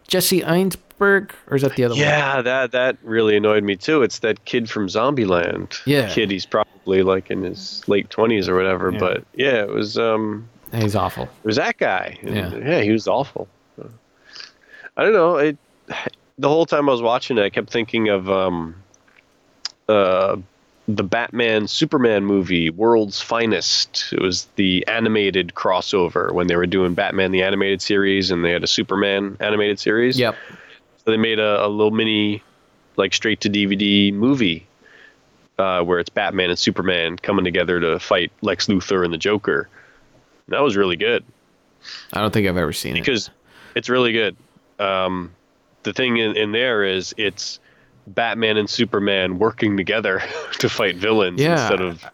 Jesse 0.07 0.45
Eisenberg, 0.45 0.79
or 1.01 1.57
is 1.57 1.63
that 1.63 1.75
the 1.77 1.85
other 1.85 1.95
one? 1.95 2.01
yeah 2.01 2.43
that 2.43 2.73
that 2.73 2.97
really 3.03 3.37
annoyed 3.37 3.65
me 3.65 3.75
too 3.77 4.03
it's 4.03 4.19
that 4.21 4.45
kid 4.45 4.69
from 4.69 4.87
zombieland 4.89 5.81
Yeah. 5.87 6.09
kid 6.13 6.31
he's 6.31 6.47
probably 6.47 7.03
like 7.03 7.31
in 7.31 7.43
his 7.43 7.83
late 7.89 8.09
20s 8.11 8.49
or 8.49 8.55
whatever 8.57 8.91
Yeah. 8.93 8.99
but 8.99 9.25
yeah 9.35 9.63
it 9.63 9.69
was 9.71 9.97
um 9.99 10.49
He's 10.73 10.95
awful. 10.95 11.25
It 11.25 11.45
was 11.47 11.57
that 11.57 11.79
guy. 11.79 12.17
Yeah. 12.23 12.55
yeah, 12.55 12.81
he 12.83 12.93
was 12.93 13.09
awful. 13.09 13.49
I 14.97 15.03
don't 15.03 15.13
know. 15.13 15.37
It 15.37 15.59
the 16.39 16.49
whole 16.49 16.65
time 16.65 16.89
I 16.89 16.93
was 16.93 17.03
watching 17.03 17.39
it, 17.39 17.43
I 17.43 17.51
kept 17.51 17.71
thinking 17.71 18.09
of 18.09 18.31
um, 18.31 18.77
uh, 19.89 20.37
the 20.87 21.03
Batman 21.03 21.67
Superman 21.67 22.25
movie, 22.25 22.71
World's 22.71 23.21
Finest. 23.21 24.13
It 24.13 24.21
was 24.23 24.47
the 24.57 24.87
animated 24.87 25.53
crossover 25.57 26.33
when 26.33 26.47
they 26.47 26.55
were 26.57 26.67
doing 26.67 26.95
Batman 26.95 27.33
the 27.33 27.43
animated 27.43 27.83
series, 27.83 28.31
and 28.31 28.45
they 28.45 28.53
had 28.53 28.63
a 28.63 28.69
Superman 28.69 29.37
animated 29.41 29.81
series. 29.81 30.19
Yep. 30.21 30.37
So 31.05 31.11
they 31.11 31.17
made 31.17 31.39
a, 31.39 31.65
a 31.65 31.69
little 31.69 31.91
mini, 31.91 32.43
like 32.97 33.15
straight 33.15 33.41
to 33.43 33.51
DVD 33.51 34.13
movie 34.13 34.67
uh, 35.59 35.83
where 35.83 35.99
it's 35.99 36.11
Batman 36.11 36.51
and 36.51 36.59
Superman 36.59 37.17
coming 37.17 37.45
together 37.45 37.81
to 37.81 37.99
fight 37.99 38.31
Lex 38.43 38.67
Luthor 38.67 39.05
and 39.05 39.13
the 39.13 39.19
Joker. 39.19 39.69
That 40.49 40.61
was 40.61 40.77
really 40.77 40.97
good 40.97 41.25
I 42.13 42.21
don't 42.21 42.33
think 42.33 42.47
I've 42.47 42.57
ever 42.59 42.73
seen 42.75 42.97
it. 42.97 43.01
because 43.01 43.31
it's 43.75 43.89
really 43.89 44.13
good. 44.13 44.37
Um, 44.79 45.33
the 45.85 45.93
thing 45.95 46.19
in, 46.19 46.37
in 46.37 46.53
there 46.53 46.85
is 46.85 47.15
it's 47.17 47.59
Batman 48.07 48.57
and 48.59 48.69
Superman 48.69 49.39
working 49.39 49.77
together 49.79 50.23
to 50.59 50.69
fight 50.69 50.97
villains 50.97 51.41
Yeah. 51.41 51.53
instead 51.53 51.81
of 51.81 52.05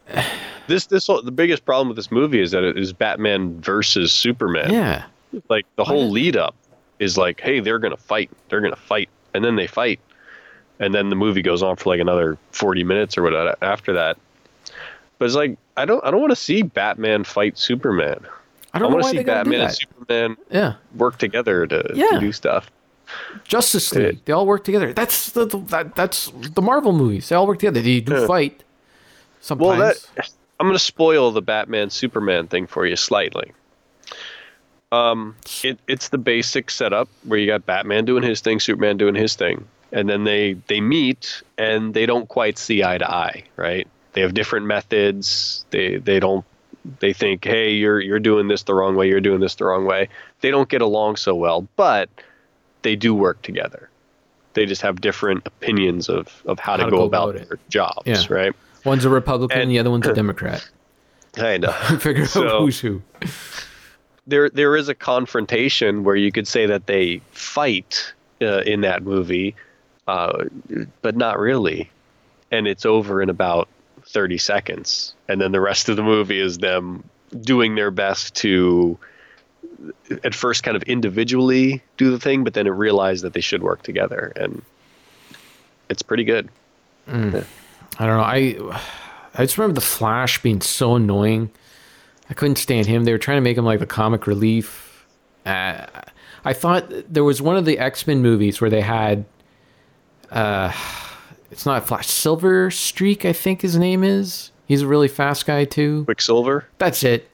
this. 0.68 0.87
This 0.87 1.07
whole, 1.09 1.20
the 1.22 1.32
biggest 1.32 1.64
problem 1.64 1.89
with 1.89 1.97
this 1.97 2.12
movie 2.12 2.41
is 2.41 2.53
that 2.53 2.62
it 2.62 2.78
is 2.78 2.93
Batman 2.93 3.61
versus 3.61 4.12
Superman. 4.12 4.72
Yeah. 4.72 5.05
Like 5.49 5.66
the 5.76 5.84
whole 5.84 6.11
lead 6.11 6.37
up 6.37 6.55
is 6.99 7.16
like, 7.18 7.40
hey, 7.40 7.61
they're 7.61 7.78
gonna 7.78 7.97
fight, 7.97 8.30
they're 8.49 8.61
gonna 8.61 8.76
fight, 8.76 9.09
and 9.34 9.44
then 9.44 9.57
they 9.57 9.66
fight, 9.66 10.01
and 10.80 10.94
then 10.94 11.11
the 11.11 11.16
movie 11.16 11.42
goes 11.42 11.62
on 11.62 11.76
for 11.76 11.90
like 11.90 12.01
another 12.01 12.38
forty 12.53 12.84
minutes 12.84 13.16
or 13.18 13.22
whatever 13.22 13.55
after 13.62 13.92
that. 13.94 14.16
But 15.18 15.26
it's 15.26 15.34
like 15.34 15.59
I 15.76 15.84
don't 15.84 16.05
I 16.05 16.11
don't 16.11 16.20
want 16.20 16.30
to 16.32 16.36
see 16.36 16.62
Batman 16.62 17.24
fight 17.24 17.59
Superman. 17.59 18.20
I 18.74 18.78
don't 18.78 18.92
want 18.92 19.05
to 19.05 19.11
see 19.11 19.16
they 19.18 19.24
gotta 19.24 19.44
do 19.44 19.51
Batman 19.51 19.66
and. 19.68 19.74
Superman 19.76 20.36
Yeah. 20.51 20.74
work 20.94 21.16
together 21.18 21.66
to, 21.66 21.92
Yeah. 21.94 22.11
to 22.11 22.20
do 22.20 22.32
stuff. 22.32 22.70
Justice 23.44 23.94
League. 23.94 24.24
They 24.24 24.32
all 24.32 24.44
work 24.47 24.64
together. 24.64 24.92
That's 24.92 25.30
the, 25.30 25.47
the 25.47 25.59
that, 25.59 25.94
that's 25.94 26.30
the 26.53 26.61
Marvel 26.61 26.92
movies. 26.92 27.28
They 27.28 27.36
all 27.36 27.47
work 27.47 27.59
together. 27.61 27.80
They 27.80 28.01
do 28.01 28.12
Yeah. 28.14 28.26
fight. 28.26 28.62
Sometimes. 29.40 29.78
Well, 29.78 29.78
that 30.16 30.30
I'm 30.59 30.66
going 30.66 30.74
to 30.74 30.78
spoil 30.82 31.30
the 31.30 31.40
Batman 31.42 31.88
Superman 31.90 32.49
thing 32.49 32.66
for 32.66 32.84
you 32.86 32.97
slightly. 32.97 33.53
Um, 34.93 35.34
it, 35.64 35.78
it's 35.89 36.11
the 36.11 36.18
basic 36.18 36.70
setup 36.70 37.09
where 37.24 37.39
you 37.39 37.47
got 37.47 37.66
Batman 37.66 38.05
doing 38.05 38.22
his 38.22 38.41
thing, 38.41 38.61
Superman 38.61 38.97
doing 38.97 39.14
his 39.14 39.34
thing, 39.34 39.66
and 39.93 40.09
then 40.09 40.24
they 40.24 40.55
they 40.68 40.80
meet 40.80 41.43
and 41.59 41.93
they 41.93 42.07
don't 42.07 42.28
quite 42.28 42.57
see 42.59 42.84
eye 42.84 42.99
to 42.99 43.11
eye, 43.11 43.43
right? 43.57 43.89
They 44.12 44.20
have 44.20 44.32
different 44.34 44.66
methods. 44.66 45.64
They 45.70 45.97
they 45.97 46.20
don't 46.20 46.45
they 47.01 47.12
think, 47.12 47.45
hey, 47.45 47.72
you're 47.72 48.01
you're 48.01 48.20
doing 48.20 48.47
this 48.49 48.62
the 48.62 48.74
wrong 48.74 48.95
way, 48.95 49.09
you're 49.09 49.20
doing 49.20 49.41
this 49.41 49.57
the 49.57 49.64
wrong 49.64 49.87
way. 49.87 50.09
They 50.41 50.51
don't 50.51 50.68
get 50.68 50.82
along 50.82 51.16
so 51.16 51.34
well, 51.34 51.66
but 51.74 52.09
they 52.82 52.95
do 52.95 53.12
work 53.14 53.43
together. 53.43 53.91
They 54.55 54.66
just 54.66 54.82
have 54.82 55.01
different 55.01 55.47
opinions 55.47 56.09
of, 56.09 56.43
of 56.47 56.59
how, 56.59 56.76
to, 56.76 56.89
go, 56.91 57.03
about, 57.03 57.37
it. 57.37 57.47
their 57.49 57.59
jobs, 57.68 58.07
Yeah. 58.07 58.22
right? 58.30 58.53
One's 58.87 59.05
a 59.05 59.11
Republican, 59.11 59.61
And- 59.61 59.70
the 59.70 59.78
other 59.78 59.91
one's 59.91 60.07
a 60.07 60.14
Democrat. 60.22 60.66
Kind 61.34 61.66
of. 61.66 61.74
Figure 62.03 62.22
out 62.22 62.61
who's 62.61 62.80
who. 62.80 63.03
There 64.26 64.50
there 64.50 64.76
is 64.76 64.88
a 64.88 64.94
confrontation 64.94 66.04
where 66.04 66.16
you 66.16 66.32
could 66.32 66.48
say 66.48 66.66
that 66.66 66.86
they 66.86 67.20
fight 67.32 68.12
uh, 68.42 68.60
in 68.60 68.80
that 68.82 69.02
movie, 69.02 69.54
uh, 70.06 70.44
but 71.02 71.16
not 71.16 71.38
really, 71.38 71.90
and 72.50 72.66
it's 72.66 72.84
over 72.84 73.22
in 73.22 73.30
about 73.30 73.68
thirty 74.06 74.38
seconds, 74.38 75.14
and 75.28 75.40
then 75.40 75.52
the 75.52 75.60
rest 75.60 75.88
of 75.88 75.96
the 75.96 76.02
movie 76.02 76.40
is 76.40 76.58
them 76.58 77.04
doing 77.40 77.74
their 77.74 77.90
best 77.90 78.34
to 78.36 78.98
at 80.24 80.34
first 80.34 80.62
kind 80.62 80.76
of 80.76 80.82
individually 80.84 81.82
do 81.96 82.10
the 82.10 82.18
thing 82.18 82.44
but 82.44 82.54
then 82.54 82.68
realize 82.68 83.22
that 83.22 83.32
they 83.32 83.40
should 83.40 83.62
work 83.62 83.82
together. 83.82 84.32
And 84.36 84.62
it's 85.88 86.02
pretty 86.02 86.24
good. 86.24 86.48
I 87.98 88.06
don't 88.06 88.16
know. 88.16 88.22
I 88.22 88.78
I 89.34 89.44
just 89.44 89.58
remember 89.58 89.74
the 89.74 89.86
Flash 89.86 90.40
being 90.42 90.60
so 90.60 90.96
annoying. 90.96 91.50
I 92.28 92.34
couldn't 92.34 92.56
stand 92.56 92.86
him. 92.86 93.04
They 93.04 93.12
were 93.12 93.18
trying 93.18 93.36
to 93.38 93.42
make 93.42 93.56
him 93.56 93.64
like 93.64 93.80
the 93.80 93.86
comic 93.86 94.26
relief. 94.26 95.06
Uh, 95.44 95.86
I 96.44 96.52
thought 96.52 96.90
there 97.12 97.24
was 97.24 97.40
one 97.40 97.56
of 97.56 97.64
the 97.64 97.78
X 97.78 98.06
Men 98.06 98.22
movies 98.22 98.60
where 98.60 98.70
they 98.70 98.80
had, 98.80 99.24
uh, 100.30 100.72
it's 101.50 101.66
not 101.66 101.86
Flash, 101.86 102.08
Silver 102.08 102.70
Streak. 102.70 103.24
I 103.24 103.32
think 103.32 103.62
his 103.62 103.76
name 103.76 104.02
is. 104.02 104.50
He's 104.66 104.82
a 104.82 104.86
really 104.86 105.08
fast 105.08 105.46
guy 105.46 105.64
too. 105.64 106.04
quicksilver 106.04 106.66
That's 106.78 107.04
it. 107.04 107.28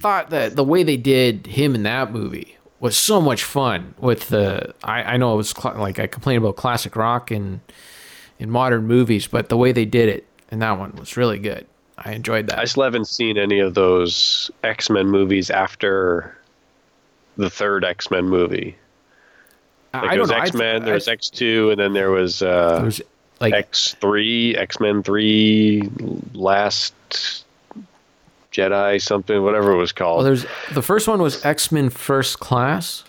Thought 0.00 0.30
that 0.30 0.56
the 0.56 0.64
way 0.64 0.82
they 0.82 0.96
did 0.96 1.46
him 1.46 1.74
in 1.74 1.84
that 1.84 2.12
movie 2.12 2.56
was 2.80 2.96
so 2.96 3.20
much 3.20 3.42
fun. 3.44 3.94
With 3.98 4.28
the, 4.28 4.74
I, 4.82 5.14
I 5.14 5.16
know 5.16 5.34
it 5.34 5.36
was 5.36 5.50
cl- 5.50 5.76
like 5.76 5.98
I 5.98 6.06
complain 6.06 6.38
about 6.38 6.56
classic 6.56 6.96
rock 6.96 7.30
and 7.30 7.60
in 8.38 8.50
modern 8.50 8.86
movies, 8.86 9.26
but 9.26 9.48
the 9.48 9.56
way 9.56 9.72
they 9.72 9.84
did 9.84 10.08
it 10.08 10.26
in 10.50 10.60
that 10.60 10.78
one 10.78 10.94
was 10.96 11.16
really 11.16 11.38
good. 11.38 11.66
I 12.04 12.12
enjoyed 12.12 12.46
that. 12.48 12.58
I 12.58 12.64
still 12.64 12.84
haven't 12.84 13.06
seen 13.08 13.36
any 13.38 13.58
of 13.60 13.74
those 13.74 14.50
X 14.62 14.88
Men 14.90 15.08
movies 15.08 15.50
after 15.50 16.36
the 17.36 17.50
third 17.50 17.84
X 17.84 18.10
Men 18.10 18.24
movie. 18.28 18.76
Like 19.94 20.02
I 20.04 20.08
there 20.10 20.20
was 20.20 20.28
don't 20.30 20.36
know. 20.38 20.42
I- 20.42 20.46
X 20.46 20.54
Men, 20.56 20.84
there 20.84 20.94
was 20.94 21.08
X 21.08 21.30
Two, 21.30 21.70
and 21.70 21.80
then 21.80 21.92
there 21.92 22.10
was 22.10 22.38
there 22.40 22.52
uh, 22.52 22.84
was 22.84 23.00
like 23.40 23.52
X 23.54 23.96
Three, 24.00 24.54
X 24.56 24.78
Men 24.80 25.02
Three, 25.02 25.88
Last 26.34 26.94
Jedi, 28.52 29.00
something, 29.00 29.42
whatever 29.42 29.72
it 29.72 29.76
was 29.76 29.92
well, 29.98 30.06
called. 30.14 30.26
there's 30.26 30.46
the 30.72 30.82
first 30.82 31.08
one 31.08 31.20
was 31.22 31.44
X 31.44 31.72
Men 31.72 31.90
First 31.90 32.38
Class. 32.40 33.04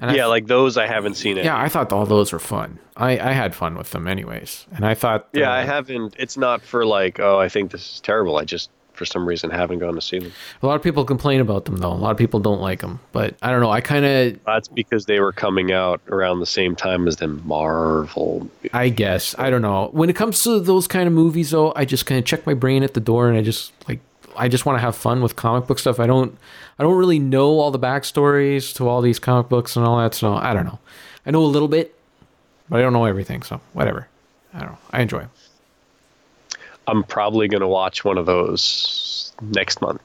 And 0.00 0.10
I 0.10 0.14
yeah, 0.14 0.26
like 0.26 0.46
those 0.46 0.76
I 0.76 0.86
haven't 0.86 1.14
seen 1.14 1.36
it. 1.36 1.44
yeah, 1.44 1.60
I 1.60 1.68
thought 1.68 1.92
all 1.92 2.06
those 2.06 2.32
were 2.32 2.38
fun. 2.38 2.78
I, 2.96 3.18
I 3.18 3.32
had 3.32 3.54
fun 3.54 3.76
with 3.76 3.90
them 3.90 4.08
anyways, 4.08 4.66
and 4.72 4.84
I 4.84 4.94
thought 4.94 5.28
yeah, 5.32 5.50
uh, 5.50 5.56
I 5.56 5.62
haven't. 5.62 6.14
It's 6.18 6.36
not 6.36 6.62
for 6.62 6.86
like, 6.86 7.20
oh, 7.20 7.38
I 7.38 7.48
think 7.48 7.70
this 7.70 7.94
is 7.94 8.00
terrible. 8.00 8.36
I 8.36 8.44
just 8.44 8.70
for 9.00 9.06
some 9.06 9.26
reason 9.26 9.48
haven't 9.48 9.78
gone 9.78 9.94
to 9.94 10.00
see 10.00 10.18
them. 10.18 10.30
A 10.62 10.66
lot 10.66 10.74
of 10.74 10.82
people 10.82 11.06
complain 11.06 11.40
about 11.40 11.64
them 11.64 11.78
though. 11.78 11.92
A 11.92 11.94
lot 11.94 12.10
of 12.10 12.18
people 12.18 12.38
don't 12.38 12.60
like 12.60 12.80
them, 12.80 13.00
but 13.12 13.34
I 13.40 13.50
don't 13.50 13.62
know. 13.62 13.70
I 13.70 13.80
kind 13.80 14.04
of 14.04 14.44
That's 14.44 14.68
because 14.68 15.06
they 15.06 15.20
were 15.20 15.32
coming 15.32 15.72
out 15.72 16.02
around 16.08 16.40
the 16.40 16.46
same 16.46 16.76
time 16.76 17.08
as 17.08 17.16
the 17.16 17.28
Marvel. 17.28 18.50
I 18.74 18.90
guess 18.90 19.34
I 19.38 19.48
don't 19.48 19.62
know. 19.62 19.88
When 19.92 20.10
it 20.10 20.16
comes 20.16 20.42
to 20.44 20.60
those 20.60 20.86
kind 20.86 21.06
of 21.06 21.14
movies, 21.14 21.50
though, 21.50 21.72
I 21.74 21.86
just 21.86 22.04
kind 22.04 22.18
of 22.18 22.26
check 22.26 22.46
my 22.46 22.52
brain 22.54 22.82
at 22.82 22.92
the 22.92 23.00
door, 23.00 23.28
and 23.28 23.38
I 23.38 23.42
just 23.42 23.72
like 23.88 24.00
I 24.36 24.48
just 24.48 24.66
want 24.66 24.76
to 24.76 24.80
have 24.80 24.96
fun 24.96 25.22
with 25.22 25.36
comic 25.36 25.66
book 25.66 25.78
stuff. 25.78 26.00
I 26.00 26.06
don't 26.06 26.36
I 26.78 26.82
don't 26.82 26.96
really 26.96 27.18
know 27.18 27.58
all 27.58 27.70
the 27.70 27.78
backstories 27.78 28.74
to 28.76 28.88
all 28.88 29.00
these 29.00 29.18
comic 29.18 29.48
books 29.48 29.76
and 29.76 29.84
all 29.84 29.98
that. 29.98 30.14
So 30.14 30.34
I 30.34 30.54
don't 30.54 30.64
know. 30.64 30.78
I 31.26 31.30
know 31.30 31.42
a 31.42 31.46
little 31.46 31.68
bit, 31.68 31.94
but 32.68 32.78
I 32.78 32.82
don't 32.82 32.92
know 32.92 33.04
everything. 33.04 33.42
So 33.42 33.60
whatever. 33.72 34.08
I 34.54 34.60
don't 34.60 34.70
know. 34.70 34.78
I 34.90 35.02
enjoy. 35.02 35.26
I'm 36.86 37.04
probably 37.04 37.46
going 37.46 37.60
to 37.60 37.68
watch 37.68 38.04
one 38.04 38.18
of 38.18 38.26
those 38.26 39.32
next 39.42 39.80
month. 39.80 40.00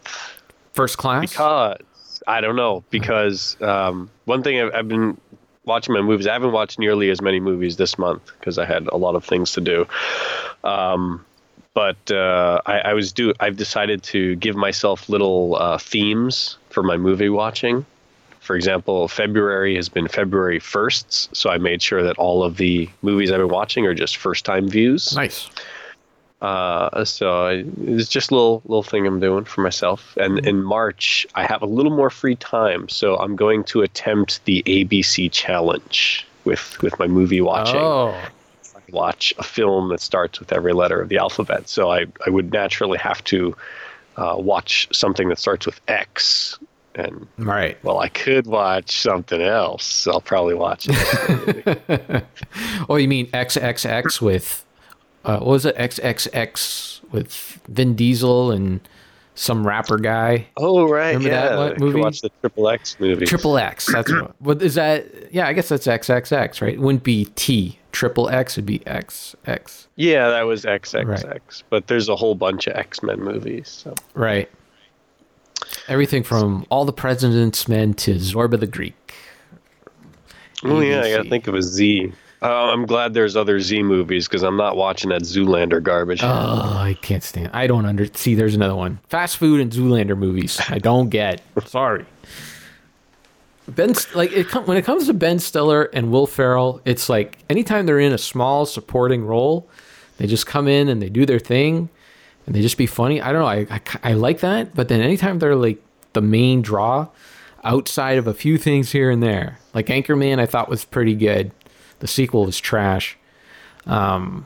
First 0.73 0.97
class. 0.97 1.32
Because 1.32 2.21
I 2.28 2.41
don't 2.41 2.55
know. 2.55 2.84
Because 2.89 3.59
um, 3.61 4.09
one 4.26 4.43
thing 4.43 4.59
I've, 4.59 4.73
I've 4.73 4.88
been 4.88 5.17
watching 5.65 5.93
my 5.93 6.01
movies. 6.01 6.28
I 6.28 6.34
haven't 6.34 6.51
watched 6.51 6.78
nearly 6.80 7.09
as 7.09 7.21
many 7.21 7.39
movies 7.39 7.78
this 7.78 7.97
month 7.97 8.32
because 8.39 8.57
I 8.57 8.65
had 8.65 8.88
a 8.88 8.97
lot 8.97 9.15
of 9.15 9.26
things 9.26 9.53
to 9.53 9.61
do. 9.61 9.88
Um, 10.63 11.26
but 11.76 12.09
uh, 12.09 12.61
I, 12.65 12.80
I 12.80 12.93
was 12.93 13.11
do. 13.11 13.34
I've 13.39 13.57
decided 13.57 14.01
to 14.03 14.36
give 14.38 14.55
myself 14.55 15.07
little 15.09 15.57
uh, 15.57 15.78
themes 15.78 16.57
for 16.69 16.82
my 16.82 16.97
movie 16.97 17.30
watching. 17.30 17.86
For 18.39 18.55
example, 18.55 19.07
February 19.07 19.76
has 19.76 19.89
been 19.89 20.07
February 20.07 20.59
firsts, 20.59 21.30
so 21.34 21.49
I 21.49 21.57
made 21.57 21.82
sure 21.82 22.01
that 22.01 22.17
all 22.17 22.43
of 22.43 22.57
the 22.57 22.89
movies 23.01 23.32
I've 23.32 23.39
been 23.39 23.49
watching 23.49 23.86
are 23.86 23.93
just 23.93 24.17
first 24.17 24.45
time 24.45 24.67
views. 24.69 25.15
nice. 25.15 25.49
Uh, 26.41 27.03
so 27.05 27.47
I, 27.47 27.65
it's 27.84 28.09
just 28.09 28.30
a 28.30 28.36
little 28.36 28.61
little 28.65 28.84
thing 28.84 29.05
I'm 29.07 29.19
doing 29.19 29.45
for 29.45 29.61
myself. 29.61 30.15
And 30.18 30.45
in 30.45 30.64
March, 30.64 31.26
I 31.35 31.45
have 31.45 31.61
a 31.61 31.65
little 31.65 31.95
more 31.95 32.10
free 32.10 32.35
time, 32.35 32.88
so 32.88 33.18
I'm 33.18 33.35
going 33.35 33.64
to 33.65 33.81
attempt 33.81 34.43
the 34.45 34.64
ABC 34.65 35.31
challenge 35.31 36.26
with 36.45 36.81
with 36.81 36.97
my 36.99 37.07
movie 37.07 37.41
watching. 37.41 37.81
Oh, 37.81 38.15
Watch 38.91 39.34
a 39.38 39.44
film 39.44 39.90
that 39.90 39.99
starts 39.99 40.40
with 40.40 40.52
every 40.52 40.74
letter 40.74 41.02
of 41.02 41.10
the 41.10 41.18
alphabet. 41.18 41.68
So 41.70 41.91
I 41.91 42.06
I 42.26 42.30
would 42.30 42.52
naturally 42.52 42.98
have 42.98 43.24
to 43.26 43.56
uh, 44.18 44.36
watch 44.38 44.88
something 44.91 45.30
that 45.30 45.40
starts 45.40 45.66
with 45.66 45.80
X. 45.88 46.57
And 46.95 47.28
right. 47.38 47.78
well, 47.84 47.99
I 47.99 48.07
could 48.07 48.48
watch 48.48 49.02
something 49.02 49.41
else. 49.41 50.07
I'll 50.07 50.22
probably 50.22 50.53
watch 50.53 50.88
it. 50.90 52.26
Oh, 52.88 52.95
you 52.98 53.07
mean 53.07 53.28
XXX 53.32 54.22
with 54.22 54.64
uh, 55.26 55.40
what 55.40 55.48
was 55.48 55.66
it? 55.66 55.76
XXX 55.76 57.12
with 57.12 57.60
Vin 57.68 57.95
Diesel 57.95 58.52
and 58.52 58.80
some 59.36 59.68
rapper 59.68 59.98
guy. 59.98 60.48
oh 60.57 60.88
right, 60.90 61.16
Remember 61.16 61.30
yeah. 61.30 61.70
could 61.72 61.80
movie? 61.82 61.99
watch 61.99 62.22
the 62.22 62.30
Triple 62.41 62.70
X 62.70 62.98
movie. 62.99 63.26
Triple 63.26 63.57
X. 63.57 63.91
That's 63.91 64.12
what. 64.12 64.36
What 64.40 64.62
is 64.62 64.76
that? 64.76 65.06
Yeah, 65.34 65.48
I 65.48 65.53
guess 65.53 65.70
that's 65.70 65.88
XXX, 65.88 66.62
right? 66.62 66.74
It 66.74 66.80
wouldn't 66.80 67.03
be 67.03 67.26
T. 67.36 67.78
Triple 67.91 68.30
X. 68.30 68.53
It'd 68.53 68.66
be 68.66 68.80
XX. 68.80 69.88
Yeah, 69.95 70.30
that 70.30 70.44
was 70.44 70.64
XXX. 70.66 71.64
But 71.70 71.88
there's 71.88 72.10
a 72.10 72.16
whole 72.16 72.36
bunch 72.36 72.68
of 72.68 72.76
X 72.76 73.03
Men 73.03 73.20
movies. 73.22 73.70
So. 73.70 73.94
Right. 74.14 74.49
Everything 75.88 76.24
from 76.24 76.66
All 76.70 76.86
the 76.86 76.94
President's 76.94 77.68
Men 77.68 77.94
to 77.95 78.16
Zorba 78.16 78.60
the 78.60 78.68
Greek. 78.68 79.14
Oh 80.64 80.80
yeah, 80.80 81.02
I 81.02 81.12
gotta 81.12 81.30
think 81.30 81.48
of 81.48 81.56
a 81.56 81.62
Z. 81.62 82.12
Uh, 82.45 82.72
I'm 82.72 82.85
glad 82.85 83.13
there's 83.13 83.35
other 83.35 83.59
Z 83.59 83.81
movies 83.84 84.27
because 84.27 84.43
I'm 84.43 84.57
not 84.57 84.76
watching 84.77 85.09
that 85.09 85.23
Zoolander 85.23 85.81
garbage. 85.81 86.22
Oh, 86.23 86.27
I 86.27 86.97
can't 87.01 87.23
stand. 87.23 87.49
I 87.53 87.67
don't 87.67 87.85
under. 87.85 88.05
See, 88.13 88.35
there's 88.35 88.55
another 88.55 88.76
one. 88.76 88.99
Fast 89.09 89.38
food 89.38 89.59
and 89.61 89.72
Zoolander 89.72 90.17
movies. 90.17 90.61
I 90.69 90.77
don't 90.80 91.09
get. 91.09 91.41
Sorry. 91.65 92.05
Ben, 93.67 93.93
like 94.13 94.31
it 94.31 94.47
com- 94.47 94.65
when 94.67 94.77
it 94.77 94.85
comes 94.85 95.07
to 95.07 95.13
Ben 95.13 95.39
Stiller 95.39 95.84
and 95.85 96.11
Will 96.11 96.27
Ferrell, 96.27 96.81
it's 96.85 97.09
like 97.09 97.39
anytime 97.49 97.88
they're 97.88 97.99
in 97.99 98.13
a 98.13 98.17
small 98.17 98.65
supporting 98.67 99.26
role, 99.26 99.67
They 100.17 100.27
just 100.27 100.45
come 100.45 100.67
in 100.67 100.88
and 100.88 101.01
they 101.01 101.09
do 101.09 101.26
their 101.26 101.39
thing, 101.39 101.89
and 102.45 102.55
they 102.55 102.61
just 102.61 102.77
be 102.77 102.85
funny. 102.85 103.22
I 103.22 103.34
don't 103.34 103.41
know. 103.41 103.47
I 103.47 103.65
I, 104.03 104.11
I 104.11 104.13
like 104.13 104.41
that, 104.41 104.76
but 104.76 104.88
then 104.88 105.01
anytime 105.01 105.39
they're 105.39 105.55
like 105.55 105.81
the 106.13 106.22
main 106.22 106.61
draw, 106.61 107.07
outside 107.63 108.19
of 108.19 108.27
a 108.27 108.34
few 108.35 108.59
things 108.59 108.91
here 108.91 109.09
and 109.09 109.23
there, 109.23 109.57
like 109.73 109.88
Anchorman, 109.88 110.39
I 110.39 110.45
thought 110.45 110.69
was 110.69 110.85
pretty 110.85 111.15
good. 111.15 111.51
The 112.06 112.11
sequel 112.11 112.45
was 112.45 112.60
trash. 112.60 113.18
Um, 113.88 114.45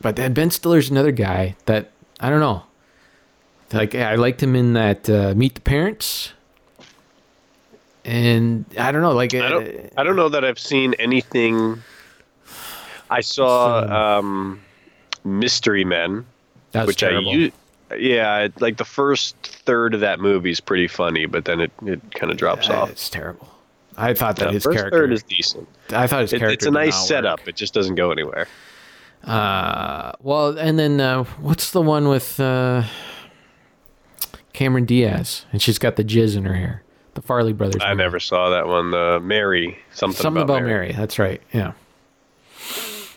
but 0.00 0.16
then 0.16 0.32
Ben 0.32 0.50
Stiller's 0.50 0.88
another 0.88 1.12
guy 1.12 1.54
that 1.66 1.90
I 2.18 2.30
don't 2.30 2.40
know. 2.40 2.62
Like 3.74 3.94
I 3.94 4.14
liked 4.14 4.42
him 4.42 4.56
in 4.56 4.72
that 4.72 5.06
uh, 5.10 5.34
Meet 5.36 5.56
the 5.56 5.60
Parents, 5.60 6.32
and 8.06 8.64
I 8.78 8.90
don't 8.90 9.02
know. 9.02 9.12
Like 9.12 9.34
I 9.34 9.50
don't. 9.50 9.92
I 9.98 10.02
don't 10.02 10.16
know 10.16 10.30
that 10.30 10.46
I've 10.46 10.58
seen 10.58 10.94
anything. 10.94 11.82
I 13.10 13.20
saw 13.20 13.80
um, 14.18 14.62
Mystery 15.24 15.84
Men, 15.84 16.24
That's 16.70 16.86
which 16.86 16.96
terrible. 17.00 17.32
I 17.32 17.34
u- 17.34 17.52
yeah, 17.98 18.48
like 18.60 18.78
the 18.78 18.86
first 18.86 19.36
third 19.66 19.92
of 19.92 20.00
that 20.00 20.20
movie 20.20 20.50
is 20.52 20.60
pretty 20.60 20.88
funny, 20.88 21.26
but 21.26 21.44
then 21.44 21.60
it, 21.60 21.70
it 21.84 22.14
kind 22.14 22.32
of 22.32 22.38
drops 22.38 22.70
Uh, 22.70 22.80
off. 22.80 22.90
It's 22.90 23.10
terrible. 23.10 23.50
I 23.96 24.14
thought 24.14 24.36
that 24.36 24.46
The 24.46 24.52
his 24.52 24.64
first 24.64 24.76
character. 24.78 24.98
third 24.98 25.12
is 25.12 25.22
decent. 25.22 25.68
I 25.90 26.06
thought 26.06 26.22
his 26.22 26.32
It, 26.32 26.38
character. 26.38 26.54
it's 26.54 26.66
a 26.66 26.70
nice 26.70 27.06
setup. 27.08 27.40
work. 27.40 27.48
It 27.48 27.56
just 27.56 27.74
doesn't 27.74 27.94
go 27.96 28.10
anywhere. 28.10 28.46
Uh, 29.24 30.12
well, 30.20 30.56
and 30.58 30.78
then 30.78 31.00
uh, 31.00 31.24
what's 31.40 31.70
the 31.70 31.82
one 31.82 32.08
with 32.08 32.40
uh, 32.40 32.82
Cameron 34.52 34.84
Diaz, 34.84 35.44
and 35.52 35.60
she's 35.62 35.78
got 35.78 35.96
the 35.96 36.04
jizz 36.04 36.36
in 36.36 36.44
her 36.44 36.54
hair. 36.54 36.82
The 37.14 37.22
Farrelly 37.22 37.56
brothers. 37.56 37.82
I 37.82 37.90
movie. 37.90 37.98
never 38.02 38.18
saw 38.20 38.48
that 38.50 38.66
one. 38.66 38.94
Uh, 38.94 39.20
Mary 39.20 39.78
something, 39.92 40.20
Something 40.20 40.42
about, 40.44 40.62
Mary. 40.62 40.92
That's 40.92 41.18
right. 41.18 41.42
Yeah. 41.52 41.72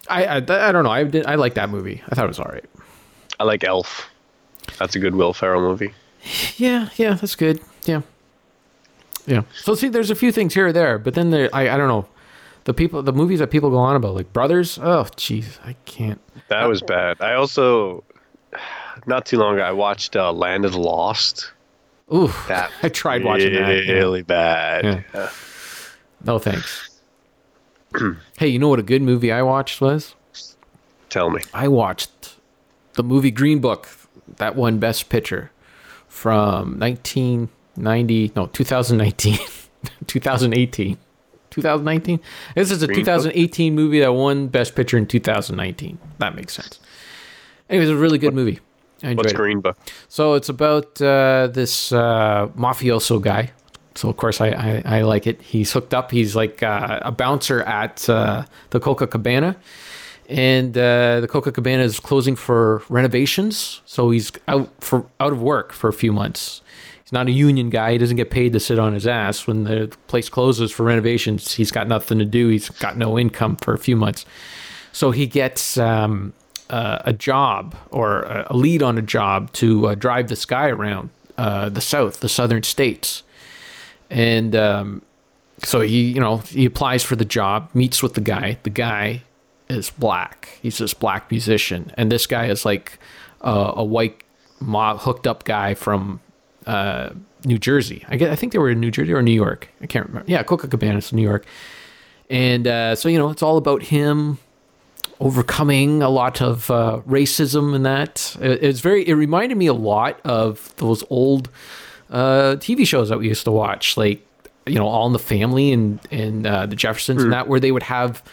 I, 0.10 0.26
I 0.26 0.35
I 0.38 0.72
don't 0.72 0.84
know. 0.84 0.91
I 0.91 1.03
did. 1.06 1.26
I 1.26 1.35
like 1.35 1.53
that 1.56 1.69
movie. 1.69 2.03
I 2.10 2.14
thought 2.15 2.26
it 2.26 2.27
was 2.27 2.39
all 2.39 2.52
right. 2.52 2.65
I 3.39 3.43
like 3.45 3.64
Elf. 3.64 4.10
That's 4.77 4.95
a 4.95 4.99
good 4.99 5.15
Will 5.15 5.34
Ferrell 5.34 5.61
movie. 5.61 5.93
Yeah, 6.57 6.89
yeah, 6.97 7.14
that's 7.14 7.35
good. 7.35 7.61
Yeah, 7.85 8.02
yeah. 9.27 9.43
So 9.53 9.76
see, 9.76 9.88
there's 9.89 10.10
a 10.11 10.15
few 10.15 10.31
things 10.31 10.53
here 10.53 10.68
or 10.68 10.72
there, 10.73 10.97
but 10.99 11.14
then 11.14 11.30
there, 11.31 11.49
I, 11.53 11.69
I 11.69 11.77
don't 11.77 11.88
know, 11.88 12.07
the 12.65 12.73
people, 12.73 13.02
the 13.03 13.14
movies 13.14 13.39
that 13.39 13.52
people 13.52 13.69
go 13.69 13.77
on 13.77 13.95
about, 13.95 14.15
like 14.15 14.31
Brothers. 14.34 14.77
Oh, 14.80 15.06
jeez, 15.15 15.60
I 15.65 15.73
can't. 15.85 16.19
That 16.47 16.65
was 16.65 16.81
bad. 16.81 17.22
I 17.22 17.34
also, 17.35 18.03
not 19.06 19.26
too 19.26 19.38
long 19.38 19.56
ago, 19.56 19.64
I 19.64 19.72
watched 19.72 20.15
uh, 20.15 20.31
Land 20.31 20.65
of 20.65 20.72
the 20.73 20.80
Lost. 20.80 21.52
Ooh, 22.14 22.31
That 22.47 22.72
I 22.84 22.89
tried 22.89 23.23
watching 23.23 23.53
that. 23.53 23.85
yeah. 23.85 23.93
Really 23.93 24.22
bad. 24.23 24.85
Yeah. 25.14 25.19
Uh, 25.22 25.30
No 26.23 26.39
thanks. 26.39 26.89
hey, 28.38 28.47
you 28.47 28.60
know 28.60 28.68
what 28.69 28.80
a 28.80 28.84
good 28.84 29.02
movie 29.02 29.31
I 29.31 29.41
watched 29.41 29.81
was? 29.81 30.15
tell 31.10 31.30
me. 31.30 31.41
I 31.53 31.68
watched 31.69 32.35
the 32.93 33.03
movie 33.03 33.31
Green 33.31 33.60
Book, 33.60 33.88
that 34.38 34.56
won 34.56 34.80
Best 34.80 35.07
Picture 35.10 35.52
from 36.10 36.77
1990, 37.77 38.34
no, 38.35 38.47
2019, 38.47 39.38
2018, 40.07 40.97
2019. 41.49 42.19
This 42.56 42.72
is 42.72 42.84
a 42.84 42.88
Green 42.88 42.99
Book? 42.99 43.06
2018 43.06 43.76
movie 43.76 43.99
that 43.99 44.14
won 44.14 44.47
Best 44.47 44.76
Picture 44.76 44.97
in 44.97 45.07
2019. 45.07 45.97
That 46.19 46.35
makes 46.35 46.53
sense. 46.53 46.80
Anyways, 47.69 47.89
a 47.89 47.95
really 47.95 48.18
good 48.18 48.34
movie. 48.34 48.60
What's 49.02 49.34
it. 49.34 49.35
Green 49.35 49.61
Book? 49.61 49.77
So 50.07 50.34
it's 50.34 50.49
about 50.49 51.02
uh, 51.02 51.47
this 51.52 51.91
uh, 51.91 52.47
mafioso 52.56 53.22
guy. 53.22 53.52
So 53.95 54.10
of 54.10 54.18
course 54.18 54.41
I, 54.41 54.49
I, 54.49 54.84
I 54.97 55.02
like 55.02 55.27
it. 55.27 55.41
He's 55.41 55.72
hooked 55.72 55.93
up. 55.93 56.11
He's 56.11 56.35
like 56.35 56.61
uh, 56.64 56.99
a 57.02 57.11
bouncer 57.11 57.61
at 57.64 58.07
uh, 58.10 58.43
the 58.72 58.80
Copacabana, 58.80 59.56
and 60.27 60.77
uh, 60.77 61.22
the 61.22 61.27
Copacabana 61.27 61.80
is 61.80 61.99
closing 61.99 62.35
for 62.35 62.84
renovations. 62.89 63.81
So 63.85 64.10
he's 64.10 64.31
out 64.47 64.69
for 64.81 65.06
out 65.19 65.31
of 65.31 65.41
work 65.41 65.72
for 65.72 65.88
a 65.88 65.93
few 65.93 66.11
months. 66.11 66.61
He's 67.06 67.14
not 67.14 67.27
a 67.27 67.32
union 67.32 67.69
guy. 67.69 67.91
He 67.91 67.98
doesn't 67.99 68.18
get 68.18 68.32
paid 68.32 68.53
to 68.53 68.60
sit 68.60 68.80
on 68.80 68.94
his 68.94 69.06
ass 69.06 69.45
when 69.45 69.65
the 69.65 69.95
place 70.07 70.27
closes 70.27 70.72
for 70.72 70.82
renovations. 70.82 71.53
He's 71.53 71.69
got 71.69 71.88
nothing 71.88 72.18
to 72.18 72.26
do. 72.26 72.48
He's 72.48 72.68
got 72.69 72.98
no 72.98 73.19
income 73.19 73.57
for 73.57 73.76
a 73.76 73.77
few 73.77 73.95
months. 73.95 74.26
So 74.91 75.11
he 75.11 75.27
gets 75.27 75.77
um, 75.77 76.34
uh, 76.72 77.03
a 77.06 77.14
job 77.14 77.76
or 77.91 78.23
a 78.23 78.56
lead 78.56 78.82
on 78.82 78.98
a 78.98 79.03
job 79.03 79.53
to 79.53 79.90
uh, 79.90 79.94
drive 79.94 80.30
this 80.30 80.45
guy 80.45 80.69
around 80.69 81.11
uh, 81.38 81.69
the 81.69 81.80
South, 81.80 82.22
the 82.22 82.30
Southern 82.30 82.64
states. 82.64 83.22
And 84.10 84.56
um, 84.56 85.03
so 85.64 85.82
he, 85.82 86.10
you 86.11 86.19
know, 86.19 86.38
he 86.38 86.65
applies 86.65 87.03
for 87.03 87.15
the 87.15 87.26
job, 87.26 87.69
meets 87.76 88.02
with 88.02 88.15
the 88.15 88.22
guy. 88.22 88.57
The 88.64 88.72
guy 88.72 89.22
is 89.69 89.91
black. 89.91 90.57
He's 90.60 90.80
this 90.80 90.95
black 90.95 91.30
musician, 91.30 91.91
and 91.98 92.11
this 92.11 92.26
guy 92.26 92.48
is 92.48 92.65
like 92.65 92.98
a 93.41 93.84
white, 93.84 94.23
mob 94.60 95.02
hooked 95.02 95.27
up 95.27 95.44
guy 95.44 95.76
from 95.76 96.19
uh, 96.66 97.10
New 97.46 97.58
Jersey. 97.58 98.06
I 98.10 98.18
get, 98.18 98.32
I 98.32 98.36
think 98.36 98.54
they 98.54 98.60
were 98.60 98.70
in 98.70 98.80
New 98.80 98.92
Jersey 98.92 99.14
or 99.14 99.22
New 99.22 99.32
York. 99.32 99.70
I 99.82 99.88
can't 99.88 100.08
remember. 100.08 100.30
Yeah, 100.30 100.44
Copacabana's 100.44 101.14
New 101.14 101.22
York. 101.22 101.46
And 102.30 102.68
uh, 102.68 102.96
so 102.96 103.10
you 103.10 103.18
know, 103.18 103.30
it's 103.30 103.44
all 103.44 103.58
about 103.58 103.84
him 103.84 104.40
overcoming 105.20 106.02
a 106.02 106.10
lot 106.10 106.42
of 106.42 106.70
uh, 106.72 107.02
racism 107.08 107.76
and 107.76 107.86
that. 107.86 108.36
It, 108.42 108.64
it's 108.64 108.80
very. 108.80 109.08
It 109.08 109.14
reminded 109.14 109.58
me 109.58 109.68
a 109.68 109.74
lot 109.74 110.20
of 110.26 110.76
those 110.78 111.04
old 111.10 111.50
uh, 112.10 112.56
TV 112.58 112.86
shows 112.86 113.10
that 113.10 113.20
we 113.20 113.28
used 113.28 113.44
to 113.46 113.52
watch, 113.52 113.98
like 113.98 114.26
you 114.66 114.76
know, 114.76 114.88
All 114.88 115.08
in 115.08 115.14
the 115.14 115.20
Family 115.20 115.72
and 115.72 116.00
and 116.12 116.48
uh, 116.48 116.66
the 116.66 116.76
Jeffersons 116.76 117.24
and 117.24 117.32
that, 117.34 117.48
where 117.48 117.60
they 117.60 117.72
would 117.72 117.84
have 117.84 118.24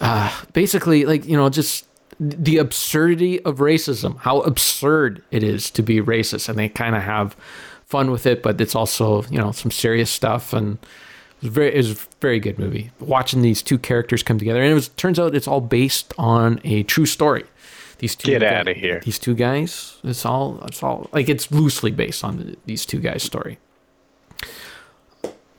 uh, 0.00 0.30
basically 0.52 1.04
like 1.04 1.24
you 1.24 1.36
know 1.36 1.48
just 1.48 1.86
the 2.18 2.58
absurdity 2.58 3.40
of 3.44 3.58
racism, 3.58 4.18
how 4.18 4.40
absurd 4.40 5.22
it 5.30 5.42
is 5.42 5.70
to 5.72 5.82
be 5.82 6.00
racist, 6.00 6.48
and 6.48 6.58
they 6.58 6.68
kind 6.68 6.96
of 6.96 7.02
have 7.02 7.36
fun 7.84 8.10
with 8.10 8.26
it, 8.26 8.42
but 8.42 8.60
it's 8.60 8.74
also 8.74 9.22
you 9.24 9.38
know 9.38 9.52
some 9.52 9.70
serious 9.70 10.10
stuff 10.10 10.52
and. 10.52 10.78
It 11.42 11.42
was 11.48 11.52
very, 11.52 11.74
it 11.74 11.76
was 11.76 11.92
a 11.92 11.96
very 12.22 12.40
good 12.40 12.58
movie. 12.58 12.92
Watching 12.98 13.42
these 13.42 13.60
two 13.60 13.76
characters 13.78 14.22
come 14.22 14.38
together, 14.38 14.62
and 14.62 14.70
it 14.70 14.74
was 14.74 14.88
turns 14.88 15.18
out 15.18 15.34
it's 15.34 15.46
all 15.46 15.60
based 15.60 16.14
on 16.16 16.62
a 16.64 16.82
true 16.84 17.04
story. 17.04 17.44
These 17.98 18.16
two 18.16 18.30
Get 18.30 18.40
guys- 18.40 18.52
outta 18.60 18.72
here. 18.72 19.00
These 19.04 19.18
two 19.18 19.34
guys. 19.34 19.98
It's 20.02 20.24
all. 20.24 20.64
It's 20.64 20.82
all 20.82 21.10
like 21.12 21.28
it's 21.28 21.50
loosely 21.52 21.90
based 21.90 22.24
on 22.24 22.38
the, 22.38 22.56
these 22.64 22.86
two 22.86 23.00
guys' 23.00 23.22
story. 23.22 23.58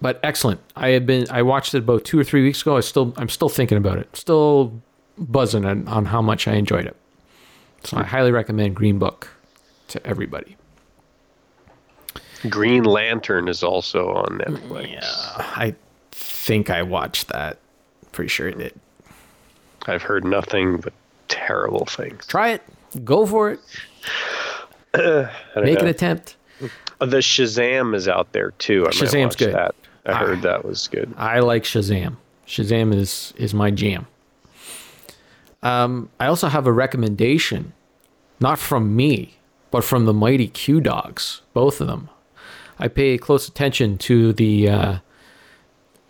But 0.01 0.19
excellent. 0.23 0.61
I 0.75 0.89
have 0.89 1.05
been. 1.05 1.27
I 1.29 1.43
watched 1.43 1.75
it 1.75 1.79
about 1.79 2.05
two 2.05 2.19
or 2.19 2.23
three 2.23 2.41
weeks 2.41 2.63
ago. 2.63 2.77
I 2.77 2.79
still. 2.79 3.13
I'm 3.15 3.29
still 3.29 3.49
thinking 3.49 3.77
about 3.77 3.99
it. 3.99 4.15
Still 4.15 4.81
buzzing 5.17 5.65
on, 5.65 5.87
on 5.87 6.05
how 6.05 6.21
much 6.21 6.47
I 6.47 6.53
enjoyed 6.53 6.85
it. 6.85 6.95
So 7.83 7.97
I 7.97 8.03
highly 8.03 8.31
recommend 8.31 8.75
Green 8.75 8.99
Book 8.99 9.29
to 9.89 10.05
everybody. 10.05 10.57
Green 12.49 12.83
Lantern 12.83 13.47
is 13.47 13.63
also 13.63 14.09
on 14.09 14.39
Netflix. 14.39 14.91
Yeah, 14.91 15.01
I 15.37 15.75
think 16.11 16.69
I 16.69 16.83
watched 16.83 17.29
that. 17.29 17.57
Pretty 18.11 18.29
sure 18.29 18.47
it 18.47 18.57
did. 18.57 18.73
I've 19.87 20.01
heard 20.01 20.25
nothing 20.25 20.77
but 20.77 20.93
terrible 21.27 21.85
things. 21.85 22.27
Try 22.27 22.49
it. 22.49 22.63
Go 23.03 23.25
for 23.25 23.51
it. 23.51 23.59
I 24.93 25.29
Make 25.55 25.79
an 25.79 25.87
attempt. 25.87 26.35
The 26.99 27.17
Shazam 27.17 27.95
is 27.95 28.07
out 28.07 28.31
there 28.31 28.51
too. 28.51 28.85
I 28.87 28.89
Shazam's 28.89 29.35
good. 29.35 29.53
That. 29.53 29.75
I 30.05 30.15
heard 30.15 30.41
that 30.41 30.65
was 30.65 30.87
good. 30.87 31.13
I 31.17 31.39
like 31.39 31.63
Shazam. 31.63 32.15
Shazam 32.47 32.93
is 32.93 33.33
is 33.37 33.53
my 33.53 33.71
jam. 33.71 34.07
Um, 35.63 36.09
I 36.19 36.27
also 36.27 36.47
have 36.47 36.67
a 36.67 36.71
recommendation, 36.71 37.73
not 38.39 38.59
from 38.59 38.95
me, 38.95 39.37
but 39.71 39.83
from 39.83 40.05
the 40.05 40.13
mighty 40.13 40.47
Q 40.47 40.79
Dogs, 40.81 41.41
both 41.53 41.81
of 41.81 41.87
them. 41.87 42.09
I 42.79 42.87
pay 42.87 43.17
close 43.17 43.47
attention 43.47 43.97
to 43.99 44.33
the 44.33 44.69
uh, 44.69 44.97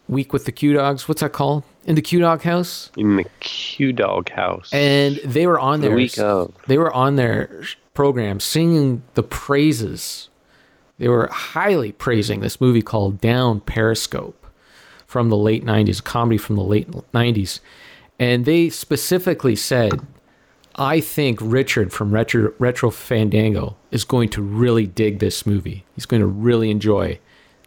week 0.10 0.34
with 0.34 0.46
the 0.46 0.52
Q 0.52 0.74
Dogs. 0.74 1.08
What's 1.08 1.22
that 1.22 1.32
called? 1.34 1.64
In 1.86 1.96
the 1.96 2.02
Q 2.02 2.20
Dog 2.20 2.42
House, 2.42 2.92
In 2.98 3.16
the 3.16 3.26
Q 3.40 3.94
Dog 3.94 4.30
house. 4.32 4.70
and 4.74 5.16
they 5.24 5.48
were 5.48 5.60
on 5.60 5.80
The 5.80 5.88
their 5.88 5.96
week 5.96 6.20
of. 6.20 6.54
they 6.68 6.78
were 6.78 6.92
on 6.94 7.16
their 7.16 7.64
program 7.94 8.40
singing 8.42 9.04
the 9.14 9.24
praises. 9.24 10.28
They 11.00 11.08
were 11.08 11.28
highly 11.32 11.94
praising 11.94 12.42
this 12.42 12.60
movie 12.60 12.82
called 12.82 13.22
Down 13.22 13.62
Periscope 13.62 14.46
from 15.06 15.30
the 15.30 15.38
late 15.38 15.64
90s, 15.64 16.00
a 16.00 16.04
comedy 16.04 16.38
from 16.38 16.58
the 16.58 16.64
late 16.64 16.92
90s. 17.14 17.60
And 18.20 18.46
they 18.46 18.70
specifically 18.70 19.56
said, 19.56 20.00
I 20.76 21.02
think 21.02 21.40
Richard 21.42 21.92
from 21.92 22.12
Retro, 22.12 22.54
Retro 22.60 22.92
Fandango 22.92 23.76
is 23.92 24.04
going 24.04 24.30
to 24.30 24.42
really 24.42 24.86
dig 24.86 25.20
this 25.20 25.46
movie. 25.46 25.86
He's 25.96 26.06
going 26.06 26.22
to 26.22 26.28
really 26.28 26.70
enjoy 26.72 27.20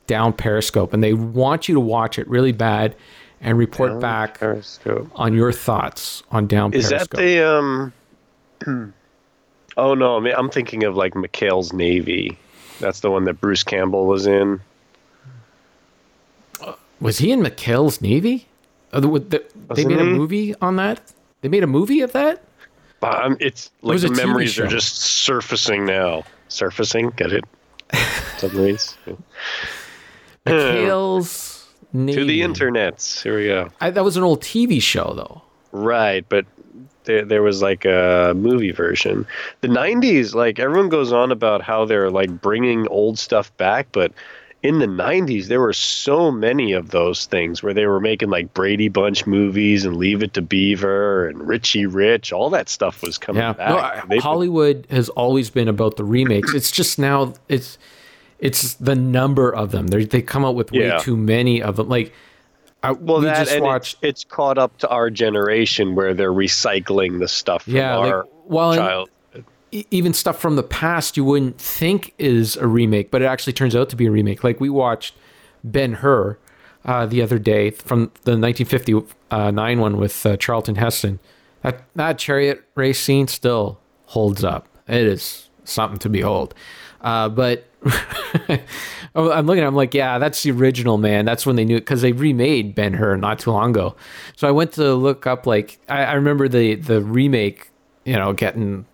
Down 0.07 0.33
Periscope. 0.33 0.93
And 0.93 1.03
they 1.03 1.15
want 1.15 1.69
you 1.69 1.75
to 1.75 1.81
watch 1.81 2.19
it 2.19 2.29
really 2.29 2.53
bad 2.53 2.95
and 3.41 3.59
report 3.59 4.01
back 4.01 4.39
Periscope. 4.39 5.09
on 5.15 5.35
your 5.35 5.53
thoughts 5.53 6.23
on 6.31 6.47
Down 6.47 6.73
Is 6.73 6.89
Periscope. 6.89 7.21
Is 7.21 7.27
that 7.27 7.93
the 8.65 8.77
um? 8.77 8.95
oh 9.77 9.95
no, 9.95 10.17
I 10.17 10.21
mean, 10.21 10.35
I'm 10.37 10.51
thinking 10.51 10.85
of 10.85 10.97
like 10.97 11.15
McHale's 11.15 11.73
Navy. 11.73 12.39
That's 12.81 13.01
the 13.01 13.11
one 13.11 13.25
that 13.25 13.41
Bruce 13.41 13.63
Campbell 13.63 14.07
was 14.07 14.27
in. 14.27 14.61
Was 17.01 17.19
he 17.19 17.33
in 17.33 17.41
McHale's 17.41 18.01
Navy? 18.03 18.47
Uh, 18.93 19.01
the- 19.01 19.09
the- 19.09 19.45
they 19.75 19.85
made 19.85 19.99
a 20.01 20.05
movie 20.05 20.55
on 20.61 20.77
that. 20.77 21.01
They 21.43 21.49
made 21.49 21.63
a 21.63 21.67
movie 21.69 22.01
of 22.01 22.13
that. 22.13 22.43
Um, 23.03 23.37
it's 23.41 23.71
like 23.83 24.01
the 24.01 24.11
memories 24.11 24.59
are 24.59 24.67
just 24.67 24.97
surfacing 24.97 25.87
now. 25.87 26.25
Surfacing, 26.49 27.11
get 27.17 27.33
it? 27.33 27.45
Submarines 28.39 28.97
McHale's 30.47 31.67
to 31.95 32.25
the 32.25 32.41
internets. 32.41 33.23
Here 33.23 33.37
we 33.39 33.47
go. 33.47 33.69
I, 33.81 33.91
that 33.91 34.05
was 34.05 34.17
an 34.17 34.23
old 34.23 34.43
TV 34.43 34.81
show, 34.83 35.13
though. 35.15 35.43
Right, 35.73 36.25
but 36.29 36.47
there, 37.05 37.25
there 37.25 37.43
was 37.43 37.63
like 37.63 37.85
a 37.85 38.33
movie 38.37 38.71
version. 38.73 39.27
The 39.61 39.69
90s, 39.69 40.35
like 40.35 40.59
everyone 40.59 40.89
goes 40.89 41.13
on 41.13 41.33
about 41.33 41.63
how 41.63 41.85
they're 41.85 42.11
like 42.11 42.41
bringing 42.41 42.87
old 42.89 43.19
stuff 43.19 43.55
back, 43.57 43.89
but 43.93 44.13
in 44.63 44.79
the 44.79 44.87
90s, 44.87 45.47
there 45.47 45.61
were 45.61 45.73
so 45.73 46.31
many 46.31 46.73
of 46.73 46.91
those 46.91 47.25
things 47.27 47.63
where 47.63 47.73
they 47.73 47.87
were 47.87 48.01
making 48.01 48.29
like 48.29 48.53
Brady 48.53 48.89
Bunch 48.89 49.27
movies 49.27 49.85
and 49.87 49.97
Leave 49.97 50.23
It 50.23 50.35
to 50.35 50.43
Beaver 50.43 51.29
and 51.29 51.49
Richie 51.49 51.87
Rich. 51.87 52.33
All 52.33 52.51
that 52.51 52.69
stuff 52.69 53.03
was 53.03 53.17
coming 53.17 53.41
Yeah, 53.43 53.55
back. 53.55 53.69
no, 53.71 53.77
I- 53.79 54.03
They- 54.09 54.19
Hollywood 54.19 54.87
has 54.91 55.09
always 55.11 55.49
been 55.49 55.69
about 55.69 55.97
the 55.97 56.05
remakes. 56.05 56.53
It's 56.55 56.71
just 56.71 56.99
now 56.99 57.33
it's 57.49 57.79
it's 58.39 58.75
the 58.75 58.95
number 58.95 59.55
of 59.55 59.71
them. 59.71 59.87
They 59.89 60.05
they 60.05 60.23
come 60.23 60.45
out 60.45 60.55
with 60.55 60.73
way 60.73 60.87
Yeah. 60.89 60.99
too 60.99 61.17
many 61.17 61.63
of 61.63 61.77
them. 61.77 61.89
Like, 61.89 62.13
I, 62.83 62.93
well, 62.93 63.19
we 63.21 63.27
that 63.27 63.39
just 63.41 63.53
and 63.53 63.65
watched. 63.65 63.95
it's, 64.03 64.25
it's 64.25 64.25
caught 64.25 64.57
up 64.59 64.77
to 64.79 64.89
our 64.89 65.11
generation 65.11 65.95
where 65.95 66.15
they're 66.15 66.33
recycling 66.33 67.19
the 67.19 67.29
stuff 67.29 67.65
from 67.65 67.77
Yeah, 67.77 67.97
like, 67.97 68.25
well, 68.47 68.75
child. 68.75 69.11
Even 69.73 70.13
stuff 70.13 70.39
from 70.39 70.57
the 70.57 70.63
past 70.63 71.17
you 71.17 71.25
wouldn't 71.25 71.59
think 71.59 72.15
is 72.19 72.57
a 72.57 72.67
remake, 72.67 73.11
but 73.11 73.23
it 73.23 73.27
actually 73.27 73.53
turns 73.53 73.77
out 73.77 73.89
to 73.91 73.97
be 73.97 74.07
a 74.07 74.11
remake. 74.11 74.43
Like 74.43 74.61
we 74.61 74.71
watched 74.71 75.15
Ben 75.63 75.95
Hur 75.95 76.39
uh, 76.85 77.07
the 77.07 77.23
other 77.23 77.39
day 77.39 77.71
from 77.71 78.11
the 78.25 78.37
1959 78.37 79.81
one 79.81 79.97
with 79.97 80.25
uh, 80.27 80.37
Charlton 80.37 80.77
Heston. 80.77 81.21
That 81.63 81.85
that 81.95 82.19
chariot 82.19 82.65
race 82.75 83.01
scene 83.01 83.29
still 83.29 83.79
holds 84.07 84.43
up. 84.43 84.67
It 84.89 85.03
is 85.03 85.49
something 85.65 85.99
to 86.01 86.09
behold. 86.09 86.55
Uh, 87.01 87.29
but 87.29 87.67
I'm 89.15 89.47
looking. 89.47 89.65
I'm 89.65 89.75
like, 89.75 89.95
yeah, 89.95 90.19
that's 90.19 90.43
the 90.43 90.51
original 90.51 90.99
man. 90.99 91.25
That's 91.25 91.47
when 91.47 91.57
they 91.57 91.65
knew 91.65 91.77
it 91.77 91.81
because 91.81 92.03
they 92.03 92.13
remade 92.13 92.75
Ben 92.75 92.95
Hur 92.95 93.17
not 93.17 93.39
too 93.39 93.51
long 93.51 93.71
ago. 93.71 93.97
So 94.37 94.49
I 94.49 94.51
went 94.51 94.73
to 94.73 94.95
look 94.95 95.27
up. 95.27 95.47
Like 95.47 95.79
I, 95.89 96.05
I 96.05 96.13
remember 96.15 96.49
the 96.49 96.75
the 96.75 97.03
remake. 97.03 97.71
You 98.05 98.15
know, 98.17 98.33
getting 98.33 98.87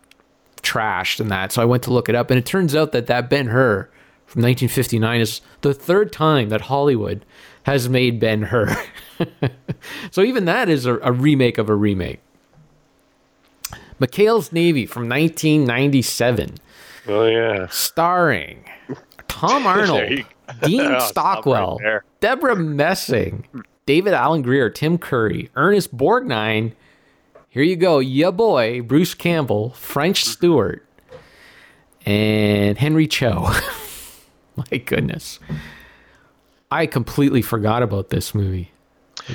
trashed 0.67 1.21
and 1.21 1.31
that. 1.31 1.53
So 1.53 1.63
I 1.63 1.65
went 1.65 1.83
to 1.85 1.93
look 1.93 2.09
it 2.09 2.15
up, 2.15 2.31
and 2.31 2.39
it 2.39 2.47
turns 2.47 2.75
out 2.75 2.93
that 2.93 3.07
that 3.07 3.31
Ben 3.31 3.47
Hur 3.47 3.89
from 4.27 4.43
1959 4.43 5.21
is 5.21 5.41
the 5.61 5.73
third 5.75 6.13
time 6.13 6.49
that 6.49 6.63
Hollywood 6.63 7.25
has 7.65 7.89
made 7.89 8.19
Ben 8.21 8.43
Hur. 8.43 8.77
so 10.11 10.23
even 10.23 10.45
that 10.47 10.69
is 10.69 10.87
a, 10.87 10.99
a 10.99 11.13
remake 11.13 11.59
of 11.59 11.69
a 11.69 11.75
remake. 11.75 12.21
McHale's 14.01 14.53
Navy 14.53 14.85
from 14.87 15.09
1997, 15.09 16.55
Oh, 17.09 17.25
yeah. 17.27 17.67
starring 17.71 18.65
Tom 19.29 19.67
Arnold, 19.67 20.25
Dean 20.63 20.81
Oh, 20.83 20.99
Stockwell, 21.01 21.79
right. 21.83 22.01
Debra 22.21 22.57
Messing, 22.57 23.47
David 23.87 24.13
Alan 24.13 24.43
Grier, 24.43 24.69
Tim 24.71 24.99
Curry, 24.99 25.51
Ernest 25.57 25.97
Borgnine. 25.97 26.73
Here 27.57 27.65
you 27.65 27.77
go, 27.77 28.01
ya 28.01 28.33
boy, 28.33 28.83
Bruce 28.83 29.15
Campbell, 29.15 29.71
French 29.71 30.27
Stewart, 30.27 30.87
and 32.05 32.77
Henry 32.77 33.07
Cho. 33.07 33.51
My 34.57 34.77
goodness. 34.77 35.41
I 36.71 36.85
completely 36.85 37.41
forgot 37.41 37.83
about 37.83 38.11
this 38.11 38.35
movie. 38.35 38.73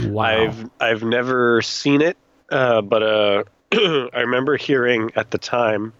Wow. 0.03 0.25
I've 0.25 0.69
I've 0.79 1.03
never 1.03 1.63
seen 1.63 2.03
it, 2.03 2.15
uh, 2.51 2.81
but 2.81 3.01
uh, 3.01 3.43
I 3.73 4.19
remember 4.19 4.55
hearing 4.55 5.09
at 5.15 5.31
the 5.31 5.39
time. 5.39 5.91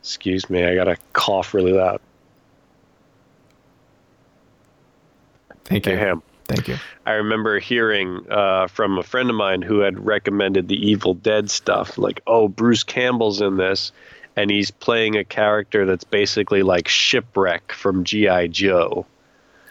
Excuse 0.00 0.48
me, 0.48 0.64
I 0.64 0.74
got 0.74 0.84
to 0.84 0.96
cough 1.12 1.52
really 1.52 1.72
loud. 1.72 2.00
Thank 5.66 5.84
you. 5.84 5.94
Him. 5.94 6.22
Thank 6.48 6.66
you. 6.66 6.76
I 7.04 7.12
remember 7.12 7.58
hearing 7.58 8.24
uh, 8.30 8.68
from 8.68 8.98
a 8.98 9.02
friend 9.02 9.28
of 9.28 9.36
mine 9.36 9.60
who 9.60 9.80
had 9.80 10.04
recommended 10.04 10.68
the 10.68 10.76
Evil 10.76 11.12
Dead 11.12 11.50
stuff, 11.50 11.98
like, 11.98 12.20
"Oh, 12.26 12.48
Bruce 12.48 12.82
Campbell's 12.82 13.42
in 13.42 13.58
this, 13.58 13.92
and 14.34 14.50
he's 14.50 14.70
playing 14.70 15.16
a 15.16 15.24
character 15.24 15.84
that's 15.84 16.04
basically 16.04 16.62
like 16.62 16.88
Shipwreck 16.88 17.72
from 17.72 18.02
GI 18.02 18.48
Joe." 18.48 19.04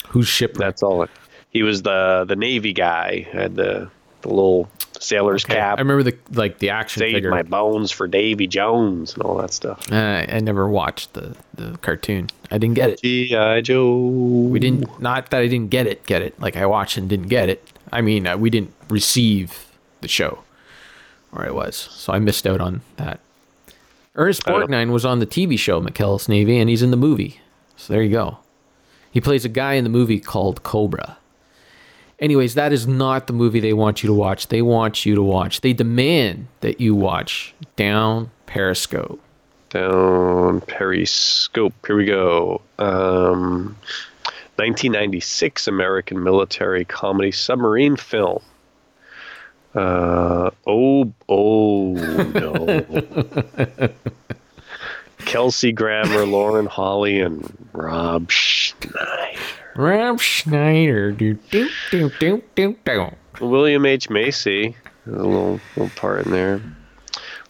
Who's 0.08 0.28
shipwrecked? 0.28 0.60
That's 0.60 0.84
all. 0.84 1.04
It, 1.04 1.10
he 1.50 1.64
was 1.64 1.82
the 1.82 2.26
the 2.28 2.36
Navy 2.36 2.74
guy, 2.74 3.28
had 3.32 3.56
the 3.56 3.90
the 4.28 4.34
little 4.34 4.70
sailor's 5.00 5.46
Okay, 5.46 5.56
cap. 5.56 5.78
I 5.78 5.82
remember 5.82 6.04
the 6.04 6.18
like 6.34 6.60
the 6.60 6.70
action 6.72 7.00
Save 7.02 7.14
figure. 7.14 7.30
my 7.30 7.44
bones 7.44 7.92
for 7.92 8.08
Davy 8.08 8.48
Jones 8.48 9.14
and 9.14 9.24
all 9.24 9.38
that 9.38 9.54
stuff. 9.54 9.92
Uh, 9.92 9.96
I 10.28 10.40
never 10.42 10.68
watched 10.68 11.14
the 11.14 11.36
the 11.56 11.78
cartoon. 11.80 12.30
I 12.52 12.58
didn't 12.58 12.76
get 12.76 12.90
it. 12.92 13.02
G.I. 13.02 13.62
Joe. 13.62 13.96
We 13.98 14.60
didn't. 14.60 15.00
Not 15.02 15.30
that 15.32 15.42
I 15.42 15.48
didn't 15.48 15.70
get 15.70 15.88
it. 15.88 16.06
Get 16.06 16.22
it? 16.22 16.40
Like 16.40 16.56
I 16.56 16.66
watched 16.66 16.98
and 16.98 17.10
didn't 17.10 17.28
get 17.28 17.50
it. 17.50 17.68
I 17.92 18.02
mean, 18.02 18.28
uh, 18.28 18.38
we 18.38 18.50
didn't 18.50 18.74
receive 18.90 19.68
the 20.02 20.08
show, 20.08 20.40
or 21.32 21.46
it 21.46 21.54
was. 21.56 21.76
So 21.76 22.14
I 22.14 22.20
missed 22.20 22.46
out 22.48 22.62
on 22.62 22.82
that. 22.98 23.20
Ernest 24.16 24.44
Borgnine 24.46 24.90
was 24.92 25.06
on 25.06 25.20
the 25.20 25.28
TV 25.28 25.60
show 25.60 25.80
McHale's 25.82 26.28
Navy, 26.28 26.58
and 26.58 26.70
he's 26.70 26.82
in 26.82 26.92
the 26.92 26.98
movie. 26.98 27.40
So 27.76 27.94
there 27.94 28.02
you 28.02 28.10
go. 28.12 28.40
He 29.12 29.22
plays 29.22 29.46
a 29.46 29.50
guy 29.50 29.74
in 29.74 29.84
the 29.84 29.90
movie 29.92 30.20
called 30.20 30.64
Cobra. 30.64 31.18
Anyways, 32.20 32.56
that 32.56 32.74
is 32.74 32.88
not 32.88 33.28
the 33.28 33.34
movie 33.34 33.60
they 33.60 33.74
want 33.74 34.02
you 34.02 34.08
to 34.08 34.14
watch. 34.14 34.48
They 34.48 34.64
want 34.64 35.06
you 35.06 35.14
to 35.16 35.22
watch. 35.22 35.62
They 35.62 35.74
demand 35.74 36.48
that 36.62 36.82
you 36.82 36.96
watch 36.96 37.54
Down 37.76 38.32
Periscope. 38.48 39.20
Down 39.70 40.62
Periscope. 40.62 41.74
Here 41.86 41.96
we 41.96 42.06
go. 42.06 42.62
Um, 42.80 43.78
1996 44.56 45.68
American 45.68 46.24
military 46.24 46.86
comedy 46.86 47.32
submarine 47.32 47.98
film. 47.98 48.42
Uh, 49.76 50.50
oh, 50.66 51.14
oh 51.30 51.94
no. 52.34 53.90
Kelsey 55.20 55.72
Grammer, 55.72 56.26
Lauren 56.26 56.66
Holly, 56.66 57.20
and 57.20 57.68
Rob 57.74 58.32
Schneider. 58.32 59.38
Rob 59.78 60.20
Schneider. 60.20 61.12
Do, 61.12 61.36
do, 61.52 61.70
do, 61.92 62.10
do, 62.20 62.44
do, 62.56 62.76
do. 62.84 63.12
William 63.40 63.86
H. 63.86 64.10
Macy, 64.10 64.76
a 65.06 65.10
little, 65.12 65.60
little 65.76 65.92
part 65.96 66.26
in 66.26 66.32
there. 66.32 66.60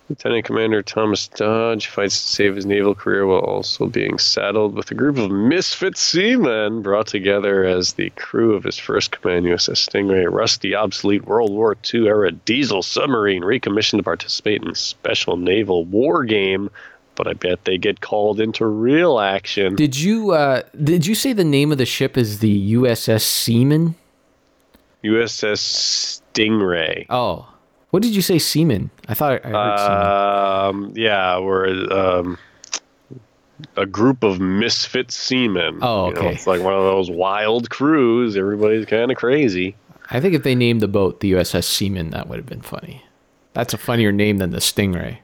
Lieutenant 0.10 0.44
Commander 0.44 0.84
Thomas 0.84 1.30
Dodge 1.30 1.88
fights 1.88 2.22
to 2.22 2.28
save 2.28 2.56
his 2.58 2.66
naval 2.66 2.96
career 2.96 3.26
while 3.26 3.40
also 3.40 3.88
being 3.88 4.18
saddled 4.18 4.76
with 4.76 4.92
a 4.92 4.94
group 4.94 5.18
of 5.18 5.32
misfit 5.32 5.98
seamen 5.98 6.82
brought 6.82 7.08
together 7.08 7.64
as 7.64 7.94
the 7.94 8.10
crew 8.12 8.56
of 8.56 8.66
his 8.66 8.78
first 8.78 9.12
command 9.12 9.46
USS 9.46 9.88
Stingray, 9.88 10.26
a 10.26 10.30
rusty, 10.30 10.76
obsolete 10.76 11.26
World 11.26 11.52
War 11.52 11.78
II 11.94 12.08
era 12.08 12.34
diesel 12.34 12.84
submarine 12.84 13.46
recommissioned 13.46 14.00
to 14.00 14.04
participate 14.04 14.64
in 14.64 14.76
special 14.76 15.38
naval 15.38 15.86
war 15.86 16.26
game. 16.26 16.70
But 17.18 17.28
I 17.28 17.34
bet 17.34 17.66
they 17.66 17.78
get 17.78 18.00
called 18.00 18.40
into 18.40 18.66
real 18.66 19.20
action. 19.20 19.76
Did 19.76 19.98
you 19.98 20.32
uh 20.32 20.62
did 20.82 21.06
you 21.06 21.16
say 21.16 21.34
the 21.34 21.44
name 21.44 21.72
of 21.72 21.78
the 21.78 21.86
ship 21.86 22.16
is 22.18 22.40
the 22.40 22.74
USS 22.74 23.22
Seaman? 23.22 23.96
USS 25.04 26.22
Stingray. 26.34 27.06
Oh. 27.10 27.52
What 27.90 28.04
did 28.04 28.16
you 28.16 28.22
say 28.22 28.38
Seaman? 28.38 28.90
I 29.08 29.14
thought 29.14 29.42
I 29.46 29.50
heard 29.50 29.80
Seaman. 29.80 30.86
Um, 30.88 30.94
yeah, 30.96 31.40
we're 31.40 31.68
um, 31.92 32.38
a 33.76 33.86
group 33.86 34.24
of 34.24 34.40
misfit 34.40 35.10
seamen. 35.12 35.80
Oh, 35.82 36.10
You 36.10 36.14
know, 36.14 36.20
okay. 36.22 36.34
it's 36.34 36.48
like 36.48 36.62
one 36.62 36.74
of 36.74 36.82
those 36.84 37.10
wild 37.10 37.70
crews. 37.70 38.36
Everybody's 38.36 38.86
kind 38.86 39.10
of 39.10 39.18
crazy. 39.18 39.76
I 40.10 40.20
think 40.20 40.34
if 40.34 40.44
they 40.44 40.56
named 40.56 40.82
the 40.82 40.88
boat 40.88 41.20
the 41.20 41.32
USS 41.34 41.64
Seaman, 41.66 42.12
that 42.12 42.28
would 42.28 42.38
have 42.38 42.46
been 42.46 42.62
funny. 42.62 43.04
That's 43.54 43.74
a 43.74 43.78
funnier 43.78 44.12
name 44.12 44.38
than 44.38 44.52
the 44.52 44.60
Stingray. 44.60 45.20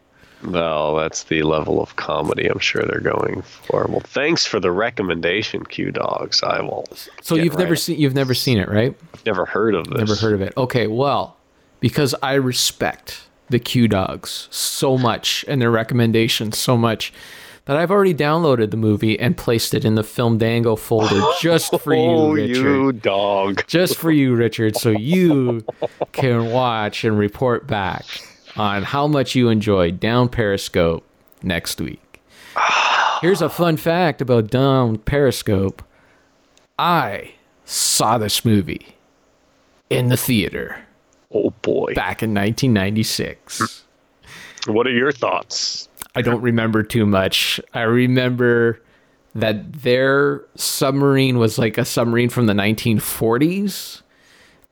Well, 0.46 0.96
that's 0.96 1.24
the 1.24 1.44
level 1.44 1.82
of 1.82 1.96
comedy 1.96 2.48
I'm 2.48 2.60
sure 2.60 2.84
they're 2.84 3.00
going 3.00 3.42
for. 3.44 3.86
Well, 3.90 4.02
thanks 4.02 4.46
for 4.46 4.60
the 4.60 4.72
recommendation, 4.72 5.64
Q 5.66 5.92
Dogs. 5.92 6.44
I 6.44 6.62
will. 6.62 6.86
So 7.22 7.36
you've 7.36 7.58
never 7.58 7.76
seen 7.76 8.00
you've 8.00 8.16
never 8.16 8.34
seen 8.34 8.58
it, 8.58 8.68
right? 8.70 8.96
I've 9.14 9.26
never 9.26 9.46
heard 9.46 9.76
of 9.76 9.88
this. 9.88 9.98
Never 10.00 10.16
heard 10.16 10.34
of 10.34 10.42
it. 10.42 10.54
Okay, 10.58 10.88
well, 10.88 11.38
because 11.80 12.14
I 12.22 12.34
respect 12.34 13.22
the 13.50 13.60
Q 13.60 13.88
Dogs 13.88 14.48
so 14.52 14.98
much 14.98 15.46
and 15.48 15.62
their 15.62 15.72
recommendations 15.72 16.58
so 16.58 16.78
much 16.78 17.14
that 17.66 17.78
I've 17.78 17.92
already 17.92 18.14
downloaded 18.14 18.72
the 18.72 18.78
movie 18.78 19.18
and 19.18 19.38
placed 19.38 19.74
it 19.74 19.86
in 19.86 19.96
the 19.96 20.04
Film 20.04 20.38
Dango 20.38 20.76
folder 20.76 21.22
just 21.42 21.80
for 21.80 21.94
you, 21.94 22.02
Oh, 22.02 22.32
Richard. 22.34 22.56
you 22.58 22.92
dog. 22.92 23.66
Just 23.68 23.98
for 23.98 24.12
you, 24.12 24.36
Richard, 24.36 24.76
so 24.76 24.90
you 24.90 25.64
can 26.12 26.52
watch 26.52 27.06
and 27.06 27.18
report 27.18 27.66
back 27.66 28.04
on 28.56 28.84
how 28.84 29.08
much 29.08 29.36
you 29.36 29.50
enjoyed 29.50 30.00
Down 30.00 30.30
Periscope 30.30 31.04
next 31.42 31.82
week. 31.82 32.22
Here's 33.22 33.42
a 33.42 33.50
fun 33.50 33.78
fact 33.78 34.22
about 34.22 34.50
Down 34.50 34.98
Periscope. 34.98 35.82
I 36.78 37.32
saw 37.66 38.18
this 38.18 38.44
movie 38.44 38.96
in 39.90 40.10
the 40.10 40.18
theater 40.18 40.78
Oh 41.32 41.52
boy. 41.62 41.94
back 41.94 42.22
in 42.22 42.34
1996. 42.34 43.84
What 44.68 44.88
are 44.88 44.92
your 44.92 45.12
thoughts? 45.12 45.88
I 46.16 46.22
don't 46.22 46.42
remember 46.42 46.84
too 46.84 47.06
much. 47.06 47.60
I 47.74 47.82
remember 47.82 48.80
that 49.36 49.74
their 49.82 50.44
submarine 50.56 51.40
was 51.40 51.58
like 51.58 51.78
a 51.80 51.86
submarine 51.86 52.30
from 52.30 52.46
the 52.46 52.54
1940s. 52.54 54.03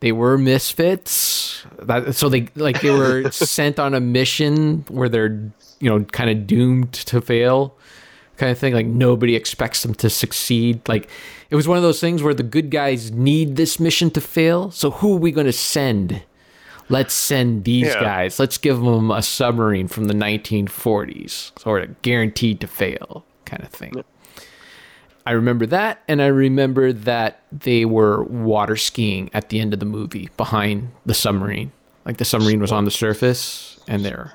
They 0.02 0.12
were 0.12 0.38
misfits. 0.38 1.64
That, 1.80 2.16
so 2.16 2.28
they 2.30 2.48
like 2.56 2.82
they 2.82 2.92
were 2.92 3.32
sent 3.32 3.80
on 3.80 3.94
a 3.94 4.00
mission 4.00 4.84
where 4.90 5.08
they're 5.10 5.52
you 5.80 5.90
know 5.90 6.04
kind 6.06 6.30
of 6.30 6.46
doomed 6.48 6.94
to 6.94 7.22
fail, 7.22 7.76
kind 8.38 8.52
of 8.52 8.58
thing. 8.58 8.74
Like 8.74 8.88
nobody 8.88 9.36
expects 9.36 9.84
them 9.84 9.94
to 9.96 10.10
succeed. 10.10 10.82
Like 10.88 11.10
it 11.50 11.56
was 11.56 11.68
one 11.68 11.78
of 11.78 11.84
those 11.84 12.00
things 12.02 12.22
where 12.24 12.34
the 12.34 12.44
good 12.44 12.70
guys 12.72 13.12
need 13.12 13.56
this 13.56 13.80
mission 13.80 14.10
to 14.12 14.22
fail. 14.22 14.72
So 14.72 14.92
who 14.92 15.14
are 15.16 15.20
we 15.20 15.32
going 15.32 15.48
to 15.48 15.54
send? 15.54 16.24
Let's 16.90 17.14
send 17.14 17.64
these 17.64 17.88
Yeah. 17.88 18.02
guys. 18.02 18.38
Let's 18.40 18.58
give 18.58 18.82
them 18.82 19.12
a 19.12 19.22
submarine 19.22 19.88
from 19.88 20.06
the 20.06 20.14
1940s, 20.14 21.58
sort 21.60 21.84
of 21.84 22.02
guaranteed 22.02 22.60
to 22.62 22.68
fail, 22.68 23.24
kind 23.46 23.64
of 23.64 23.70
thing. 23.70 24.04
I 25.26 25.32
remember 25.32 25.66
that, 25.68 26.02
and 26.08 26.22
I 26.22 26.28
remember 26.28 26.92
that 26.92 27.42
they 27.52 27.86
were 27.86 28.24
water 28.24 28.76
skiing 28.76 29.30
at 29.34 29.50
the 29.50 29.60
end 29.60 29.74
of 29.74 29.80
the 29.80 29.86
movie 29.86 30.30
behind 30.36 30.92
the 31.06 31.14
submarine. 31.14 31.72
Like 32.06 32.18
the 32.18 32.26
submarine 32.26 32.60
was 32.60 32.72
on 32.72 32.86
the 32.86 32.92
surface, 32.92 33.80
and 33.88 34.04
they're 34.04 34.34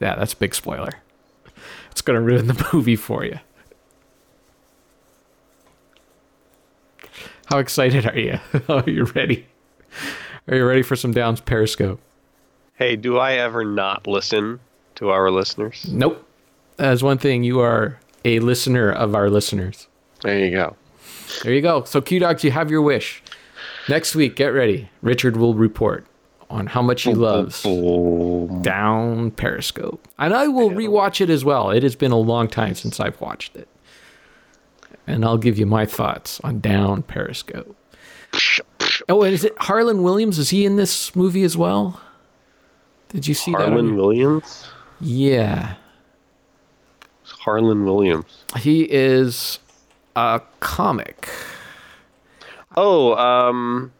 yeah, 0.00 0.16
that's 0.16 0.32
a 0.32 0.36
big 0.36 0.54
spoiler. 0.54 0.94
It's 1.90 2.02
gonna 2.02 2.20
ruin 2.20 2.46
the 2.46 2.68
movie 2.72 2.96
for 2.96 3.24
you. 3.24 3.38
How 7.46 7.58
excited 7.58 8.06
are 8.06 8.18
you? 8.18 8.38
Are 8.68 8.88
you 8.88 9.04
ready? 9.04 9.46
Are 10.48 10.56
you 10.56 10.64
ready 10.66 10.82
for 10.82 10.96
some 10.96 11.12
Downs 11.12 11.40
Periscope? 11.40 12.00
Hey, 12.74 12.96
do 12.96 13.18
I 13.18 13.34
ever 13.34 13.62
not 13.64 14.06
listen 14.06 14.58
to 14.94 15.10
our 15.10 15.30
listeners? 15.30 15.86
Nope. 15.90 16.26
As 16.78 17.02
one 17.02 17.18
thing, 17.18 17.44
you 17.44 17.60
are 17.60 17.98
a 18.24 18.38
listener 18.38 18.90
of 18.90 19.14
our 19.14 19.28
listeners. 19.28 19.86
There 20.22 20.38
you 20.38 20.50
go. 20.50 20.76
There 21.42 21.52
you 21.52 21.60
go. 21.62 21.84
So, 21.84 22.00
Q 22.00 22.20
Dogs, 22.20 22.44
you 22.44 22.50
have 22.50 22.70
your 22.70 22.82
wish. 22.82 23.22
Next 23.88 24.14
week, 24.14 24.36
get 24.36 24.48
ready. 24.48 24.88
Richard 25.00 25.36
will 25.36 25.54
report 25.54 26.06
on 26.50 26.66
how 26.66 26.82
much 26.82 27.02
he 27.02 27.14
loves 27.14 27.62
Down 27.62 29.30
Periscope. 29.32 30.06
And 30.18 30.34
I 30.34 30.48
will 30.48 30.70
rewatch 30.70 31.20
it 31.20 31.30
as 31.30 31.44
well. 31.44 31.70
It 31.70 31.82
has 31.82 31.96
been 31.96 32.12
a 32.12 32.18
long 32.18 32.48
time 32.48 32.74
since 32.74 33.00
I've 33.00 33.20
watched 33.20 33.56
it. 33.56 33.68
And 35.06 35.24
I'll 35.24 35.38
give 35.38 35.58
you 35.58 35.66
my 35.66 35.86
thoughts 35.86 36.40
on 36.44 36.60
Down 36.60 37.02
Periscope. 37.02 37.74
Oh, 39.08 39.22
and 39.22 39.32
is 39.34 39.44
it 39.44 39.54
Harland 39.58 40.04
Williams? 40.04 40.38
Is 40.38 40.50
he 40.50 40.64
in 40.64 40.76
this 40.76 41.16
movie 41.16 41.42
as 41.42 41.56
well? 41.56 42.00
Did 43.08 43.26
you 43.26 43.34
see 43.34 43.52
that? 43.52 43.58
Harland 43.68 43.88
your- 43.88 43.96
Williams? 43.96 44.68
Yeah. 45.00 45.74
Harland 47.24 47.84
Williams. 47.84 48.44
He 48.58 48.82
is 48.84 49.58
a 50.16 50.40
comic. 50.60 51.28
Oh, 52.76 53.14
um, 53.14 53.92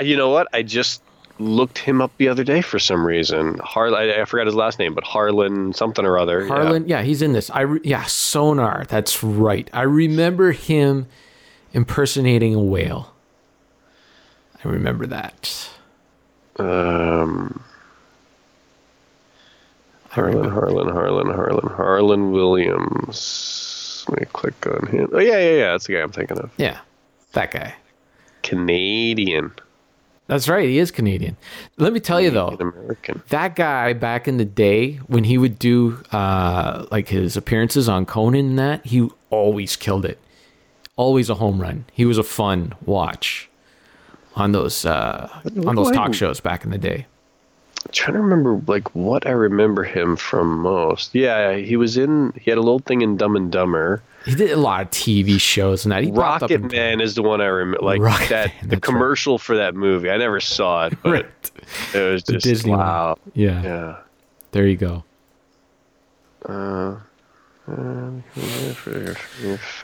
you 0.00 0.16
know 0.16 0.30
what? 0.30 0.48
I 0.52 0.62
just 0.62 1.02
looked 1.38 1.78
him 1.78 2.00
up 2.00 2.10
the 2.16 2.28
other 2.28 2.44
day 2.44 2.62
for 2.62 2.78
some 2.78 3.06
reason. 3.06 3.58
Harland, 3.58 4.12
I, 4.12 4.22
I 4.22 4.24
forgot 4.24 4.46
his 4.46 4.54
last 4.54 4.78
name, 4.78 4.94
but 4.94 5.04
Harland 5.04 5.76
something 5.76 6.04
or 6.04 6.18
other. 6.18 6.46
Harland, 6.46 6.88
yeah, 6.88 7.02
he's 7.02 7.22
in 7.22 7.32
this. 7.32 7.50
I 7.50 7.62
re- 7.62 7.80
yeah, 7.84 8.04
Sonar. 8.04 8.84
That's 8.88 9.22
right. 9.22 9.68
I 9.72 9.82
remember 9.82 10.52
him 10.52 11.06
impersonating 11.72 12.54
a 12.54 12.62
whale. 12.62 13.12
I 14.64 14.68
remember 14.68 15.06
that. 15.06 15.68
Um, 16.58 17.62
Harland. 20.08 20.50
Harland, 20.50 20.90
Harland, 20.90 21.30
Harland, 21.30 21.68
Harland 21.68 22.32
Williams. 22.32 23.75
Let 24.08 24.20
me 24.20 24.26
click 24.32 24.66
on 24.66 24.86
him. 24.88 25.08
Oh 25.12 25.18
yeah, 25.18 25.38
yeah, 25.38 25.50
yeah. 25.56 25.72
That's 25.72 25.86
the 25.86 25.94
guy 25.94 26.00
I'm 26.00 26.12
thinking 26.12 26.38
of. 26.38 26.50
Yeah, 26.56 26.78
that 27.32 27.50
guy. 27.50 27.74
Canadian, 28.42 29.50
That's 30.28 30.48
right. 30.48 30.68
He 30.68 30.78
is 30.78 30.90
Canadian. 30.92 31.36
Let 31.78 31.92
me 31.92 31.98
tell 32.00 32.20
you 32.20 32.30
though, 32.30 32.56
American. 32.60 33.22
that 33.30 33.56
guy 33.56 33.92
back 33.92 34.28
in 34.28 34.36
the 34.36 34.44
day 34.44 34.94
when 35.08 35.24
he 35.24 35.36
would 35.36 35.58
do 35.58 36.02
uh, 36.12 36.86
like 36.92 37.08
his 37.08 37.36
appearances 37.36 37.88
on 37.88 38.06
Conan 38.06 38.46
and 38.50 38.58
that, 38.58 38.86
he 38.86 39.08
always 39.30 39.74
killed 39.76 40.04
it. 40.04 40.18
Always 40.96 41.28
a 41.28 41.34
home 41.34 41.60
run. 41.60 41.84
He 41.92 42.04
was 42.04 42.18
a 42.18 42.22
fun 42.22 42.72
watch 42.84 43.50
on 44.36 44.52
those 44.52 44.86
uh, 44.86 45.28
on 45.66 45.74
those 45.74 45.90
talk 45.90 46.14
shows 46.14 46.38
back 46.40 46.64
in 46.64 46.70
the 46.70 46.78
day. 46.78 47.06
I'm 47.86 47.92
trying 47.92 48.14
to 48.14 48.20
remember 48.20 48.60
like 48.66 48.92
what 48.96 49.28
I 49.28 49.30
remember 49.30 49.84
him 49.84 50.16
from 50.16 50.58
most. 50.58 51.14
Yeah, 51.14 51.54
he 51.54 51.76
was 51.76 51.96
in. 51.96 52.32
He 52.40 52.50
had 52.50 52.58
a 52.58 52.60
little 52.60 52.80
thing 52.80 53.00
in 53.02 53.16
Dumb 53.16 53.36
and 53.36 53.52
Dumber. 53.52 54.02
He 54.24 54.34
did 54.34 54.50
a 54.50 54.56
lot 54.56 54.80
of 54.82 54.90
TV 54.90 55.38
shows 55.40 55.84
and 55.84 55.92
that. 55.92 56.02
He 56.02 56.10
Rocket 56.10 56.72
Man 56.72 57.00
is 57.00 57.14
the 57.14 57.22
one 57.22 57.40
I 57.40 57.44
remember. 57.46 57.86
Like 57.86 58.00
Rocket 58.00 58.28
that, 58.30 58.46
Man, 58.48 58.54
the 58.62 58.66
that's 58.70 58.72
right. 58.72 58.82
commercial 58.82 59.38
for 59.38 59.56
that 59.58 59.76
movie. 59.76 60.10
I 60.10 60.16
never 60.16 60.40
saw 60.40 60.86
it, 60.86 60.94
but 61.00 61.12
Right. 61.12 61.26
it 61.94 62.12
was 62.12 62.24
just 62.24 62.44
Disney 62.44 62.72
wow. 62.72 63.18
Yeah, 63.34 63.62
Yeah. 63.62 63.96
There 64.50 64.66
you 64.66 64.76
go. 64.76 65.04
Uh, 66.44 66.96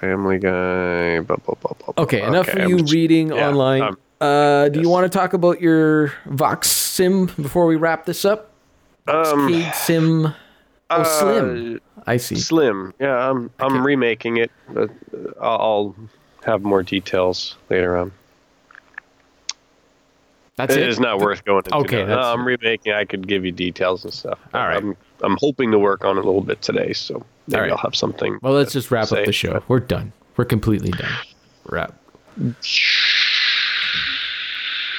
Family 0.00 0.38
Guy. 0.38 1.20
Blah, 1.20 1.36
blah, 1.36 1.54
blah, 1.54 1.72
blah, 1.78 1.92
blah. 1.94 2.02
Okay, 2.04 2.22
enough 2.22 2.48
Okay, 2.48 2.62
of 2.64 2.70
you 2.70 2.78
just- 2.80 2.92
reading 2.92 3.28
yeah, 3.28 3.48
online. 3.48 3.82
I'm- 3.82 3.96
uh, 4.22 4.68
do 4.68 4.80
you 4.80 4.88
want 4.88 5.10
to 5.10 5.18
talk 5.18 5.32
about 5.32 5.60
your 5.60 6.12
Vox 6.26 6.70
Sim 6.70 7.26
before 7.26 7.66
we 7.66 7.76
wrap 7.76 8.06
this 8.06 8.24
up? 8.24 8.50
Um, 9.08 9.14
Voxcade 9.48 9.74
Sim. 9.74 10.26
Oh, 10.26 10.34
uh, 10.90 11.04
Slim. 11.04 11.80
I 12.06 12.16
see. 12.16 12.36
Slim. 12.36 12.92
Yeah, 13.00 13.30
I'm 13.30 13.50
I'm 13.58 13.84
remaking 13.84 14.36
it, 14.38 14.50
but 14.68 14.90
uh, 15.14 15.32
I'll, 15.40 15.60
I'll 15.60 15.96
have 16.44 16.62
more 16.62 16.82
details 16.82 17.56
later 17.70 17.96
on. 17.96 18.12
That's 20.56 20.74
It 20.74 20.82
it. 20.82 20.88
is 20.90 21.00
not 21.00 21.18
worth 21.18 21.44
going 21.44 21.62
into. 21.64 21.74
Okay, 21.76 22.00
now. 22.02 22.06
that's- 22.06 22.24
No, 22.26 22.32
I'm 22.32 22.46
remaking. 22.46 22.92
I 22.92 23.04
could 23.04 23.26
give 23.26 23.44
you 23.44 23.52
details 23.52 24.04
and 24.04 24.12
stuff. 24.12 24.38
All 24.52 24.66
right. 24.68 24.76
I'm 24.76 24.96
I'm 25.22 25.36
hoping 25.40 25.70
to 25.70 25.78
work 25.78 26.04
on 26.04 26.18
it 26.18 26.20
a 26.20 26.26
little 26.26 26.42
bit 26.42 26.60
today, 26.62 26.92
so 26.92 27.24
maybe 27.46 27.56
All 27.56 27.62
right. 27.62 27.70
I'll 27.72 27.78
have 27.78 27.96
something. 27.96 28.38
Well, 28.42 28.52
let's 28.52 28.72
just 28.72 28.90
wrap 28.90 29.06
say, 29.08 29.20
up 29.20 29.26
the 29.26 29.32
show. 29.32 29.62
We're 29.68 29.80
done. 29.80 30.12
We're 30.36 30.44
completely 30.44 30.90
done. 30.90 31.12
Wrap. 31.66 31.94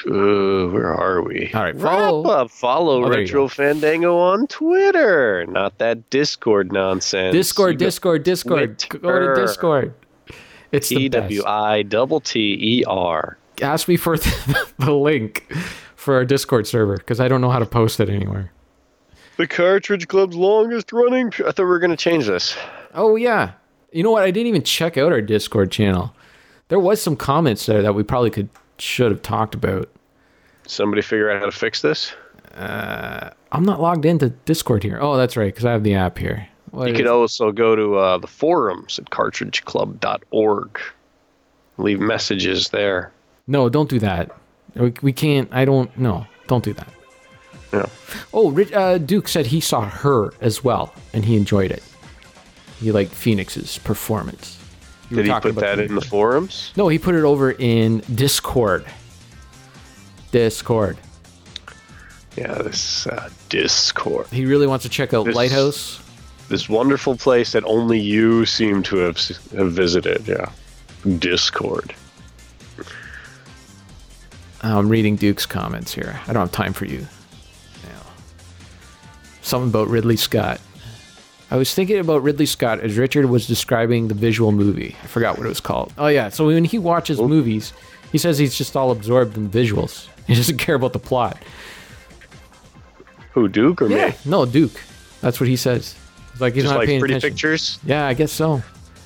Uh, 0.06 0.68
where 0.68 0.92
are 0.94 1.22
we? 1.22 1.50
All 1.54 1.62
right, 1.62 1.74
Wrap 1.74 1.98
follow- 1.98 2.30
up. 2.30 2.50
Follow 2.50 3.04
Oh, 3.04 3.08
Retro. 3.08 3.48
Fandango 3.48 4.18
on 4.18 4.46
Twitter. 4.46 5.46
Not 5.46 5.78
that 5.78 6.10
Discord 6.10 6.72
nonsense. 6.72 7.32
Discord, 7.32 7.72
You 7.74 7.78
go 7.78 7.84
Discord, 7.86 8.24
Discord. 8.24 8.86
Go 9.02 9.34
to 9.34 9.40
Discord. 9.40 9.94
It's 10.72 10.88
the 10.88 10.96
T 10.96 11.08
best. 11.08 11.88
Double 11.88 12.20
T 12.20 12.58
E 12.80 12.84
R. 12.86 13.38
Ask 13.62 13.86
me 13.88 13.96
for 13.96 14.18
the, 14.18 14.68
the 14.78 14.92
link 14.92 15.46
for 15.94 16.14
our 16.14 16.24
Discord 16.24 16.66
server 16.66 16.96
because 16.96 17.20
I 17.20 17.28
don't 17.28 17.40
know 17.40 17.50
how 17.50 17.60
to 17.60 17.66
post 17.66 18.00
it 18.00 18.08
anywhere. 18.10 18.50
The 19.36 19.46
Cartridge 19.46 20.06
Club's 20.08 20.36
longest 20.36 20.92
running. 20.92 21.28
I 21.38 21.50
thought 21.52 21.58
we 21.60 21.64
were 21.64 21.78
going 21.78 21.90
to 21.90 21.96
change 21.96 22.26
this. 22.26 22.56
Oh 22.94 23.16
yeah. 23.16 23.52
You 23.92 24.02
know 24.02 24.10
what? 24.10 24.24
I 24.24 24.30
didn't 24.32 24.48
even 24.48 24.62
check 24.64 24.96
out 24.98 25.12
our 25.12 25.20
Discord 25.22 25.70
channel. 25.70 26.14
There 26.68 26.80
was 26.80 27.00
some 27.00 27.14
comments 27.16 27.66
there 27.66 27.82
that 27.82 27.94
we 27.94 28.02
probably 28.02 28.30
could 28.30 28.48
should 28.84 29.10
have 29.10 29.22
talked 29.22 29.54
about. 29.54 29.88
Somebody 30.66 31.02
figure 31.02 31.30
out 31.30 31.40
how 31.40 31.46
to 31.46 31.52
fix 31.52 31.82
this. 31.82 32.14
I'm 32.56 33.64
not 33.64 33.80
logged 33.80 34.04
into 34.04 34.30
Discord 34.30 34.82
here. 34.82 34.98
Oh, 35.00 35.16
that's 35.16 35.36
right, 35.36 35.52
because 35.52 35.64
I 35.64 35.72
have 35.72 35.82
the 35.84 35.94
app 35.94 36.18
here. 36.18 36.46
What 36.70 36.88
You 36.88 36.94
could 36.94 37.06
also 37.06 37.52
go 37.52 37.76
to 37.76 37.96
uh, 37.96 38.18
the 38.18 38.26
forums 38.26 38.98
at 38.98 39.10
cartridgeclub.org. 39.10 40.80
Leave 41.78 42.00
messages 42.00 42.68
there. 42.68 43.12
no, 43.48 43.68
don't 43.68 43.90
do 43.90 43.98
that. 43.98 44.30
We, 44.76 44.92
we 45.02 45.12
can't. 45.12 45.48
I 45.52 45.64
don't. 45.64 45.96
No, 45.98 46.26
don't 46.46 46.64
do 46.64 46.72
that. 46.72 46.88
Yeah. 47.72 47.86
Oh, 48.32 48.50
Rich, 48.52 48.72
uh, 48.72 48.98
Duke 48.98 49.26
said 49.28 49.46
he 49.46 49.60
saw 49.60 49.88
her 49.88 50.32
as 50.40 50.62
well, 50.62 50.94
and 51.12 51.24
he 51.24 51.36
enjoyed 51.36 51.72
it. 51.72 51.82
He 52.80 52.92
liked 52.92 53.12
Phoenix's 53.12 53.78
performance. 53.78 54.58
You 55.14 55.20
were 55.20 55.22
Did 55.26 55.32
he 55.34 55.40
put 55.40 55.50
about 55.52 55.60
that 55.60 55.78
in 55.80 55.94
the 55.94 56.00
forums? 56.00 56.72
No, 56.76 56.88
he 56.88 56.98
put 56.98 57.14
it 57.14 57.22
over 57.22 57.52
in 57.52 57.98
Discord. 58.14 58.84
Discord. 60.32 60.98
Yeah, 62.36 62.54
this 62.62 63.06
uh, 63.06 63.30
Discord. 63.48 64.26
He 64.28 64.44
really 64.44 64.66
wants 64.66 64.82
to 64.82 64.88
check 64.88 65.14
out 65.14 65.24
This- 65.26 65.36
Lighthouse. 65.36 66.00
This 66.48 66.68
wonderful 66.68 67.16
place 67.16 67.52
that 67.52 67.64
only 67.64 67.98
you 67.98 68.44
seem 68.44 68.82
to 68.84 68.96
have, 68.96 69.16
have 69.56 69.72
visited. 69.72 70.26
Yeah. 70.28 70.50
Discord. 71.18 71.94
Oh, 74.62 74.78
I'm 74.78 74.88
reading 74.88 75.16
Duke's 75.16 75.46
comments 75.46 75.94
here. 75.94 76.20
I 76.26 76.32
don't 76.32 76.42
have 76.42 76.52
time 76.52 76.72
for 76.72 76.84
you. 76.86 77.00
now. 77.84 78.02
Something 79.42 79.70
about 79.70 79.88
Ridley 79.88 80.16
Scott. 80.16 80.60
I 81.54 81.56
was 81.56 81.72
thinking 81.72 82.00
about 82.00 82.24
Ridley 82.24 82.46
Scott 82.46 82.80
as 82.80 82.98
Richard 82.98 83.26
was 83.26 83.46
describing 83.46 84.08
the 84.08 84.14
visual 84.14 84.50
movie. 84.50 84.96
I 85.04 85.06
forgot 85.06 85.38
what 85.38 85.46
it 85.46 85.50
was 85.50 85.60
called. 85.60 85.92
Oh 85.96 86.08
yeah, 86.08 86.28
so 86.28 86.46
when 86.46 86.64
he 86.64 86.80
watches 86.80 87.20
movies, 87.20 87.72
he 88.10 88.18
says 88.18 88.38
he's 88.38 88.56
just 88.58 88.74
all 88.76 88.90
absorbed 88.90 89.36
in 89.36 89.48
visuals. 89.48 90.08
He 90.26 90.34
doesn't 90.34 90.56
care 90.56 90.74
about 90.74 90.94
the 90.94 90.98
plot. 90.98 91.36
Who, 93.34 93.46
Duke 93.46 93.82
or 93.82 93.88
me? 93.88 94.14
No, 94.24 94.46
Duke. 94.46 94.80
That's 95.20 95.38
what 95.38 95.48
he 95.48 95.54
says. 95.54 95.94
It's 96.32 96.40
like 96.40 96.54
he's 96.54 96.64
Just 96.64 96.72
not 96.72 96.78
like 96.80 96.88
paying 96.88 96.98
pretty 96.98 97.14
attention. 97.14 97.34
pictures. 97.36 97.78
Yeah, 97.84 98.04
I 98.06 98.14
guess 98.14 98.32
so. 98.32 98.60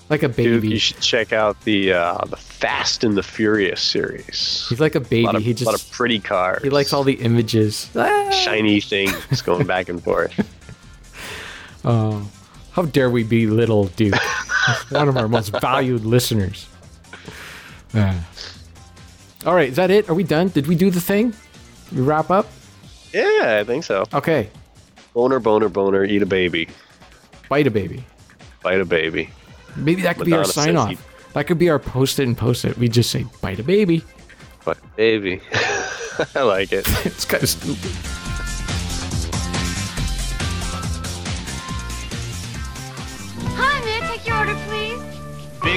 Like 0.08 0.22
a 0.22 0.28
baby. 0.30 0.68
you 0.70 0.78
should 0.78 1.00
check 1.00 1.34
out 1.34 1.60
the 1.64 1.92
uh, 1.92 2.24
the 2.24 2.36
Fast 2.38 3.04
and 3.04 3.14
the 3.14 3.22
Furious 3.22 3.82
series. 3.82 4.64
He's 4.70 4.80
like 4.80 4.94
a 4.94 4.98
a 4.98 5.00
baby. 5.02 5.24
lot 5.24 5.34
of, 5.34 5.42
he 5.42 5.52
lot 5.52 5.74
of 5.74 5.80
just 5.80 5.92
pretty 5.92 6.18
cars. 6.18 6.62
he 6.62 6.70
likes 6.70 6.94
all 6.94 7.04
the 7.04 7.14
images. 7.20 7.90
Ah! 7.94 8.30
shiny 8.30 8.80
things 8.80 9.42
going 9.42 9.66
back 9.66 9.90
and 9.90 10.02
forth. 10.02 10.32
Oh, 11.84 12.28
how 12.78 12.84
dare 12.86 13.10
we 13.10 13.24
belittle 13.24 13.86
Duke, 13.96 14.14
one 14.90 15.08
of 15.08 15.16
our 15.16 15.26
most 15.26 15.48
valued 15.60 16.04
listeners. 16.04 16.68
All 19.44 19.54
right, 19.54 19.68
is 19.70 19.74
that 19.76 19.90
it? 19.90 20.08
Are 20.08 20.14
we 20.14 20.22
done? 20.22 20.46
Did 20.50 20.68
we 20.68 20.76
do 20.76 20.88
the 20.88 21.00
thing? 21.00 21.34
We 21.92 22.02
wrap 22.02 22.30
up? 22.30 22.46
Yeah, 23.12 23.58
I 23.60 23.64
think 23.64 23.82
so. 23.82 24.04
Okay, 24.14 24.48
Boner, 25.12 25.40
boner, 25.40 25.68
boner. 25.68 26.04
Eat 26.04 26.22
a 26.22 26.26
baby. 26.26 26.68
bite 27.48 27.66
a 27.66 27.70
baby. 27.72 28.04
Bite 28.62 28.80
a 28.80 28.84
baby. 28.84 29.30
Maybe 29.74 30.02
that 30.02 30.16
could 30.16 30.26
be 30.26 30.32
our 30.34 30.44
sign 30.44 30.76
off. 30.76 30.90
he- 30.90 30.98
That 31.32 31.48
could 31.48 31.58
be 31.58 31.70
our 31.70 31.80
post 31.80 32.20
it 32.20 32.28
and 32.28 32.38
post 32.38 32.64
it. 32.64 32.78
We 32.78 32.88
just 32.88 33.10
say 33.10 33.26
bite 33.40 33.58
a 33.58 33.64
baby. 33.64 34.04
Bite 34.64 34.76
a 34.84 34.96
baby. 34.96 35.40
I 36.36 36.42
like 36.42 36.72
it. 36.72 36.86
It's 37.06 37.24
kind 37.24 37.42
of 37.42 37.48
stupid. 37.48 37.90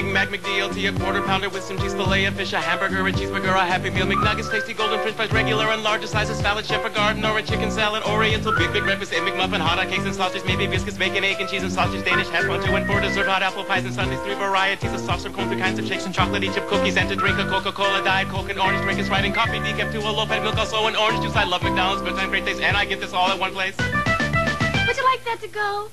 Big 0.02 0.12
Mac 0.12 0.30
McDLT, 0.30 0.88
a 0.88 0.98
quarter 0.98 1.22
pounder 1.22 1.48
with 1.48 1.62
some 1.62 1.78
cheese 1.78 1.94
fillet, 1.94 2.24
a 2.24 2.32
fish, 2.32 2.52
a 2.52 2.60
hamburger, 2.60 3.06
a 3.06 3.12
cheeseburger, 3.12 3.54
a 3.54 3.64
Happy 3.64 3.88
Meal, 3.88 4.06
McNuggets, 4.06 4.50
tasty 4.50 4.74
golden 4.74 4.98
french 4.98 5.14
fries, 5.14 5.30
regular 5.30 5.66
and 5.66 5.84
larger 5.84 6.08
sizes, 6.08 6.38
salad, 6.38 6.66
chef, 6.66 6.84
a 6.84 6.90
garden, 6.90 7.24
or 7.24 7.38
a 7.38 7.42
chicken 7.42 7.70
salad, 7.70 8.02
oriental, 8.02 8.50
big, 8.50 8.72
big 8.72 8.82
breakfast, 8.82 9.12
egg 9.12 9.22
McMuffin, 9.22 9.60
hot 9.60 9.76
dog 9.76 9.88
cakes 9.88 10.04
and 10.04 10.12
sausage, 10.12 10.42
maybe 10.44 10.66
biscuits, 10.66 10.98
bacon, 10.98 11.22
egg 11.22 11.36
and 11.38 11.48
cheese 11.48 11.62
and 11.62 11.70
sausage, 11.70 12.04
Danish 12.04 12.28
hash 12.30 12.42
brown, 12.46 12.60
two 12.64 12.74
and 12.74 12.84
four, 12.84 13.00
dessert, 13.00 13.28
hot 13.28 13.42
apple 13.42 13.62
pies 13.62 13.84
and 13.84 13.94
sundaes, 13.94 14.18
three 14.22 14.34
varieties 14.34 14.92
of 14.92 14.98
soft 14.98 15.22
serve 15.22 15.34
cone, 15.34 15.46
three 15.46 15.60
kinds 15.60 15.78
of 15.78 15.86
shakes 15.86 16.04
and 16.04 16.12
chocolate, 16.12 16.42
chip 16.42 16.66
cookies, 16.66 16.96
and 16.96 17.08
to 17.08 17.14
drink 17.14 17.38
a 17.38 17.44
Coca-Cola, 17.44 18.02
Diet 18.02 18.26
Coke, 18.26 18.50
and 18.50 18.58
orange 18.58 18.82
drink 18.82 18.98
is 18.98 19.08
right, 19.08 19.24
and 19.24 19.32
coffee, 19.32 19.60
decaf, 19.60 19.92
two, 19.92 20.00
a 20.00 20.10
low-fat 20.10 20.42
milk, 20.42 20.56
also 20.56 20.84
an 20.88 20.96
orange 20.96 21.22
juice. 21.22 21.36
I 21.36 21.44
love 21.44 21.62
McDonald's, 21.62 22.02
good 22.02 22.16
time, 22.16 22.30
great 22.30 22.44
taste, 22.44 22.60
and 22.60 22.76
I 22.76 22.86
get 22.86 22.98
this 22.98 23.12
all 23.12 23.28
at 23.28 23.38
one 23.38 23.52
place. 23.52 23.76
Would 23.78 24.96
you 24.96 25.04
like 25.04 25.24
that 25.26 25.38
to 25.42 25.48
go? 25.48 25.90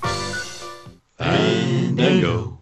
Fandango. 1.16 2.58